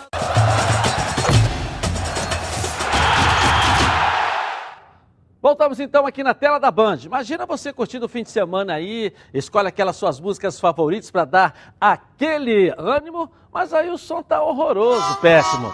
Voltamos 5.42 5.80
então 5.80 6.06
aqui 6.06 6.24
na 6.24 6.34
tela 6.34 6.60
da 6.60 6.70
Band. 6.70 6.98
Imagina 7.06 7.46
você 7.46 7.72
curtindo 7.72 8.06
o 8.06 8.10
fim 8.10 8.24
de 8.24 8.32
semana 8.32 8.74
aí, 8.74 9.14
escolhe 9.34 9.70
aquelas 9.70 9.96
suas 9.96 10.20
músicas 10.20 10.60
favoritas 10.60 11.10
para 11.10 11.24
dar 11.24 11.74
aquele 11.80 12.74
ânimo, 12.78 13.32
mas 13.50 13.74
aí 13.74 13.90
o 13.90 13.98
som 13.98 14.22
tá 14.22 14.44
horroroso, 14.44 15.16
péssimo 15.22 15.72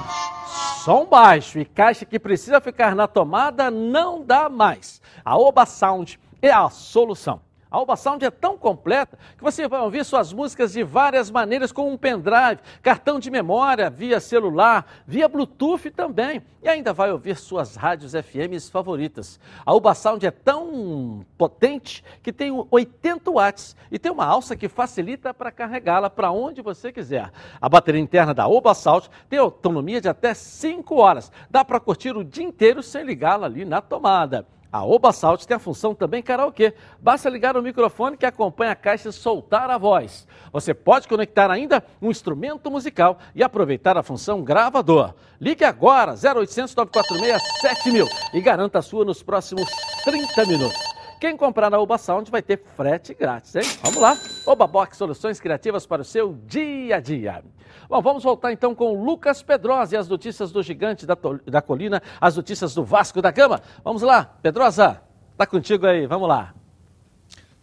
som 0.88 1.06
baixo 1.06 1.60
e 1.60 1.66
caixa 1.66 2.06
que 2.06 2.18
precisa 2.18 2.62
ficar 2.62 2.96
na 2.96 3.10
tomada 3.10 3.70
não 3.70 4.24
dá 4.24 4.48
mais. 4.48 5.02
A 5.26 5.38
Oba 5.38 5.66
Sound 5.66 6.18
é 6.42 6.50
a 6.50 6.70
solução. 6.70 7.42
A 7.78 7.80
Alba 7.80 7.96
Sound 7.96 8.26
é 8.26 8.32
tão 8.32 8.58
completa 8.58 9.20
que 9.38 9.44
você 9.44 9.68
vai 9.68 9.80
ouvir 9.82 10.04
suas 10.04 10.34
músicas 10.34 10.74
de 10.74 10.82
várias 10.82 11.30
maneiras 11.30 11.72
com 11.72 11.94
um 11.94 11.96
pendrive, 11.96 12.60
cartão 12.82 13.20
de 13.20 13.30
memória, 13.30 13.88
via 13.88 14.20
celular, 14.20 14.84
via 15.06 15.30
Bluetooth 15.30 15.92
também. 15.92 16.42
E 16.64 16.68
ainda 16.68 16.92
vai 16.92 17.12
ouvir 17.12 17.38
suas 17.38 17.76
rádios 17.76 18.14
FMs 18.14 18.68
favoritas. 18.68 19.40
A 19.64 19.70
Alba 19.70 19.94
Sound 19.94 20.26
é 20.26 20.32
tão 20.32 21.24
potente 21.38 22.04
que 22.24 22.34
tem 22.34 22.52
80 22.72 23.30
watts 23.30 23.76
e 23.92 24.00
tem 24.00 24.12
uma 24.12 24.26
alça 24.26 24.56
que 24.56 24.68
facilita 24.68 25.32
para 25.32 25.52
carregá-la 25.52 26.10
para 26.10 26.32
onde 26.32 26.64
você 26.64 26.92
quiser. 26.92 27.32
A 27.62 27.70
bateria 27.70 28.02
interna 28.02 28.34
da 28.34 28.46
Alba 28.46 28.74
Sound 28.74 29.08
tem 29.30 29.38
autonomia 29.38 30.02
de 30.02 30.10
até 30.10 30.34
5 30.34 30.96
horas. 30.96 31.32
Dá 31.48 31.64
para 31.64 31.80
curtir 31.80 32.18
o 32.18 32.24
dia 32.24 32.44
inteiro 32.44 32.82
sem 32.82 33.04
ligá-la 33.04 33.46
ali 33.46 33.66
na 33.66 33.82
tomada. 33.82 34.48
A 34.72 34.84
Oba 34.84 35.14
Salt 35.14 35.46
tem 35.46 35.56
a 35.56 35.60
função 35.60 35.96
também 35.96 36.22
karaokê. 36.22 36.74
Basta 37.00 37.30
ligar 37.30 37.56
o 37.56 37.62
microfone 37.62 38.18
que 38.18 38.26
acompanha 38.26 38.74
a 38.74 38.76
caixa 38.76 39.10
e 39.10 39.14
soltar 39.14 39.70
a 39.70 39.78
voz. 39.78 40.28
Você 40.52 40.74
pode 40.74 41.08
conectar 41.08 41.50
ainda 41.50 41.84
um 42.02 42.12
instrumento 42.12 42.70
musical 42.70 43.18
e 43.34 43.44
aproveitar 43.44 43.98
a 43.98 44.04
função 44.04 44.44
gravador. 44.44 45.14
Ligue 45.40 45.64
agora 45.64 46.12
0800 46.14 46.76
946 46.76 47.42
7000 47.62 48.08
e 48.34 48.42
garanta 48.42 48.80
a 48.80 48.82
sua 48.82 49.06
nos 49.06 49.24
próximos 49.24 49.70
30 50.04 50.46
minutos. 50.46 50.97
Quem 51.20 51.36
comprar 51.36 51.72
na 51.72 51.80
Oba 51.80 51.98
Sound 51.98 52.30
vai 52.30 52.44
ter 52.44 52.62
frete 52.76 53.14
grátis, 53.14 53.56
hein? 53.56 53.64
Vamos 53.82 54.00
lá. 54.00 54.16
Oba 54.46 54.68
Box, 54.68 54.98
soluções 54.98 55.40
criativas 55.40 55.86
para 55.86 56.04
o 56.04 56.06
seu 56.06 56.34
dia 56.46 56.98
a 56.98 57.00
dia. 57.00 57.44
Bom, 57.90 58.02
vamos 58.02 58.24
voltar 58.24 58.52
então 58.52 58.76
com 58.76 58.92
o 58.92 59.04
Lucas 59.04 59.42
Pedrosa 59.42 59.96
e 59.96 59.98
as 59.98 60.08
notícias 60.08 60.52
do 60.52 60.62
Gigante 60.62 61.08
da, 61.08 61.18
da 61.46 61.62
Colina, 61.62 62.04
as 62.22 62.36
notícias 62.36 62.76
do 62.76 62.84
Vasco 62.84 63.20
da 63.22 63.32
Gama. 63.32 63.62
Vamos 63.84 64.04
lá, 64.04 64.26
Pedrosa, 64.42 65.02
tá 65.36 65.48
contigo 65.48 65.88
aí, 65.88 66.06
vamos 66.06 66.30
lá. 66.30 66.54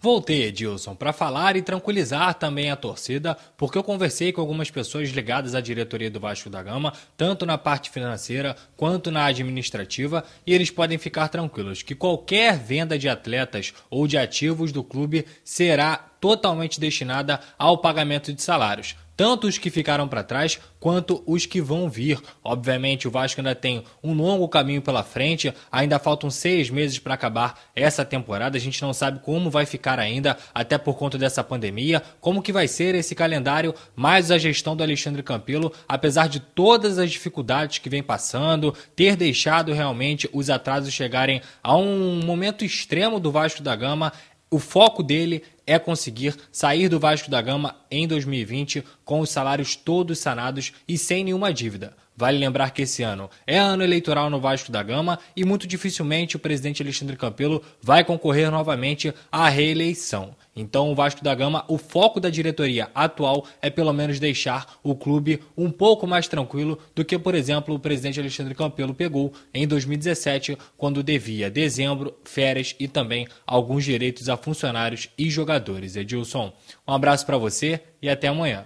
Voltei, 0.05 0.43
Edilson, 0.43 0.95
para 0.95 1.15
falar 1.15 1.57
e 1.57 1.63
tranquilizar 1.63 2.35
também 2.35 2.71
a 2.71 2.77
torcida, 2.77 3.35
porque 3.57 3.79
eu 3.79 3.83
conversei 3.83 4.35
com 4.35 4.41
algumas 4.43 4.71
pessoas 4.71 5.09
ligadas 5.09 5.55
à 5.55 5.63
diretoria 5.63 6.11
do 6.11 6.21
Vasco 6.21 6.51
da 6.51 6.63
Gama, 6.63 6.93
tanto 7.17 7.47
na 7.47 7.57
parte 7.57 7.89
financeira 7.89 8.55
quanto 8.77 9.11
na 9.11 9.25
administrativa, 9.25 10.23
e 10.47 10.53
eles 10.53 10.71
podem 10.71 10.99
ficar 10.99 11.29
tranquilos 11.29 11.83
que 11.83 11.95
qualquer 11.95 12.59
venda 12.59 12.99
de 12.99 13.09
atletas 13.09 13.73
ou 13.89 14.07
de 14.07 14.19
ativos 14.19 14.73
do 14.73 14.85
clube 14.85 15.25
será 15.43 15.97
totalmente 15.97 16.79
destinada 16.79 17.41
ao 17.59 17.79
pagamento 17.79 18.31
de 18.31 18.43
salários 18.43 18.95
tanto 19.17 19.47
os 19.47 19.59
que 19.59 19.71
ficaram 19.71 20.09
para 20.09 20.23
trás 20.23 20.59
quanto 20.81 21.23
os 21.27 21.47
que 21.47 21.61
vão 21.61 21.89
vir. 21.89 22.21
Obviamente, 22.43 23.09
o 23.09 23.11
Vasco 23.11 23.41
ainda 23.41 23.55
tem 23.55 23.85
um 24.03 24.12
longo 24.12 24.49
caminho 24.49 24.83
pela 24.83 25.03
frente, 25.03 25.53
ainda 25.71 25.99
faltam 25.99 26.31
seis 26.31 26.71
meses 26.71 26.99
para 26.99 27.15
acabar 27.15 27.61
essa 27.75 28.05
temporada. 28.05 28.57
A 28.57 28.61
gente 28.61 28.83
não 28.83 28.93
sabe 28.93 29.21
como 29.21 29.51
vai 29.51 29.67
ficar 29.67 29.99
ainda, 29.99 30.37
até 30.55 30.77
por 30.77 30.97
conta 30.97 31.17
dessa 31.17 31.43
pandemia, 31.43 32.03
como 32.21 32.43
que 32.43 32.53
vai 32.53 32.69
ser 32.69 32.95
esse 32.95 33.15
calendário, 33.15 33.75
mais 33.95 34.31
a 34.31 34.39
gestão 34.39 34.77
do 34.77 34.83
Alexandre 34.83 35.23
Campelo, 35.23 35.73
apesar 35.89 36.29
de 36.29 36.41
todas 36.41 36.99
as 36.99 37.11
dificuldades 37.11 37.79
que 37.79 37.89
vem 37.89 38.03
passando, 38.03 38.75
ter 38.95 39.17
deixado 39.17 39.73
realmente 39.73 40.29
os 40.33 40.51
atrasos 40.51 40.93
chegarem 40.93 41.41
a 41.62 41.77
um 41.77 42.21
momento 42.25 42.65
extremo 42.65 43.19
do 43.19 43.31
Vasco 43.31 43.62
da 43.62 43.75
Gama. 43.75 44.12
O 44.51 44.59
foco 44.59 45.03
dele 45.03 45.43
é 45.67 45.79
conseguir 45.79 46.37
sair 46.51 46.89
do 46.89 47.01
Vasco 47.01 47.31
da 47.31 47.41
Gama 47.41 47.77
em 47.91 48.07
2020 48.07 48.85
com 49.05 49.21
os 49.21 49.31
salários 49.31 49.77
todos 49.77 50.19
sanados 50.19 50.73
e 50.87 50.99
sem 50.99 51.25
nenhuma 51.25 51.53
dívida. 51.53 51.95
Vale 52.17 52.39
lembrar 52.39 52.71
que 52.71 52.83
esse 52.83 53.03
ano 53.03 53.29
é 53.47 53.59
ano 53.59 53.83
eleitoral 53.83 54.31
no 54.31 54.41
Vasco 54.41 54.71
da 54.71 54.83
Gama 54.83 55.19
e 55.35 55.45
muito 55.45 55.67
dificilmente 55.67 56.37
o 56.37 56.39
presidente 56.39 56.83
Alexandre 56.83 57.17
Campelo 57.17 57.62
vai 57.83 58.05
concorrer 58.05 58.51
novamente 58.51 59.12
à 59.33 59.49
reeleição. 59.49 60.37
Então, 60.57 60.91
o 60.91 60.95
Vasco 60.95 61.23
da 61.25 61.35
Gama, 61.35 61.65
o 61.69 61.79
foco 61.79 62.21
da 62.21 62.31
diretoria 62.31 62.89
atual 62.95 63.47
é 63.61 63.69
pelo 63.71 63.93
menos 63.93 64.21
deixar 64.21 64.79
o 64.83 64.95
clube 64.95 65.43
um 65.57 65.71
pouco 65.71 66.07
mais 66.07 66.29
tranquilo 66.29 66.79
do 66.95 67.05
que, 67.05 67.19
por 67.19 67.35
exemplo, 67.35 67.75
o 67.75 67.79
presidente 67.79 68.21
Alexandre 68.21 68.55
Campelo 68.55 68.95
pegou 68.95 69.33
em 69.53 69.67
2017, 69.67 70.57
quando 70.77 71.03
devia 71.03 71.51
dezembro, 71.51 72.15
férias 72.25 72.75
e 72.79 72.87
também 72.87 73.27
alguns 73.47 73.85
direitos 73.85 74.29
a 74.29 74.37
funcionários 74.37 75.11
e 75.19 75.29
jogadores. 75.29 75.97
Edilson, 75.97 76.53
um 76.87 76.93
abraço 76.93 77.27
para 77.27 77.37
você 77.37 77.81
e 78.01 78.09
até 78.09 78.29
amanhã. 78.29 78.65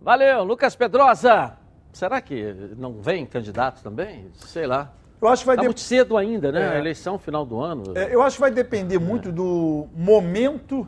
Valeu, 0.00 0.44
Lucas 0.44 0.76
Pedrosa. 0.76 1.56
Será 1.92 2.20
que 2.20 2.52
não 2.76 3.00
vem 3.00 3.24
candidato 3.24 3.82
também? 3.82 4.30
Sei 4.34 4.66
lá. 4.66 4.92
Eu 5.20 5.28
acho 5.28 5.42
que 5.42 5.46
vai 5.46 5.56
tá 5.56 5.62
de... 5.62 5.68
muito 5.68 5.80
cedo 5.80 6.16
ainda, 6.16 6.52
né? 6.52 6.62
É. 6.62 6.68
A 6.76 6.78
eleição 6.78 7.18
final 7.18 7.44
do 7.44 7.60
ano. 7.60 7.84
É, 7.94 8.14
eu 8.14 8.22
acho 8.22 8.36
que 8.36 8.40
vai 8.40 8.50
depender 8.50 8.98
muito 8.98 9.32
do 9.32 9.88
momento 9.94 10.86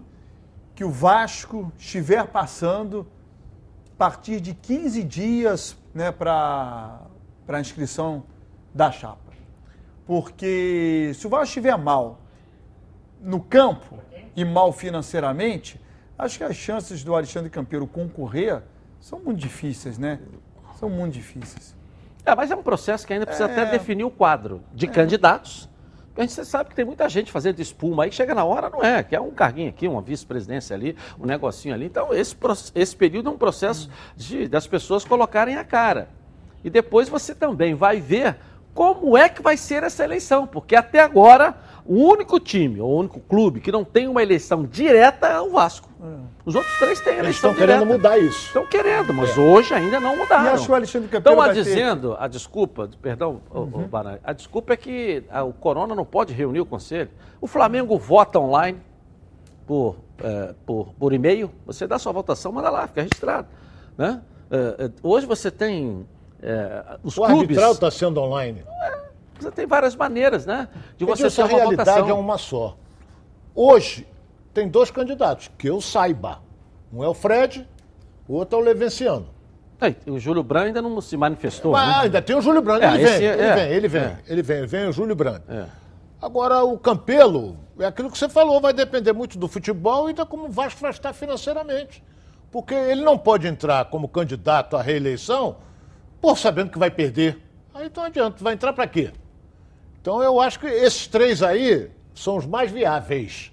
que 0.75 0.85
o 0.85 0.91
Vasco 0.91 1.73
estiver 1.79 2.27
passando 2.27 3.07
a 3.95 3.97
partir 3.99 4.41
de 4.41 4.55
15 4.55 5.03
dias 5.03 5.77
né, 5.93 6.13
para 6.13 7.01
a 7.49 7.61
inscrição 7.61 8.23
da 8.73 8.93
chapa. 8.93 9.33
Porque 10.07 11.11
se 11.15 11.27
o 11.27 11.31
Vasco 11.31 11.47
estiver 11.47 11.77
mal 11.77 12.21
no 13.21 13.41
campo 13.41 13.99
e 14.37 14.45
mal 14.45 14.73
financeiramente, 14.73 15.81
acho 16.17 16.39
que 16.39 16.45
as 16.45 16.55
chances 16.55 17.03
do 17.03 17.15
Alexandre 17.15 17.51
Campeiro 17.51 17.87
concorrer 17.87 18.63
são 19.01 19.19
muito 19.19 19.39
difíceis, 19.39 19.99
né? 19.99 20.21
São 20.79 20.89
muito 20.89 21.15
difíceis. 21.15 21.75
É, 22.29 22.35
mas 22.35 22.51
é 22.51 22.55
um 22.55 22.63
processo 22.63 23.07
que 23.07 23.13
ainda 23.13 23.25
precisa 23.25 23.49
É. 23.49 23.53
até 23.53 23.71
definir 23.71 24.05
o 24.05 24.11
quadro 24.11 24.63
de 24.75 24.87
candidatos. 24.87 25.69
A 26.17 26.21
gente 26.23 26.45
sabe 26.45 26.71
que 26.71 26.75
tem 26.75 26.85
muita 26.85 27.09
gente 27.09 27.31
fazendo 27.31 27.61
espuma 27.61 28.05
aí, 28.05 28.13
chega 28.13 28.35
na 28.35 28.45
hora, 28.45 28.69
não 28.69 28.83
é, 28.83 29.05
que 29.05 29.15
é 29.15 29.21
um 29.21 29.31
carguinho 29.31 29.69
aqui, 29.69 29.87
uma 29.87 30.03
vice-presidência 30.03 30.75
ali, 30.75 30.97
um 31.19 31.25
negocinho 31.25 31.75
ali. 31.75 31.87
Então, 31.87 32.13
esse, 32.13 32.37
esse 32.75 32.97
período 32.97 33.31
é 33.31 33.33
um 33.33 33.39
processo 33.39 33.89
de, 34.17 34.49
das 34.49 34.67
pessoas 34.67 35.05
colocarem 35.05 35.57
a 35.57 35.65
cara. 35.65 36.09
E 36.65 36.69
depois 36.69 37.09
você 37.09 37.35
também 37.37 37.75
vai 37.75 38.01
ver 38.01 38.37
como 38.75 39.17
é 39.17 39.29
que 39.29 39.41
vai 39.41 39.57
ser 39.57 39.85
essa 39.85 40.03
eleição, 40.05 40.45
porque 40.45 40.75
até 40.75 41.01
agora 41.01 41.57
o 41.87 41.95
único 41.95 42.41
time, 42.41 42.81
ou 42.81 42.91
o 42.91 42.99
único 42.99 43.21
clube 43.21 43.61
que 43.61 43.71
não 43.73 43.85
tem 43.85 44.09
uma 44.09 44.23
eleição 44.23 44.65
direta 44.65 45.29
é 45.29 45.41
o 45.41 45.51
Vasco. 45.51 45.88
Os 46.45 46.55
outros 46.55 46.79
três 46.79 47.01
têm 47.01 47.15
Eles 47.15 47.23
eleição 47.25 47.51
estão 47.51 47.55
querendo 47.67 47.81
direta. 47.85 47.97
mudar 47.99 48.19
isso. 48.19 48.47
Estão 48.47 48.67
querendo, 48.67 49.13
mas 49.13 49.37
hoje 49.37 49.75
ainda 49.75 49.99
não 49.99 50.17
mudaram. 50.17 50.45
E 50.45 50.49
acho 50.51 50.67
que 50.67 50.71
o 50.71 50.75
Alexandre 50.75 51.09
Campeiro 51.09 51.31
Estão 51.37 51.43
a 51.43 51.47
vai 51.47 51.55
ter- 51.55 51.63
dizendo, 51.65 52.17
a 52.19 52.29
desculpa, 52.29 52.89
perdão, 53.03 53.41
ô, 53.51 53.61
ô, 53.61 53.67
Baran, 53.89 54.19
a 54.23 54.33
desculpa 54.33 54.75
é 54.75 54.77
que 54.77 55.25
ah, 55.31 55.43
o 55.43 55.53
Corona 55.53 55.95
não 55.95 56.05
pode 56.05 56.33
reunir 56.33 56.61
o 56.61 56.67
conselho. 56.67 57.11
O 57.41 57.47
Flamengo 57.49 57.99
vota 57.99 58.39
online 58.39 58.81
por, 59.67 59.97
eh, 60.23 60.55
por, 60.65 60.95
por 60.95 61.13
e-mail, 61.13 61.51
você 61.67 61.87
dá 61.87 61.99
sua 61.99 62.13
votação, 62.13 62.53
manda 62.53 62.71
lá, 62.71 62.87
fica 62.87 63.03
registrado. 63.03 63.49
Né? 63.97 64.21
Eh, 64.51 64.75
eh, 64.79 64.91
hoje 65.03 65.27
você 65.27 65.51
tem 65.51 66.07
eh, 66.41 66.99
os 67.03 67.19
O 67.19 67.23
clubes, 67.23 67.41
arbitral 67.43 67.73
está 67.73 67.91
sendo 67.91 68.21
online. 68.21 68.63
você 69.39 69.51
tem 69.51 69.67
várias 69.67 69.95
maneiras 69.97 70.47
né, 70.47 70.69
de 70.97 71.05
você 71.05 71.29
ter 71.29 71.43
a 71.43 71.45
uma 71.45 71.57
realidade 71.59 71.91
votação. 71.91 72.09
é 72.09 72.13
uma 72.15 72.39
só. 72.39 72.77
Hoje, 73.55 74.07
tem 74.53 74.69
dois 74.69 74.91
candidatos, 74.91 75.51
que 75.57 75.69
eu 75.69 75.81
saiba. 75.81 76.41
Um 76.93 77.05
é 77.05 77.09
o 77.09 77.15
Fred, 77.15 77.69
o 78.27 78.35
outro 78.35 78.59
é 78.59 78.63
o 78.63 78.65
Levenciano. 78.65 79.29
O 80.07 80.19
Júlio 80.19 80.43
Branco 80.43 80.67
ainda 80.67 80.83
não 80.83 81.01
se 81.01 81.17
manifestou. 81.17 81.73
Mas 81.73 81.89
né? 81.89 81.95
ainda 82.03 82.23
tem 82.23 82.35
o 82.35 82.41
Júlio 82.41 82.61
Branco, 82.61 82.85
É, 82.85 82.95
ele, 82.95 83.05
vem, 83.05 83.13
é- 83.13 83.33
ele 83.33 83.43
é, 83.43 83.55
vem, 83.55 83.73
ele 83.73 83.89
vem, 83.89 84.03
é. 84.03 84.19
ele 84.27 84.43
vem, 84.43 84.67
vem 84.67 84.89
o 84.89 84.93
Júlio 84.93 85.15
Branco. 85.15 85.45
É. 85.49 85.67
Agora, 86.21 86.65
o 86.65 86.77
Campelo, 86.77 87.57
é 87.79 87.85
aquilo 87.85 88.11
que 88.11 88.19
você 88.19 88.29
falou, 88.29 88.61
vai 88.61 88.73
depender 88.73 89.13
muito 89.13 89.39
do 89.39 89.47
futebol 89.47 90.11
e 90.11 90.13
da 90.13 90.27
como 90.27 90.47
o 90.47 90.49
Vasco 90.51 90.81
vai 90.81 90.91
estar 90.91 91.13
financeiramente. 91.13 92.03
Porque 92.51 92.75
ele 92.75 93.03
não 93.03 93.17
pode 93.17 93.47
entrar 93.47 93.85
como 93.85 94.09
candidato 94.09 94.77
à 94.77 94.83
reeleição, 94.83 95.57
por 96.21 96.37
sabendo 96.37 96.71
que 96.73 96.79
vai 96.79 96.91
perder. 96.91 97.39
Aí 97.73 97.89
não 97.95 98.03
adianta, 98.03 98.43
vai 98.43 98.55
entrar 98.55 98.73
para 98.73 98.87
quê? 98.89 99.13
Então 100.01 100.21
eu 100.21 100.41
acho 100.41 100.59
que 100.59 100.67
esses 100.67 101.07
três 101.07 101.41
aí 101.41 101.89
são 102.15 102.37
os 102.37 102.47
mais 102.47 102.73
viáveis. 102.73 103.53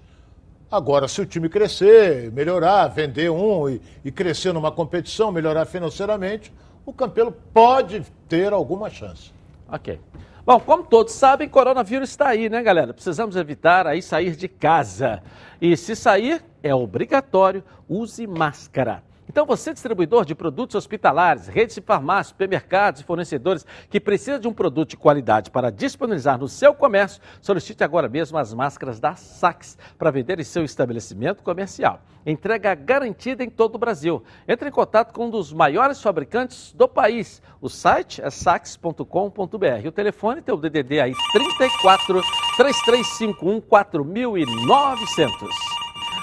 Agora, 0.70 1.06
se 1.06 1.20
o 1.20 1.26
time 1.26 1.48
crescer, 1.48 2.32
melhorar, 2.32 2.88
vender 2.88 3.30
um 3.30 3.68
e, 3.68 3.80
e 4.04 4.10
crescer 4.10 4.52
numa 4.52 4.72
competição, 4.72 5.30
melhorar 5.30 5.64
financeiramente, 5.64 6.52
o 6.84 6.92
Campelo 6.92 7.32
pode 7.52 8.04
ter 8.28 8.52
alguma 8.52 8.90
chance. 8.90 9.32
Ok. 9.68 10.00
Bom, 10.44 10.60
como 10.60 10.84
todos 10.84 11.12
sabem, 11.12 11.48
coronavírus 11.48 12.10
está 12.10 12.28
aí, 12.28 12.48
né, 12.48 12.62
galera? 12.62 12.94
Precisamos 12.94 13.36
evitar 13.36 13.86
aí 13.86 14.00
sair 14.00 14.36
de 14.36 14.48
casa. 14.48 15.22
E 15.60 15.76
se 15.76 15.96
sair, 15.96 16.44
é 16.62 16.74
obrigatório, 16.74 17.64
use 17.88 18.26
máscara. 18.26 19.02
Então, 19.28 19.44
você, 19.44 19.72
distribuidor 19.72 20.24
de 20.24 20.34
produtos 20.34 20.76
hospitalares, 20.76 21.48
redes 21.48 21.74
de 21.74 21.80
farmácias, 21.80 22.28
supermercados 22.28 23.00
e 23.00 23.04
fornecedores 23.04 23.66
que 23.90 24.00
precisa 24.00 24.38
de 24.38 24.48
um 24.48 24.52
produto 24.52 24.90
de 24.90 24.96
qualidade 24.96 25.50
para 25.50 25.70
disponibilizar 25.70 26.38
no 26.38 26.48
seu 26.48 26.74
comércio, 26.74 27.20
solicite 27.40 27.82
agora 27.82 28.08
mesmo 28.08 28.38
as 28.38 28.54
máscaras 28.54 29.00
da 29.00 29.14
Sax 29.14 29.76
para 29.98 30.10
vender 30.10 30.38
em 30.38 30.44
seu 30.44 30.64
estabelecimento 30.64 31.42
comercial. 31.42 32.00
Entrega 32.24 32.74
garantida 32.74 33.44
em 33.44 33.50
todo 33.50 33.76
o 33.76 33.78
Brasil. 33.78 34.22
Entre 34.48 34.68
em 34.68 34.72
contato 34.72 35.12
com 35.12 35.26
um 35.26 35.30
dos 35.30 35.52
maiores 35.52 36.02
fabricantes 36.02 36.72
do 36.72 36.88
país. 36.88 37.40
O 37.60 37.68
site 37.68 38.20
é 38.20 38.30
sax.com.br. 38.30 39.86
O 39.86 39.92
telefone 39.92 40.42
tem 40.42 40.52
o 40.52 40.58
DDD 40.58 41.00
aí 41.00 41.14
34 41.32 42.20
3351 42.56 43.60
4900. 43.60 45.75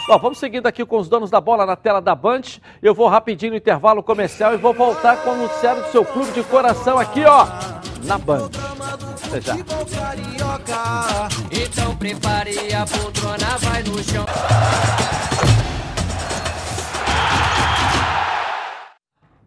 Bom, 0.05 0.19
vamos 0.19 0.37
seguindo 0.37 0.67
aqui 0.67 0.85
com 0.85 0.97
os 0.97 1.07
donos 1.07 1.29
da 1.31 1.39
bola 1.39 1.65
na 1.65 1.77
tela 1.77 2.01
da 2.01 2.13
Band. 2.13 2.41
Eu 2.81 2.93
vou 2.93 3.07
rapidinho 3.07 3.51
no 3.53 3.57
intervalo 3.57 4.03
comercial 4.03 4.53
e 4.53 4.57
vou 4.57 4.73
voltar 4.73 5.17
com 5.23 5.31
o 5.31 5.37
noticiário 5.37 5.81
do 5.81 5.91
seu 5.91 6.03
clube 6.03 6.31
de 6.33 6.43
coração 6.43 6.99
aqui, 6.99 7.23
ó, 7.23 7.47
na 8.03 8.17
Band. 8.17 8.49
Até 9.25 9.39
já. 9.39 9.55
Então 11.51 11.95
prepare 11.95 12.73
a 12.73 12.85
poltrona, 12.85 13.57
vai 13.59 13.83
no 13.83 14.03
chão. 14.03 14.25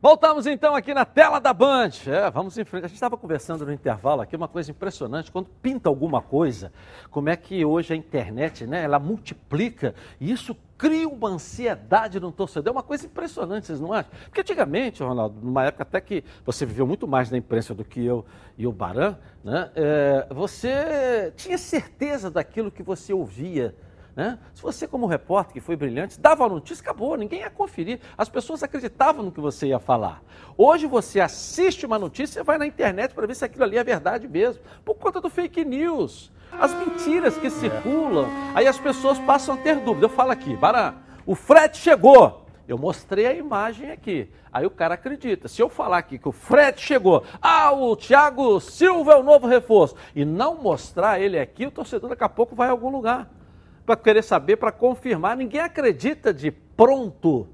Voltamos 0.07 0.47
então 0.47 0.77
aqui 0.77 0.95
na 0.95 1.05
tela 1.05 1.41
da 1.41 1.53
Band. 1.53 1.91
É, 2.07 2.31
vamos 2.31 2.57
em 2.57 2.65
frente. 2.65 2.85
A 2.85 2.87
gente 2.87 2.95
estava 2.95 3.17
conversando 3.17 3.67
no 3.67 3.73
intervalo 3.73 4.21
aqui, 4.21 4.37
uma 4.37 4.47
coisa 4.47 4.71
impressionante. 4.71 5.33
Quando 5.33 5.49
pinta 5.61 5.89
alguma 5.89 6.23
coisa, 6.23 6.73
como 7.11 7.29
é 7.29 7.35
que 7.35 7.65
hoje 7.65 7.93
a 7.93 7.97
internet, 7.97 8.69
né, 8.69 8.85
ela 8.85 9.01
multiplica 9.01 9.97
e 10.21 10.31
isso 10.31 10.57
cria 10.79 11.09
uma 11.09 11.31
ansiedade 11.31 12.21
no 12.21 12.31
torcedor. 12.31 12.69
É 12.69 12.77
uma 12.77 12.85
coisa 12.85 13.05
impressionante, 13.05 13.67
vocês 13.67 13.81
não 13.81 13.93
acham? 13.93 14.13
Porque 14.27 14.43
antigamente, 14.43 15.03
Ronaldo, 15.03 15.41
numa 15.43 15.65
época 15.65 15.83
até 15.83 16.01
que 16.01 16.23
você 16.45 16.65
viveu 16.65 16.87
muito 16.87 17.09
mais 17.09 17.29
na 17.29 17.39
imprensa 17.39 17.75
do 17.75 17.85
que 17.85 18.07
eu 18.07 18.25
e 18.57 18.65
o 18.65 18.71
Baran, 18.71 19.17
né, 19.43 19.73
é, 19.75 20.29
você 20.31 21.33
tinha 21.35 21.59
certeza 21.59 22.31
daquilo 22.31 22.71
que 22.71 22.85
você 22.85 23.13
ouvia. 23.13 23.75
Né? 24.17 24.39
Se 24.55 24.63
você, 24.63 24.89
como 24.89 25.05
repórter, 25.05 25.53
que 25.53 25.61
foi 25.61 25.77
brilhante, 25.77 26.19
dava 26.19 26.47
a 26.47 26.49
notícia, 26.49 26.81
acabou, 26.81 27.19
ninguém 27.19 27.41
ia 27.41 27.51
conferir. 27.51 28.01
As 28.17 28.31
pessoas 28.31 28.63
acreditavam 28.63 29.23
no 29.23 29.31
que 29.31 29.41
você 29.41 29.67
ia 29.67 29.79
falar. 29.79 30.23
Hoje 30.57 30.87
você 30.87 31.21
assiste 31.21 31.85
uma 31.85 31.99
notícia 31.99 32.41
e 32.41 32.43
vai 32.43 32.57
na 32.57 32.67
internet 32.67 33.15
para 33.15 33.27
ver 33.27 33.35
se 33.35 33.45
aquilo 33.45 33.65
ali 33.65 33.77
é 33.77 33.85
verdade 33.85 34.27
mesmo, 34.27 34.63
por 34.83 34.95
conta 34.95 35.21
do 35.21 35.29
fake 35.29 35.67
news. 35.67 36.33
As 36.51 36.73
mentiras 36.73 37.37
que 37.37 37.51
circulam, 37.51 38.27
aí 38.55 38.67
as 38.67 38.79
pessoas 38.79 39.19
passam 39.19 39.55
a 39.55 39.59
ter 39.59 39.81
dúvida. 39.81 40.07
Eu 40.07 40.11
falo 40.11 40.31
aqui, 40.31 40.57
Barã, 40.57 40.95
o 41.27 41.35
frete 41.35 41.77
chegou. 41.77 42.47
Eu 42.67 42.79
mostrei 42.79 43.27
a 43.27 43.35
imagem 43.35 43.91
aqui. 43.91 44.31
Aí 44.51 44.65
o 44.65 44.71
cara 44.71 44.95
acredita. 44.95 45.47
Se 45.47 45.61
eu 45.61 45.69
falar 45.69 45.99
aqui 45.99 46.19
que 46.19 46.29
o 46.29 46.33
frete 46.33 46.81
chegou, 46.81 47.23
ah, 47.43 47.71
o 47.71 47.95
Thiago 47.95 48.61
Silva 48.61 49.13
é 49.13 49.17
o 49.17 49.23
novo 49.23 49.47
reforço, 49.47 49.95
e 50.15 50.25
não 50.25 50.57
mostrar 50.57 51.21
ele 51.21 51.39
aqui, 51.39 51.67
o 51.67 51.71
torcedor 51.71 52.09
daqui 52.09 52.25
a 52.25 52.29
pouco 52.31 52.57
vai 52.57 52.69
a 52.69 52.71
algum 52.71 52.89
lugar 52.89 53.36
para 53.87 53.97
querer 53.97 54.23
saber, 54.23 54.57
para 54.57 54.73
confirmar. 54.73 55.37
Ninguém 55.37 55.61
acredita 55.61 56.35
de 56.35 56.51
pronto. 56.51 57.47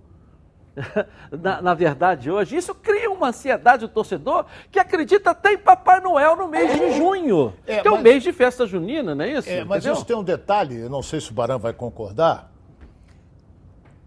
na, 1.30 1.60
na 1.60 1.74
verdade, 1.74 2.30
hoje, 2.30 2.56
isso 2.56 2.74
cria 2.74 3.10
uma 3.10 3.28
ansiedade 3.28 3.82
do 3.86 3.92
torcedor 3.92 4.46
que 4.70 4.78
acredita 4.78 5.32
até 5.32 5.52
em 5.52 5.58
Papai 5.58 6.00
Noel 6.00 6.34
no 6.34 6.48
mês 6.48 6.72
de 6.72 6.92
junho, 6.96 7.52
É, 7.66 7.80
que 7.82 7.86
é 7.88 7.90
o 7.90 7.94
mas- 7.94 8.02
mês 8.02 8.22
de 8.22 8.32
festa 8.32 8.66
junina, 8.66 9.14
não 9.14 9.22
é 9.22 9.32
isso? 9.32 9.50
É, 9.50 9.62
mas 9.64 9.80
Entendeu? 9.84 9.92
isso 9.98 10.06
tem 10.06 10.16
um 10.16 10.24
detalhe, 10.24 10.78
eu 10.80 10.88
não 10.88 11.02
sei 11.02 11.20
se 11.20 11.30
o 11.30 11.34
Barão 11.34 11.58
vai 11.58 11.74
concordar, 11.74 12.50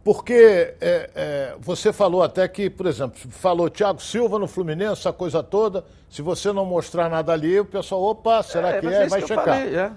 porque 0.04 0.74
é, 0.82 1.10
é, 1.16 1.56
você 1.60 1.94
falou 1.94 2.24
até 2.24 2.48
que, 2.48 2.68
por 2.68 2.88
exemplo, 2.88 3.20
falou 3.30 3.70
Thiago 3.70 4.02
Silva 4.02 4.40
no 4.40 4.48
Fluminense, 4.48 5.02
essa 5.02 5.14
coisa 5.14 5.44
toda, 5.44 5.84
se 6.10 6.24
você 6.24 6.52
não 6.52 6.66
mostrar 6.66 7.10
nada 7.10 7.32
ali, 7.32 7.60
o 7.60 7.66
pessoal, 7.66 8.02
opa, 8.04 8.42
será 8.42 8.70
É, 8.72 8.80
que 8.82 8.88
é? 8.88 9.02
isso 9.02 9.10
Vai 9.10 9.22
checar. 9.22 9.46
falei, 9.46 9.76
é. 9.76 9.92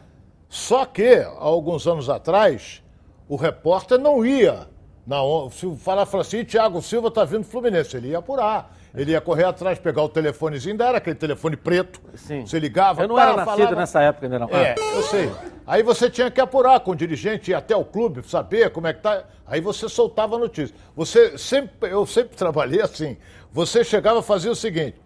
Só 0.49 0.85
que, 0.85 1.15
há 1.15 1.29
alguns 1.39 1.87
anos 1.87 2.09
atrás, 2.09 2.83
o 3.29 3.37
repórter 3.37 3.99
não 3.99 4.25
ia. 4.25 4.67
Na, 5.07 5.17
se 5.51 5.75
falar 5.77 6.03
assim, 6.03 6.45
Thiago 6.45 6.83
Silva 6.83 7.09
está 7.09 7.25
vindo 7.25 7.41
do 7.41 7.47
Fluminense, 7.47 7.97
ele 7.97 8.09
ia 8.09 8.19
apurar. 8.19 8.77
Ele 8.95 9.13
ia 9.13 9.21
correr 9.21 9.45
atrás, 9.45 9.79
pegar 9.79 10.03
o 10.03 10.09
telefonezinho, 10.09 10.73
ainda 10.73 10.87
era 10.87 10.99
aquele 10.99 11.15
telefone 11.17 11.57
preto. 11.57 12.01
Sim. 12.15 12.47
Você 12.47 12.59
ligava, 12.59 13.03
Eu 13.03 13.09
não 13.09 13.19
era 13.19 13.37
nascido 13.37 13.57
falava- 13.57 13.77
nessa 13.77 14.01
época 14.03 14.27
ainda 14.27 14.39
não. 14.39 14.49
é, 14.49 14.73
Ah. 14.79 14.95
eu 14.97 15.03
sei. 15.03 15.31
Aí 15.67 15.83
você 15.83 16.09
tinha 16.11 16.31
que 16.31 16.41
apurar 16.41 16.81
com 16.81 16.93
o 16.93 16.97
dirigente, 16.97 17.51
ir 17.51 17.55
até 17.55 17.77
o 17.77 17.85
clube, 17.85 18.27
saber 18.29 18.71
como 18.71 18.87
é 18.87 18.93
que 18.95 19.01
tá. 19.03 19.25
Aí 19.47 19.61
você 19.61 19.89
soltava 19.89 20.37
a 20.37 20.39
notícia. 20.39 20.75
Você 20.97 21.37
sempre, 21.37 21.91
eu 21.91 22.05
sempre 22.07 22.35
trabalhei 22.37 22.81
assim. 22.81 23.17
Você 23.53 23.85
chegava 23.85 24.21
e 24.21 24.23
fazia 24.23 24.51
o 24.51 24.57
seguinte: 24.57 24.97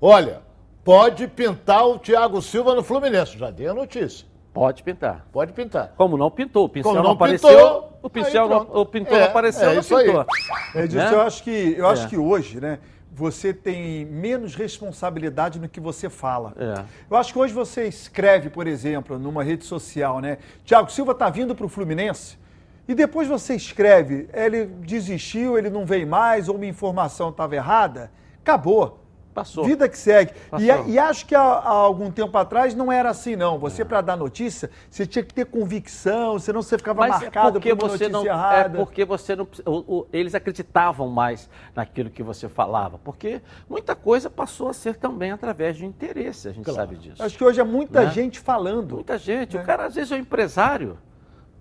olha, 0.00 0.42
pode 0.84 1.26
pintar 1.28 1.86
o 1.86 1.98
Thiago 1.98 2.42
Silva 2.42 2.74
no 2.74 2.82
Fluminense. 2.82 3.38
Já 3.38 3.50
dei 3.50 3.68
a 3.68 3.74
notícia. 3.74 4.26
Pode 4.52 4.82
pintar. 4.82 5.26
Pode 5.32 5.52
pintar. 5.52 5.92
Como 5.96 6.16
não 6.16 6.30
pintou, 6.30 6.64
o 6.64 6.68
pincel 6.68 6.90
Como 6.90 6.96
não, 6.96 7.04
não 7.10 7.12
apareceu. 7.12 7.48
pintou, 7.48 7.98
o 8.02 8.10
pincel, 8.10 8.48
não, 8.48 8.56
o 8.80 8.86
pintor 8.86 9.16
É, 9.16 9.20
não 9.20 9.26
apareceu, 9.28 9.70
é 9.70 9.74
não 9.74 9.80
isso 9.80 9.96
aí. 9.96 10.06
pintou. 10.06 10.26
Edilson, 10.74 11.06
Né? 11.10 11.14
eu 11.14 11.20
acho 11.22 11.42
que, 11.42 11.74
eu 11.78 11.86
acho 11.88 12.06
É. 12.06 12.08
que 12.08 12.16
hoje, 12.16 12.60
né, 12.60 12.78
você 13.12 13.52
tem 13.52 14.04
menos 14.06 14.54
responsabilidade 14.54 15.58
no 15.60 15.68
que 15.68 15.80
você 15.80 16.08
fala. 16.08 16.54
É. 16.58 16.84
Eu 17.10 17.16
acho 17.16 17.32
que 17.32 17.38
hoje 17.38 17.52
você 17.52 17.86
escreve, 17.86 18.48
por 18.48 18.66
exemplo, 18.66 19.18
numa 19.18 19.42
rede 19.44 19.64
social, 19.64 20.20
né? 20.20 20.38
Thiago 20.64 20.90
Silva 20.90 21.12
está 21.12 21.28
vindo 21.28 21.54
para 21.54 21.66
o 21.66 21.68
Fluminense. 21.68 22.38
E 22.86 22.94
depois 22.94 23.28
você 23.28 23.54
escreve, 23.54 24.28
ele 24.32 24.64
desistiu, 24.66 25.58
ele 25.58 25.68
não 25.68 25.84
veio 25.84 26.06
mais, 26.06 26.48
ou 26.48 26.56
uma 26.56 26.64
informação 26.66 27.28
estava 27.28 27.54
errada. 27.54 28.10
Acabou. 28.40 29.00
Passou. 29.38 29.64
Vida 29.64 29.88
que 29.88 29.96
segue. 29.98 30.32
E, 30.58 30.92
e 30.92 30.98
acho 30.98 31.24
que 31.26 31.34
há, 31.34 31.40
há 31.40 31.68
algum 31.70 32.10
tempo 32.10 32.36
atrás 32.36 32.74
não 32.74 32.90
era 32.90 33.10
assim, 33.10 33.36
não. 33.36 33.58
Você, 33.58 33.84
para 33.84 34.00
dar 34.00 34.16
notícia, 34.16 34.70
você 34.90 35.06
tinha 35.06 35.22
que 35.22 35.32
ter 35.34 35.46
convicção, 35.46 36.38
senão 36.38 36.62
você 36.62 36.76
ficava 36.76 37.00
Mas 37.00 37.10
marcado 37.22 37.48
é 37.48 37.52
porque 37.52 37.74
por 37.76 37.88
você 37.90 38.08
não, 38.08 38.24
errada. 38.24 38.78
É 38.78 38.84
porque 38.84 39.04
você 39.04 39.36
não. 39.36 39.46
o- 39.66 39.98
o- 39.98 40.06
eles 40.12 40.34
acreditavam 40.34 41.08
mais 41.08 41.48
naquilo 41.74 42.10
que 42.10 42.22
você 42.22 42.48
falava. 42.48 42.98
Porque 42.98 43.40
muita 43.68 43.94
coisa 43.94 44.28
passou 44.28 44.68
a 44.68 44.72
ser 44.72 44.96
também 44.96 45.30
através 45.30 45.76
de 45.76 45.84
interesse, 45.86 46.48
a 46.48 46.52
gente 46.52 46.70
sabe 46.72 46.96
disso. 46.96 47.22
Acho 47.22 47.36
que 47.36 47.44
hoje 47.44 47.60
é 47.60 47.64
muita 47.64 48.02
Né? 48.04 48.10
gente 48.10 48.40
falando. 48.40 48.96
Muita 48.96 49.16
gente. 49.18 49.56
O 49.56 49.62
cara, 49.62 49.86
às 49.86 49.94
vezes, 49.94 50.12
é 50.12 50.16
um 50.16 50.18
empresário. 50.18 50.98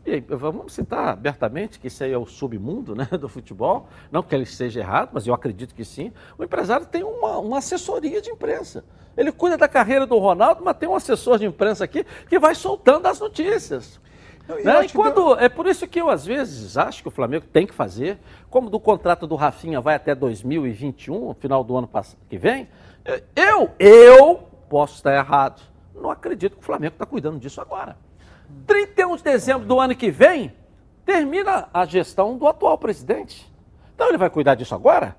E 0.08 0.22
vamos 0.22 0.72
citar 0.72 1.10
abertamente 1.10 1.78
que 1.78 1.88
isso 1.88 2.02
aí 2.02 2.14
é 2.14 2.18
o 2.18 2.26
submundo 2.26 2.96
né, 2.96 3.06
do 3.20 3.28
futebol. 3.28 3.90
Não 4.10 4.24
que 4.24 4.34
ele 4.34 4.46
esteja 4.46 4.80
errado, 4.80 5.10
mas 5.12 5.28
eu 5.28 5.34
acredito 5.34 5.76
que 5.76 5.84
sim. 5.84 6.14
O 6.38 6.44
empresário 6.46 6.86
tem 6.86 7.04
uma, 7.04 7.38
uma 7.40 7.58
assessoria 7.58 8.22
de 8.22 8.30
imprensa. 8.30 8.86
Ele 9.18 9.34
cuida 9.34 9.58
da 9.58 9.68
carreira 9.68 10.06
do 10.06 10.18
Ronaldo, 10.18 10.64
mas 10.64 10.78
tem 10.78 10.88
um 10.88 10.96
assessor 10.96 11.38
de 11.38 11.46
imprensa 11.46 11.84
aqui 11.84 12.06
que 12.30 12.40
vai 12.40 12.56
soltando 12.56 13.06
as 13.06 13.20
notícias. 13.20 14.00
eu 14.48 14.64
Né? 14.64 14.86
E 14.86 14.90
quando, 14.94 15.38
É 15.38 15.50
por 15.50 15.68
isso 15.68 15.86
que 15.86 16.00
eu, 16.00 16.10
às 16.10 16.26
vezes, 16.26 16.78
acho 16.78 17.02
que 17.02 17.10
o 17.10 17.12
Flamengo 17.12 17.46
tem 17.52 17.68
que 17.68 17.74
fazer, 17.74 18.18
como 18.50 18.70
do 18.70 18.80
contrato 18.80 19.28
do 19.28 19.36
Rafinha 19.36 19.82
vai 19.82 19.96
até 19.96 20.16
2021, 20.16 21.34
final 21.34 21.66
do 21.66 21.76
ano 21.76 21.90
que 22.30 22.38
vem, 22.38 22.70
eu, 23.36 23.72
eu 23.78 24.48
posso 24.70 24.96
estar 24.96 25.14
errado. 25.14 25.62
Não 25.94 26.10
acredito 26.10 26.54
que 26.54 26.62
o 26.62 26.66
Flamengo 26.66 26.94
está 26.94 27.06
cuidando 27.06 27.38
disso 27.38 27.60
agora. 27.60 28.07
31 28.66 29.16
de 29.16 29.24
dezembro 29.24 29.68
do 29.68 29.80
ano 29.80 29.96
que 29.96 30.12
vem, 30.12 30.54
termina 31.06 31.70
a 31.74 31.86
gestão 31.86 32.38
do 32.38 32.48
atual 32.48 32.78
presidente. 32.78 33.52
Então 33.96 34.10
ele 34.10 34.18
vai 34.18 34.30
cuidar 34.30 34.56
disso 34.56 34.76
agora? 34.76 35.16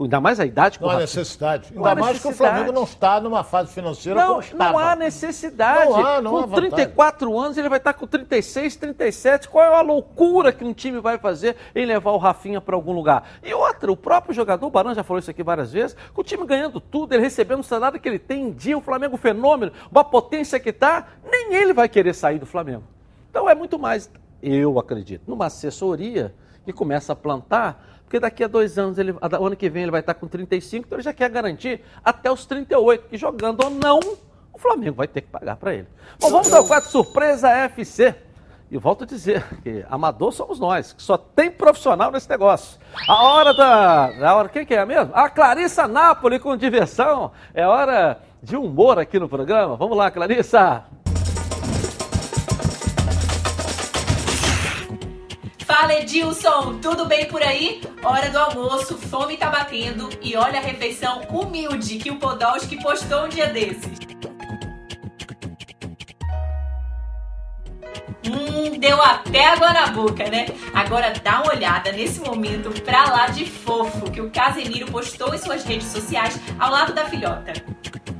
Ainda 0.00 0.20
mais 0.20 0.40
a 0.40 0.46
idade 0.46 0.78
que 0.78 0.84
Não 0.84 0.90
há 0.90 0.98
necessidade. 0.98 1.74
Não 1.74 1.84
há 1.84 1.90
Ainda 1.90 2.00
mais 2.00 2.18
que 2.20 2.28
o. 2.28 2.32
Flamengo 2.32 2.72
não 2.72 2.84
está 2.84 3.20
numa 3.20 3.44
fase 3.44 3.72
financeira 3.72 4.18
Não, 4.18 4.40
não 4.54 4.78
há 4.78 4.96
necessidade. 4.96 5.90
Não 5.90 6.06
há, 6.06 6.22
não 6.22 6.36
há 6.38 6.40
com 6.42 6.46
vantagem. 6.46 6.70
34 6.70 7.38
anos, 7.38 7.58
ele 7.58 7.68
vai 7.68 7.78
estar 7.78 7.92
com 7.92 8.06
36, 8.06 8.76
37. 8.76 9.48
Qual 9.48 9.62
é 9.62 9.68
a 9.68 9.82
loucura 9.82 10.52
que 10.52 10.64
um 10.64 10.72
time 10.72 11.00
vai 11.00 11.18
fazer 11.18 11.56
em 11.74 11.84
levar 11.84 12.12
o 12.12 12.16
Rafinha 12.16 12.60
para 12.60 12.74
algum 12.74 12.92
lugar? 12.92 13.24
E 13.42 13.52
outra, 13.52 13.92
o 13.92 13.96
próprio 13.96 14.34
jogador, 14.34 14.66
o 14.66 14.70
Barão 14.70 14.94
já 14.94 15.04
falou 15.04 15.18
isso 15.18 15.30
aqui 15.30 15.42
várias 15.42 15.72
vezes, 15.72 15.96
com 16.14 16.22
o 16.22 16.24
time 16.24 16.46
ganhando 16.46 16.80
tudo, 16.80 17.14
ele 17.14 17.22
recebendo 17.22 17.60
o 17.60 17.64
salário 17.64 18.00
que 18.00 18.08
ele 18.08 18.18
tem 18.18 18.44
em 18.44 18.52
dia, 18.52 18.78
o 18.78 18.80
Flamengo 18.80 19.16
fenômeno, 19.16 19.72
uma 19.90 20.04
potência 20.04 20.58
que 20.58 20.70
está, 20.70 21.08
nem 21.30 21.54
ele 21.54 21.74
vai 21.74 21.88
querer 21.88 22.14
sair 22.14 22.38
do 22.38 22.46
Flamengo. 22.46 22.84
Então 23.28 23.48
é 23.48 23.54
muito 23.54 23.78
mais, 23.78 24.10
eu 24.42 24.78
acredito, 24.78 25.22
numa 25.26 25.46
assessoria 25.46 26.34
que 26.64 26.72
começa 26.72 27.12
a 27.12 27.16
plantar, 27.16 27.99
porque 28.10 28.18
daqui 28.18 28.42
a 28.42 28.48
dois 28.48 28.76
anos, 28.76 28.98
ele, 28.98 29.12
o 29.12 29.46
ano 29.46 29.54
que 29.54 29.70
vem 29.70 29.84
ele 29.84 29.92
vai 29.92 30.00
estar 30.00 30.14
com 30.14 30.26
35, 30.26 30.84
então 30.84 30.96
ele 30.96 31.04
já 31.04 31.12
quer 31.12 31.30
garantir 31.30 31.80
até 32.04 32.28
os 32.28 32.44
38, 32.44 33.06
que 33.08 33.16
jogando 33.16 33.62
ou 33.62 33.70
não, 33.70 34.00
o 34.52 34.58
Flamengo 34.58 34.96
vai 34.96 35.06
ter 35.06 35.20
que 35.20 35.28
pagar 35.28 35.54
para 35.54 35.74
ele. 35.74 35.86
Bom, 36.20 36.28
vamos 36.28 36.52
ao 36.52 36.66
quadro 36.66 36.90
Surpresa 36.90 37.48
FC. 37.48 38.16
E 38.68 38.76
volto 38.76 39.04
a 39.04 39.06
dizer 39.06 39.44
que 39.62 39.84
amador 39.88 40.32
somos 40.32 40.58
nós, 40.58 40.92
que 40.92 41.00
só 41.00 41.16
tem 41.16 41.52
profissional 41.52 42.10
nesse 42.10 42.28
negócio. 42.28 42.80
A 43.06 43.22
hora 43.22 43.54
da. 43.54 44.28
A 44.28 44.34
hora, 44.34 44.48
quem 44.48 44.66
que 44.66 44.74
é 44.74 44.84
mesmo? 44.84 45.12
A 45.14 45.30
Clarissa 45.30 45.86
Napoli 45.86 46.40
com 46.40 46.56
diversão. 46.56 47.30
É 47.54 47.64
hora 47.64 48.20
de 48.42 48.56
humor 48.56 48.98
aqui 48.98 49.20
no 49.20 49.28
programa. 49.28 49.76
Vamos 49.76 49.96
lá, 49.96 50.10
Clarissa. 50.10 50.84
Fala 55.80 55.94
Edilson, 55.94 56.78
tudo 56.82 57.06
bem 57.06 57.24
por 57.24 57.42
aí? 57.42 57.80
Hora 58.04 58.28
do 58.28 58.38
almoço, 58.38 58.98
fome 58.98 59.38
tá 59.38 59.48
batendo 59.48 60.10
e 60.20 60.36
olha 60.36 60.58
a 60.58 60.62
refeição 60.62 61.22
humilde 61.30 61.96
que 61.96 62.10
o 62.10 62.16
Podolski 62.16 62.76
postou 62.82 63.24
um 63.24 63.28
dia 63.30 63.46
desses. 63.46 63.98
Hum, 68.26 68.78
deu 68.78 69.00
até 69.00 69.46
água 69.46 69.72
na 69.72 69.86
boca, 69.86 70.28
né? 70.28 70.48
Agora 70.74 71.14
dá 71.24 71.40
uma 71.40 71.54
olhada 71.54 71.90
nesse 71.92 72.20
momento 72.20 72.70
pra 72.82 73.04
lá 73.04 73.28
de 73.28 73.46
fofo 73.46 74.10
que 74.10 74.20
o 74.20 74.28
Casemiro 74.28 74.84
postou 74.92 75.34
em 75.34 75.38
suas 75.38 75.64
redes 75.64 75.86
sociais 75.86 76.38
ao 76.58 76.70
lado 76.70 76.92
da 76.92 77.06
filhota. 77.06 77.54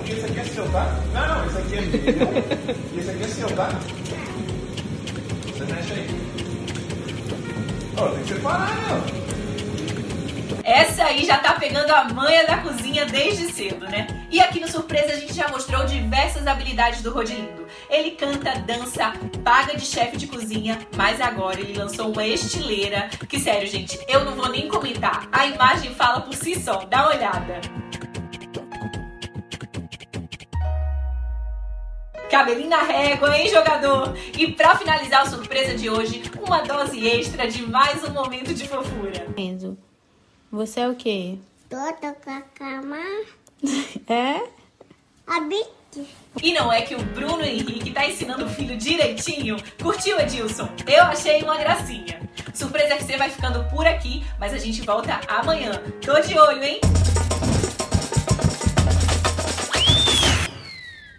Esse 0.03 0.25
aqui 0.25 0.39
é 0.39 0.43
seu, 0.45 0.67
tá? 0.71 0.99
Não, 1.13 1.27
não, 1.27 1.45
esse 1.45 1.57
aqui 1.59 1.75
é 1.75 1.81
meu. 1.81 2.99
Esse 2.99 3.11
aqui 3.11 3.23
é 3.23 3.27
seu, 3.27 3.55
tá? 3.55 3.69
Você 5.45 5.63
mexe 5.71 5.93
aí. 5.93 6.40
Meu. 8.09 9.31
Essa 10.63 11.03
aí 11.05 11.25
já 11.25 11.37
tá 11.37 11.53
pegando 11.53 11.91
a 11.91 12.05
manha 12.05 12.45
da 12.45 12.57
cozinha 12.57 13.05
desde 13.05 13.51
cedo, 13.51 13.85
né? 13.87 14.07
E 14.31 14.39
aqui 14.39 14.59
no 14.59 14.67
Surpresa 14.67 15.13
a 15.13 15.15
gente 15.15 15.33
já 15.33 15.47
mostrou 15.49 15.85
diversas 15.85 16.47
habilidades 16.47 17.01
do 17.01 17.11
Rodilindo. 17.11 17.67
Ele 17.89 18.11
canta, 18.11 18.57
dança, 18.59 19.13
paga 19.43 19.75
de 19.75 19.85
chefe 19.85 20.17
de 20.17 20.27
cozinha, 20.27 20.79
mas 20.95 21.19
agora 21.19 21.59
ele 21.59 21.77
lançou 21.77 22.11
uma 22.11 22.25
estileira 22.25 23.09
que, 23.27 23.39
sério, 23.39 23.67
gente, 23.67 23.99
eu 24.07 24.23
não 24.23 24.35
vou 24.35 24.49
nem 24.49 24.67
comentar. 24.67 25.27
A 25.31 25.45
imagem 25.45 25.93
fala 25.93 26.21
por 26.21 26.33
si 26.33 26.59
só, 26.59 26.85
dá 26.85 27.03
uma 27.03 27.15
olhada. 27.15 27.80
Cabelinho 32.31 32.69
na 32.69 32.81
régua, 32.81 33.37
hein, 33.37 33.49
jogador? 33.49 34.17
E 34.37 34.53
pra 34.53 34.77
finalizar 34.77 35.23
a 35.23 35.29
surpresa 35.29 35.75
de 35.75 35.89
hoje, 35.89 36.23
uma 36.41 36.61
dose 36.61 37.05
extra 37.05 37.45
de 37.45 37.61
mais 37.63 38.01
um 38.05 38.11
momento 38.13 38.53
de 38.53 38.65
fofura. 38.69 39.27
Enzo, 39.35 39.77
você 40.49 40.79
é 40.79 40.87
o 40.87 40.95
quê? 40.95 41.37
Toda 41.69 42.13
com 42.13 42.31
a 42.31 42.41
cama. 42.55 42.97
É? 44.07 44.41
A 45.27 45.41
bique. 45.41 46.07
E 46.41 46.53
não 46.53 46.71
é 46.71 46.81
que 46.81 46.95
o 46.95 47.03
Bruno 47.03 47.43
Henrique 47.43 47.91
tá 47.91 48.07
ensinando 48.07 48.45
o 48.45 48.49
filho 48.49 48.77
direitinho? 48.77 49.57
Curtiu, 49.81 50.17
Edilson? 50.19 50.69
Eu 50.87 51.03
achei 51.03 51.43
uma 51.43 51.57
gracinha. 51.57 52.21
Surpresa 52.53 52.95
FC 52.95 53.17
vai 53.17 53.29
ficando 53.29 53.63
por 53.69 53.85
aqui, 53.85 54.23
mas 54.39 54.53
a 54.53 54.57
gente 54.57 54.81
volta 54.81 55.19
amanhã. 55.27 55.71
Tô 56.03 56.19
de 56.21 56.39
olho, 56.39 56.63
hein? 56.63 56.79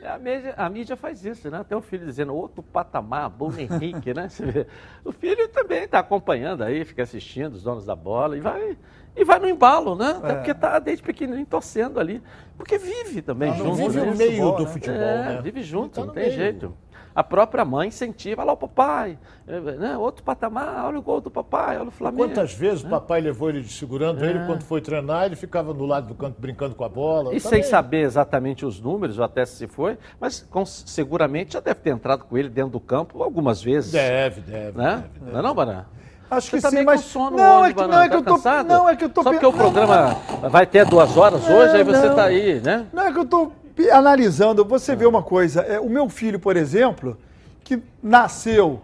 A 0.05 0.19
mídia, 0.19 0.55
a 0.57 0.69
mídia 0.69 0.97
faz 0.97 1.25
isso, 1.25 1.51
né? 1.51 1.59
Até 1.59 1.77
o 1.77 1.81
filho 1.81 2.05
dizendo 2.05 2.35
outro 2.35 2.63
patamar, 2.63 3.31
Bruno 3.31 3.59
Henrique, 3.61 4.13
né? 4.13 4.29
Você 4.29 4.45
vê. 4.45 4.67
O 5.05 5.13
filho 5.13 5.49
também 5.49 5.85
está 5.85 6.01
acompanhando 6.01 6.63
aí, 6.65 6.85
fica 6.85 7.03
assistindo 7.03 7.55
os 7.55 7.63
donos 7.63 7.85
da 7.87 7.95
bola 7.95 8.37
e 8.37 8.41
vai, 8.41 8.77
e 9.17 9.25
vai 9.25 9.39
no 9.39 9.49
embalo, 9.49 9.95
né? 9.95 10.15
Até 10.19 10.33
É. 10.33 10.35
porque 10.35 10.55
tá 10.55 10.79
desde 10.79 11.03
pequenininho 11.05 11.47
torcendo 11.47 12.01
ali. 12.01 12.21
Porque 12.57 12.79
vive 12.79 13.23
também 13.23 13.51
Ah, 13.53 13.55
não 13.57 13.75
junto. 13.77 13.91
vive 13.91 14.01
né? 14.07 14.13
o 14.13 14.17
meio 14.17 14.51
do 14.53 14.67
futebol, 14.67 15.01
É, 15.01 15.35
né? 15.37 15.41
Vive 15.43 15.63
junto, 15.63 15.95
Tá 15.95 16.01
no 16.01 16.07
não 16.09 16.15
tem 16.15 16.25
meio. 16.25 16.35
jeito. 16.37 16.75
A 17.15 17.23
própria 17.23 17.65
mãe 17.65 17.89
incentiva, 17.89 18.41
olha 18.43 18.47
lá 18.49 18.53
o 18.55 18.57
papai, 18.57 19.19
é, 19.47 19.61
né? 19.61 19.97
outro 19.99 20.23
patamar, 20.25 20.87
olha 20.87 20.99
o 20.99 21.03
gol 21.03 21.21
do 21.21 21.31
papai, 21.31 21.77
olha 21.79 21.89
o 21.89 21.91
Flamengo. 21.91 22.25
Quantas 22.29 22.55
vezes 22.55 22.83
né? 22.83 22.89
o 22.89 22.91
papai 22.91 23.21
levou 23.21 23.51
ele 23.51 23.61
de 23.61 23.73
segurando 23.73 24.25
ele 24.25 24.39
É. 24.39 24.47
quando 24.47 24.63
foi 24.63 24.81
treinar, 24.81 25.27
ele 25.27 25.37
ficava 25.37 25.75
no 25.75 25.85
lado 25.85 26.07
do 26.09 26.15
canto 26.15 26.41
brincando 26.41 26.75
com 26.75 26.85
a 26.85 26.89
bola. 26.89 27.35
E 27.35 27.41
Também. 27.41 27.63
sem 27.63 27.63
saber 27.63 28.01
exatamente 28.03 28.65
os 28.65 28.81
números, 28.81 29.19
ou 29.19 29.25
até 29.25 29.45
se 29.45 29.67
foi, 29.67 29.99
mas 30.21 30.47
com- 30.51 30.65
seguramente 30.65 31.53
já 31.55 31.61
deve 31.61 31.81
ter 31.81 31.91
entrado 31.91 32.25
com 32.25 32.39
ele 32.39 32.49
dentro 32.49 32.71
do 32.73 32.81
campo 32.81 33.23
algumas 33.23 33.63
vezes. 33.63 33.93
Deve, 33.93 34.41
deve. 34.41 34.79
Né? 34.79 35.05
Não 35.21 35.39
é 35.39 35.43
não? 35.43 35.85
Acho 36.31 36.49
Você 36.49 36.57
que 36.57 36.63
tá 36.63 36.71
sim, 36.71 36.83
mas 36.83 37.03
com 37.03 37.09
sono 37.09 37.37
não, 37.37 37.61
hoje, 37.61 37.73
é 37.73 37.75
que, 37.75 37.87
não 37.87 38.01
é 38.01 38.05
que 38.05 38.11
Tá 38.11 38.17
eu 38.17 38.23
tô, 38.23 38.35
cansado? 38.37 38.67
não 38.67 38.89
é 38.89 38.97
que 38.97 39.05
eu 39.05 39.09
tô 39.11 39.23
Só 39.23 39.31
porque 39.33 39.45
o 39.45 39.53
programa 39.53 40.17
vai 40.51 40.67
ter 40.67 40.87
duas 40.87 41.15
horas 41.15 41.47
hoje, 41.47 41.77
aí 41.77 41.85
você 41.85 42.09
tá 42.15 42.25
aí, 42.25 42.59
né? 42.59 42.87
Não 42.91 43.03
é 43.03 43.13
que 43.13 43.19
eu 43.19 43.23
estou 43.25 43.53
analisando. 43.91 44.65
Você 44.65 44.95
vê 44.95 45.07
uma 45.07 45.23
coisa. 45.23 45.61
é, 45.63 45.81
o 45.81 45.89
meu 45.89 46.09
filho, 46.09 46.39
por 46.39 46.57
exemplo, 46.57 47.19
que 47.65 47.83
nasceu, 48.03 48.81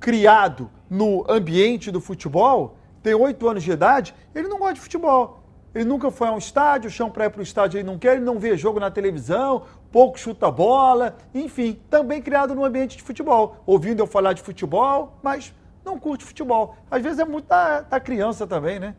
criado 0.00 0.70
no 0.88 1.24
ambiente 1.28 1.90
do 1.90 2.00
futebol, 2.00 2.76
tem 3.02 3.14
oito 3.14 3.48
anos 3.48 3.62
de 3.62 3.70
idade, 3.70 4.14
ele 4.34 4.48
não 4.48 4.58
gosta 4.58 4.74
de 4.74 4.80
futebol. 4.80 5.40
Ele 5.74 5.84
nunca 5.84 6.10
foi 6.10 6.28
a 6.28 6.32
um 6.32 6.38
estádio, 6.38 6.88
chão 6.88 7.10
para 7.10 7.26
ir 7.26 7.30
para 7.30 7.40
o 7.40 7.42
estádio 7.42 7.78
ele 7.78 7.86
não 7.86 7.98
quer, 7.98 8.16
ele 8.16 8.24
não 8.24 8.38
vê 8.38 8.56
jogo 8.56 8.78
na 8.78 8.90
televisão, 8.90 9.64
pouco 9.90 10.18
chuta 10.18 10.50
bola, 10.50 11.16
enfim, 11.34 11.80
também 11.90 12.22
criado 12.22 12.54
no 12.54 12.64
ambiente 12.64 12.96
de 12.96 13.02
futebol. 13.02 13.56
Ouvindo 13.66 14.00
eu 14.00 14.06
falar 14.06 14.34
de 14.34 14.42
futebol, 14.42 15.18
mas 15.22 15.52
não 15.84 15.98
curte 15.98 16.24
futebol. 16.24 16.76
Às 16.90 17.02
vezes 17.02 17.18
é 17.18 17.24
muito 17.24 17.46
da, 17.46 17.80
da 17.80 17.98
criança 17.98 18.46
também, 18.46 18.78
né? 18.78 18.94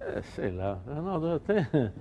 É, 0.00 0.22
sei 0.34 0.52
lá. 0.52 0.78
Ronaldo, 0.86 1.26
eu 1.26 1.40
tenho... 1.40 1.92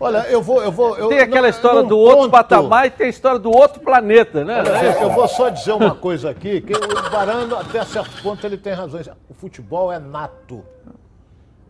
Olha, 0.00 0.18
eu 0.30 0.40
vou. 0.42 0.62
Eu 0.62 0.72
vou 0.72 0.96
eu, 0.96 1.08
Tem 1.08 1.18
aquela 1.20 1.42
não- 1.42 1.48
história 1.50 1.82
do 1.82 1.98
outro 1.98 2.16
ponto- 2.22 2.30
patamar 2.30 2.86
e 2.86 2.90
tem 2.90 3.06
a 3.06 3.10
história 3.10 3.38
do 3.38 3.50
outro 3.54 3.80
planeta, 3.80 4.42
né? 4.44 4.60
Olha, 4.60 5.02
eu 5.02 5.10
vou 5.10 5.28
só 5.28 5.50
dizer 5.50 5.72
uma 5.72 5.94
coisa 5.94 6.30
aqui, 6.30 6.60
que 6.62 6.72
o 6.72 7.10
Barano, 7.10 7.54
até 7.56 7.84
certo 7.84 8.22
ponto, 8.22 8.44
ele 8.46 8.56
tem 8.56 8.72
razão. 8.72 9.00
O 9.28 9.34
futebol 9.34 9.92
é 9.92 9.98
nato. 9.98 10.64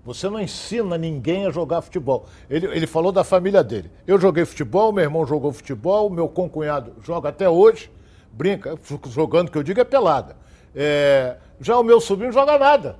Você 0.04 0.30
não 0.30 0.40
ensina 0.40 0.96
ninguém 0.96 1.46
a 1.46 1.50
jogar 1.50 1.82
futebol. 1.82 2.24
Ele, 2.48 2.66
ele 2.68 2.86
falou 2.86 3.12
da 3.12 3.22
família 3.22 3.62
dele. 3.62 3.90
Eu 4.06 4.18
joguei 4.18 4.44
futebol, 4.46 4.92
meu 4.92 5.04
irmão 5.04 5.26
jogou 5.26 5.52
futebol, 5.52 6.08
meu 6.08 6.26
concunhado 6.28 6.92
joga 7.02 7.28
até 7.28 7.48
hoje, 7.50 7.90
brinca, 8.32 8.78
jogando, 9.08 9.50
que 9.50 9.58
eu 9.58 9.62
digo, 9.62 9.78
é 9.80 9.84
pelada. 9.84 10.36
É, 10.74 11.36
já 11.60 11.76
o 11.78 11.82
meu 11.82 12.00
sobrinho 12.00 12.32
joga 12.32 12.58
nada. 12.58 12.96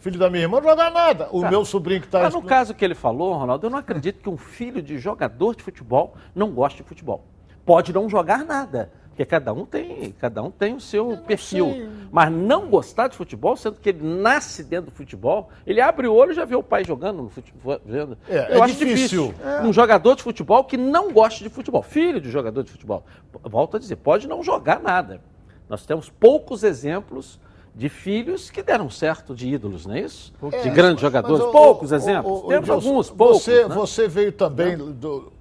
Filho 0.00 0.18
da 0.18 0.30
minha 0.30 0.42
irmã 0.44 0.60
joga 0.62 0.90
nada. 0.90 1.28
O 1.30 1.42
Tá. 1.42 1.50
meu 1.50 1.64
sobrinho 1.64 2.00
que 2.00 2.06
está 2.06 2.22
Mas 2.22 2.32
no 2.34 2.42
caso 2.42 2.74
que 2.74 2.82
ele 2.84 2.94
falou, 2.94 3.34
Ronaldo, 3.34 3.66
eu 3.66 3.70
não 3.70 3.78
acredito 3.78 4.20
que 4.22 4.30
um 4.30 4.36
filho 4.36 4.80
de 4.80 4.98
jogador 4.98 5.54
de 5.54 5.62
futebol 5.62 6.14
não 6.34 6.50
goste 6.50 6.82
de 6.82 6.88
futebol. 6.88 7.22
Pode 7.66 7.92
não 7.92 8.08
jogar 8.08 8.42
nada, 8.44 8.90
porque 9.10 9.26
cada 9.26 9.52
um 9.52 9.66
tem, 9.66 10.12
cada 10.18 10.42
um 10.42 10.50
tem 10.50 10.74
o 10.74 10.80
seu 10.80 11.18
perfil. 11.18 11.66
sei. 11.70 11.90
Mas 12.10 12.32
não 12.32 12.68
gostar 12.68 13.08
de 13.08 13.16
futebol, 13.16 13.54
sendo 13.56 13.76
que 13.76 13.90
ele 13.90 14.02
nasce 14.02 14.64
dentro 14.64 14.90
do 14.90 14.96
futebol, 14.96 15.50
ele 15.66 15.82
abre 15.82 16.08
o 16.08 16.14
olho 16.14 16.32
e 16.32 16.34
já 16.34 16.46
vê 16.46 16.56
o 16.56 16.62
pai 16.62 16.82
jogando 16.82 17.22
no 17.22 17.28
futebol. 17.28 17.78
Vendo. 17.84 18.16
É, 18.26 18.56
eu 18.56 18.62
é 18.62 18.64
acho 18.64 18.74
difícil. 18.78 19.26
difícil. 19.28 19.34
É. 19.46 19.60
Um 19.60 19.72
jogador 19.72 20.16
de 20.16 20.22
futebol 20.22 20.64
que 20.64 20.78
não 20.78 21.12
goste 21.12 21.44
de 21.44 21.50
futebol, 21.50 21.82
filho 21.82 22.20
de 22.22 22.30
jogador 22.30 22.62
de 22.64 22.70
futebol. 22.72 23.04
Volto 23.44 23.76
a 23.76 23.80
dizer, 23.80 23.96
pode 23.96 24.26
não 24.26 24.42
jogar 24.42 24.80
nada. 24.80 25.20
Nós 25.68 25.84
temos 25.84 26.08
poucos 26.08 26.64
exemplos 26.64 27.38
de 27.74 27.88
filhos 27.88 28.50
que 28.50 28.62
deram 28.62 28.90
certo 28.90 29.34
de 29.34 29.48
ídolos, 29.48 29.86
não 29.86 29.94
é 29.94 30.00
isso? 30.00 30.32
É, 30.52 30.62
de 30.62 30.70
grandes 30.70 31.00
jogadores, 31.00 31.40
ô, 31.44 31.50
poucos 31.50 31.92
ô, 31.92 31.94
exemplos. 31.94 32.44
ô, 32.44 32.48
Temos 32.48 32.68
alguns, 32.70 33.10
poucos. 33.10 33.42
Você, 33.42 33.66
né? 33.68 33.74
você 33.74 34.08
veio 34.08 34.32
também 34.32 34.76
do- 34.76 35.32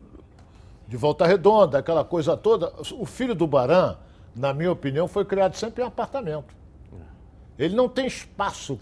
de 0.88 0.98
Volta 0.98 1.26
Redonda, 1.26 1.78
aquela 1.80 2.04
coisa 2.04 2.36
toda. 2.38 2.72
O 2.98 3.06
filho 3.06 3.36
do 3.36 3.46
Baran, 3.46 3.96
na 4.36 4.54
minha 4.54 4.72
opinião, 4.72 5.08
foi 5.08 5.26
criado 5.26 5.56
sempre 5.56 5.84
em 5.84 5.88
apartamento. 5.88 6.59
Ele 7.60 7.76
não 7.76 7.90
tem 7.90 8.08
espaço 8.08 8.80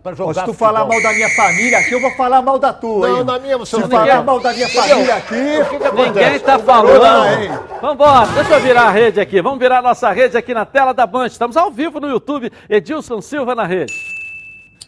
para 0.00 0.14
jogar 0.14 0.32
se 0.34 0.40
tu 0.42 0.46
futebol. 0.52 0.54
falar 0.54 0.84
mal 0.84 1.02
da 1.02 1.12
minha 1.12 1.28
família 1.30 1.76
aqui, 1.78 1.90
eu 1.90 2.00
vou 2.00 2.12
falar 2.12 2.40
mal 2.40 2.56
da 2.56 2.72
tua, 2.72 3.08
Não, 3.08 3.18
hein? 3.18 3.24
na 3.24 3.38
minha 3.40 3.58
você 3.58 3.74
Se 3.74 3.82
não 3.82 3.88
falar 3.88 4.16
tem. 4.18 4.24
mal 4.24 4.38
da 4.38 4.52
minha 4.52 4.68
família 4.68 5.16
aqui... 5.16 5.34
O 5.34 5.68
que 5.70 5.78
que 5.78 5.84
acontece? 5.84 6.06
Ninguém 6.08 6.36
está 6.36 6.56
falando. 6.60 7.80
Vambora, 7.80 8.28
deixa 8.28 8.52
eu 8.54 8.60
virar 8.60 8.82
a 8.82 8.90
rede 8.92 9.20
aqui. 9.20 9.42
Vamos 9.42 9.58
virar 9.58 9.78
a 9.80 9.82
nossa 9.82 10.12
rede 10.12 10.36
aqui 10.36 10.54
na 10.54 10.64
tela 10.64 10.92
da 10.94 11.04
Band. 11.04 11.26
Estamos 11.26 11.56
ao 11.56 11.68
vivo 11.72 11.98
no 11.98 12.08
YouTube. 12.08 12.52
Edilson 12.70 13.20
Silva 13.20 13.56
na 13.56 13.66
rede. 13.66 13.92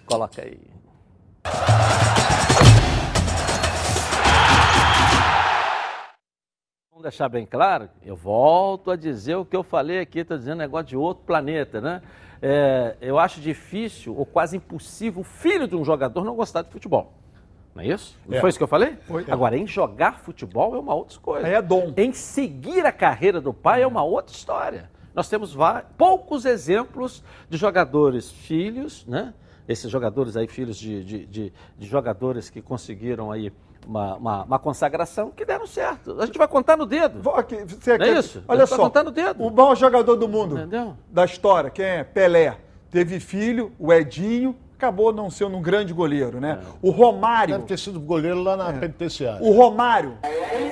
Coloca 0.06 0.40
aí. 0.40 0.60
Vamos 6.90 7.02
deixar 7.02 7.28
bem 7.28 7.44
claro, 7.44 7.88
eu 8.04 8.14
volto 8.14 8.90
a 8.92 8.96
dizer 8.96 9.34
o 9.34 9.44
que 9.44 9.56
eu 9.56 9.62
falei 9.64 9.98
aqui, 9.98 10.20
estou 10.20 10.38
dizendo 10.38 10.58
negócio 10.58 10.86
de 10.86 10.96
outro 10.96 11.24
planeta, 11.24 11.80
né? 11.80 12.00
É, 12.46 12.96
eu 13.00 13.18
acho 13.18 13.40
difícil 13.40 14.14
ou 14.14 14.26
quase 14.26 14.58
impossível 14.58 15.22
o 15.22 15.24
filho 15.24 15.66
de 15.66 15.74
um 15.74 15.82
jogador 15.82 16.22
não 16.24 16.34
gostar 16.36 16.60
de 16.60 16.68
futebol. 16.70 17.10
Não 17.74 17.82
é 17.82 17.86
isso? 17.86 18.18
Não 18.28 18.36
É. 18.36 18.40
foi 18.42 18.50
isso 18.50 18.58
que 18.58 18.62
eu 18.62 18.68
falei? 18.68 18.98
Foi. 19.06 19.24
Agora, 19.30 19.56
em 19.56 19.66
jogar 19.66 20.18
futebol 20.20 20.76
é 20.76 20.78
uma 20.78 20.94
outra 20.94 21.18
coisa. 21.20 21.48
É 21.48 21.62
dom. 21.62 21.94
Em 21.96 22.12
seguir 22.12 22.84
a 22.84 22.92
carreira 22.92 23.40
do 23.40 23.54
pai 23.54 23.80
é 23.82 23.86
uma 23.86 24.02
outra 24.02 24.34
história. 24.36 24.90
Nós 25.14 25.26
temos 25.26 25.56
poucos 25.96 26.44
exemplos 26.44 27.24
de 27.48 27.56
jogadores 27.56 28.30
filhos, 28.30 29.06
né? 29.06 29.32
Esses 29.66 29.90
jogadores 29.90 30.36
aí, 30.36 30.46
filhos 30.46 30.76
de, 30.76 31.02
de, 31.02 31.24
de- 31.26 31.52
de 31.78 31.86
jogadores 31.86 32.50
que 32.50 32.60
conseguiram 32.60 33.32
aí 33.32 33.50
uma, 33.86 34.16
uma- 34.16 34.42
uma 34.44 34.58
consagração 34.58 35.30
que 35.30 35.44
deram 35.44 35.66
certo. 35.66 36.20
A 36.20 36.26
gente 36.26 36.38
vai 36.38 36.48
contar 36.48 36.76
no 36.76 36.86
dedo. 36.86 37.20
Você 37.22 37.96
Não 37.98 38.06
é 38.06 38.08
quer- 38.12 38.18
isso? 38.18 38.42
Olha 38.48 38.66
só, 38.66 38.76
contar 38.76 39.02
no 39.04 39.10
dedo. 39.10 39.42
o 39.44 39.50
maior 39.50 39.74
jogador 39.76 40.16
do 40.16 40.28
mundo 40.28 40.56
Entendeu? 40.58 40.96
da 41.10 41.24
história, 41.24 41.70
quem 41.70 41.84
é? 41.84 42.04
Pelé. 42.04 42.58
Teve 42.90 43.18
filho, 43.18 43.72
o 43.78 43.92
Edinho, 43.92 44.56
acabou 44.76 45.12
não 45.12 45.30
sendo 45.30 45.56
um 45.56 45.62
grande 45.62 45.92
goleiro, 45.92 46.40
né? 46.40 46.58
O 46.82 46.90
Romário. 46.90 47.54
Deve 47.54 47.66
ter 47.66 47.78
sido 47.78 47.98
goleiro 48.00 48.42
lá 48.42 48.56
na 48.56 48.72
penitenciária. 48.72 49.40
O 49.42 49.52
Romário, 49.52 50.14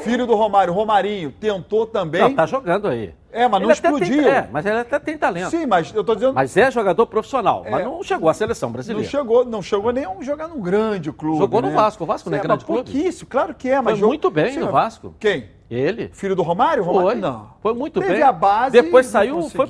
filho 0.03 0.26
do 0.26 0.34
Romário, 0.34 0.72
Romarinho, 0.72 1.32
tentou 1.32 1.86
também. 1.86 2.20
Não, 2.20 2.34
tá 2.34 2.46
jogando 2.46 2.88
aí. 2.88 3.14
É, 3.34 3.48
mas 3.48 3.62
não 3.62 3.70
Ele 3.70 3.78
até 3.78 3.88
explodiu. 3.88 4.22
tem- 4.22 4.30
é, 4.32 4.48
mas 4.53 4.66
ele 4.66 4.76
até 4.78 4.98
tem 4.98 5.16
talento. 5.16 5.48
Sim, 5.48 5.64
mas 5.64 5.94
eu 5.94 6.05
tô 6.05 6.14
dizendo. 6.14 6.34
Mas 6.34 6.55
é 6.55 6.70
jogador 6.70 7.07
profissional, 7.07 7.64
mas 7.70 7.80
É. 7.80 7.84
não 7.84 8.03
chegou 8.03 8.28
à 8.28 8.34
seleção 8.34 8.68
Não 8.68 8.74
brasileira. 8.74 9.09
chegou, 9.09 9.44
não 9.46 9.62
chegou 9.62 9.90
nem 9.90 10.05
a 10.05 10.22
jogar 10.22 10.48
num 10.48 10.61
grande 10.61 11.11
clube. 11.12 11.38
Jogou 11.38 11.62
no 11.62 11.68
né? 11.68 11.74
Vasco. 11.74 12.05
O 12.05 12.07
Vasco 12.07 12.28
não 12.28 12.36
é 12.36 12.40
Sim, 12.40 12.46
grande 12.46 12.64
mas 12.64 12.66
clube? 12.66 12.90
Pouquíssimo, 12.92 13.30
claro 13.30 13.55
que 13.55 13.70
é, 13.70 13.76
mas 13.76 13.84
Foi 13.84 13.94
jogou- 14.00 14.09
muito 14.09 14.30
bem 14.30 14.53
Sim, 14.53 14.59
no 14.59 14.64
mas- 14.66 14.74
Vasco. 14.74 15.14
Quem? 15.18 15.46
Ele. 15.75 16.11
Filho 16.12 16.37
do 16.37 16.43
Romário? 16.43 16.83
Romário? 16.83 17.11
Foi. 17.11 17.14
Não. 17.20 17.51
Foi 17.61 17.75
muito 17.75 18.01
Teve 18.01 18.14
bem. 18.14 18.23
a 18.23 18.33
base 18.33 18.73
Depois 18.81 19.07
saiu, 19.07 19.43
foi 19.49 19.66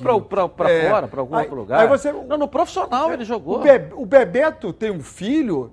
pra 0.49 0.69
É. 0.69 0.89
fora, 0.89 1.07
pra 1.07 1.21
algum 1.21 1.35
Aí- 1.35 1.41
outro 1.43 1.55
lugar. 1.55 1.79
aí 1.79 1.87
você- 1.87 2.11
Não, 2.11 2.37
no 2.37 2.47
profissional 2.47 3.11
ele 3.13 3.23
jogou. 3.23 3.57
O, 3.57 3.59
Be- 3.59 3.89
o 3.95 4.05
Bebeto 4.05 4.73
tem 4.73 4.91
um 4.91 4.99
filho 5.01 5.71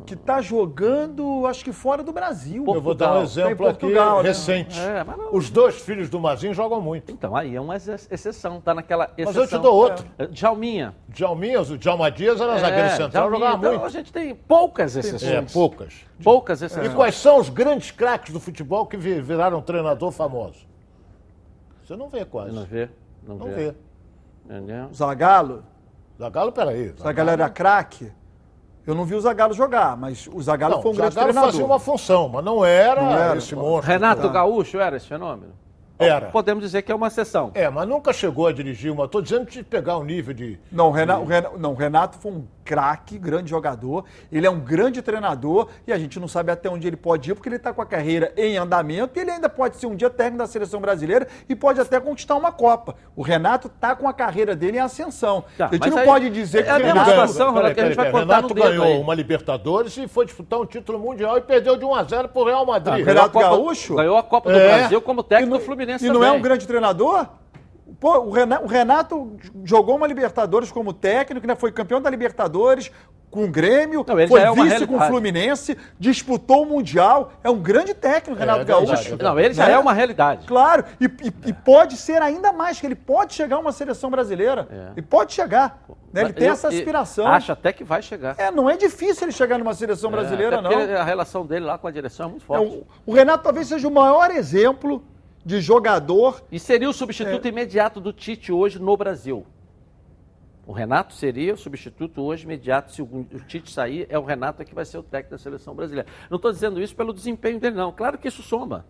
que 0.00 0.16
tá 0.16 0.40
jogando, 0.40 1.46
acho 1.46 1.64
que 1.64 1.72
fora 1.72 2.02
do 2.02 2.12
Brasil. 2.12 2.64
Eu 2.66 2.80
vou 2.80 2.94
dar 2.94 3.10
um 3.10 3.14
Tá 3.14 3.20
em 3.20 3.22
exemplo 3.24 3.66
aqui 3.68 3.80
Portugal, 3.80 4.22
né? 4.22 4.28
recente. 4.28 4.78
É, 4.78 5.04
não- 5.04 5.34
Os 5.34 5.50
dois 5.50 5.80
filhos 5.80 6.08
do 6.08 6.18
Mazinho 6.18 6.52
jogam 6.54 6.80
muito. 6.80 7.12
Então, 7.12 7.34
aí 7.36 7.54
é 7.54 7.60
uma 7.60 7.74
ex- 7.74 8.08
exceção, 8.10 8.60
tá 8.60 8.74
naquela 8.74 9.04
exceção. 9.16 9.42
Mas 9.42 9.52
eu 9.52 9.58
te 9.58 9.62
dou 9.62 9.74
outro. 9.74 10.04
É. 10.18 10.26
Djalminha. 10.26 10.94
Djalminha, 11.08 11.60
o 11.60 11.78
Djalma 11.78 12.10
Dias 12.10 12.40
era 12.40 12.54
É, 12.56 12.58
zagueiro 12.58 12.88
central, 12.90 13.08
Djalminha. 13.10 13.38
jogava 13.40 13.58
Então, 13.58 13.70
muito. 13.72 13.84
a 13.86 13.88
gente 13.90 14.12
tem 14.12 14.34
poucas 14.34 14.96
exceções. 14.96 15.32
É, 15.32 15.42
poucas. 15.52 15.94
Poucas 16.22 16.62
exceções. 16.62 16.90
E 16.92 16.94
quais 16.94 17.14
são 17.16 17.38
os 17.38 17.48
grandes 17.48 17.90
craques 17.90 18.32
do 18.32 18.40
futebol 18.40 18.86
que 18.86 18.96
vi- 18.96 19.20
viraram 19.20 19.60
treinador 19.62 20.10
famoso? 20.10 20.68
Você 21.84 21.96
não 21.96 22.08
vê 22.08 22.24
quase. 22.24 22.52
Não 22.54 22.64
vê. 22.64 22.88
Não, 23.26 23.36
Não 23.36 23.46
vê. 23.46 23.54
vê. 23.54 23.74
Entendeu? 24.44 24.88
Zagalo. 24.94 25.64
Zagalo, 26.18 26.52
peraí. 26.52 26.92
Zagalo 27.00 27.30
era 27.30 27.48
craque. 27.48 28.12
Eu 28.86 28.94
não 28.94 29.04
vi 29.04 29.14
o 29.14 29.20
Zagalo 29.20 29.52
jogar, 29.52 29.96
mas 29.96 30.28
o 30.32 30.40
Zagalo 30.42 30.76
Não, 30.76 30.82
foi 30.82 30.92
um 30.92 30.94
grande 30.94 31.14
Zagallo 31.14 31.32
treinador. 31.32 31.52
fazia 31.52 31.66
uma 31.66 31.78
função, 31.78 32.28
mas 32.28 32.44
não 32.44 32.64
era, 32.64 33.02
Não 33.02 33.12
era, 33.12 33.36
esse 33.38 33.54
monstro. 33.54 33.86
Renato 33.92 34.22
Tá. 34.22 34.28
Gaúcho 34.28 34.78
era 34.78 34.96
esse 34.96 35.06
fenômeno? 35.06 35.52
Era. 36.00 36.26
Podemos 36.30 36.62
dizer 36.64 36.82
que 36.82 36.90
é 36.90 36.94
uma 36.94 37.06
exceção. 37.08 37.50
É, 37.54 37.68
mas 37.68 37.86
nunca 37.88 38.12
chegou 38.12 38.46
a 38.46 38.52
dirigir 38.52 38.90
uma. 38.92 39.04
Estou 39.04 39.20
dizendo 39.22 39.48
de 39.50 39.62
pegar 39.62 39.96
o 39.98 40.04
nível 40.04 40.32
de. 40.34 40.58
Não, 40.72 40.88
o 40.88 40.90
Renato, 40.90 41.20
o 41.22 41.24
Renato- 41.26 41.58
não, 41.58 41.72
o 41.72 41.76
Renato 41.76 42.18
foi 42.18 42.32
um 42.32 42.44
craque, 42.64 43.18
grande 43.18 43.50
jogador. 43.50 44.04
Ele 44.30 44.46
é 44.46 44.50
um 44.50 44.60
grande 44.60 45.02
treinador 45.02 45.68
e 45.86 45.92
a 45.92 45.98
gente 45.98 46.20
não 46.20 46.28
sabe 46.28 46.52
até 46.52 46.70
onde 46.70 46.86
ele 46.86 46.96
pode 46.96 47.30
ir, 47.30 47.34
porque 47.34 47.48
ele 47.48 47.56
está 47.56 47.72
com 47.72 47.82
a 47.82 47.86
carreira 47.86 48.32
em 48.36 48.56
andamento 48.56 49.18
e 49.18 49.22
ele 49.22 49.30
ainda 49.32 49.48
pode 49.48 49.76
ser 49.76 49.86
um 49.86 49.96
dia 49.96 50.08
técnico 50.08 50.38
da 50.38 50.46
seleção 50.46 50.80
brasileira 50.80 51.26
e 51.48 51.56
pode 51.56 51.80
até 51.80 51.98
conquistar 51.98 52.36
uma 52.36 52.52
Copa. 52.52 52.94
O 53.16 53.22
Renato 53.22 53.66
está 53.66 53.96
com 53.96 54.08
a 54.08 54.12
carreira 54.12 54.54
dele 54.54 54.76
em 54.76 54.80
ascensão. 54.80 55.44
Tá, 55.58 55.66
a 55.66 55.72
gente 55.74 55.90
não 55.90 55.98
aí- 55.98 56.04
pode 56.06 56.30
dizer 56.30 56.60
é 56.60 56.62
que 56.62 56.70
a 56.70 56.76
o 56.76 56.78
Renato... 56.78 57.10
situação, 57.10 57.54
Peraí, 57.54 57.74
que 57.74 57.80
a 57.80 57.86
gente 57.86 57.96
vai 57.96 58.06
peraí, 58.06 58.22
contar 58.22 58.36
Renato 58.36 58.54
no 58.54 58.62
ganhou 58.62 58.84
aí. 58.86 58.98
uma 59.00 59.14
Libertadores 59.14 59.96
e 59.96 60.06
foi 60.06 60.24
disputar 60.26 60.60
um 60.60 60.66
título 60.66 60.98
mundial 60.98 61.36
e 61.38 61.40
perdeu 61.40 61.76
de 61.76 61.84
1 61.84 61.94
a 61.94 62.04
0 62.04 62.28
pro 62.28 62.44
Real 62.44 62.64
Madrid. 62.64 62.94
Ganhou 63.04 63.06
Renato 63.06 63.26
a 63.38 63.42
Copa- 63.42 63.56
Gaúcho? 63.56 63.96
Ganhou 63.96 64.16
a 64.16 64.22
Copa 64.22 64.52
do 64.52 64.58
É. 64.58 64.78
Brasil 64.78 65.02
como 65.02 65.22
técnico 65.24 65.58
do 65.58 65.64
Fluminense 65.64 65.89
E 66.00 66.06
não 66.08 66.14
também. 66.14 66.28
é 66.28 66.32
um 66.32 66.40
grande 66.40 66.66
treinador? 66.66 67.26
Pô, 67.98 68.18
o 68.20 68.30
Renato, 68.30 68.64
o 68.64 68.68
Renato 68.68 69.36
jogou 69.64 69.96
uma 69.96 70.06
Libertadores 70.06 70.70
como 70.70 70.92
técnico, 70.92 71.46
né? 71.46 71.54
foi 71.54 71.70
campeão 71.72 72.00
da 72.00 72.08
Libertadores 72.08 72.90
com 73.30 73.44
o 73.44 73.48
Grêmio, 73.48 74.04
Não, 74.08 74.16
foi 74.26 74.40
é 74.40 74.50
vice 74.52 74.86
com 74.88 74.96
o. 74.96 75.00
Fluminense, 75.02 75.76
disputou 76.00 76.62
o 76.64 76.66
Mundial. 76.66 77.32
É 77.44 77.50
um 77.50 77.58
grande 77.60 77.94
técnico, 77.94 78.38
Renato 78.40 78.62
é 78.62 78.64
Gaúcho. 78.64 79.14
é 79.14 79.22
Não, 79.22 79.38
ele 79.38 79.54
já 79.54 79.66
Né? 79.66 79.72
é 79.72 79.78
uma 79.78 79.92
realidade. 79.92 80.46
Claro, 80.48 80.84
e, 81.00 81.04
e- 81.04 81.48
e 81.50 81.52
pode 81.52 81.96
ser 81.96 82.20
ainda 82.22 82.52
mais, 82.52 82.80
que 82.80 82.86
ele 82.86 82.96
pode 82.96 83.34
chegar 83.34 83.56
a 83.56 83.58
uma 83.60 83.70
seleção 83.70 84.10
brasileira. 84.10 84.66
Ele 84.96 85.06
pode 85.06 85.32
chegar. 85.32 85.80
né? 86.12 86.22
Ele 86.22 86.32
tem 86.32 86.48
Eu- 86.48 86.54
essa 86.54 86.66
aspiração. 86.68 87.26
Acho 87.28 87.52
até 87.52 87.72
que 87.72 87.84
vai 87.84 88.02
chegar. 88.02 88.34
É, 88.36 88.50
não 88.50 88.68
é 88.68 88.76
difícil 88.76 89.26
ele 89.26 89.32
chegar 89.32 89.58
numa 89.58 89.74
seleção 89.74 90.10
brasileira, 90.10 90.56
É, 90.56 90.62
porque 90.62 90.74
não. 90.86 90.96
A 91.00 91.04
relação 91.04 91.46
dele 91.46 91.66
lá 91.66 91.78
com 91.78 91.86
a 91.86 91.90
direção 91.92 92.26
é 92.26 92.30
muito 92.30 92.42
É, 92.42 92.46
forte. 92.46 92.66
o, 93.06 93.12
o 93.12 93.14
Renato 93.14 93.44
talvez 93.44 93.68
seja 93.68 93.86
o 93.86 93.92
maior 93.92 94.30
exemplo 94.32 95.04
de 95.44 95.60
jogador 95.60 96.42
E 96.50 96.58
seria 96.58 96.88
o 96.88 96.92
substituto 96.92 97.48
imediato 97.48 98.00
do 98.00 98.12
Tite 98.12 98.52
hoje 98.52 98.78
no 98.78 98.96
Brasil. 98.96 99.46
O 100.66 100.72
Renato 100.72 101.14
seria 101.14 101.54
o 101.54 101.56
substituto 101.56 102.22
hoje 102.22 102.44
imediato. 102.44 102.92
Se 102.92 103.02
o, 103.02 103.04
o 103.04 103.40
Tite 103.46 103.72
sair, 103.72 104.06
é 104.08 104.18
o 104.18 104.24
Renato 104.24 104.64
que 104.64 104.74
vai 104.74 104.84
ser 104.84 104.98
o 104.98 105.02
técnico 105.02 105.32
da 105.32 105.38
seleção 105.38 105.74
brasileira. 105.74 106.08
Não 106.28 106.36
estou 106.36 106.52
dizendo 106.52 106.80
isso 106.80 106.94
pelo 106.94 107.12
desempenho 107.12 107.58
dele, 107.58 107.74
não. 107.74 107.90
Claro 107.90 108.18
que 108.18 108.28
isso 108.28 108.42
soma. 108.42 108.86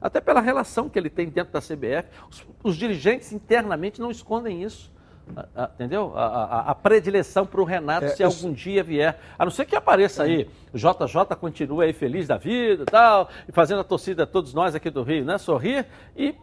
Até 0.00 0.20
pela 0.20 0.40
relação 0.40 0.90
que 0.90 0.98
ele 0.98 1.08
tem 1.08 1.28
dentro 1.28 1.52
da 1.52 1.60
CBF. 1.60 2.08
Os, 2.28 2.46
os 2.62 2.76
dirigentes 2.76 3.32
internamente 3.32 4.00
não 4.00 4.10
escondem 4.10 4.62
isso. 4.62 4.91
A- 5.36 5.46
a- 5.64 5.70
entendeu? 5.74 6.12
A, 6.16 6.70
a- 6.70 6.74
predileção 6.74 7.46
para 7.46 7.60
o 7.60 7.64
Renato, 7.64 8.04
É, 8.06 8.08
se 8.08 8.22
eu- 8.22 8.28
algum 8.28 8.52
dia 8.52 8.82
vier. 8.82 9.18
A 9.38 9.44
não 9.44 9.50
ser 9.52 9.64
que 9.64 9.74
apareça 9.76 10.24
aí, 10.24 10.48
o 10.72 10.76
JJ 10.78 11.36
continua 11.40 11.84
aí 11.84 11.92
feliz 11.92 12.26
da 12.28 12.36
vida 12.36 12.82
e 12.82 12.86
tal, 12.86 13.28
e 13.48 13.52
fazendo 13.52 13.80
a 13.80 13.84
torcida, 13.84 14.26
todos 14.26 14.52
nós 14.52 14.74
aqui 14.74 14.90
do 14.90 15.02
Rio, 15.02 15.24
né, 15.24 15.38
sorrir, 15.38 15.86
e 16.16 16.34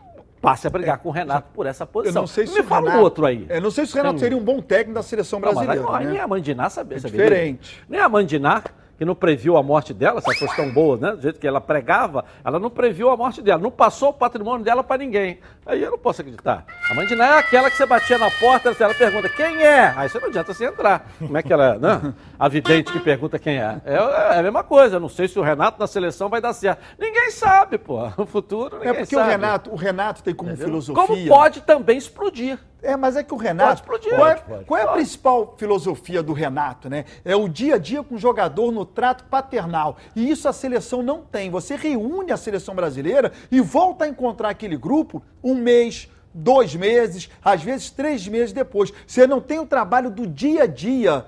passe 0.41 0.65
a 0.65 0.69
brigar 0.69 0.97
com 0.99 1.09
o 1.09 1.11
Renato 1.11 1.49
por 1.53 1.65
essa 1.65 1.83
Eu 1.83 1.87
posição. 1.87 2.21
não 2.21 2.27
sei 2.27 2.47
se 2.47 2.53
Me 2.55 2.63
fala 2.63 2.83
Renato, 2.87 2.99
um 2.99 3.03
outro 3.03 3.25
aí. 3.25 3.45
Eu 3.49 3.61
não 3.61 3.69
sei 3.69 3.85
se 3.85 3.93
o 3.93 3.97
Renato 3.97 4.13
Tem- 4.15 4.19
seria 4.23 4.37
um 4.37 4.43
bom 4.43 4.61
técnico 4.61 4.93
da 4.93 5.03
seleção 5.03 5.39
Não, 5.39 5.53
mas 5.53 5.65
brasileira. 5.65 5.89
aí, 5.91 5.97
aí 5.99 6.05
né? 6.05 6.11
nem 6.13 6.21
a 6.21 6.27
Mandiná 6.27 6.69
sabe, 6.69 6.95
É 6.95 6.99
saberia. 6.99 7.25
diferente. 7.25 7.83
Nem 7.89 7.99
a 7.99 8.07
Mandiná, 8.09 8.63
que 8.99 9.05
não 9.05 9.15
previu 9.15 9.55
a 9.55 9.63
morte 9.63 9.93
dela, 9.93 10.19
se 10.19 10.27
ela 10.29 10.37
fosse 10.37 10.55
tão 10.57 10.69
boa, 10.69 10.97
né? 10.97 11.13
Do 11.13 11.21
jeito 11.21 11.39
que 11.39 11.47
ela 11.47 11.61
pregava, 11.61 12.25
ela 12.43 12.59
não 12.59 12.69
previu 12.69 13.09
a 13.09 13.15
morte 13.15 13.41
dela, 13.41 13.57
não 13.61 13.71
passou 13.71 14.09
o 14.09 14.13
patrimônio 14.13 14.61
dela 14.61 14.83
para 14.83 14.97
ninguém. 14.97 15.39
Aí 15.65 15.81
eu 15.81 15.91
não 15.91 15.97
posso 15.97 16.19
acreditar. 16.19 16.65
A 16.91 16.93
mãe 16.93 17.07
de 17.07 17.15
Ná 17.15 17.25
é 17.25 17.39
aquela 17.39 17.71
que 17.71 17.77
você 17.77 17.85
batia 17.85 18.17
na 18.17 18.29
porta, 18.29 18.75
ela 18.77 18.93
pergunta 18.93 19.29
quem 19.29 19.63
é? 19.63 19.93
Aí 19.95 20.09
você 20.09 20.19
não 20.19 20.27
adianta 20.27 20.53
você 20.53 20.65
entrar. 20.65 21.09
Como 21.17 21.37
é 21.37 21.41
que 21.41 21.53
ela, 21.53 21.77
né? 21.79 22.13
A 22.37 22.49
vidente 22.49 22.91
que 22.91 22.99
pergunta 22.99 23.39
quem 23.39 23.57
é. 23.57 23.79
é. 23.85 23.93
É 24.35 24.39
a 24.39 24.43
mesma 24.43 24.63
coisa, 24.65 24.97
eu 24.97 24.99
não 24.99 25.07
sei 25.07 25.29
se 25.29 25.39
o 25.39 25.41
Renato 25.41 25.79
na 25.79 25.87
seleção 25.87 26.27
vai 26.27 26.41
dar 26.41 26.51
certo. 26.51 26.81
Ninguém 26.99 27.31
sabe, 27.31 27.77
pô. 27.77 27.99
O 28.17 28.25
futuro 28.25 28.75
ninguém 28.79 28.89
É 28.89 28.93
porque 28.95 29.15
sabe. 29.15 29.27
o 29.27 29.31
Renato, 29.31 29.71
o 29.71 29.75
Renato 29.77 30.21
tem 30.23 30.35
como 30.35 30.49
Entendeu? 30.49 30.67
filosofia. 30.67 31.05
Como 31.07 31.27
pode 31.27 31.61
também 31.61 31.97
explodir. 31.97 32.59
É, 32.81 32.95
mas 32.95 33.17
é 33.17 33.23
que 33.23 33.33
o 33.33 33.37
Renato. 33.37 33.83
Pode 33.83 34.05
explodir. 34.07 34.15
Qual 34.15 34.27
é, 34.27 34.33
Pode, 34.35 34.47
pode. 34.49 34.65
qual 34.65 34.79
é 34.79 34.83
a 34.83 34.87
principal 34.87 35.53
filosofia 35.57 36.23
do 36.23 36.31
Renato, 36.33 36.89
né? 36.89 37.03
É 37.25 37.35
o 37.35 37.47
dia 37.49 37.75
a 37.75 37.77
dia 37.77 38.01
com 38.03 38.15
o 38.15 38.17
jogador 38.17 38.71
no 38.71 38.85
trato 38.89 39.23
paternal. 39.25 39.97
E 40.15 40.29
isso 40.29 40.47
a 40.47 40.53
seleção 40.53 41.01
não 41.01 41.21
tem. 41.21 41.49
Você 41.49 41.75
reúne 41.75 42.31
a 42.31 42.37
seleção 42.37 42.75
brasileira 42.75 43.31
e 43.51 43.61
volta 43.61 44.05
a 44.05 44.07
encontrar 44.07 44.49
aquele 44.49 44.75
grupo 44.75 45.23
um 45.43 45.55
mês, 45.55 46.09
dois 46.33 46.75
meses, 46.75 47.29
às 47.43 47.63
vezes 47.63 47.89
três 47.89 48.27
meses 48.27 48.51
depois. 48.51 48.91
Você 49.05 49.25
não 49.25 49.39
tem 49.39 49.59
o 49.59 49.65
trabalho 49.65 50.09
do 50.09 50.27
dia 50.27 50.63
a 50.63 50.67
dia. 50.67 51.25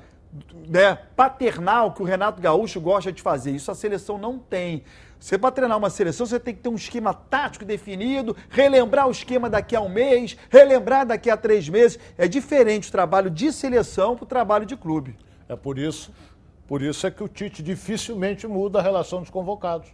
Né, 0.69 0.97
paternal 1.13 1.91
que 1.91 2.01
o 2.01 2.05
Renato 2.05 2.41
Gaúcho 2.41 2.79
gosta 2.79 3.11
de 3.11 3.21
fazer. 3.21 3.51
Isso 3.51 3.69
a 3.69 3.75
seleção 3.75 4.17
não 4.17 4.39
tem. 4.39 4.83
Você, 5.21 5.37
para 5.37 5.51
treinar 5.51 5.77
uma 5.77 5.91
seleção, 5.91 6.25
você 6.25 6.39
tem 6.39 6.55
que 6.55 6.61
ter 6.61 6.69
um 6.69 6.75
esquema 6.75 7.13
tático 7.13 7.63
definido, 7.63 8.35
relembrar 8.49 9.07
o 9.07 9.11
esquema 9.11 9.51
daqui 9.51 9.75
a 9.75 9.81
um 9.81 9.87
mês, 9.87 10.35
relembrar 10.49 11.05
daqui 11.05 11.29
a 11.29 11.37
três 11.37 11.69
meses. 11.69 11.99
É 12.17 12.27
diferente 12.27 12.89
o 12.89 12.91
trabalho 12.91 13.29
de 13.29 13.51
seleção 13.51 14.15
para 14.15 14.23
o 14.23 14.27
trabalho 14.27 14.65
de 14.65 14.75
clube. 14.75 15.15
É 15.47 15.55
por 15.55 15.77
isso, 15.77 16.11
por 16.71 16.81
isso 16.81 17.05
é 17.05 17.11
que 17.11 17.21
o 17.21 17.27
Tite 17.27 17.61
dificilmente 17.61 18.47
muda 18.47 18.79
a 18.79 18.81
relação 18.81 19.19
dos 19.19 19.29
convocados. 19.29 19.89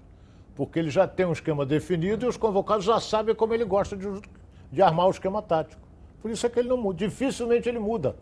Porque 0.56 0.78
ele 0.78 0.92
já 0.92 1.08
tem 1.08 1.26
um 1.26 1.32
esquema 1.32 1.66
definido 1.66 2.24
e 2.24 2.30
os 2.30 2.38
convocados 2.38 2.86
já 2.86 3.00
sabem 3.00 3.34
como 3.34 3.52
ele 3.52 3.66
gosta 3.66 3.98
de, 3.98 4.08
de 4.72 4.80
armar 4.80 5.08
o 5.08 5.10
esquema 5.10 5.42
tático. 5.42 5.82
Por 6.22 6.30
isso 6.30 6.46
é 6.46 6.50
que 6.52 6.60
ele 6.60 6.70
não 6.70 6.78
muda. 6.78 7.00
Dificilmente 7.00 7.68
ele 7.68 7.80
muda. 7.80 8.16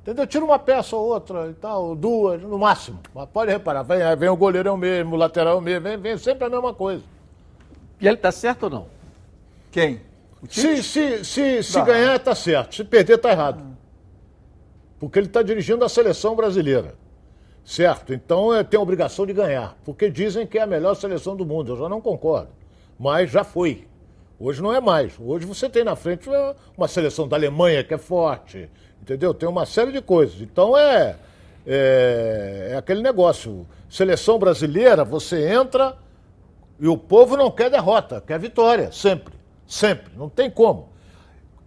Entendeu? 0.00 0.26
Tira 0.26 0.44
uma 0.44 0.58
peça 0.58 0.96
ou 0.96 1.06
outra 1.06 1.50
e 1.50 1.54
tal, 1.54 1.94
duas, 1.94 2.42
no 2.42 2.58
máximo. 2.58 2.98
Mas 3.14 3.28
pode 3.28 3.52
reparar, 3.52 3.84
vem, 3.84 4.00
vem 4.16 4.28
o 4.28 4.36
goleiro 4.36 4.68
é 4.68 4.72
o 4.72 4.76
mesmo, 4.76 5.14
o 5.14 5.16
lateral 5.16 5.54
é 5.54 5.58
o 5.58 5.60
mesmo, 5.60 5.82
vem, 5.82 5.96
vem 5.96 6.18
sempre 6.18 6.44
a 6.44 6.50
mesma 6.50 6.74
coisa. 6.74 7.04
E 8.00 8.08
ele 8.08 8.16
tá 8.16 8.32
certo 8.32 8.64
ou 8.64 8.70
não? 8.70 8.86
Quem? 9.70 10.00
Se, 10.50 10.82
se, 10.82 11.24
se, 11.24 11.62
se 11.62 11.78
Não. 11.78 11.84
ganhar, 11.84 12.18
tá 12.18 12.34
certo. 12.34 12.74
Se 12.74 12.82
perder, 12.82 13.18
tá 13.18 13.30
errado. 13.30 13.62
Porque 14.98 15.16
ele 15.16 15.28
está 15.28 15.42
dirigindo 15.42 15.84
a 15.84 15.88
seleção 15.88 16.34
brasileira. 16.34 17.00
Certo? 17.64 18.12
Então 18.12 18.52
é, 18.54 18.64
tem 18.64 18.78
a 18.78 18.82
obrigação 18.82 19.24
de 19.24 19.32
ganhar. 19.32 19.76
Porque 19.84 20.10
dizem 20.10 20.46
que 20.46 20.58
é 20.58 20.62
a 20.62 20.66
melhor 20.66 20.94
seleção 20.94 21.36
do 21.36 21.46
mundo. 21.46 21.72
Eu 21.72 21.76
já 21.78 21.88
não 21.88 22.00
concordo. 22.00 22.48
Mas 22.98 23.30
já 23.30 23.44
foi. 23.44 23.86
Hoje 24.38 24.60
não 24.60 24.72
é 24.74 24.80
mais. 24.80 25.14
Hoje 25.20 25.46
você 25.46 25.68
tem 25.68 25.84
na 25.84 25.94
frente 25.94 26.28
uma- 26.28 26.56
uma 26.76 26.88
seleção 26.88 27.28
da 27.28 27.36
Alemanha 27.36 27.84
que 27.84 27.94
é 27.94 27.98
forte. 27.98 28.68
Entendeu? 29.00 29.32
Tem 29.32 29.48
uma 29.48 29.64
série 29.66 29.92
de 29.92 30.00
coisas. 30.02 30.40
Então 30.40 30.76
é, 30.76 31.16
é, 31.66 32.70
é 32.72 32.76
aquele 32.76 33.02
negócio. 33.02 33.66
Seleção 33.88 34.38
brasileira, 34.38 35.04
você 35.04 35.48
entra 35.52 35.96
e 36.80 36.88
o 36.88 36.96
povo 36.96 37.36
não 37.36 37.50
quer 37.50 37.70
derrota, 37.70 38.20
quer 38.26 38.38
vitória. 38.38 38.90
Sempre. 38.90 39.34
Sempre. 39.66 40.12
Não 40.16 40.28
tem 40.28 40.50
como. 40.50 40.88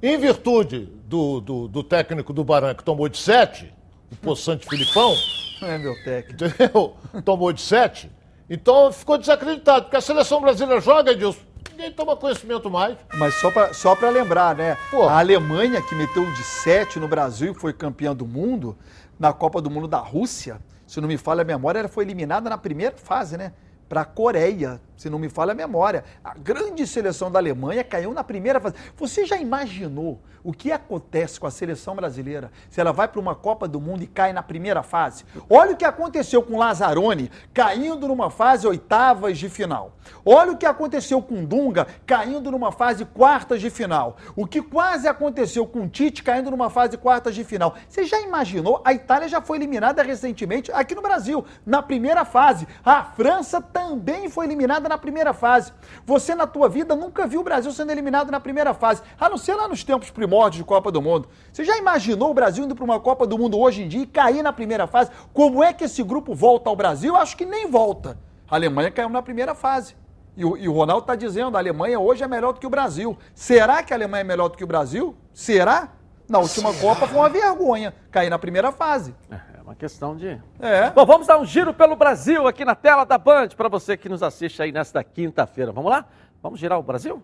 Em 0.01 0.17
virtude 0.17 0.89
do, 1.05 1.39
do, 1.39 1.67
do 1.67 1.83
técnico 1.83 2.33
do 2.33 2.43
Baran 2.43 2.73
que 2.75 2.83
tomou 2.83 3.07
de 3.07 3.17
7, 3.17 3.73
o 4.11 4.15
Poçante 4.17 4.67
Filipão, 4.67 5.15
é 5.61 5.77
meu 5.77 5.95
técnico. 6.03 6.45
entendeu? 6.45 6.95
Tomou 7.23 7.51
de 7.51 7.61
7, 7.61 8.11
então 8.49 8.91
ficou 8.91 9.17
desacreditado, 9.17 9.83
porque 9.83 9.97
a 9.97 10.01
seleção 10.01 10.41
brasileira 10.41 10.79
joga, 10.81 11.11
Edilson, 11.11 11.39
ninguém 11.71 11.91
toma 11.91 12.15
conhecimento 12.15 12.69
mais. 12.69 12.97
Mas 13.15 13.33
só 13.35 13.51
pra, 13.51 13.73
só 13.73 13.95
pra 13.95 14.09
lembrar, 14.09 14.55
né? 14.55 14.77
A 15.09 15.19
Alemanha, 15.19 15.81
que 15.81 15.95
meteu 15.95 16.25
de 16.33 16.43
7 16.43 16.99
no 16.99 17.07
Brasil 17.07 17.51
e 17.51 17.55
foi 17.55 17.73
campeã 17.73 18.15
do 18.15 18.25
mundo, 18.25 18.77
na 19.19 19.33
Copa 19.33 19.61
do 19.61 19.69
Mundo 19.69 19.87
da 19.87 19.97
Rússia, 19.97 20.59
se 20.85 21.01
não 21.01 21.07
me 21.07 21.17
falha 21.17 21.41
a 21.41 21.45
memória, 21.45 21.79
ela 21.79 21.87
foi 21.87 22.03
eliminada 22.03 22.49
na 22.49 22.57
primeira 22.57 22.95
fase, 22.95 23.37
né? 23.37 23.53
Para 23.89 24.01
a 24.01 24.05
Coreia, 24.05 24.79
se 24.95 25.09
não 25.09 25.19
me 25.19 25.29
falha 25.29 25.51
a 25.51 25.55
memória. 25.55 26.03
A 26.23 26.33
grande 26.33 26.85
seleção 26.87 27.31
da 27.31 27.39
Alemanha 27.39 27.83
caiu 27.83 28.13
na 28.13 28.23
primeira 28.23 28.59
fase. 28.59 28.75
Você 28.95 29.25
já 29.25 29.37
imaginou 29.37 30.21
o 30.43 30.53
que 30.53 30.71
acontece 30.71 31.39
com 31.39 31.47
a 31.47 31.51
seleção 31.51 31.95
brasileira 31.95 32.51
se 32.69 32.79
ela 32.79 32.91
vai 32.91 33.07
para 33.07 33.19
uma 33.19 33.33
Copa 33.33 33.67
do 33.67 33.81
Mundo 33.81 34.03
e 34.03 34.07
cai 34.07 34.31
na 34.31 34.43
primeira 34.43 34.83
fase? 34.83 35.25
Olha 35.49 35.73
o 35.73 35.77
que 35.77 35.85
aconteceu 35.85 36.43
com 36.43 36.57
Lazzaroni 36.57 37.31
caindo 37.53 38.07
numa 38.07 38.29
fase 38.29 38.67
oitavas 38.67 39.37
de 39.39 39.49
final. 39.49 39.97
Olha 40.23 40.51
o 40.51 40.57
que 40.57 40.65
aconteceu 40.65 41.21
com 41.21 41.43
Dunga 41.43 41.87
caindo 42.05 42.51
numa 42.51 42.71
fase 42.71 43.05
quartas 43.05 43.59
de 43.59 43.69
final. 43.71 44.17
O 44.35 44.45
que 44.45 44.61
quase 44.61 45.07
aconteceu 45.07 45.65
com 45.65 45.89
Tite 45.89 46.21
caindo 46.21 46.51
numa 46.51 46.69
fase 46.69 46.97
quartas 46.97 47.33
de 47.33 47.43
final. 47.43 47.75
Você 47.89 48.05
já 48.05 48.21
imaginou? 48.21 48.81
A 48.85 48.93
Itália 48.93 49.27
já 49.27 49.41
foi 49.41 49.57
eliminada 49.57 50.03
recentemente 50.03 50.71
aqui 50.71 50.93
no 50.93 51.01
Brasil, 51.01 51.43
na 51.65 51.81
primeira 51.81 52.23
fase. 52.23 52.67
A 52.83 53.03
França 53.03 53.59
também 53.61 54.29
foi 54.29 54.45
eliminada 54.45 54.84
na 54.89 54.97
primeira 54.97 55.33
fase. 55.33 55.71
Você 56.05 56.35
na 56.35 56.47
tua 56.47 56.67
vida 56.69 56.95
nunca 56.95 57.27
viu 57.27 57.41
o 57.41 57.43
Brasil 57.43 57.71
sendo 57.71 57.91
eliminado 57.91 58.31
na 58.31 58.39
primeira 58.39 58.73
fase, 58.73 59.01
a 59.19 59.29
não 59.29 59.37
ser 59.37 59.55
lá 59.55 59.67
nos 59.67 59.83
tempos 59.83 60.09
primórdios 60.09 60.57
de 60.57 60.63
Copa 60.63 60.91
do 60.91 61.01
Mundo. 61.01 61.27
Você 61.51 61.63
já 61.63 61.77
imaginou 61.77 62.31
o 62.31 62.33
Brasil 62.33 62.63
indo 62.63 62.75
para 62.75 62.85
uma 62.85 62.99
Copa 62.99 63.25
do 63.25 63.37
Mundo 63.37 63.59
hoje 63.59 63.83
em 63.83 63.87
dia 63.87 64.01
e 64.01 64.07
cair 64.07 64.43
na 64.43 64.53
primeira 64.53 64.87
fase? 64.87 65.11
Como 65.33 65.63
é 65.63 65.73
que 65.73 65.83
esse 65.83 66.03
grupo 66.03 66.33
volta 66.33 66.69
ao 66.69 66.75
Brasil? 66.75 67.15
Acho 67.15 67.35
que 67.37 67.45
nem 67.45 67.69
volta. 67.69 68.17
A 68.49 68.55
Alemanha 68.55 68.91
caiu 68.91 69.09
na 69.09 69.21
primeira 69.21 69.55
fase. 69.55 69.95
E 70.37 70.43
o, 70.43 70.57
e 70.57 70.67
o 70.67 70.73
Ronaldo 70.73 71.03
está 71.03 71.15
dizendo, 71.15 71.55
a 71.55 71.59
Alemanha 71.59 71.99
hoje 71.99 72.23
é 72.23 72.27
melhor 72.27 72.53
do 72.53 72.59
que 72.59 72.67
o 72.67 72.69
Brasil. 72.69 73.17
Será 73.33 73.81
que 73.81 73.93
a 73.93 73.97
Alemanha 73.97 74.21
é 74.21 74.25
melhor 74.25 74.49
do 74.49 74.57
que 74.57 74.63
o 74.63 74.67
Brasil? 74.67 75.15
Será? 75.33 75.89
Na 76.27 76.39
última 76.39 76.73
Copa 76.73 77.07
foi 77.07 77.19
uma 77.19 77.29
vergonha 77.29 77.93
cair 78.11 78.29
na 78.29 78.39
primeira 78.39 78.71
fase. 78.71 79.15
É 79.31 79.54
uma 79.65 79.75
questão 79.75 80.15
de. 80.15 80.39
É. 80.59 80.91
Bom, 80.91 81.05
vamos 81.05 81.25
dar 81.25 81.39
um 81.39 81.45
giro 81.45 81.73
pelo 81.73 81.95
Brasil 81.95 82.47
aqui 82.47 82.63
na 82.63 82.75
tela 82.75 83.03
da 83.03 83.17
Band 83.17 83.49
para 83.57 83.67
você 83.67 83.97
que 83.97 84.07
nos 84.07 84.21
assiste 84.21 84.61
aí 84.61 84.71
nesta 84.71 85.03
quinta-feira. 85.03 85.71
Vamos 85.71 85.89
lá? 85.89 86.05
Vamos 86.41 86.59
girar 86.59 86.79
o 86.79 86.83
Brasil? 86.83 87.21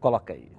Coloca 0.00 0.32
aí. 0.32 0.50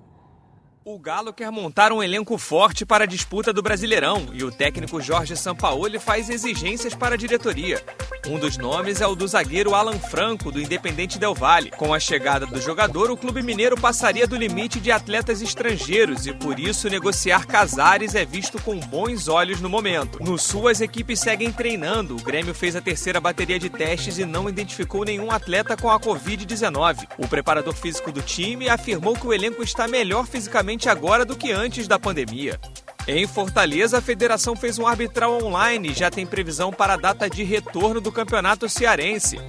O 0.83 0.97
Galo 0.97 1.31
quer 1.31 1.51
montar 1.51 1.91
um 1.91 2.01
elenco 2.01 2.39
forte 2.39 2.87
para 2.87 3.03
a 3.03 3.07
disputa 3.07 3.53
do 3.53 3.61
Brasileirão 3.61 4.29
e 4.33 4.43
o 4.43 4.51
técnico 4.51 4.99
Jorge 4.99 5.37
Sampaoli 5.37 5.99
faz 5.99 6.27
exigências 6.27 6.95
para 6.95 7.13
a 7.13 7.17
diretoria. 7.17 7.79
Um 8.27 8.39
dos 8.39 8.57
nomes 8.57 8.99
é 8.99 9.05
o 9.05 9.13
do 9.13 9.27
zagueiro 9.27 9.75
Alan 9.75 9.99
Franco, 9.99 10.51
do 10.51 10.59
Independente 10.59 11.19
Del 11.19 11.35
Valle. 11.35 11.69
Com 11.71 11.93
a 11.93 11.99
chegada 11.99 12.47
do 12.47 12.59
jogador, 12.59 13.11
o 13.11 13.17
clube 13.17 13.43
mineiro 13.43 13.79
passaria 13.79 14.27
do 14.27 14.35
limite 14.35 14.79
de 14.79 14.91
atletas 14.91 15.41
estrangeiros 15.41 16.25
e 16.25 16.33
por 16.33 16.59
isso 16.59 16.89
negociar 16.89 17.45
Casares 17.45 18.15
é 18.15 18.25
visto 18.25 18.59
com 18.61 18.79
bons 18.79 19.27
olhos 19.27 19.61
no 19.61 19.69
momento. 19.69 20.23
No 20.23 20.37
Sul, 20.37 20.67
as 20.67 20.81
equipes 20.81 21.19
seguem 21.19 21.51
treinando. 21.51 22.15
O 22.15 22.21
Grêmio 22.21 22.55
fez 22.55 22.75
a 22.75 22.81
terceira 22.81 23.19
bateria 23.19 23.59
de 23.59 23.69
testes 23.69 24.17
e 24.17 24.25
não 24.25 24.49
identificou 24.49 25.05
nenhum 25.05 25.29
atleta 25.29 25.77
com 25.77 25.91
a 25.91 25.99
Covid-19. 25.99 27.07
O 27.19 27.27
preparador 27.27 27.73
físico 27.73 28.11
do 28.11 28.21
time 28.21 28.69
afirmou 28.69 29.15
que 29.15 29.27
o 29.27 29.33
elenco 29.33 29.63
está 29.63 29.87
melhor 29.87 30.25
fisicamente 30.25 30.70
agora 30.89 31.25
do 31.25 31.35
que 31.35 31.51
antes 31.51 31.87
da 31.87 31.99
pandemia. 31.99 32.59
Em 33.07 33.25
Fortaleza, 33.25 33.97
a 33.97 34.01
federação 34.01 34.55
fez 34.55 34.77
um 34.77 34.85
arbitral 34.85 35.43
online 35.43 35.89
e 35.89 35.93
já 35.93 36.11
tem 36.11 36.25
previsão 36.25 36.71
para 36.71 36.93
a 36.93 36.97
data 36.97 37.29
de 37.29 37.43
retorno 37.43 37.99
do 37.99 38.11
campeonato 38.11 38.69
cearense. 38.69 39.39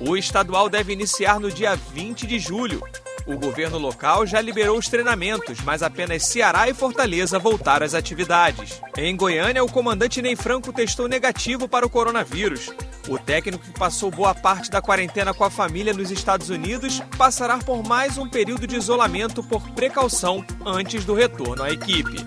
O 0.00 0.16
estadual 0.16 0.68
deve 0.68 0.92
iniciar 0.92 1.40
no 1.40 1.50
dia 1.50 1.74
20 1.74 2.26
de 2.26 2.38
julho. 2.38 2.82
O 3.26 3.36
governo 3.38 3.78
local 3.78 4.26
já 4.26 4.40
liberou 4.40 4.78
os 4.78 4.88
treinamentos, 4.88 5.60
mas 5.60 5.82
apenas 5.82 6.24
Ceará 6.26 6.68
e 6.68 6.74
Fortaleza 6.74 7.38
voltaram 7.38 7.84
às 7.84 7.94
atividades. 7.94 8.80
Em 8.96 9.16
Goiânia, 9.16 9.62
o 9.62 9.70
comandante 9.70 10.22
Ney 10.22 10.34
Franco 10.34 10.72
testou 10.72 11.06
negativo 11.06 11.68
para 11.68 11.86
o 11.86 11.90
coronavírus. 11.90 12.70
O 13.08 13.18
técnico 13.18 13.64
que 13.64 13.78
passou 13.78 14.10
boa 14.10 14.34
parte 14.34 14.70
da 14.70 14.80
quarentena 14.80 15.34
com 15.34 15.44
a 15.44 15.50
família 15.50 15.92
nos 15.92 16.10
Estados 16.10 16.50
Unidos 16.50 17.00
passará 17.16 17.58
por 17.58 17.86
mais 17.86 18.18
um 18.18 18.28
período 18.28 18.66
de 18.66 18.76
isolamento 18.76 19.42
por 19.42 19.62
precaução 19.70 20.44
antes 20.64 21.04
do 21.04 21.14
retorno 21.14 21.62
à 21.62 21.70
equipe. 21.70 22.24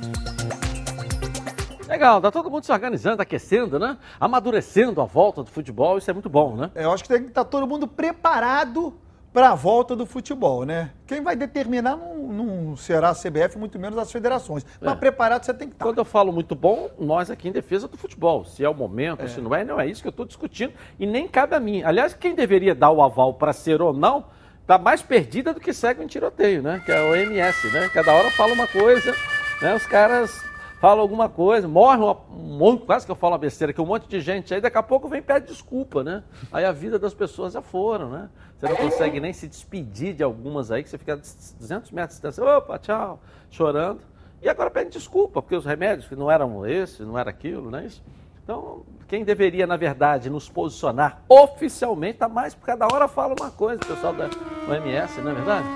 Legal, 1.87 2.19
tá 2.21 2.31
todo 2.31 2.49
mundo 2.49 2.65
se 2.65 2.71
organizando, 2.71 3.21
aquecendo, 3.21 3.77
né? 3.77 3.97
Amadurecendo 4.19 4.99
a 4.99 5.05
volta 5.05 5.43
do 5.43 5.51
futebol, 5.51 5.97
isso 5.97 6.09
é 6.09 6.13
muito 6.13 6.29
bom, 6.29 6.55
né? 6.55 6.71
Eu 6.73 6.91
acho 6.91 7.03
que 7.03 7.09
tem 7.09 7.21
que 7.21 7.27
estar 7.27 7.43
todo 7.43 7.67
mundo 7.67 7.87
preparado 7.87 8.93
para 9.33 9.49
a 9.49 9.55
volta 9.55 9.95
do 9.95 10.05
futebol, 10.05 10.63
né? 10.63 10.91
Quem 11.07 11.21
vai 11.21 11.35
determinar 11.35 11.97
não, 11.97 12.15
não 12.27 12.77
será 12.77 13.09
a 13.09 13.15
CBF, 13.15 13.57
muito 13.57 13.79
menos 13.79 13.97
as 13.97 14.11
federações. 14.11 14.63
Mas 14.79 14.93
É. 14.93 14.95
preparado 14.95 15.43
você 15.43 15.53
tem 15.53 15.67
que 15.67 15.73
estar. 15.73 15.83
Quando 15.85 15.97
eu 15.97 16.05
falo 16.05 16.31
muito 16.31 16.53
bom, 16.53 16.89
nós 16.99 17.31
aqui 17.31 17.49
em 17.49 17.51
defesa 17.51 17.87
do 17.87 17.97
futebol. 17.97 18.45
Se 18.45 18.63
é 18.63 18.69
o 18.69 18.73
momento, 18.75 19.23
É. 19.23 19.27
se 19.27 19.41
não 19.41 19.53
é, 19.55 19.63
não 19.65 19.79
é 19.79 19.87
isso 19.87 20.01
que 20.03 20.07
eu 20.07 20.11
estou 20.11 20.25
discutindo. 20.25 20.73
E 20.99 21.07
nem 21.07 21.27
cabe 21.27 21.55
a 21.55 21.59
mim. 21.59 21.81
Aliás, 21.81 22.13
quem 22.13 22.35
deveria 22.35 22.75
dar 22.75 22.91
o 22.91 23.01
aval 23.01 23.33
para 23.33 23.51
ser 23.53 23.81
ou 23.81 23.91
não, 23.91 24.25
tá 24.67 24.77
mais 24.77 25.01
perdida 25.01 25.51
do 25.51 25.59
que 25.59 25.73
segue 25.73 26.03
em 26.03 26.07
tiroteio, 26.07 26.61
né? 26.61 26.81
Que 26.85 26.91
é 26.91 27.01
o 27.01 27.15
MS, 27.15 27.71
né? 27.71 27.89
Cada 27.91 28.13
hora 28.13 28.29
fala 28.31 28.53
uma 28.53 28.67
coisa, 28.67 29.15
né? 29.61 29.73
Os 29.73 29.85
caras 29.87 30.43
fala 30.83 30.99
alguma 30.99 31.29
coisa, 31.29 31.65
morre 31.65 32.03
um 32.03 32.57
monte, 32.57 32.85
quase 32.85 33.05
que 33.05 33.11
eu 33.13 33.15
falo 33.15 33.31
uma 33.31 33.39
besteira, 33.39 33.71
que 33.71 33.79
um 33.79 33.85
monte 33.85 34.05
de 34.05 34.19
gente 34.19 34.53
aí, 34.53 34.59
daqui 34.59 34.77
a 34.77 34.83
pouco 34.83 35.07
vem 35.07 35.19
e 35.19 35.21
pede 35.21 35.47
desculpa, 35.47 36.03
né? 36.03 36.23
Aí 36.51 36.65
a 36.65 36.73
vida 36.73 36.99
das 36.99 37.13
pessoas 37.13 37.53
já 37.53 37.61
foram, 37.61 38.09
né? 38.09 38.29
Você 38.57 38.67
não 38.67 38.75
consegue 38.75 39.17
nem 39.21 39.31
se 39.31 39.47
despedir 39.47 40.13
de 40.13 40.21
algumas 40.21 40.71
aí, 40.71 40.83
que 40.83 40.89
você 40.89 40.97
fica 40.97 41.15
200 41.15 41.89
metros 41.89 42.19
de 42.19 42.27
distância, 42.27 42.43
opa, 42.57 42.77
tchau, 42.77 43.21
chorando. 43.49 44.01
E 44.41 44.49
agora 44.49 44.69
pede 44.69 44.89
desculpa, 44.89 45.41
porque 45.41 45.55
os 45.55 45.65
remédios 45.65 46.05
que 46.05 46.17
não 46.17 46.29
eram 46.29 46.67
esse, 46.67 47.01
não 47.03 47.17
era 47.17 47.29
aquilo, 47.29 47.71
não 47.71 47.79
é 47.79 47.85
isso? 47.85 48.03
Então, 48.43 48.83
quem 49.07 49.23
deveria, 49.23 49.65
na 49.65 49.77
verdade, 49.77 50.29
nos 50.29 50.49
posicionar 50.49 51.21
oficialmente, 51.29 52.15
está 52.15 52.27
mais, 52.27 52.53
porque 52.53 52.69
cada 52.69 52.93
hora 52.93 53.07
fala 53.07 53.33
uma 53.39 53.51
coisa, 53.51 53.81
o 53.81 53.87
pessoal 53.87 54.11
da 54.11 54.25
OMS, 54.67 55.21
não 55.21 55.31
é 55.31 55.33
verdade? 55.33 55.67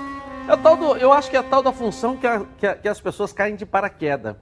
É 0.46 0.54
tal 0.54 0.76
do, 0.76 0.98
eu 0.98 1.10
acho 1.10 1.30
que 1.30 1.36
é 1.38 1.42
tal 1.42 1.62
da 1.62 1.72
função 1.72 2.14
que, 2.14 2.26
a, 2.26 2.44
que, 2.58 2.66
a, 2.66 2.74
que 2.74 2.88
as 2.88 3.00
pessoas 3.00 3.32
caem 3.32 3.56
de 3.56 3.64
paraquedas. 3.64 4.36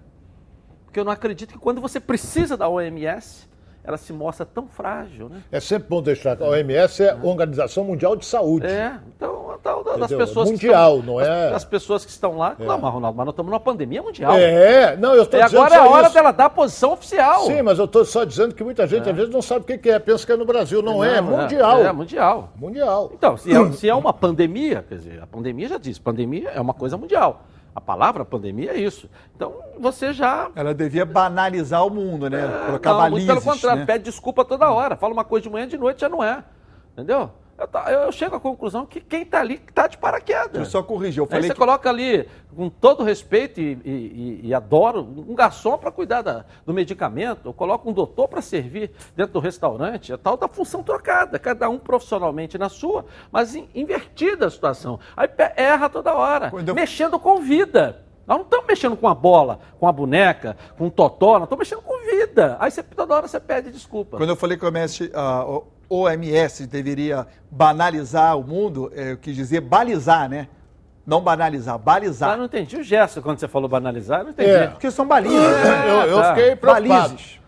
Porque 0.97 1.01
eu 1.01 1.05
não 1.05 1.13
acredito 1.13 1.53
que 1.53 1.59
quando 1.59 1.79
você 1.79 2.01
precisa 2.01 2.57
da 2.57 2.71
OMS, 2.71 3.47
ela 3.85 3.99
se 3.99 4.15
mostra 4.15 4.47
tão 4.47 4.67
frágil, 4.67 5.29
né? 5.29 5.43
É 5.53 5.61
sempre 5.61 5.91
bom 5.91 6.01
deixar 6.01 6.41
a 6.41 6.47
OMS 6.47 7.03
é 7.03 7.11
a 7.11 7.19
Organização 7.23 7.85
Mundial 7.85 8.17
de 8.17 8.25
Saúde. 8.25 8.67
É, 8.67 8.99
então 9.15 9.59
tal 9.63 9.85
das 9.85 10.11
pessoas 10.11 10.51
Mundial, 10.51 10.95
que 10.95 11.01
estão, 11.01 11.15
não 11.15 11.21
é? 11.21 11.49
As, 11.49 11.55
as 11.57 11.65
pessoas 11.67 12.05
que 12.05 12.11
estão 12.11 12.39
lá, 12.39 12.57
É. 12.59 12.65
não, 12.65 12.79
mas 12.79 12.95
Ronaldo, 12.95 13.17
mas 13.17 13.27
nós 13.27 13.33
estamos 13.35 13.51
numa 13.51 13.61
pandemia 13.61 14.03
mundial. 14.03 14.33
É, 14.37 14.97
não, 14.97 15.15
eu 15.15 15.25
estou 15.25 15.39
E 15.39 15.43
dizendo 15.45 15.59
agora 15.61 15.75
é 15.75 15.79
a 15.79 15.91
hora 15.91 16.07
isso. 16.07 16.15
dela 16.15 16.33
dar 16.33 16.47
a 16.47 16.51
posição 16.51 16.93
oficial. 16.93 17.45
Sim, 17.45 17.61
mas 17.61 17.79
eu 17.79 17.85
estou 17.85 18.05
só 18.07 18.25
dizendo 18.25 18.55
que 18.55 18.65
muita 18.65 18.87
gente 18.87 19.11
às 19.11 19.15
vezes 19.15 19.31
não 19.31 19.43
sabe 19.43 19.61
o 19.61 19.79
que 19.79 19.91
é, 19.91 19.99
pensa 19.99 20.25
que 20.25 20.33
é 20.33 20.37
no 20.37 20.47
Brasil. 20.47 20.81
Não, 20.81 21.05
é, 21.05 21.17
é 21.17 21.21
Não, 21.21 21.37
mundial. 21.37 21.85
É, 21.85 21.93
mundial. 21.93 22.53
Mundial. 22.57 23.11
Então, 23.13 23.37
se 23.37 23.53
é, 23.53 23.73
se 23.73 23.87
é 23.87 23.95
uma 23.95 24.15
pandemia, 24.15 24.83
quer 24.89 24.95
dizer, 24.97 25.23
a 25.23 25.27
pandemia 25.27 25.69
já 25.69 25.79
diz, 25.79 25.99
pandemia 25.99 26.51
é 26.51 26.61
uma 26.61 26.73
coisa 26.75 26.97
mundial. 26.97 27.43
A 27.77 27.81
palavra 27.81 28.25
pandemia 28.25 28.73
é 28.73 28.81
isso. 28.81 29.07
Então, 29.35 29.55
você 29.79 30.11
já 30.15 30.51
Ela 30.57 30.73
devia 30.73 31.05
banalizar 31.05 31.87
o 31.87 31.91
mundo, 31.91 32.31
né? 32.31 32.41
Colocar 32.65 32.91
não, 32.93 32.99
balizes, 33.01 33.27
pelo 33.27 33.43
contrário, 33.43 33.81
né? 33.81 33.87
pede 33.87 34.05
desculpa 34.05 34.47
toda 34.47 34.71
hora. 34.71 34.97
Fala 34.97 35.13
uma 35.13 35.25
coisa 35.27 35.43
de 35.43 35.51
manhã, 35.51 35.69
de 35.69 35.77
noite 35.77 36.01
já 36.01 36.09
não 36.09 36.25
é. 36.25 36.43
Entendeu? 36.95 37.31
Eu, 37.59 38.01
eu 38.01 38.13
chego 38.13 38.37
à 38.37 38.41
conclusão 38.41 38.85
que 38.85 39.01
quem 39.01 39.23
está 39.23 39.41
ali 39.41 39.61
está 39.69 39.87
de 39.87 39.97
paraquedas. 39.97 40.53
Deixa 40.53 40.67
eu 40.67 40.71
só 40.71 40.83
corrigir. 40.83 41.19
Eu 41.21 41.25
Aí 41.25 41.31
falei 41.31 41.43
você 41.49 41.55
que 41.55 41.59
coloca 41.59 41.89
ali, 41.89 42.29
com 42.55 42.69
todo 42.69 43.03
respeito 43.03 43.61
e, 43.61 43.79
e- 43.85 44.41
e- 44.49 44.55
adoro, 44.55 45.01
um 45.01 45.35
garçom 45.35 45.79
para 45.79 45.91
cuidar 45.91 46.23
da- 46.23 46.45
do 46.67 46.75
medicamento, 46.75 47.49
eu 47.49 47.55
coloco 47.55 47.89
um 47.89 47.93
doutor 47.93 48.29
para 48.29 48.43
servir 48.43 48.91
dentro 49.15 49.33
do 49.35 49.41
restaurante, 49.41 50.13
é 50.13 50.17
tal 50.17 50.37
da 50.37 50.49
função 50.49 50.83
trocada, 50.83 51.39
cada 51.39 51.69
um 51.71 51.79
profissionalmente 51.79 52.59
na 52.59 52.69
sua, 52.69 53.05
mas 53.33 53.55
in- 53.55 53.69
invertida 53.75 54.47
a 54.47 54.51
situação. 54.51 54.99
Aí 55.17 55.29
erra 55.57 55.89
toda 55.89 56.15
hora, 56.15 56.51
mexendo 56.75 57.19
com 57.19 57.41
vida. 57.41 58.03
Nós 58.27 58.39
não 58.39 58.45
estamos 58.45 58.67
mexendo 58.67 58.97
com 58.97 59.07
a 59.07 59.15
bola, 59.15 59.61
com 59.79 59.87
a 59.87 59.93
boneca, 59.93 60.57
com 60.77 60.89
o 60.89 60.91
totó, 60.91 61.35
nós 61.39 61.45
estamos 61.45 61.61
mexendo 61.69 61.83
com 61.83 61.97
vida. 62.11 62.57
Aí 62.59 62.71
você, 62.73 62.83
toda 62.83 63.15
hora 63.15 63.29
você 63.29 63.39
pede 63.39 63.71
desculpa. 63.71 64.17
Quando 64.17 64.31
eu 64.31 64.37
falei 64.37 64.57
que 64.59 64.65
OMS, 64.67 65.11
ah, 65.15 65.45
o 65.47 65.65
OMS 65.89 66.67
deveria 66.67 67.27
banalizar 67.51 68.37
o 68.39 68.45
mundo, 68.45 68.91
eu 68.95 69.17
quis 69.17 69.35
dizer 69.35 69.61
balizar, 69.61 70.29
né? 70.29 70.49
Não 71.07 71.21
banalizar, 71.21 71.79
balizar. 71.79 72.31
Ah, 72.31 72.37
não 72.37 72.47
entendi 72.47 72.77
o 72.77 72.83
gesto 72.83 73.23
quando 73.23 73.39
você 73.39 73.47
falou 73.47 73.69
banalizar, 73.69 74.21
eu 74.21 74.25
não 74.25 74.31
entendi. 74.33 74.51
É, 74.51 74.67
porque 74.67 74.91
são 74.91 75.07
balizes. 75.07 75.39
É, 75.39 75.89
eu 75.89 76.11
eu 76.11 76.21
tá. 76.21 76.35
fiquei 76.35 76.57
preocupado. 76.57 76.89
Balizes. 76.89 77.39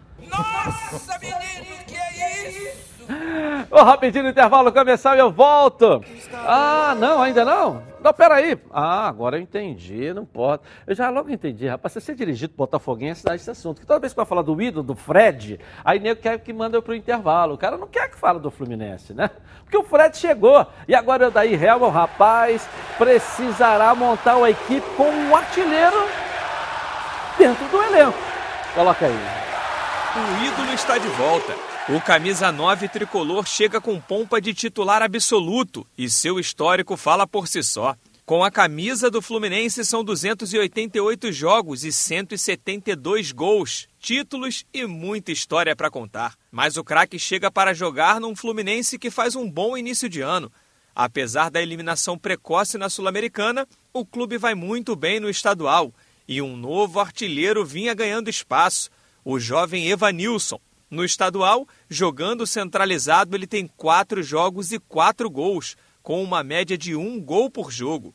Ô, 3.70 3.82
rapidinho 3.82 4.24
no 4.24 4.30
intervalo 4.30 4.72
começar 4.72 5.16
e 5.16 5.18
eu 5.18 5.30
volto. 5.30 6.02
Ah, 6.34 6.94
não, 6.98 7.22
ainda 7.22 7.44
não? 7.44 7.82
Não, 8.02 8.12
peraí. 8.12 8.58
Ah, 8.70 9.08
agora 9.08 9.36
eu 9.36 9.40
entendi, 9.40 10.12
não 10.12 10.24
pode. 10.24 10.62
Eu 10.86 10.94
já 10.94 11.10
logo 11.10 11.30
entendi, 11.30 11.66
rapaz. 11.66 11.92
Você 11.92 12.00
ser 12.00 12.14
dirigido 12.14 12.54
Botafoguense 12.56 13.24
dá 13.24 13.34
esse 13.34 13.50
assunto. 13.50 13.80
Que 13.80 13.86
toda 13.86 14.00
vez 14.00 14.12
que 14.12 14.16
vai 14.16 14.26
falar 14.26 14.42
do 14.42 14.60
ídolo, 14.60 14.82
do 14.82 14.94
Fred, 14.94 15.60
aí 15.84 15.98
nego 15.98 16.20
quer 16.20 16.38
que 16.38 16.52
manda 16.52 16.76
eu 16.76 16.82
pro 16.82 16.94
intervalo. 16.94 17.54
O 17.54 17.58
cara 17.58 17.76
não 17.76 17.86
quer 17.86 18.08
que 18.10 18.16
fale 18.16 18.38
do 18.38 18.50
Fluminense, 18.50 19.12
né? 19.12 19.30
Porque 19.64 19.76
o 19.76 19.84
Fred 19.84 20.16
chegou. 20.16 20.66
E 20.86 20.94
agora 20.94 21.28
o 21.28 21.30
daí 21.30 21.54
Helman, 21.54 21.90
rapaz, 21.90 22.68
precisará 22.96 23.94
montar 23.94 24.36
uma 24.36 24.50
equipe 24.50 24.86
com 24.96 25.08
um 25.08 25.36
artilheiro 25.36 26.08
dentro 27.36 27.66
do 27.68 27.82
elenco. 27.82 28.18
Coloca 28.74 29.06
aí. 29.06 29.12
O 30.16 30.44
ídolo 30.44 30.72
está 30.72 30.98
de 30.98 31.08
volta. 31.08 31.77
O 31.90 32.02
camisa 32.02 32.52
9 32.52 32.86
tricolor 32.86 33.46
chega 33.46 33.80
com 33.80 33.98
pompa 33.98 34.42
de 34.42 34.52
titular 34.52 35.00
absoluto 35.00 35.86
e 35.96 36.10
seu 36.10 36.38
histórico 36.38 36.98
fala 36.98 37.26
por 37.26 37.48
si 37.48 37.62
só. 37.62 37.96
Com 38.26 38.44
a 38.44 38.50
camisa 38.50 39.10
do 39.10 39.22
Fluminense 39.22 39.82
são 39.86 40.04
288 40.04 41.32
jogos 41.32 41.84
e 41.84 41.90
172 41.90 43.32
gols, 43.32 43.88
títulos 43.98 44.66
e 44.70 44.84
muita 44.84 45.32
história 45.32 45.74
para 45.74 45.90
contar. 45.90 46.34
Mas 46.52 46.76
o 46.76 46.84
craque 46.84 47.18
chega 47.18 47.50
para 47.50 47.72
jogar 47.72 48.20
num 48.20 48.36
Fluminense 48.36 48.98
que 48.98 49.10
faz 49.10 49.34
um 49.34 49.50
bom 49.50 49.74
início 49.74 50.10
de 50.10 50.20
ano. 50.20 50.52
Apesar 50.94 51.50
da 51.50 51.62
eliminação 51.62 52.18
precoce 52.18 52.76
na 52.76 52.90
Sul-Americana, 52.90 53.66
o 53.94 54.04
clube 54.04 54.36
vai 54.36 54.54
muito 54.54 54.94
bem 54.94 55.20
no 55.20 55.30
estadual 55.30 55.94
e 56.28 56.42
um 56.42 56.54
novo 56.54 57.00
artilheiro 57.00 57.64
vinha 57.64 57.94
ganhando 57.94 58.28
espaço, 58.28 58.90
o 59.24 59.40
jovem 59.40 59.88
Evanilson. 59.88 60.60
No 60.90 61.04
estadual, 61.04 61.68
jogando 61.88 62.46
centralizado, 62.46 63.36
ele 63.36 63.46
tem 63.46 63.66
quatro 63.66 64.22
jogos 64.22 64.72
e 64.72 64.78
quatro 64.78 65.28
gols, 65.28 65.76
com 66.02 66.22
uma 66.22 66.42
média 66.42 66.78
de 66.78 66.96
um 66.96 67.20
gol 67.20 67.50
por 67.50 67.70
jogo. 67.70 68.14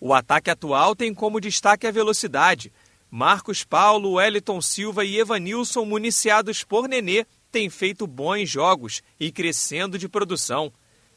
O 0.00 0.14
ataque 0.14 0.50
atual 0.50 0.94
tem 0.94 1.12
como 1.12 1.40
destaque 1.40 1.86
a 1.86 1.90
velocidade. 1.90 2.72
Marcos 3.10 3.64
Paulo, 3.64 4.12
Wellington 4.12 4.60
Silva 4.60 5.04
e 5.04 5.18
Evanilson, 5.18 5.84
municiados 5.84 6.62
por 6.62 6.88
Nenê, 6.88 7.26
têm 7.50 7.68
feito 7.68 8.06
bons 8.06 8.48
jogos 8.48 9.02
e 9.18 9.32
crescendo 9.32 9.98
de 9.98 10.08
produção. 10.08 10.72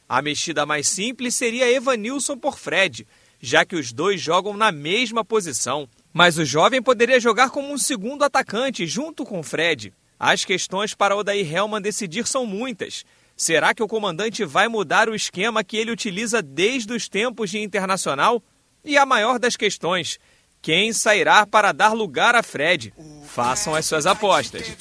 A 0.09 0.21
mexida 0.21 0.65
mais 0.65 0.87
simples 0.87 1.35
seria 1.35 1.71
Evanilson 1.71 2.37
por 2.37 2.57
Fred, 2.57 3.07
já 3.39 3.63
que 3.63 3.75
os 3.75 3.93
dois 3.93 4.19
jogam 4.19 4.57
na 4.57 4.71
mesma 4.71 5.23
posição. 5.23 5.87
Mas 6.11 6.37
o 6.37 6.45
jovem 6.45 6.81
poderia 6.81 7.19
jogar 7.19 7.51
como 7.51 7.71
um 7.71 7.77
segundo 7.77 8.23
atacante 8.23 8.87
junto 8.87 9.23
com 9.23 9.43
Fred. 9.43 9.93
As 10.23 10.45
questões 10.45 10.93
para 10.93 11.15
Odair 11.15 11.51
Helman 11.51 11.81
decidir 11.81 12.27
são 12.27 12.45
muitas. 12.45 13.03
Será 13.35 13.73
que 13.73 13.81
o 13.81 13.87
comandante 13.87 14.45
vai 14.45 14.67
mudar 14.67 15.09
o 15.09 15.15
esquema 15.15 15.63
que 15.63 15.75
ele 15.75 15.89
utiliza 15.89 16.43
desde 16.43 16.93
os 16.93 17.09
tempos 17.09 17.49
de 17.49 17.57
internacional? 17.57 18.39
E 18.85 18.99
a 18.99 19.03
maior 19.03 19.39
das 19.39 19.55
questões: 19.55 20.19
quem 20.61 20.93
sairá 20.93 21.47
para 21.47 21.71
dar 21.71 21.93
lugar 21.93 22.35
a 22.35 22.43
Fred? 22.43 22.93
Façam 23.25 23.73
as 23.73 23.87
suas 23.87 24.05
apostas. 24.05 24.77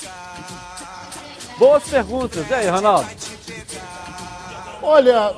Boas 1.58 1.88
perguntas. 1.88 2.46
E 2.46 2.52
aí, 2.52 2.68
Ronaldo? 2.68 3.08
Olha, 4.82 5.34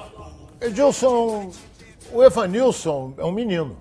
Edilson, 0.60 1.52
o 2.10 2.24
Evanilson 2.24 3.14
é 3.18 3.24
um 3.24 3.30
menino 3.30 3.80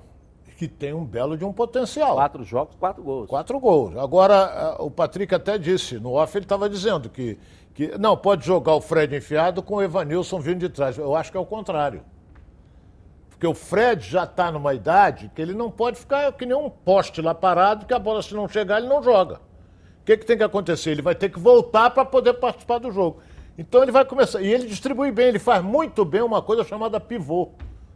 que 0.62 0.68
tem 0.68 0.93
um 0.93 1.03
belo 1.03 1.36
de 1.36 1.43
um 1.43 1.51
potencial. 1.51 2.14
Quatro 2.14 2.43
jogos, 2.43 2.76
quatro 2.76 3.01
gols. 3.01 3.28
Quatro 3.28 3.59
gols. 3.59 3.97
Agora, 3.97 4.76
o 4.78 4.91
Patrick 4.91 5.34
até 5.34 5.57
disse, 5.57 5.97
no 5.97 6.14
off 6.14 6.38
ele 6.38 6.45
estava 6.45 6.70
dizendo 6.70 7.09
que, 7.09 7.39
que 7.74 7.97
não, 7.97 8.16
pode 8.16 8.45
jogar 8.45 8.76
o 8.76 8.80
Fred 8.80 9.16
enfiado 9.16 9.64
com 9.64 9.78
o 9.78 9.82
Evanilson 9.82 10.39
vindo 10.39 10.59
de 10.59 10.70
trás. 10.70 10.99
Eu 10.99 11.16
acho 11.16 11.32
que 11.32 11.38
é 11.38 11.39
o 11.39 11.45
contrário. 11.47 12.03
Porque 13.28 13.47
o 13.47 13.55
Fred 13.55 14.07
já 14.07 14.26
está 14.26 14.51
numa 14.51 14.72
idade 14.76 15.32
que 15.34 15.41
ele 15.41 15.55
não 15.55 15.72
pode 15.72 15.97
ficar 15.97 16.32
que 16.34 16.45
nem 16.45 16.55
um 16.55 16.70
poste 16.70 17.24
lá 17.24 17.34
parado, 17.34 17.88
que 17.88 17.93
a 17.95 17.97
bola 17.97 18.22
se 18.22 18.36
não 18.36 18.47
chegar 18.47 18.78
ele 18.78 18.88
não 18.88 19.01
joga. 19.01 19.38
O 20.01 20.05
que, 20.05 20.16
que 20.16 20.28
tem 20.28 20.38
que 20.38 20.43
acontecer? 20.43 20.91
Ele 20.91 21.01
vai 21.01 21.16
ter 21.16 21.30
que 21.30 21.39
voltar 21.39 21.89
para 21.89 22.05
poder 22.05 22.34
participar 22.34 22.78
do 22.78 22.91
jogo. 22.91 23.20
Então 23.57 23.82
ele 23.82 23.91
vai 23.91 24.05
começar. 24.05 24.39
E 24.43 24.53
ele 24.53 24.68
distribui 24.68 25.12
bem, 25.12 25.30
ele 25.30 25.39
faz 25.39 25.64
muito 25.64 26.05
bem 26.05 26.22
uma 26.22 26.39
coisa 26.39 26.64
chamada 26.64 26.99
pivô. 26.99 27.49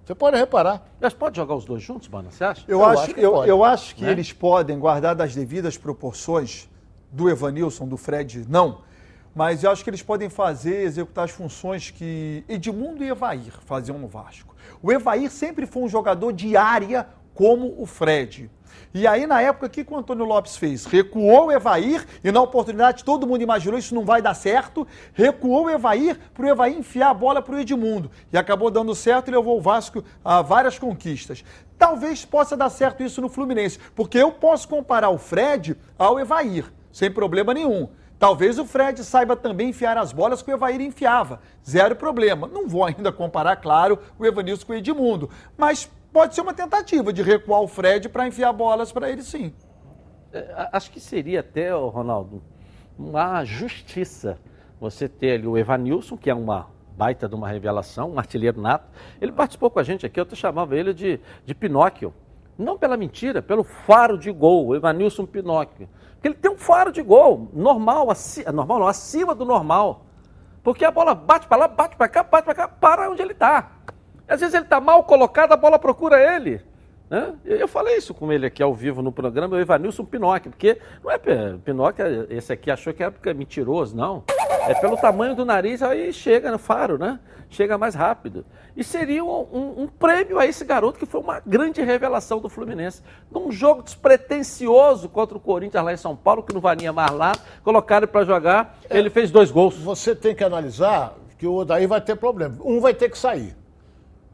Você 0.05 0.13
pode 0.13 0.37
reparar. 0.37 0.87
Mas 1.01 1.13
pode 1.13 1.35
jogar 1.35 1.55
os 1.55 1.65
dois 1.65 1.81
juntos, 1.81 2.07
mano? 2.07 2.31
Você 2.31 2.43
acha? 2.43 2.63
Eu, 2.67 2.85
acho, 2.85 3.13
que 3.13 3.19
eu, 3.19 3.31
pode. 3.31 3.49
eu 3.49 3.63
acho 3.63 3.95
que 3.95 4.03
Né? 4.03 4.11
eles 4.11 4.31
podem 4.31 4.77
guardar 4.77 5.15
das 5.15 5.33
devidas 5.33 5.77
proporções 5.77 6.69
do 7.11 7.27
Evanilson, 7.27 7.87
do 7.87 7.97
Fred, 7.97 8.45
não. 8.47 8.81
Mas 9.33 9.63
eu 9.63 9.71
acho 9.71 9.83
que 9.83 9.89
eles 9.89 10.03
podem 10.03 10.29
fazer, 10.29 10.83
executar 10.83 11.25
as 11.25 11.31
funções 11.31 11.89
que 11.89 12.43
Edmundo 12.47 13.03
e 13.03 13.09
Evair 13.09 13.51
faziam 13.65 13.97
no 13.97 14.07
Vasco. 14.07 14.55
O 14.81 14.91
Evair 14.91 15.29
sempre 15.31 15.65
foi 15.65 15.83
um 15.83 15.89
jogador 15.89 16.31
de 16.31 16.55
área 16.55 17.07
como 17.33 17.73
o 17.77 17.85
Fred. 17.85 18.49
E 18.93 19.05
aí, 19.05 19.27
na 19.27 19.41
época, 19.41 19.67
o 19.67 19.69
que 19.69 19.85
o 19.87 19.97
Antônio 19.97 20.25
Lopes 20.25 20.57
fez? 20.57 20.85
Recuou 20.85 21.47
o 21.47 21.51
Evair 21.51 22.05
e, 22.23 22.31
na 22.31 22.41
oportunidade, 22.41 23.03
todo 23.03 23.27
mundo 23.27 23.41
imaginou 23.41 23.77
isso 23.77 23.93
não 23.93 24.05
vai 24.05 24.21
dar 24.21 24.33
certo. 24.33 24.87
Recuou 25.13 25.65
o 25.65 25.69
Evair 25.69 26.17
para 26.33 26.45
o 26.45 26.49
Evair 26.49 26.77
enfiar 26.77 27.09
a 27.09 27.13
bola 27.13 27.41
para 27.41 27.55
o 27.55 27.59
Edmundo. 27.59 28.09
E 28.31 28.37
acabou 28.37 28.71
dando 28.71 28.95
certo 28.95 29.27
e 29.27 29.31
levou 29.31 29.57
o 29.57 29.61
Vasco 29.61 30.03
a 30.23 30.41
várias 30.41 30.79
conquistas. 30.79 31.43
Talvez 31.77 32.23
possa 32.23 32.55
dar 32.55 32.69
certo 32.69 33.03
isso 33.03 33.21
no 33.21 33.29
Fluminense, 33.29 33.79
porque 33.93 34.17
eu 34.17 34.31
posso 34.31 34.67
comparar 34.67 35.09
o 35.09 35.17
Fred 35.17 35.75
ao 35.97 36.19
Evair, 36.19 36.71
sem 36.91 37.11
problema 37.11 37.53
nenhum. 37.53 37.89
Talvez 38.17 38.57
o 38.57 38.65
Fred 38.65 39.03
saiba 39.03 39.35
também 39.35 39.69
enfiar 39.69 39.97
as 39.97 40.13
bolas 40.13 40.41
que 40.41 40.49
o 40.49 40.53
Evair 40.53 40.79
enfiava. 40.79 41.41
Zero 41.69 41.95
problema. 41.95 42.47
Não 42.47 42.67
vou 42.67 42.85
ainda 42.85 43.11
comparar, 43.11 43.57
claro, 43.57 43.99
o 44.17 44.25
Evanilson 44.25 44.65
com 44.65 44.71
o 44.71 44.75
Edmundo. 44.75 45.29
Mas 45.57 45.89
pode 46.15 46.33
ser 46.33 46.39
uma 46.39 46.53
tentativa 46.53 47.11
de 47.11 47.21
recuar 47.21 47.59
o 47.59 47.67
Fred 47.67 48.07
para 48.07 48.25
enfiar 48.25 48.53
bolas 48.53 48.89
para 48.89 49.09
ele 49.09 49.21
sim. 49.21 49.53
é, 50.31 50.69
acho 50.71 50.89
que 50.89 50.97
seria 50.97 51.41
até, 51.41 51.73
Ronaldo, 51.73 52.41
uma 52.97 53.43
justiça 53.43 54.39
você 54.79 55.09
ter 55.09 55.33
ali 55.33 55.45
o 55.45 55.57
Evanilson, 55.57 56.15
que 56.15 56.29
é 56.29 56.33
uma 56.33 56.67
baita 56.95 57.27
de 57.27 57.35
uma 57.35 57.49
revelação, 57.49 58.11
um 58.11 58.17
artilheiro 58.17 58.61
nato. 58.61 58.89
Ele 59.19 59.33
participou 59.33 59.69
com 59.69 59.77
a 59.77 59.83
gente 59.83 60.05
aqui, 60.05 60.17
eu 60.17 60.25
chamava 60.35 60.77
ele 60.77 60.93
de, 60.93 61.19
de 61.45 61.53
Pinóquio. 61.53 62.13
Não 62.57 62.77
pela 62.77 62.95
mentira, 62.95 63.41
pelo 63.41 63.65
faro 63.65 64.17
de 64.17 64.31
gol, 64.31 64.73
Evanilson 64.73 65.25
Pinóquio. 65.25 65.89
Porque 66.13 66.29
ele 66.29 66.35
tem 66.35 66.49
um 66.49 66.57
faro 66.57 66.93
de 66.93 67.01
gol, 67.01 67.51
normal, 67.53 68.09
aci, 68.09 68.49
normal 68.53 68.79
não, 68.79 68.87
acima 68.87 69.35
do 69.35 69.43
normal. 69.43 70.05
Porque 70.63 70.85
a 70.85 70.91
bola 70.91 71.13
bate 71.13 71.45
para 71.45 71.57
lá, 71.57 71.67
bate 71.67 71.97
para 71.97 72.07
cá, 72.07 72.23
bate 72.23 72.45
para 72.45 72.55
cá, 72.55 72.67
para 72.69 73.09
onde 73.09 73.21
ele 73.21 73.33
está. 73.33 73.74
Às 74.27 74.39
vezes 74.39 74.55
ele 74.55 74.63
está 74.63 74.79
mal 74.79 75.03
colocado, 75.03 75.51
a 75.51 75.57
bola 75.57 75.77
procura 75.77 76.35
ele. 76.35 76.61
Né? 77.09 77.33
Eu 77.45 77.67
falei 77.67 77.97
isso 77.97 78.13
com 78.13 78.31
ele 78.31 78.47
aqui 78.47 78.63
ao 78.63 78.73
vivo 78.73 79.01
no 79.01 79.11
programa, 79.11 79.55
o 79.55 79.59
Evanilson 79.59 80.03
Pinóquio, 80.03 80.51
porque 80.51 80.79
não 81.03 81.11
é 81.11 81.17
Pinóquio, 81.63 82.27
esse 82.29 82.51
aqui 82.51 82.71
achou 82.71 82.93
que 82.93 83.03
é 83.03 83.33
mentiroso, 83.33 83.95
não. 83.95 84.23
É 84.67 84.73
pelo 84.73 84.97
tamanho 84.97 85.35
do 85.35 85.45
nariz, 85.45 85.83
aí 85.83 86.11
chega 86.11 86.51
no 86.51 86.57
faro, 86.57 86.97
né? 86.97 87.19
Chega 87.51 87.77
mais 87.77 87.93
rápido. 87.93 88.43
E 88.75 88.83
seria 88.83 89.23
um, 89.23 89.47
um, 89.53 89.83
um, 89.83 89.87
prêmio 89.87 90.39
a 90.39 90.47
esse 90.47 90.65
garoto 90.65 90.97
que 90.97 91.05
foi 91.05 91.21
uma 91.21 91.39
grande 91.45 91.81
revelação 91.83 92.39
do 92.39 92.49
Fluminense. 92.49 93.03
Num 93.31 93.51
jogo 93.51 93.83
despretensioso 93.83 95.07
contra 95.07 95.37
o 95.37 95.39
Corinthians 95.39 95.83
lá 95.83 95.93
em 95.93 95.97
São 95.97 96.15
Paulo, 96.15 96.41
que 96.41 96.53
não 96.53 96.59
valia 96.59 96.91
mais 96.91 97.11
lá, 97.11 97.33
colocaram 97.63 98.05
ele 98.05 98.11
para 98.11 98.25
jogar, 98.25 98.79
é, 98.89 98.97
ele 98.97 99.11
fez 99.11 99.29
dois 99.29 99.51
gols. 99.51 99.75
Você 99.77 100.15
tem 100.15 100.33
que 100.33 100.43
analisar 100.43 101.13
que 101.37 101.45
o 101.45 101.63
daí 101.63 101.85
vai 101.85 102.01
ter 102.01 102.15
problema. 102.15 102.57
Um 102.65 102.81
vai 102.81 102.95
ter 102.95 103.09
que 103.09 103.17
sair. 103.17 103.55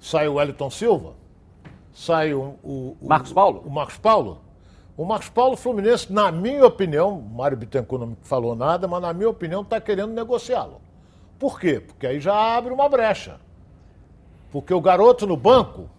Sai 0.01 0.27
o 0.27 0.33
Wellington 0.33 0.69
Silva, 0.69 1.13
sai 1.93 2.33
o, 2.33 2.55
o, 2.61 2.97
o 2.99 3.07
Marcos 3.07 3.31
Paulo. 3.31 3.63
O 3.65 3.69
Marcos 3.69 3.97
Paulo 3.97 4.41
o 5.01 5.05
Marcos 5.05 5.29
Paulo 5.29 5.55
Fluminense, 5.55 6.13
na 6.13 6.31
minha 6.31 6.63
opinião, 6.63 7.17
o 7.17 7.23
Mário 7.23 7.57
Bittencourt 7.57 8.01
não 8.01 8.17
falou 8.21 8.55
nada, 8.55 8.87
mas 8.87 9.01
na 9.01 9.11
minha 9.13 9.29
opinião 9.29 9.61
está 9.61 9.79
querendo 9.81 10.13
negociá-lo. 10.13 10.81
Por 11.39 11.59
quê? 11.59 11.79
Porque 11.79 12.05
aí 12.05 12.19
já 12.19 12.35
abre 12.35 12.71
uma 12.71 12.87
brecha. 12.87 13.39
Porque 14.51 14.71
o 14.71 14.79
garoto 14.79 15.25
no 15.25 15.37
banco, 15.37 15.89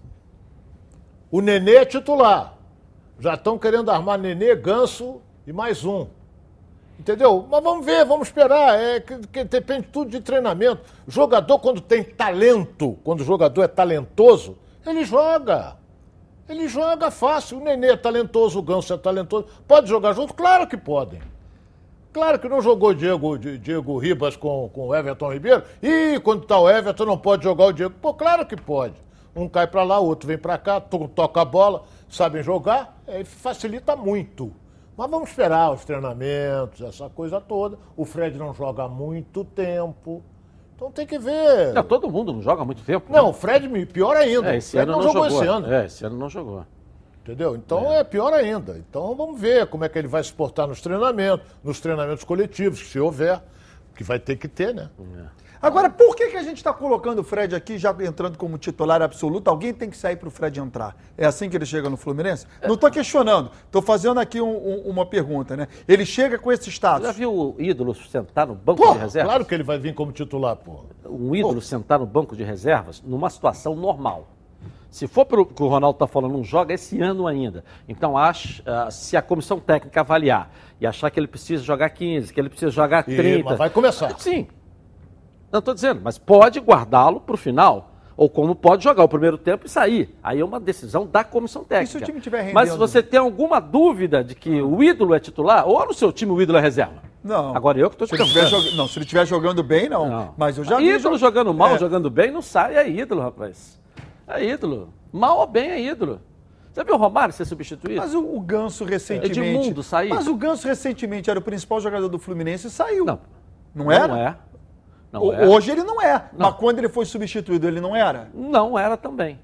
o 1.32 1.40
Nenê 1.40 1.78
é 1.78 1.84
titular. 1.84 2.54
Já 3.18 3.34
estão 3.34 3.58
querendo 3.58 3.90
armar 3.90 4.20
Nenê, 4.20 4.54
Ganso 4.54 5.20
e 5.46 5.52
mais 5.52 5.84
um. 5.84 6.06
Entendeu? 7.02 7.44
Mas 7.50 7.64
vamos 7.64 7.84
ver, 7.84 8.04
vamos 8.04 8.28
esperar. 8.28 8.78
É 8.80 9.00
que, 9.00 9.18
que 9.26 9.42
depende 9.42 9.88
tudo 9.88 10.12
de 10.12 10.20
treinamento. 10.20 10.82
Jogador, 11.08 11.58
quando 11.58 11.80
tem 11.80 12.04
talento, 12.04 12.96
quando 13.02 13.22
o 13.22 13.24
jogador 13.24 13.64
é 13.64 13.66
talentoso, 13.66 14.56
ele 14.86 15.04
joga. 15.04 15.76
Ele 16.48 16.68
joga 16.68 17.10
fácil. 17.10 17.58
O 17.58 17.60
Nenê 17.60 17.88
é 17.88 17.96
talentoso, 17.96 18.60
o 18.60 18.62
Ganso 18.62 18.94
é 18.94 18.96
talentoso. 18.96 19.46
Pode 19.66 19.88
jogar 19.88 20.12
junto? 20.12 20.32
Claro 20.32 20.64
que 20.68 20.76
podem. 20.76 21.20
Claro 22.12 22.38
que 22.38 22.48
não 22.48 22.62
jogou 22.62 22.94
Diego, 22.94 23.36
Diego 23.36 23.98
Ribas 23.98 24.36
com, 24.36 24.70
com 24.72 24.86
o 24.86 24.94
Everton 24.94 25.32
Ribeiro. 25.32 25.64
E 25.82 26.20
quando 26.20 26.42
está 26.42 26.56
o 26.56 26.70
Everton, 26.70 27.04
não 27.04 27.18
pode 27.18 27.42
jogar 27.42 27.64
o 27.64 27.72
Diego. 27.72 27.94
Pô, 28.00 28.14
claro 28.14 28.46
que 28.46 28.54
pode. 28.54 28.94
Um 29.34 29.48
cai 29.48 29.66
para 29.66 29.82
lá, 29.82 29.98
o 29.98 30.06
outro 30.06 30.28
vem 30.28 30.38
para 30.38 30.56
cá, 30.56 30.80
toca 30.80 31.40
a 31.40 31.44
bola, 31.44 31.82
sabem 32.08 32.44
jogar, 32.44 32.96
aí 33.08 33.24
facilita 33.24 33.96
muito. 33.96 34.52
Mas 34.96 35.10
vamos 35.10 35.30
esperar 35.30 35.72
os 35.72 35.84
treinamentos, 35.84 36.80
essa 36.80 37.08
coisa 37.08 37.40
toda. 37.40 37.78
O 37.96 38.04
Fred 38.04 38.38
não 38.38 38.52
joga 38.52 38.84
há 38.84 38.88
muito 38.88 39.44
tempo. 39.44 40.22
Então 40.76 40.90
tem 40.90 41.06
que 41.06 41.18
ver. 41.18 41.72
Não, 41.72 41.82
todo 41.82 42.10
mundo 42.10 42.32
não 42.32 42.42
joga 42.42 42.62
há 42.62 42.64
muito 42.64 42.82
tempo. 42.82 43.06
Não, 43.08 43.24
né? 43.24 43.30
o 43.30 43.32
Fred, 43.32 43.68
pior 43.86 44.16
ainda. 44.16 44.54
É, 44.54 44.56
esse 44.58 44.76
ano 44.76 44.92
não, 44.92 44.98
não 44.98 45.06
jogou, 45.08 45.30
jogou, 45.30 45.42
esse 45.42 45.50
ano. 45.50 45.72
É, 45.72 45.86
esse 45.86 46.04
ano 46.04 46.16
não 46.16 46.28
jogou. 46.28 46.66
Entendeu? 47.22 47.54
Então 47.54 47.92
é. 47.92 48.00
é. 48.00 48.04
pior 48.04 48.32
ainda. 48.32 48.76
Então 48.78 49.14
vamos 49.14 49.40
ver 49.40 49.66
como 49.68 49.84
é 49.84 49.88
que 49.88 49.98
ele 49.98 50.08
vai 50.08 50.22
se 50.22 50.32
portar 50.32 50.66
nos 50.66 50.80
treinamentos, 50.80 51.46
nos 51.62 51.80
treinamentos 51.80 52.24
coletivos, 52.24 52.80
se 52.80 52.98
houver, 52.98 53.40
que 53.94 54.02
vai 54.02 54.18
ter 54.18 54.36
que 54.36 54.48
ter, 54.48 54.74
né? 54.74 54.90
É. 55.16 55.41
Agora, 55.62 55.88
por 55.88 56.16
que, 56.16 56.26
que 56.26 56.36
a 56.36 56.42
gente 56.42 56.56
está 56.56 56.72
colocando 56.72 57.20
o 57.20 57.22
Fred 57.22 57.54
aqui, 57.54 57.78
já 57.78 57.94
entrando 58.00 58.36
como 58.36 58.58
titular 58.58 59.00
absoluto? 59.00 59.46
Alguém 59.46 59.72
tem 59.72 59.88
que 59.88 59.96
sair 59.96 60.16
para 60.16 60.26
o 60.26 60.30
Fred 60.30 60.58
entrar. 60.58 60.96
É 61.16 61.24
assim 61.24 61.48
que 61.48 61.56
ele 61.56 61.64
chega 61.64 61.88
no 61.88 61.96
Fluminense? 61.96 62.48
Não 62.66 62.74
estou 62.74 62.90
questionando, 62.90 63.48
estou 63.66 63.80
fazendo 63.80 64.18
aqui 64.18 64.40
um, 64.40 64.50
um, 64.50 64.80
uma 64.86 65.06
pergunta, 65.06 65.56
né? 65.56 65.68
Ele 65.86 66.04
chega 66.04 66.36
com 66.36 66.50
esse 66.50 66.68
status. 66.68 67.02
Você 67.02 67.06
já 67.06 67.12
viu 67.12 67.32
o 67.32 67.54
ídolo 67.60 67.94
sentar 67.94 68.44
no 68.44 68.56
banco 68.56 68.82
pô, 68.82 68.92
de 68.94 68.98
reservas? 68.98 69.30
Claro 69.30 69.44
que 69.44 69.54
ele 69.54 69.62
vai 69.62 69.78
vir 69.78 69.94
como 69.94 70.10
titular, 70.10 70.56
pô. 70.56 70.80
Um 71.08 71.32
ídolo 71.32 71.54
pô. 71.54 71.60
sentar 71.60 72.00
no 72.00 72.06
banco 72.06 72.34
de 72.34 72.42
reservas 72.42 73.00
numa 73.06 73.30
situação 73.30 73.76
normal. 73.76 74.26
Se 74.90 75.06
for 75.06 75.24
pelo 75.24 75.46
que 75.46 75.62
o 75.62 75.68
Ronaldo 75.68 75.94
está 75.94 76.08
falando, 76.08 76.32
não 76.32 76.44
joga 76.44 76.74
esse 76.74 77.00
ano 77.00 77.28
ainda. 77.28 77.64
Então, 77.88 78.18
acho, 78.18 78.62
uh, 78.62 78.90
se 78.90 79.16
a 79.16 79.22
comissão 79.22 79.60
técnica 79.60 80.00
avaliar 80.00 80.52
e 80.80 80.86
achar 80.86 81.08
que 81.08 81.20
ele 81.20 81.28
precisa 81.28 81.62
jogar 81.62 81.88
15, 81.90 82.32
que 82.32 82.40
ele 82.40 82.48
precisa 82.48 82.70
jogar 82.70 83.04
30. 83.04 83.22
E, 83.22 83.42
mas 83.42 83.56
vai 83.56 83.70
começar. 83.70 84.18
Sim, 84.18 84.48
não 85.52 85.58
estou 85.58 85.74
dizendo, 85.74 86.00
mas 86.02 86.16
pode 86.18 86.58
guardá-lo 86.58 87.20
para 87.20 87.34
o 87.34 87.38
final. 87.38 87.90
Ou 88.16 88.28
como 88.28 88.54
pode 88.54 88.84
jogar 88.84 89.02
o 89.02 89.08
primeiro 89.08 89.38
tempo 89.38 89.66
e 89.66 89.68
sair. 89.68 90.16
Aí 90.22 90.40
é 90.40 90.44
uma 90.44 90.60
decisão 90.60 91.06
da 91.06 91.24
comissão 91.24 91.64
técnica. 91.64 91.84
E 91.84 91.92
se 91.92 91.96
o 91.96 92.00
time 92.00 92.20
tiver 92.20 92.38
rendendo... 92.38 92.54
Mas 92.54 92.70
se 92.70 92.76
você 92.76 93.02
tem 93.02 93.18
alguma 93.18 93.58
dúvida 93.58 94.22
de 94.22 94.34
que 94.34 94.60
o 94.60 94.82
ídolo 94.82 95.14
é 95.14 95.20
titular, 95.20 95.66
ou 95.66 95.86
no 95.86 95.94
seu 95.94 96.12
time 96.12 96.30
o 96.30 96.40
ídolo 96.40 96.58
é 96.58 96.60
reserva. 96.60 97.02
Não. 97.24 97.56
Agora 97.56 97.78
eu 97.78 97.88
que 97.88 97.94
estou 97.94 98.06
te 98.06 98.16
jogando. 98.16 98.76
Não, 98.76 98.86
se 98.86 98.98
ele 98.98 99.04
estiver 99.04 99.26
jogando 99.26 99.62
bem, 99.62 99.88
não. 99.88 100.08
não. 100.08 100.34
Mas 100.36 100.58
eu 100.58 100.64
já 100.64 100.76
vi. 100.76 100.90
Ídolo 100.90 101.16
jogando 101.16 101.54
mal, 101.54 101.74
é. 101.74 101.78
jogando 101.78 102.10
bem, 102.10 102.30
não 102.30 102.42
sai. 102.42 102.76
É 102.76 102.88
ídolo, 102.88 103.22
rapaz. 103.22 103.80
É 104.26 104.44
ídolo. 104.44 104.92
Mal 105.12 105.38
ou 105.38 105.46
bem 105.46 105.70
é 105.70 105.80
ídolo. 105.80 106.20
Você 106.72 106.84
viu 106.84 106.94
o 106.94 106.98
Romário 106.98 107.34
ser 107.34 107.44
substituído? 107.44 108.00
Mas 108.00 108.14
o, 108.14 108.24
o 108.24 108.40
Ganso 108.40 108.84
recentemente. 108.84 109.38
Edmundo 109.38 109.82
saiu. 109.82 110.14
Mas 110.14 110.26
o 110.26 110.34
Ganso 110.34 110.66
recentemente 110.66 111.30
era 111.30 111.38
o 111.38 111.42
principal 111.42 111.80
jogador 111.80 112.08
do 112.08 112.18
Fluminense 112.18 112.66
e 112.66 112.70
saiu. 112.70 113.04
Não. 113.04 113.20
Não 113.74 113.92
era? 113.92 114.08
Não 114.08 114.16
é. 114.16 114.36
Não 115.12 115.22
Hoje 115.22 115.70
ele 115.70 115.84
não 115.84 116.00
é. 116.00 116.30
Não. 116.32 116.50
Mas 116.50 116.54
quando 116.54 116.78
ele 116.78 116.88
foi 116.88 117.04
substituído, 117.04 117.68
ele 117.68 117.80
não 117.80 117.94
era? 117.94 118.30
Não 118.32 118.78
era 118.78 118.96
também. 118.96 119.38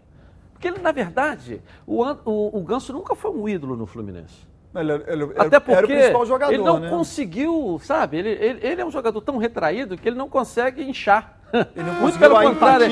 Porque 0.53 0.67
ele, 0.67 0.79
na 0.81 0.91
verdade, 0.91 1.63
o, 1.87 2.03
o, 2.25 2.59
o 2.59 2.61
Ganso 2.63 2.93
nunca 2.93 3.15
foi 3.15 3.31
um 3.31 3.49
ídolo 3.49 3.77
no 3.77 3.87
Fluminense. 3.87 4.49
Ele, 4.75 4.93
ele, 5.07 5.25
Até 5.37 5.61
porque 5.61 5.73
era 5.73 5.87
o 5.87 5.89
principal 5.89 6.27
jogador, 6.27 6.53
ele 6.53 6.63
não 6.63 6.79
né? 6.79 6.91
conseguiu, 6.91 7.81
sabe? 7.83 8.19
Ele, 8.19 8.31
ele, 8.31 8.67
ele, 8.67 8.81
é 8.81 8.85
um 8.85 8.91
jogador 8.91 9.21
tão 9.21 9.39
retraído 9.39 9.97
que 9.97 10.09
ele 10.09 10.17
não 10.17 10.29
consegue 10.29 10.83
inchar. 10.83 11.39
Ele 11.53 11.87
não 11.87 11.95
Muito 12.03 12.19
pelo 12.19 12.41
contrário. 12.41 12.87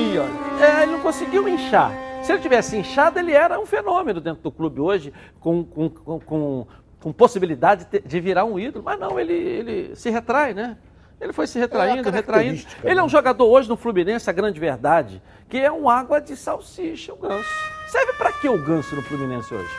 É, 0.59 0.83
ele 0.83 0.91
não 0.93 1.01
conseguiu 1.01 1.47
inchar. 1.47 1.91
Se 2.23 2.31
ele 2.31 2.41
tivesse 2.41 2.75
inchado, 2.77 3.19
ele 3.19 3.31
era 3.31 3.59
um 3.59 3.65
fenômeno 3.65 4.19
dentro 4.19 4.41
do 4.41 4.51
clube 4.51 4.81
hoje, 4.81 5.13
com, 5.39 5.63
com, 5.63 5.89
com, 5.89 6.67
com 6.99 7.13
possibilidade 7.13 7.87
de 8.05 8.19
virar 8.19 8.45
um 8.45 8.57
ídolo. 8.57 8.83
Mas 8.83 8.99
não, 8.99 9.19
ele, 9.19 9.33
ele 9.33 9.95
se 9.95 10.09
retrai, 10.09 10.53
né? 10.53 10.77
Ele 11.19 11.33
foi 11.33 11.47
se 11.47 11.57
retraindo, 11.57 12.07
é 12.07 12.11
retraindo. 12.11 12.61
Ele 12.83 12.99
é 12.99 13.01
um 13.01 13.07
né? 13.07 13.11
jogador 13.11 13.45
hoje 13.45 13.67
no 13.67 13.75
Fluminense, 13.75 14.29
a 14.29 14.33
grande 14.33 14.59
verdade, 14.59 15.21
que 15.49 15.57
é 15.57 15.71
um 15.71 15.89
água 15.89 16.21
de 16.21 16.35
salsicha, 16.35 17.13
o 17.13 17.17
Ganso. 17.17 17.49
Serve 17.87 18.13
para 18.13 18.31
que 18.33 18.47
o 18.47 18.57
Ganso 18.63 18.95
no 18.95 19.01
Fluminense 19.01 19.53
hoje? 19.53 19.73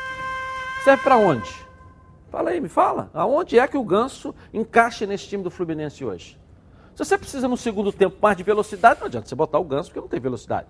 Serve 0.83 1.03
para 1.03 1.17
onde? 1.17 1.55
Fala 2.31 2.51
aí, 2.51 2.61
me 2.61 2.69
fala. 2.69 3.11
Aonde 3.15 3.59
é 3.59 3.67
que 3.69 3.77
o 3.77 3.85
Ganso 3.85 4.35
encaixa 4.53 5.07
nesse 5.07 5.29
time 5.29 5.43
do 5.43 5.51
Fluminense 5.51 6.05
hoje? 6.05 6.39
Se 6.95 7.05
você 7.05 7.17
precisa 7.17 7.47
no 7.47 7.57
segundo 7.57 7.93
tempo 7.93 8.17
mais 8.21 8.37
de 8.37 8.43
velocidade, 8.43 8.99
não 8.99 9.07
adianta 9.07 9.29
você 9.29 9.35
botar 9.35 9.59
o 9.59 9.65
Ganso 9.65 9.91
porque 9.91 10.01
não 10.01 10.09
tem 10.09 10.19
velocidade. 10.19 10.67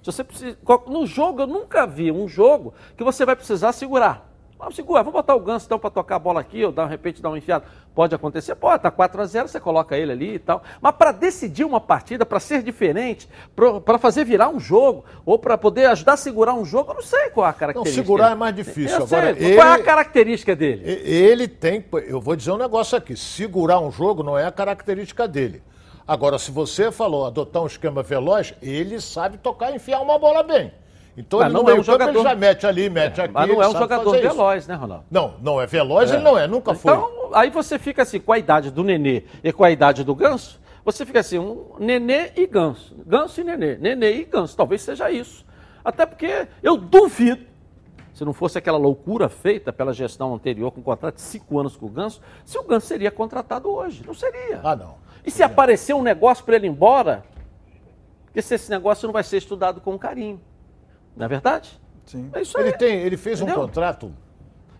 Se 0.00 0.12
você 0.12 0.22
precisa, 0.22 0.56
no 0.86 1.04
jogo 1.06 1.42
eu 1.42 1.46
nunca 1.48 1.84
vi 1.86 2.12
um 2.12 2.28
jogo 2.28 2.72
que 2.96 3.02
você 3.02 3.26
vai 3.26 3.34
precisar 3.34 3.72
segurar. 3.72 4.27
Vamos 4.58 4.74
segurar, 4.74 5.02
vamos 5.02 5.12
botar 5.12 5.36
o 5.36 5.40
Ganso 5.40 5.66
então 5.66 5.78
para 5.78 5.88
tocar 5.88 6.16
a 6.16 6.18
bola 6.18 6.40
aqui, 6.40 6.64
ou 6.64 6.72
dar, 6.72 6.84
de 6.84 6.90
repente 6.90 7.22
dar 7.22 7.30
um 7.30 7.36
enfiado. 7.36 7.64
Pode 7.94 8.12
acontecer, 8.12 8.56
pode, 8.56 8.82
tá 8.82 8.90
4 8.90 9.22
a 9.22 9.24
0 9.24 9.48
você 9.48 9.60
coloca 9.60 9.96
ele 9.96 10.10
ali 10.10 10.34
e 10.34 10.38
tal. 10.40 10.64
Mas 10.80 10.96
para 10.96 11.12
decidir 11.12 11.62
uma 11.64 11.80
partida, 11.80 12.26
para 12.26 12.40
ser 12.40 12.62
diferente, 12.62 13.28
para 13.84 13.98
fazer 13.98 14.24
virar 14.24 14.48
um 14.48 14.58
jogo, 14.58 15.04
ou 15.24 15.38
para 15.38 15.56
poder 15.56 15.86
ajudar 15.86 16.14
a 16.14 16.16
segurar 16.16 16.54
um 16.54 16.64
jogo, 16.64 16.90
eu 16.90 16.94
não 16.96 17.02
sei 17.02 17.30
qual 17.30 17.46
é 17.46 17.50
a 17.50 17.52
característica. 17.52 18.00
Não, 18.00 18.04
segurar 18.04 18.32
é 18.32 18.34
mais 18.34 18.54
difícil. 18.54 18.98
Eu 18.98 19.04
Agora, 19.04 19.34
sei, 19.34 19.46
ele, 19.46 19.54
qual 19.54 19.68
é 19.68 19.72
a 19.74 19.82
característica 19.82 20.56
dele? 20.56 20.82
Ele 20.84 21.46
tem, 21.46 21.84
eu 22.08 22.20
vou 22.20 22.34
dizer 22.34 22.50
um 22.50 22.58
negócio 22.58 22.98
aqui, 22.98 23.16
segurar 23.16 23.78
um 23.78 23.92
jogo 23.92 24.24
não 24.24 24.36
é 24.36 24.44
a 24.44 24.52
característica 24.52 25.28
dele. 25.28 25.62
Agora, 26.06 26.36
se 26.36 26.50
você 26.50 26.90
falou 26.90 27.26
adotar 27.26 27.62
um 27.62 27.66
esquema 27.66 28.02
veloz, 28.02 28.54
ele 28.60 29.00
sabe 29.00 29.38
tocar 29.38 29.70
e 29.70 29.76
enfiar 29.76 30.00
uma 30.00 30.18
bola 30.18 30.42
bem. 30.42 30.72
Então 31.18 31.40
mas 31.40 31.52
ele 31.52 31.62
não 31.62 31.68
é 31.68 31.74
um 31.74 31.82
jogador... 31.82 32.14
ele 32.14 32.22
já 32.22 32.34
mete 32.36 32.64
ali, 32.64 32.88
mete 32.88 33.20
é, 33.20 33.24
aqui. 33.24 33.34
Mas 33.34 33.48
não 33.48 33.60
é 33.60 33.68
um 33.68 33.72
jogador 33.72 34.12
veloz, 34.12 34.60
isso. 34.60 34.70
né, 34.70 34.76
Ronaldo? 34.76 35.04
Não, 35.10 35.34
não 35.42 35.60
é 35.60 35.66
veloz, 35.66 36.12
é. 36.12 36.14
ele 36.14 36.22
não 36.22 36.38
é, 36.38 36.46
nunca 36.46 36.74
foi. 36.74 36.92
Então, 36.92 37.30
aí 37.32 37.50
você 37.50 37.76
fica 37.76 38.02
assim, 38.02 38.20
com 38.20 38.32
a 38.32 38.38
idade 38.38 38.70
do 38.70 38.84
Nenê 38.84 39.24
e 39.42 39.52
com 39.52 39.64
a 39.64 39.70
idade 39.70 40.04
do 40.04 40.14
Ganso, 40.14 40.60
você 40.84 41.04
fica 41.04 41.18
assim, 41.18 41.36
um 41.36 41.74
Nenê 41.80 42.30
e 42.36 42.46
Ganso. 42.46 42.94
Ganso 43.04 43.40
e 43.40 43.44
Nenê. 43.44 43.76
Nenê 43.76 44.20
e 44.20 44.24
Ganso. 44.24 44.56
Talvez 44.56 44.80
seja 44.80 45.10
isso. 45.10 45.44
Até 45.84 46.06
porque 46.06 46.46
eu 46.62 46.76
duvido, 46.76 47.44
se 48.14 48.24
não 48.24 48.32
fosse 48.32 48.56
aquela 48.56 48.78
loucura 48.78 49.28
feita 49.28 49.72
pela 49.72 49.92
gestão 49.92 50.32
anterior 50.32 50.70
com 50.70 50.78
um 50.78 50.84
contrato 50.84 51.16
de 51.16 51.22
cinco 51.22 51.58
anos 51.58 51.76
com 51.76 51.86
o 51.86 51.90
Ganso, 51.90 52.20
se 52.44 52.56
o 52.56 52.62
Ganso 52.62 52.86
seria 52.86 53.10
contratado 53.10 53.68
hoje. 53.68 54.04
Não 54.06 54.14
seria. 54.14 54.60
Ah, 54.62 54.76
não. 54.76 54.94
E 55.26 55.32
se 55.32 55.42
aparecer 55.42 55.94
um 55.94 56.02
negócio 56.02 56.44
para 56.44 56.54
ele 56.54 56.68
ir 56.68 56.70
embora, 56.70 57.24
porque 58.26 58.40
se 58.40 58.54
esse 58.54 58.70
negócio 58.70 59.04
não 59.06 59.12
vai 59.12 59.24
ser 59.24 59.38
estudado 59.38 59.80
com 59.80 59.98
carinho. 59.98 60.40
Não 61.18 61.24
é 61.26 61.28
verdade? 61.28 61.78
Sim. 62.06 62.30
É 62.32 62.40
isso 62.40 62.56
aí. 62.56 62.64
Ele, 62.68 62.72
tem, 62.76 63.00
ele 63.00 63.16
fez 63.16 63.40
Entendeu? 63.40 63.58
um 63.62 63.66
contrato 63.66 64.12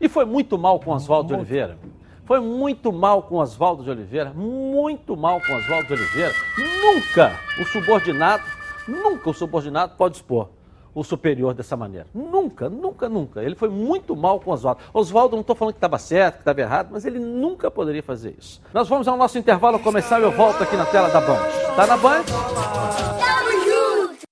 E 0.00 0.08
foi 0.08 0.24
muito 0.24 0.56
mal 0.56 0.78
com 0.80 0.92
Oswaldo 0.92 1.28
de 1.28 1.34
Oliveira. 1.34 1.76
Foi 2.24 2.40
muito 2.40 2.92
mal 2.92 3.22
com 3.22 3.36
Oswaldo 3.36 3.82
de 3.82 3.90
Oliveira. 3.90 4.32
Muito 4.34 5.16
mal 5.16 5.40
com 5.40 5.54
Oswaldo 5.56 5.86
de 5.88 5.94
Oliveira. 5.94 6.34
Nunca 6.82 7.38
o 7.60 7.64
subordinado, 7.64 8.44
nunca 8.86 9.30
o 9.30 9.34
subordinado 9.34 9.94
pode 9.96 10.16
expor 10.16 10.48
o 10.94 11.04
superior 11.04 11.54
dessa 11.54 11.76
maneira. 11.76 12.06
Nunca, 12.14 12.68
nunca, 12.68 13.08
nunca. 13.08 13.42
Ele 13.42 13.54
foi 13.54 13.68
muito 13.68 14.16
mal 14.16 14.40
com 14.40 14.50
Oswaldo. 14.50 14.80
Oswaldo, 14.92 15.36
não 15.36 15.40
estou 15.42 15.54
falando 15.56 15.74
que 15.74 15.78
estava 15.78 15.98
certo, 15.98 16.34
que 16.36 16.40
estava 16.42 16.60
errado, 16.60 16.88
mas 16.90 17.04
ele 17.04 17.18
nunca 17.18 17.70
poderia 17.70 18.02
fazer 18.02 18.34
isso. 18.38 18.60
Nós 18.74 18.88
vamos 18.88 19.06
ao 19.08 19.16
nosso 19.16 19.38
intervalo 19.38 19.78
comercial 19.78 20.20
e 20.20 20.24
eu 20.24 20.32
volto 20.32 20.62
aqui 20.62 20.76
na 20.76 20.86
tela 20.86 21.08
da 21.08 21.20
Band. 21.20 21.46
Está 21.70 21.86
na 21.86 21.96
Band? 21.96 22.24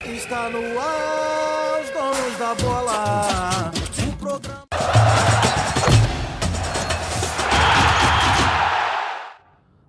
Está 0.04 0.50
no 0.50 0.58
ar, 0.80 1.05
da 2.46 2.54
bola. 2.54 3.72
O 4.06 4.16
programa. 4.18 4.66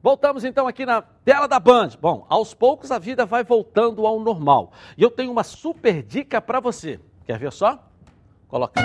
Voltamos 0.01 0.43
então 0.43 0.67
aqui 0.67 0.85
na 0.85 1.01
tela 1.01 1.47
da 1.47 1.59
Band. 1.59 1.89
Bom, 2.01 2.25
aos 2.29 2.53
poucos 2.53 2.91
a 2.91 2.97
vida 2.97 3.25
vai 3.25 3.43
voltando 3.43 4.07
ao 4.07 4.19
normal. 4.19 4.71
E 4.97 5.03
eu 5.03 5.11
tenho 5.11 5.31
uma 5.31 5.43
super 5.43 6.01
dica 6.01 6.41
para 6.41 6.59
você. 6.59 6.99
Quer 7.25 7.37
ver 7.37 7.51
só? 7.51 7.77
Coloca. 8.47 8.81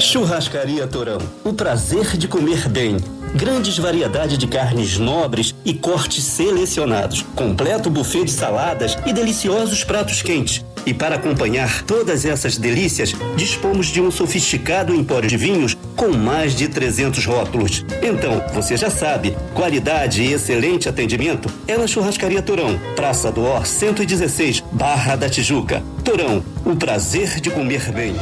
Churrascaria 0.00 0.86
Torão. 0.88 1.18
O 1.44 1.52
prazer 1.52 2.16
de 2.16 2.26
comer 2.26 2.68
bem. 2.68 2.96
Grandes 3.36 3.78
variedade 3.78 4.38
de 4.38 4.46
carnes 4.48 4.98
nobres 4.98 5.54
e 5.64 5.74
cortes 5.74 6.24
selecionados. 6.24 7.22
Completo 7.36 7.90
buffet 7.90 8.24
de 8.24 8.30
saladas 8.30 8.96
e 9.06 9.12
deliciosos 9.12 9.84
pratos 9.84 10.22
quentes. 10.22 10.64
E 10.88 10.94
para 10.94 11.16
acompanhar 11.16 11.82
todas 11.82 12.24
essas 12.24 12.56
delícias, 12.56 13.14
dispomos 13.36 13.88
de 13.88 14.00
um 14.00 14.10
sofisticado 14.10 14.94
empório 14.94 15.28
de 15.28 15.36
vinhos 15.36 15.76
com 15.94 16.16
mais 16.16 16.56
de 16.56 16.66
300 16.66 17.26
rótulos. 17.26 17.84
Então, 18.02 18.42
você 18.54 18.74
já 18.74 18.88
sabe, 18.88 19.36
qualidade 19.52 20.22
e 20.22 20.32
excelente 20.32 20.88
atendimento 20.88 21.52
é 21.66 21.76
na 21.76 21.86
Churrascaria 21.86 22.40
Torão, 22.40 22.80
Praça 22.96 23.30
do 23.30 23.42
Or 23.42 23.66
116, 23.66 24.64
Barra 24.72 25.14
da 25.14 25.28
Tijuca. 25.28 25.82
Torão, 26.02 26.42
o 26.64 26.74
prazer 26.74 27.38
de 27.38 27.50
comer 27.50 27.92
bem. 27.92 28.14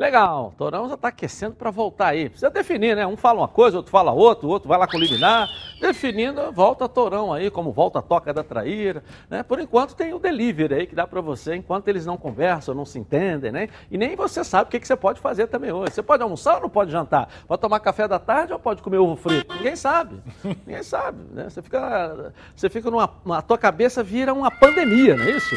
Legal, 0.00 0.54
Torão 0.56 0.88
já 0.88 0.94
está 0.94 1.08
aquecendo 1.08 1.54
para 1.54 1.70
voltar 1.70 2.06
aí. 2.06 2.30
Precisa 2.30 2.48
definir, 2.48 2.96
né? 2.96 3.06
Um 3.06 3.18
fala 3.18 3.40
uma 3.40 3.48
coisa, 3.48 3.76
outro 3.76 3.92
fala 3.92 4.12
outra, 4.12 4.46
o 4.46 4.48
outro 4.48 4.66
vai 4.66 4.78
lá 4.78 4.86
com 4.86 4.96
liminar. 4.96 5.46
Definindo, 5.78 6.50
volta 6.52 6.88
Torão 6.88 7.34
aí, 7.34 7.50
como 7.50 7.70
volta 7.70 7.98
a 7.98 8.02
Toca 8.02 8.32
da 8.32 8.42
Traíra. 8.42 9.04
Né? 9.28 9.42
Por 9.42 9.60
enquanto 9.60 9.94
tem 9.94 10.14
o 10.14 10.18
delivery 10.18 10.72
aí 10.72 10.86
que 10.86 10.94
dá 10.94 11.06
para 11.06 11.20
você, 11.20 11.54
enquanto 11.54 11.86
eles 11.88 12.06
não 12.06 12.16
conversam, 12.16 12.74
não 12.74 12.86
se 12.86 12.98
entendem, 12.98 13.52
né? 13.52 13.68
E 13.90 13.98
nem 13.98 14.16
você 14.16 14.42
sabe 14.42 14.68
o 14.68 14.70
que, 14.70 14.80
que 14.80 14.86
você 14.86 14.96
pode 14.96 15.20
fazer 15.20 15.48
também 15.48 15.70
hoje. 15.70 15.92
Você 15.92 16.02
pode 16.02 16.22
almoçar 16.22 16.54
ou 16.54 16.62
não 16.62 16.70
pode 16.70 16.90
jantar? 16.90 17.28
Pode 17.46 17.60
tomar 17.60 17.78
café 17.80 18.08
da 18.08 18.18
tarde 18.18 18.54
ou 18.54 18.58
pode 18.58 18.80
comer 18.80 18.96
ovo 18.96 19.16
frito? 19.16 19.54
Ninguém 19.54 19.76
sabe. 19.76 20.18
Ninguém 20.66 20.82
sabe, 20.82 21.18
né? 21.30 21.50
Você 21.50 21.60
fica, 21.60 22.32
você 22.56 22.70
fica 22.70 22.90
numa, 22.90 23.10
a 23.32 23.42
tua 23.42 23.58
cabeça 23.58 24.02
vira 24.02 24.32
uma 24.32 24.50
pandemia, 24.50 25.14
não 25.14 25.24
é 25.24 25.32
isso? 25.32 25.54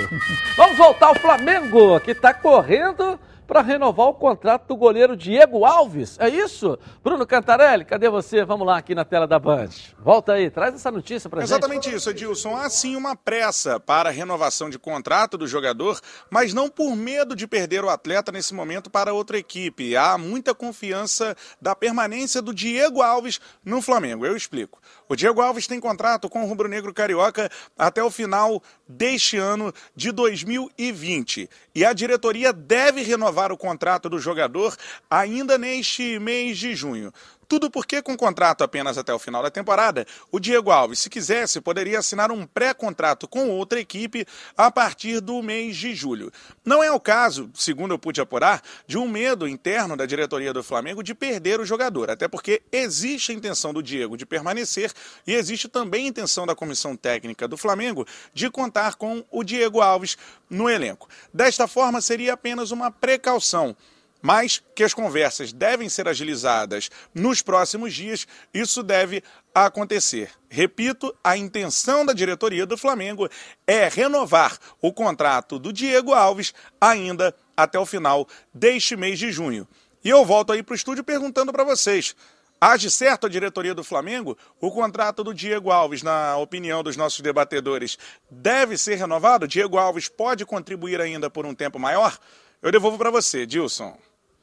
Vamos 0.58 0.78
voltar 0.78 1.08
ao 1.08 1.16
Flamengo, 1.16 1.98
que 2.02 2.12
está 2.12 2.34
correndo 2.34 3.18
para 3.48 3.62
renovar 3.62 4.08
o 4.08 4.14
contrato 4.14 4.68
do 4.68 4.76
goleiro 4.76 5.16
Diego 5.16 5.66
Alves. 5.66 6.18
É 6.20 6.30
isso? 6.30 6.78
Bruno 7.04 7.26
Cantarelli, 7.26 7.86
cadê 7.86 8.10
você? 8.10 8.44
Vamos 8.44 8.66
lá 8.66 8.78
aqui 8.78 8.96
na 8.96 9.06
tela 9.06 9.28
da 9.28 9.40
Band. 9.40 9.70
Volta 10.00 10.34
aí, 10.34 10.50
traz 10.50 10.76
essa 10.76 10.92
notícia 10.92 11.30
para 11.30 11.42
gente. 11.42 11.50
Exatamente 11.50 11.94
isso, 11.94 12.10
Edilson. 12.10 12.56
Há 12.56 12.70
sim 12.70 12.96
uma 12.96 13.16
pressa 13.16 13.80
para 13.80 14.10
a 14.10 14.12
renovação 14.12 14.70
de 14.70 14.80
contrato 14.80 15.38
do 15.38 15.48
jogador, 15.48 16.00
mas 16.30 16.54
não 16.54 16.70
por 16.70 16.96
medo 16.96 17.36
de 17.36 17.48
perder 17.48 17.84
o 17.84 17.90
atleta 17.90 18.32
nesse 18.32 18.54
momento 18.54 18.90
para 18.90 19.14
outra 19.14 19.38
equipe. 19.38 19.96
Há 19.96 20.18
muita 20.18 20.54
confiança 20.54 21.36
da 21.62 21.76
permanência 21.76 22.42
do 22.42 22.54
Diego 22.54 23.02
Alves 23.02 23.40
no 23.64 23.82
Flamengo. 23.82 24.26
Eu 24.26 24.36
explico. 24.36 24.80
O 25.08 25.16
Diego 25.16 25.42
Alves 25.42 25.68
tem 25.68 25.80
contrato 25.80 26.30
com 26.30 26.44
o 26.44 26.48
Rubro 26.48 26.68
Negro 26.68 26.94
Carioca 26.94 27.50
até 27.78 28.04
o 28.04 28.10
final 28.10 28.62
deste 28.88 29.38
ano 29.38 29.74
de 29.96 30.12
2020. 30.12 31.50
E 31.76 31.86
a 31.86 31.94
diretoria 31.94 32.54
deve 32.54 33.02
renovar 33.02 33.52
o 33.52 33.58
contrato 33.58 34.10
do 34.10 34.20
jogador 34.20 34.76
ainda 35.10 35.58
neste 35.58 36.20
mês 36.20 36.58
de 36.58 36.76
junho. 36.76 37.12
Tudo 37.54 37.70
porque, 37.70 38.02
com 38.02 38.18
contrato 38.18 38.64
apenas 38.64 38.98
até 38.98 39.14
o 39.14 39.20
final 39.20 39.44
da 39.44 39.52
temporada, 39.52 40.08
o 40.32 40.40
Diego 40.40 40.72
Alves, 40.72 40.98
se 40.98 41.08
quisesse, 41.08 41.62
poderia 41.62 42.00
assinar 42.00 42.32
um 42.32 42.48
pré-contrato 42.48 43.28
com 43.28 43.48
outra 43.52 43.80
equipe 43.80 44.26
a 44.58 44.72
partir 44.72 45.20
do 45.22 45.40
mês 45.44 45.78
de 45.78 45.94
julho. 45.94 46.32
Não 46.66 46.84
é 46.84 46.92
o 46.92 47.00
caso, 47.00 47.52
segundo 47.54 47.94
eu 47.94 48.00
pude 48.00 48.20
apurar, 48.20 48.60
de 48.88 48.98
um 48.98 49.08
medo 49.08 49.48
interno 49.48 49.96
da 49.96 50.08
diretoria 50.08 50.52
do 50.52 50.64
Flamengo 50.64 51.04
de 51.04 51.14
perder 51.14 51.60
o 51.60 51.66
jogador, 51.66 52.10
até 52.10 52.28
porque 52.28 52.64
existe 52.72 53.32
a 53.32 53.36
intenção 53.36 53.72
do 53.72 53.84
Diego 53.84 54.18
de 54.18 54.26
permanecer 54.26 54.92
e 55.28 55.36
existe 55.36 55.68
também 55.68 56.06
a 56.06 56.10
intenção 56.10 56.48
da 56.48 56.56
comissão 56.56 56.96
técnica 56.96 57.48
do 57.48 57.56
Flamengo 57.56 58.04
de 58.34 58.50
contar 58.50 58.96
com 58.96 59.24
o 59.30 59.44
Diego 59.44 59.80
Alves 59.80 60.18
no 60.50 60.68
elenco. 60.68 61.08
Desta 61.32 61.68
forma, 61.68 62.02
seria 62.02 62.34
apenas 62.34 62.72
uma 62.72 62.90
precaução 62.90 63.78
mas 64.24 64.64
que 64.74 64.86
as 64.86 64.94
conversas 64.94 65.52
devem 65.52 65.90
ser 65.90 66.08
agilizadas 66.08 66.90
nos 67.14 67.42
próximos 67.42 67.94
dias, 67.94 68.26
isso 68.54 68.82
deve 68.82 69.22
acontecer. 69.54 70.32
Repito, 70.50 71.14
a 71.22 71.36
intenção 71.36 72.06
da 72.06 72.14
diretoria 72.14 72.66
do 72.66 72.78
Flamengo 72.78 73.28
é 73.68 73.90
renovar 73.90 74.58
o 74.82 74.94
contrato 74.94 75.60
do 75.60 75.74
Diego 75.74 76.14
Alves 76.14 76.54
ainda 76.80 77.36
até 77.56 77.78
o 77.78 77.86
final 77.86 78.26
deste 78.54 78.96
mês 78.96 79.20
de 79.20 79.30
junho. 79.30 79.68
E 80.02 80.10
eu 80.10 80.24
volto 80.24 80.54
aí 80.54 80.64
para 80.64 80.72
o 80.72 80.76
estúdio 80.76 81.04
perguntando 81.04 81.52
para 81.52 81.66
vocês. 81.66 82.16
Age 82.62 82.90
certo 82.90 83.28
a 83.28 83.30
diretoria 83.30 83.76
do 83.76 83.84
Flamengo? 83.84 84.38
O 84.62 84.72
contrato 84.72 85.22
do 85.22 85.34
Diego 85.34 85.70
Alves, 85.70 86.02
na 86.02 86.38
opinião 86.38 86.82
dos 86.82 86.96
nossos 86.96 87.20
debatedores, 87.20 87.98
deve 88.32 88.78
ser 88.78 88.96
renovado? 88.96 89.50
Diego 89.50 89.78
Alves 89.78 90.08
pode 90.08 90.46
contribuir 90.46 91.02
ainda 91.02 91.30
por 91.30 91.46
um 91.46 91.54
tempo 91.54 91.78
maior? 91.78 92.18
Eu 92.62 92.72
devolvo 92.72 92.98
para 92.98 93.12
você, 93.12 93.46
Dilson. 93.46 93.98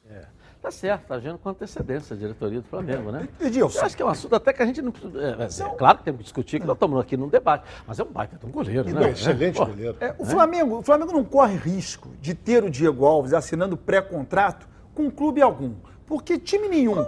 É. 0.09 0.25
Tá 0.61 0.69
certo, 0.69 1.07
tá 1.07 1.15
agindo 1.15 1.39
com 1.39 1.49
antecedência 1.49 2.15
a 2.15 2.19
diretoria 2.19 2.61
do 2.61 2.67
Flamengo, 2.67 3.11
né? 3.11 3.27
Edilson. 3.39 3.79
Eu 3.79 3.85
acho 3.85 3.95
que 3.97 4.03
é 4.03 4.05
um 4.05 4.09
assunto 4.09 4.35
até 4.35 4.53
que 4.53 4.61
a 4.61 4.65
gente 4.65 4.79
não 4.79 4.91
precisa. 4.91 5.19
É, 5.19 5.43
é, 5.43 5.71
é 5.71 5.75
claro 5.75 5.97
que 5.97 6.03
temos 6.03 6.19
que 6.19 6.23
discutir, 6.25 6.59
que 6.59 6.67
nós 6.67 6.75
estamos 6.75 6.99
aqui 7.01 7.17
num 7.17 7.27
debate. 7.27 7.65
Mas 7.87 7.99
é 7.99 8.03
um 8.03 8.11
baita 8.11 8.37
de 8.37 8.45
um 8.45 8.51
goleiro, 8.51 8.87
E 8.87 8.93
né? 8.93 9.09
excelente 9.09 9.55
Pô, 9.57 9.65
goleiro. 9.65 9.97
É, 9.99 10.13
o, 10.19 10.25
Flamengo, 10.25 10.77
o 10.77 10.81
Flamengo 10.83 11.13
não 11.13 11.23
corre 11.23 11.55
risco 11.55 12.09
de 12.21 12.35
ter 12.35 12.63
o 12.63 12.69
Diego 12.69 13.05
Alves 13.05 13.33
assinando 13.33 13.75
pré-contrato 13.75 14.67
com 14.93 15.09
clube 15.09 15.41
algum. 15.41 15.73
Porque 16.05 16.37
time 16.37 16.67
nenhum. 16.67 17.07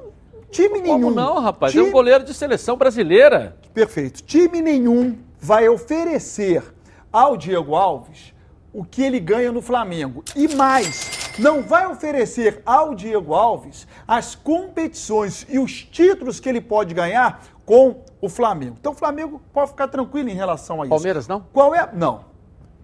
Time 0.49 0.81
Como 0.81 0.97
nenhum. 0.97 1.11
não, 1.11 1.39
rapaz? 1.39 1.73
Time, 1.73 1.85
É 1.85 1.89
um 1.89 1.91
goleiro 1.91 2.23
de 2.23 2.33
seleção 2.33 2.75
brasileira. 2.75 3.55
Perfeito. 3.71 4.23
Time 4.23 4.61
nenhum 4.61 5.15
vai 5.39 5.69
oferecer 5.69 6.63
ao 7.11 7.37
Diego 7.37 7.75
Alves 7.75 8.33
o 8.73 8.83
que 8.83 9.03
ele 9.03 9.19
ganha 9.19 9.51
no 9.51 9.61
Flamengo. 9.61 10.23
E 10.35 10.47
mais, 10.55 11.22
não 11.39 11.61
vai 11.61 11.85
oferecer 11.87 12.61
ao 12.65 12.93
Diego 12.93 13.33
Alves 13.33 13.87
as 14.07 14.35
competições 14.35 15.45
e 15.49 15.59
os 15.59 15.83
títulos 15.83 16.39
que 16.39 16.47
ele 16.49 16.61
pode 16.61 16.93
ganhar 16.93 17.43
com 17.65 18.03
o 18.21 18.29
Flamengo. 18.29 18.75
Então 18.79 18.91
o 18.91 18.95
Flamengo 18.95 19.41
pode 19.53 19.71
ficar 19.71 19.87
tranquilo 19.87 20.29
em 20.29 20.35
relação 20.35 20.81
a 20.81 20.85
isso. 20.85 20.89
Palmeiras 20.89 21.27
não? 21.27 21.41
Qual 21.53 21.73
é? 21.73 21.89
Não. 21.93 22.31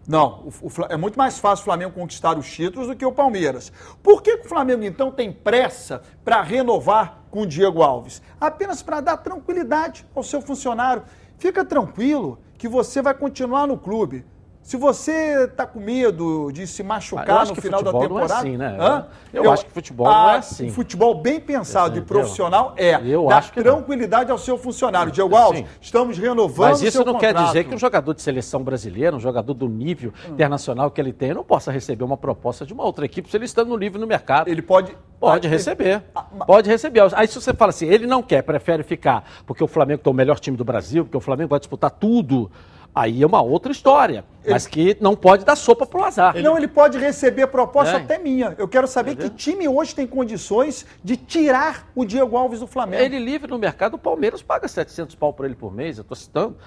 Não, 0.07 0.47
o- 0.61 0.67
o 0.67 0.71
é 0.89 0.97
muito 0.97 1.17
mais 1.17 1.37
fácil 1.37 1.61
o 1.61 1.65
Flamengo 1.65 1.91
conquistar 1.93 2.35
os 2.37 2.49
títulos 2.51 2.87
do 2.87 2.95
que 2.95 3.05
o 3.05 3.11
Palmeiras. 3.11 3.71
Por 4.01 4.23
que, 4.23 4.37
que 4.37 4.45
o 4.45 4.49
Flamengo, 4.49 4.83
então, 4.83 5.11
tem 5.11 5.31
pressa 5.31 6.01
para 6.25 6.41
renovar 6.41 7.19
com 7.29 7.41
o 7.41 7.45
Diego 7.45 7.83
Alves? 7.83 8.19
Apenas 8.41 8.81
para 8.81 9.01
dar 9.01 9.17
tranquilidade 9.17 10.03
ao 10.15 10.23
seu 10.23 10.41
funcionário. 10.41 11.03
Fica 11.37 11.63
tranquilo 11.63 12.39
que 12.57 12.67
você 12.67 13.03
vai 13.03 13.13
continuar 13.13 13.67
no 13.67 13.77
clube. 13.77 14.25
Se 14.61 14.77
você 14.77 15.45
está 15.45 15.65
com 15.65 15.79
medo 15.79 16.51
de 16.51 16.67
se 16.67 16.81
Ah, 16.81 16.83
eu 16.83 16.87
machucar 16.87 17.37
acho 17.39 17.55
no 17.55 17.61
final 17.61 17.81
da 17.81 17.91
futebol 17.91 18.09
não 18.09 18.19
é 18.19 18.21
temporada. 18.21 18.47
assim, 18.47 18.57
né? 18.57 18.77
Hã? 18.79 19.05
Eu 19.33 19.51
acho 19.51 19.65
que 19.65 19.71
futebol 19.71 20.05
não 20.05 20.13
é 20.29 20.33
Ah, 20.35 20.37
assim. 20.37 20.69
Futebol 20.69 21.15
bem 21.15 21.39
pensado 21.39 21.97
e 21.97 22.01
profissional 22.01 22.73
é 22.77 22.99
Eu 23.03 23.25
dar 23.27 23.37
acho 23.37 23.51
que 23.51 23.63
não. 23.63 23.77
tranquilidade 23.77 24.29
ao 24.29 24.37
seu 24.37 24.59
funcionário. 24.59 25.11
Diego 25.11 25.35
Alves, 25.35 25.61
Sim. 25.61 25.67
estamos 25.81 26.19
renovando 26.19 26.69
Mas 26.69 26.83
isso 26.83 27.03
não 27.03 27.17
quer 27.17 27.29
contrato. 27.29 27.47
dizer 27.47 27.63
que 27.63 27.73
um 27.73 27.79
jogador 27.79 28.13
de 28.13 28.21
seleção 28.21 28.61
brasileira, 28.61 29.15
um 29.15 29.19
jogador 29.19 29.55
do 29.55 29.67
nível 29.67 30.13
Hum. 30.27 30.33
internacional 30.33 30.91
que 30.91 31.01
ele 31.01 31.13
tem, 31.13 31.33
não 31.33 31.43
possa 31.43 31.71
receber 31.71 32.03
uma 32.03 32.17
proposta 32.17 32.63
de 32.63 32.71
uma 32.71 32.83
outra 32.83 33.05
equipe 33.05 33.27
se 33.27 33.35
ele 33.37 33.45
está 33.45 33.65
no 33.65 33.75
nível 33.75 33.99
no 33.99 34.05
mercado. 34.05 34.49
Ele 34.49 34.61
pode. 34.61 34.95
Pode 35.19 35.47
Ah, 35.47 35.49
receber. 35.49 36.03
Ah, 36.15 36.25
mas- 36.37 36.45
Pode 36.47 36.69
receber. 36.69 37.01
Aí 37.15 37.27
se 37.27 37.41
você 37.41 37.53
fala 37.53 37.71
assim, 37.71 37.87
ele 37.87 38.05
não 38.05 38.21
quer, 38.21 38.41
prefere 38.43 38.83
ficar 38.83 39.23
porque 39.47 39.63
o 39.63 39.67
Flamengo 39.67 40.01
tem 40.03 40.13
o 40.13 40.15
melhor 40.15 40.39
time 40.39 40.55
do 40.55 40.63
Brasil, 40.63 41.03
porque 41.05 41.17
o 41.17 41.19
Flamengo 41.19 41.49
vai 41.49 41.59
disputar 41.59 41.91
tudo, 41.91 42.49
aí 42.93 43.21
é 43.23 43.25
uma 43.25 43.41
outra 43.41 43.71
história. 43.71 44.25
Mas 44.47 44.65
que 44.65 44.97
não 44.99 45.15
pode 45.15 45.45
dar 45.45 45.55
sopa 45.55 45.85
pro 45.85 46.03
azar. 46.03 46.35
Não, 46.41 46.57
ele 46.57 46.67
pode 46.67 46.97
receber 46.97 47.45
proposta 47.47 47.97
É. 47.97 48.01
até 48.01 48.17
minha. 48.17 48.55
Eu 48.57 48.67
quero 48.67 48.87
saber 48.87 49.15
que 49.15 49.29
time 49.29 49.67
hoje 49.67 49.93
tem 49.93 50.07
condições 50.07 50.85
de 51.03 51.15
tirar 51.15 51.87
o 51.93 52.03
Diego 52.03 52.35
Alves 52.35 52.59
do 52.61 52.65
Flamengo. 52.67 53.03
Ele 53.03 53.19
livre 53.19 53.51
no 53.51 53.59
mercado, 53.59 53.93
o 53.95 53.97
Palmeiras 53.99 54.41
paga 54.41 54.67
700 54.67 55.15
pau 55.15 55.33
por 55.33 55.45
ele 55.45 55.55
por 55.55 55.71
mês, 55.73 55.97
eu 55.97 56.01
estou 56.01 56.15
citando. 56.15 56.57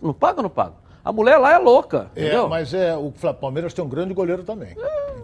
Não 0.00 0.12
paga 0.12 0.38
ou 0.38 0.42
não 0.44 0.50
paga? 0.50 0.74
A 1.04 1.12
mulher 1.12 1.36
lá 1.38 1.52
é 1.52 1.58
louca, 1.58 2.10
É, 2.14 2.20
entendeu? 2.22 2.48
mas 2.48 2.72
é, 2.72 2.96
o 2.96 3.10
Palmeiras 3.34 3.74
tem 3.74 3.84
um 3.84 3.88
grande 3.88 4.14
goleiro 4.14 4.44
também. 4.44 4.76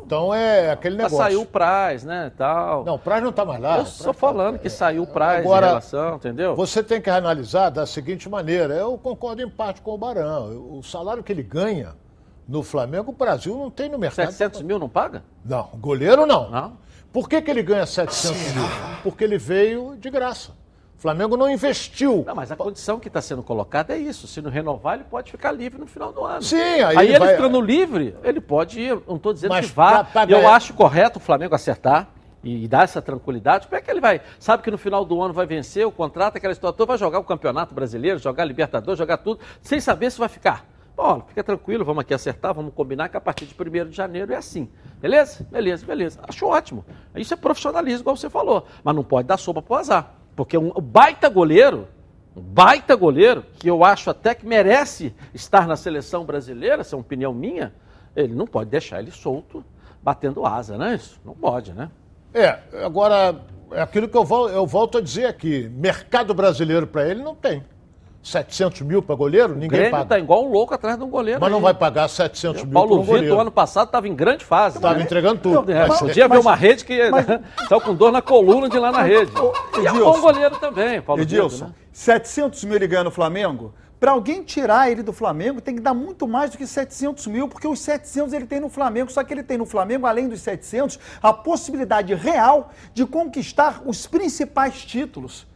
Então 0.04 0.34
é 0.34 0.70
aquele 0.70 0.96
Mas 0.96 1.12
negócio. 1.12 1.18
saiu 1.18 1.42
o 1.42 1.46
Praz, 1.46 2.02
né, 2.02 2.32
tal. 2.36 2.84
Não, 2.84 2.94
o 2.94 2.98
Praz 2.98 3.22
não 3.22 3.30
tá 3.30 3.44
mais 3.44 3.60
lá. 3.60 3.76
Eu 3.76 3.82
estou 3.82 4.12
falando 4.14 4.58
que 4.58 4.68
saiu 4.70 5.02
o 5.02 5.06
Praz 5.06 5.40
Agora, 5.40 5.66
em 5.66 5.68
relação, 5.68 6.16
entendeu? 6.16 6.56
Você 6.56 6.82
tem 6.82 7.00
que 7.00 7.10
analisar 7.10 7.70
da 7.70 7.86
seguinte 7.86 8.28
maneira. 8.28 8.74
Eu 8.74 8.96
concordo 8.98 9.42
em 9.42 9.48
parte 9.50 9.80
com 9.82 9.92
o 9.92 9.98
Barão. 9.98 10.76
O 10.78 10.82
salário 10.82 11.22
que 11.22 11.30
ele 11.30 11.42
ganha 11.42 11.94
no 12.48 12.62
Flamengo, 12.62 13.10
o 13.10 13.14
Brasil 13.14 13.54
não 13.56 13.70
tem 13.70 13.88
no 13.90 13.98
mercado. 13.98 14.26
700 14.32 14.62
mil 14.62 14.78
não 14.78 14.88
paga? 14.88 15.22
Não, 15.44 15.68
goleiro 15.74 16.24
não. 16.26 16.50
Não. 16.50 16.72
Por 17.12 17.28
que, 17.28 17.40
que 17.42 17.50
ele 17.50 17.62
ganha 17.62 17.84
700 17.86 18.54
mil? 18.54 18.64
Porque 19.02 19.22
ele 19.24 19.36
veio 19.38 19.94
de 19.98 20.08
graça. 20.10 20.52
O 20.98 21.00
Flamengo 21.00 21.36
não 21.36 21.48
investiu. 21.48 22.24
Não, 22.26 22.34
mas 22.34 22.50
a 22.50 22.56
condição 22.56 22.98
que 22.98 23.06
está 23.06 23.20
sendo 23.22 23.40
colocada 23.40 23.94
é 23.94 23.98
isso. 23.98 24.26
Se 24.26 24.42
não 24.42 24.50
renovar, 24.50 24.96
ele 24.96 25.04
pode 25.04 25.30
ficar 25.30 25.52
livre 25.52 25.78
no 25.78 25.86
final 25.86 26.12
do 26.12 26.24
ano. 26.24 26.42
Sim, 26.42 26.56
aí 26.56 26.82
aí 26.82 26.96
ele 27.06 27.12
ele, 27.12 27.18
vai- 27.20 27.36
ficando 27.36 27.60
livre, 27.60 28.16
ele 28.24 28.40
pode 28.40 28.80
ir. 28.80 29.00
Não 29.06 29.14
estou 29.14 29.32
dizendo 29.32 29.50
Mas 29.50 29.66
que 29.66 29.72
vá. 29.76 30.02
pra- 30.02 30.24
pra 30.26 30.32
Eu 30.32 30.48
acho 30.48 30.74
correto 30.74 31.20
o 31.20 31.22
Flamengo 31.22 31.54
acertar 31.54 32.08
e, 32.42 32.64
e 32.64 32.66
dar 32.68 32.82
essa 32.82 33.00
tranquilidade. 33.00 33.68
Como 33.68 33.78
é 33.78 33.80
que 33.80 33.88
ele 33.88 34.00
vai? 34.00 34.20
Sabe 34.40 34.60
que 34.64 34.72
no 34.72 34.76
final 34.78 35.04
do 35.04 35.22
ano 35.22 35.32
vai 35.32 35.46
vencer 35.46 35.86
o 35.86 35.92
contrato, 35.92 36.36
aquela 36.36 36.52
história 36.52 36.76
toda, 36.76 36.88
vai 36.88 36.98
jogar 36.98 37.20
o 37.20 37.24
Campeonato 37.24 37.72
Brasileiro, 37.72 38.18
jogar 38.18 38.44
Libertadores, 38.44 38.98
jogar 38.98 39.18
tudo, 39.18 39.38
sem 39.62 39.78
saber 39.78 40.10
se 40.10 40.18
vai 40.18 40.28
ficar. 40.28 40.66
Bom, 40.96 41.22
fica 41.28 41.44
tranquilo, 41.44 41.84
vamos 41.84 42.00
aqui 42.00 42.12
acertar, 42.12 42.52
vamos 42.52 42.74
combinar 42.74 43.08
que 43.08 43.16
a 43.16 43.20
partir 43.20 43.46
de 43.46 43.54
1 43.54 43.88
de 43.88 43.94
janeiro 43.96 44.32
é 44.32 44.36
assim. 44.36 44.68
Beleza? 45.00 45.46
Beleza, 45.48 45.86
beleza. 45.86 46.18
Acho 46.26 46.44
ótimo. 46.48 46.84
Isso 47.14 47.32
é 47.32 47.36
profissionalismo, 47.36 48.00
igual 48.00 48.16
você 48.16 48.28
falou. 48.28 48.66
Mas 48.82 48.96
não 48.96 49.04
pode 49.04 49.28
dar 49.28 49.36
sopa 49.36 49.62
pro 49.62 49.76
azar. 49.76 50.14
Porque 50.38 50.56
um 50.56 50.70
baita 50.70 51.28
goleiro, 51.28 51.88
um 52.36 52.40
baita 52.40 52.94
goleiro, 52.94 53.44
que 53.58 53.68
eu 53.68 53.82
acho 53.82 54.08
até 54.08 54.36
que 54.36 54.46
merece 54.46 55.12
estar 55.34 55.66
na 55.66 55.74
seleção 55.74 56.24
brasileira, 56.24 56.82
essa 56.82 56.94
é 56.94 56.96
uma 56.96 57.00
opinião 57.00 57.34
minha, 57.34 57.74
ele 58.14 58.36
não 58.36 58.46
pode 58.46 58.70
deixar 58.70 59.00
ele 59.00 59.10
solto, 59.10 59.64
batendo 60.00 60.46
asa, 60.46 60.78
né? 60.78 60.94
Isso 60.94 61.18
não 61.24 61.34
pode, 61.34 61.72
né? 61.72 61.90
É, 62.32 62.56
agora, 62.84 63.40
é 63.72 63.82
aquilo 63.82 64.06
que 64.06 64.16
eu, 64.16 64.24
vol- 64.24 64.48
eu 64.48 64.64
volto 64.64 64.98
a 64.98 65.00
dizer 65.00 65.24
aqui. 65.26 65.68
Mercado 65.74 66.32
brasileiro 66.32 66.86
para 66.86 67.08
ele 67.08 67.20
não 67.20 67.34
tem. 67.34 67.64
700 68.28 68.82
mil 68.82 69.02
para 69.02 69.14
goleiro, 69.14 69.52
O 69.52 69.56
ninguém 69.56 69.68
Grêmio 69.70 69.90
paga. 69.90 70.02
está 70.04 70.18
igual 70.18 70.44
um 70.46 70.50
louco 70.52 70.74
atrás 70.74 70.96
de 70.96 71.02
um 71.04 71.08
goleiro. 71.08 71.40
Mas 71.40 71.50
não 71.50 71.58
aí. 71.58 71.64
vai 71.64 71.74
pagar 71.74 72.08
700 72.08 72.64
mil 72.64 72.72
Paulo 72.74 72.96
um 72.96 73.00
Vitor, 73.02 73.14
goleiro. 73.16 73.40
ano 73.40 73.50
passado, 73.50 73.86
estava 73.86 74.06
em 74.08 74.14
grande 74.14 74.44
fase. 74.44 74.76
Estava 74.76 74.94
né? 74.96 75.02
entregando 75.04 75.40
tudo. 75.40 75.72
É, 75.72 75.86
Mas- 75.86 75.98
podia 75.98 76.28
ver 76.28 76.34
mas- 76.36 76.44
uma 76.44 76.54
rede 76.54 76.84
que 76.84 76.92
estava 76.94 77.80
com 77.84 77.94
dor 77.94 78.12
na 78.12 78.22
coluna 78.22 78.68
de 78.68 78.76
ir 78.76 78.80
lá 78.80 78.92
na 78.92 79.02
rede. 79.02 79.32
E 79.82 79.86
é 79.86 79.92
um 79.92 79.98
bom 80.00 80.20
goleiro 80.20 80.56
também, 80.56 81.00
Paulo 81.00 81.22
Edilson, 81.22 81.66
Vitor, 81.66 81.68
né? 81.68 81.74
700 81.92 82.64
mil 82.64 82.76
ele 82.76 82.86
ganha 82.86 83.04
no 83.04 83.10
Flamengo? 83.10 83.72
Para 84.00 84.12
alguém 84.12 84.44
tirar 84.44 84.88
ele 84.92 85.02
do 85.02 85.12
Flamengo, 85.12 85.60
tem 85.60 85.74
que 85.74 85.80
dar 85.80 85.92
muito 85.92 86.28
mais 86.28 86.50
do 86.52 86.56
que 86.58 86.64
700 86.68 87.26
mil, 87.26 87.48
porque 87.48 87.66
os 87.66 87.80
700 87.80 88.32
ele 88.32 88.46
tem 88.46 88.60
no 88.60 88.68
Flamengo, 88.68 89.10
só 89.10 89.24
que 89.24 89.34
ele 89.34 89.42
tem 89.42 89.58
no 89.58 89.66
Flamengo, 89.66 90.06
além 90.06 90.28
dos 90.28 90.40
700, 90.40 91.00
a 91.20 91.32
possibilidade 91.32 92.14
real 92.14 92.70
de 92.94 93.04
conquistar 93.04 93.82
os 93.84 94.06
principais 94.06 94.84
títulos 94.84 95.48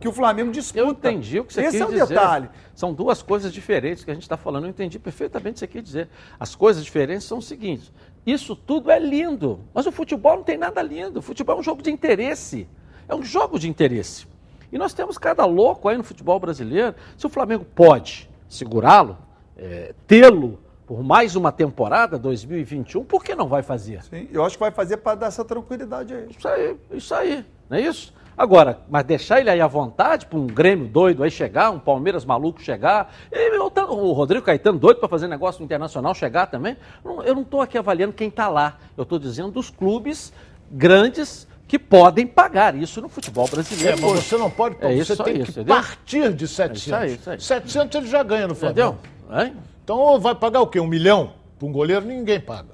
que 0.00 0.08
o 0.08 0.12
Flamengo 0.12 0.50
disputa. 0.50 0.78
Eu 0.78 0.90
entendi 0.90 1.38
o 1.38 1.44
que 1.44 1.52
você 1.52 1.62
Esse 1.62 1.72
quis 1.72 1.80
é 1.80 1.84
o 1.84 1.90
dizer. 1.90 2.06
detalhe. 2.06 2.48
São 2.74 2.92
duas 2.92 3.22
coisas 3.22 3.52
diferentes 3.52 4.04
que 4.04 4.10
a 4.10 4.14
gente 4.14 4.22
está 4.22 4.36
falando. 4.36 4.64
Eu 4.64 4.70
entendi 4.70 4.98
perfeitamente 4.98 5.50
o 5.50 5.54
que 5.54 5.60
você 5.60 5.66
quis 5.66 5.82
dizer. 5.82 6.08
As 6.38 6.54
coisas 6.54 6.84
diferentes 6.84 7.24
são 7.24 7.38
o 7.38 7.42
seguinte: 7.42 7.92
isso 8.24 8.56
tudo 8.56 8.90
é 8.90 8.98
lindo, 8.98 9.60
mas 9.74 9.86
o 9.86 9.92
futebol 9.92 10.36
não 10.36 10.42
tem 10.42 10.56
nada 10.56 10.82
lindo. 10.82 11.18
O 11.18 11.22
futebol 11.22 11.56
é 11.56 11.60
um 11.60 11.62
jogo 11.62 11.82
de 11.82 11.90
interesse. 11.90 12.68
É 13.08 13.14
um 13.14 13.22
jogo 13.22 13.58
de 13.58 13.68
interesse. 13.68 14.26
E 14.72 14.78
nós 14.78 14.92
temos 14.92 15.16
cada 15.16 15.44
louco 15.44 15.88
aí 15.88 15.96
no 15.96 16.02
futebol 16.02 16.40
brasileiro. 16.40 16.94
Se 17.16 17.26
o 17.26 17.28
Flamengo 17.28 17.64
pode 17.64 18.28
segurá-lo, 18.48 19.16
é, 19.56 19.94
tê-lo 20.06 20.58
por 20.86 21.02
mais 21.02 21.34
uma 21.34 21.50
temporada, 21.50 22.16
2021, 22.16 23.04
por 23.04 23.24
que 23.24 23.34
não 23.34 23.48
vai 23.48 23.62
fazer? 23.62 24.02
Sim, 24.04 24.28
eu 24.32 24.44
acho 24.44 24.56
que 24.56 24.60
vai 24.60 24.70
fazer 24.70 24.98
para 24.98 25.16
dar 25.16 25.26
essa 25.26 25.44
tranquilidade 25.44 26.14
aí. 26.14 26.28
Isso 26.30 26.48
aí, 26.48 26.76
isso 26.92 27.14
aí, 27.14 27.44
não 27.68 27.76
é 27.76 27.80
isso? 27.80 28.14
Agora, 28.36 28.80
mas 28.90 29.04
deixar 29.04 29.40
ele 29.40 29.48
aí 29.48 29.60
à 29.60 29.66
vontade 29.66 30.26
para 30.26 30.38
um 30.38 30.46
Grêmio 30.46 30.86
doido 30.86 31.22
aí 31.22 31.30
chegar, 31.30 31.70
um 31.70 31.78
Palmeiras 31.78 32.24
maluco 32.24 32.60
chegar, 32.60 33.14
e 33.32 33.56
o 33.58 34.12
Rodrigo 34.12 34.44
Caetano 34.44 34.78
doido 34.78 34.98
para 34.98 35.08
fazer 35.08 35.26
negócio 35.26 35.64
internacional 35.64 36.14
chegar 36.14 36.46
também, 36.46 36.76
eu 37.24 37.34
não 37.34 37.42
estou 37.42 37.62
aqui 37.62 37.78
avaliando 37.78 38.12
quem 38.12 38.28
está 38.28 38.48
lá, 38.48 38.76
eu 38.96 39.04
estou 39.04 39.18
dizendo 39.18 39.50
dos 39.52 39.70
clubes 39.70 40.32
grandes 40.70 41.48
que 41.66 41.78
podem 41.78 42.26
pagar 42.26 42.74
isso 42.76 43.00
no 43.00 43.08
futebol 43.08 43.46
É, 43.46 43.50
brasileiro. 43.50 44.00
mas 44.02 44.12
hoje. 44.12 44.22
você 44.22 44.36
não 44.36 44.50
pode, 44.50 44.76
É 44.80 44.92
isso 44.94 45.16
você 45.16 45.24
tem 45.24 45.42
que 45.42 45.50
entendeu? 45.50 45.74
partir 45.74 46.32
de 46.34 46.46
700. 46.46 46.82
isso 46.86 46.94
aí, 46.94 47.14
isso 47.14 47.30
aí. 47.30 47.40
700 47.40 47.96
ele 47.96 48.06
já 48.06 48.22
ganha 48.22 48.46
no 48.46 48.54
Flamengo. 48.54 48.98
Entendeu? 49.30 49.56
Então 49.82 50.20
vai 50.20 50.34
pagar 50.34 50.60
o 50.60 50.66
quê? 50.66 50.78
Um 50.78 50.86
milhão 50.86 51.32
para 51.58 51.66
um 51.66 51.72
goleiro? 51.72 52.04
Ninguém 52.04 52.38
paga. 52.38 52.68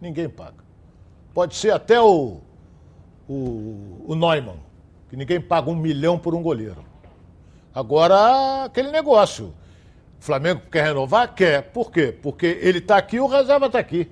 Ninguém 0.00 0.28
paga. 0.30 0.64
Pode 1.34 1.56
ser 1.56 1.72
até 1.72 2.00
o, 2.00 2.38
o, 3.28 4.04
o 4.06 4.14
Neumann, 4.14 4.56
que 5.08 5.16
ninguém 5.16 5.40
paga 5.40 5.70
um 5.70 5.74
milhão 5.76 6.18
por 6.18 6.34
um 6.34 6.42
goleiro. 6.42 6.84
Agora, 7.74 8.64
aquele 8.64 8.90
negócio. 8.90 9.54
O 10.20 10.24
Flamengo 10.24 10.62
quer 10.70 10.84
renovar? 10.84 11.32
Quer. 11.34 11.62
Por 11.70 11.92
quê? 11.92 12.12
Porque 12.22 12.58
ele 12.60 12.78
está 12.78 12.96
aqui 12.96 13.16
e 13.16 13.20
o 13.20 13.26
reserva 13.26 13.66
está 13.66 13.78
aqui. 13.78 14.10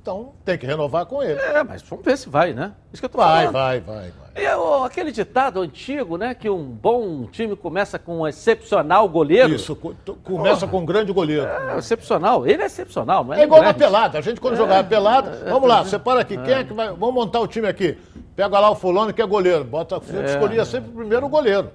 Então 0.00 0.32
tem 0.44 0.58
que 0.58 0.66
renovar 0.66 1.06
com 1.06 1.22
ele. 1.22 1.40
É, 1.40 1.64
mas 1.64 1.80
vamos 1.82 2.04
ver 2.04 2.16
se 2.18 2.28
vai, 2.28 2.52
né? 2.52 2.72
Isso 2.92 3.00
que 3.00 3.06
eu 3.06 3.08
tô 3.08 3.16
Vai, 3.18 3.46
falando. 3.46 3.52
vai, 3.54 3.80
vai, 3.80 4.12
vai. 4.12 4.42
E 4.44 4.84
aquele 4.84 5.10
ditado 5.10 5.60
antigo, 5.62 6.18
né? 6.18 6.34
Que 6.34 6.50
um 6.50 6.62
bom 6.62 7.24
time 7.26 7.56
começa 7.56 7.98
com 7.98 8.18
um 8.20 8.28
excepcional 8.28 9.08
goleiro. 9.08 9.54
Isso, 9.54 9.74
começa 10.22 10.66
com 10.66 10.80
um 10.80 10.84
grande 10.84 11.10
goleiro. 11.10 11.46
É, 11.46 11.78
excepcional. 11.78 12.46
Ele 12.46 12.62
é 12.62 12.66
excepcional, 12.66 13.24
não 13.24 13.32
é? 13.32 13.40
É 13.40 13.44
igual 13.44 13.60
na 13.62 13.72
grande. 13.72 13.78
pelada. 13.78 14.18
A 14.18 14.20
gente, 14.20 14.40
quando 14.40 14.56
jogava 14.56 14.86
pelada, 14.86 15.42
vamos 15.48 15.66
lá, 15.68 15.84
separa 15.86 16.20
aqui. 16.20 16.36
Quem 16.36 16.52
é 16.54 16.64
que 16.64 16.74
vai. 16.74 16.88
Vamos 16.88 17.14
montar 17.14 17.40
o 17.40 17.46
time 17.48 17.66
aqui. 17.66 17.96
Pega 18.36 18.58
lá 18.58 18.70
o 18.70 18.74
fulano 18.74 19.12
que 19.12 19.22
é 19.22 19.26
goleiro. 19.26 19.64
Bota, 19.64 19.96
É. 19.96 20.24
escolhia 20.26 20.64
sempre 20.64 20.90
primeiro 20.90 21.26
o 21.26 21.28
goleiro. 21.28 21.70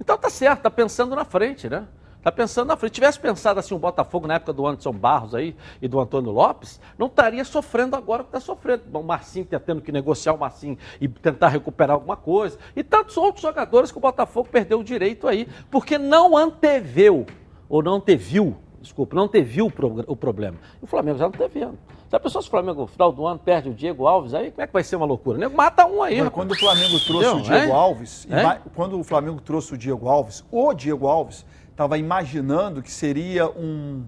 Então 0.00 0.16
tá 0.16 0.30
certo, 0.30 0.62
tá 0.62 0.70
pensando 0.70 1.14
na 1.14 1.24
frente, 1.24 1.68
né? 1.68 1.86
Tá 2.22 2.30
pensando 2.30 2.68
na 2.68 2.76
frente. 2.76 2.92
Tivesse 2.92 3.18
pensado 3.18 3.58
assim 3.60 3.74
o 3.74 3.78
Botafogo 3.78 4.26
na 4.26 4.34
época 4.34 4.52
do 4.52 4.66
Anderson 4.66 4.92
Barros 4.92 5.34
aí 5.34 5.56
e 5.80 5.88
do 5.88 5.98
Antônio 5.98 6.30
Lopes, 6.30 6.78
não 6.98 7.06
estaria 7.06 7.42
sofrendo 7.44 7.96
agora 7.96 8.22
o 8.22 8.24
que 8.26 8.28
está 8.36 8.40
sofrendo. 8.40 8.82
O 8.92 9.02
Marcinho 9.02 9.44
tá 9.46 9.58
tendo 9.58 9.80
que 9.80 9.90
negociar 9.90 10.34
o 10.34 10.38
Marcinho 10.38 10.76
e 11.00 11.08
tentar 11.08 11.48
recuperar 11.48 11.94
alguma 11.96 12.16
coisa. 12.16 12.58
E 12.76 12.82
tantos 12.84 13.16
outros 13.16 13.42
jogadores 13.42 13.90
que 13.90 13.98
o 13.98 14.00
Botafogo 14.00 14.48
perdeu 14.50 14.80
o 14.80 14.84
direito 14.84 15.26
aí, 15.26 15.48
porque 15.70 15.96
não 15.98 16.36
anteveu, 16.36 17.26
ou 17.68 17.82
não 17.82 17.94
anteviu, 17.94 18.56
desculpa, 18.82 19.16
não 19.16 19.24
anteviu 19.24 19.66
o, 19.66 19.70
pro- 19.70 20.04
o 20.06 20.14
problema. 20.16 20.58
E 20.80 20.84
o 20.84 20.86
Flamengo 20.86 21.18
já 21.18 21.24
não 21.24 21.32
está 21.32 21.46
vendo. 21.46 21.78
Já 22.10 22.18
pensou 22.18 22.42
se 22.42 22.48
o 22.48 22.50
Flamengo, 22.50 22.80
no 22.80 22.86
final 22.88 23.12
do 23.12 23.24
ano, 23.26 23.38
perde 23.38 23.68
o 23.68 23.74
Diego 23.74 24.06
Alves 24.06 24.34
aí? 24.34 24.50
Como 24.50 24.62
é 24.62 24.66
que 24.66 24.72
vai 24.72 24.82
ser 24.82 24.96
uma 24.96 25.06
loucura? 25.06 25.38
Nego 25.38 25.56
mata 25.56 25.86
um 25.86 26.02
aí. 26.02 26.20
Mas 26.20 26.30
quando 26.30 26.50
o 26.52 26.58
Flamengo 26.58 26.98
trouxe 26.98 27.26
Entendeu? 27.28 27.36
o 27.36 27.42
Diego 27.42 27.64
Hein? 27.66 27.72
Alves, 27.72 28.26
Hein? 28.28 28.40
ima- 28.40 28.58
quando 28.74 28.98
o 28.98 29.04
Flamengo 29.04 29.40
trouxe 29.40 29.74
o 29.74 29.78
Diego 29.78 30.08
Alves, 30.08 30.44
o 30.50 30.74
Diego 30.74 31.06
Alves 31.06 31.46
estava 31.70 31.96
imaginando 31.96 32.82
que 32.82 32.90
seria 32.90 33.48
um 33.48 34.02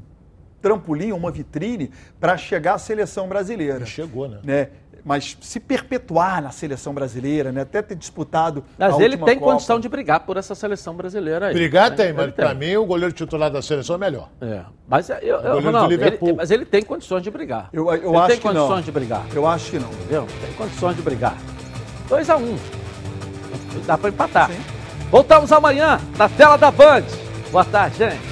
trampolim, 0.60 1.12
uma 1.12 1.30
vitrine 1.30 1.90
para 2.20 2.36
chegar 2.36 2.74
à 2.74 2.78
seleção 2.78 3.28
brasileira. 3.28 3.86
chegou, 3.86 4.28
né? 4.28 4.40
né? 4.42 4.68
Mas 5.04 5.36
se 5.40 5.58
perpetuar 5.58 6.40
na 6.40 6.50
seleção 6.50 6.94
brasileira, 6.94 7.50
né? 7.50 7.62
até 7.62 7.82
ter 7.82 7.96
disputado. 7.96 8.64
Mas 8.78 8.94
a 8.94 9.02
ele 9.02 9.16
tem 9.16 9.38
Copa. 9.38 9.52
condição 9.52 9.80
de 9.80 9.88
brigar 9.88 10.20
por 10.20 10.36
essa 10.36 10.54
seleção 10.54 10.94
brasileira 10.94 11.48
aí. 11.48 11.54
Brigar 11.54 11.90
né? 11.90 11.96
tem, 11.96 12.06
Ele 12.06 12.14
mas 12.14 12.30
pra 12.32 12.54
mim 12.54 12.76
o 12.76 12.86
goleiro 12.86 13.12
titular 13.12 13.50
da 13.50 13.60
seleção 13.60 13.96
é 13.96 13.98
melhor. 13.98 14.28
É. 14.40 14.60
Mas 14.88 15.10
eu, 15.10 15.18
eu, 15.20 15.60
do 15.60 15.66
Ronaldo, 15.66 15.92
ele, 15.92 16.18
mas 16.36 16.50
ele 16.50 16.64
tem 16.64 16.82
condições 16.82 17.22
de 17.22 17.30
brigar. 17.30 17.68
Eu, 17.72 17.92
eu 17.92 18.10
ele 18.10 18.16
acho 18.16 18.26
tem 18.28 18.36
que 18.36 18.42
condições 18.42 18.68
não. 18.68 18.80
de 18.82 18.92
brigar. 18.92 19.26
Eu 19.34 19.46
acho 19.46 19.70
que 19.70 19.78
não. 19.78 19.90
Entendeu? 19.90 20.26
Tem 20.40 20.52
condições 20.54 20.96
de 20.96 21.02
brigar. 21.02 21.36
2 22.08 22.30
a 22.30 22.36
1 22.36 22.40
um. 22.40 22.58
Dá 23.86 23.98
pra 23.98 24.08
empatar. 24.08 24.50
Voltamos 25.10 25.50
amanhã 25.50 26.00
na 26.16 26.28
tela 26.28 26.56
da 26.56 26.70
Band. 26.70 27.02
Boa 27.50 27.64
tarde, 27.64 27.98
gente. 27.98 28.31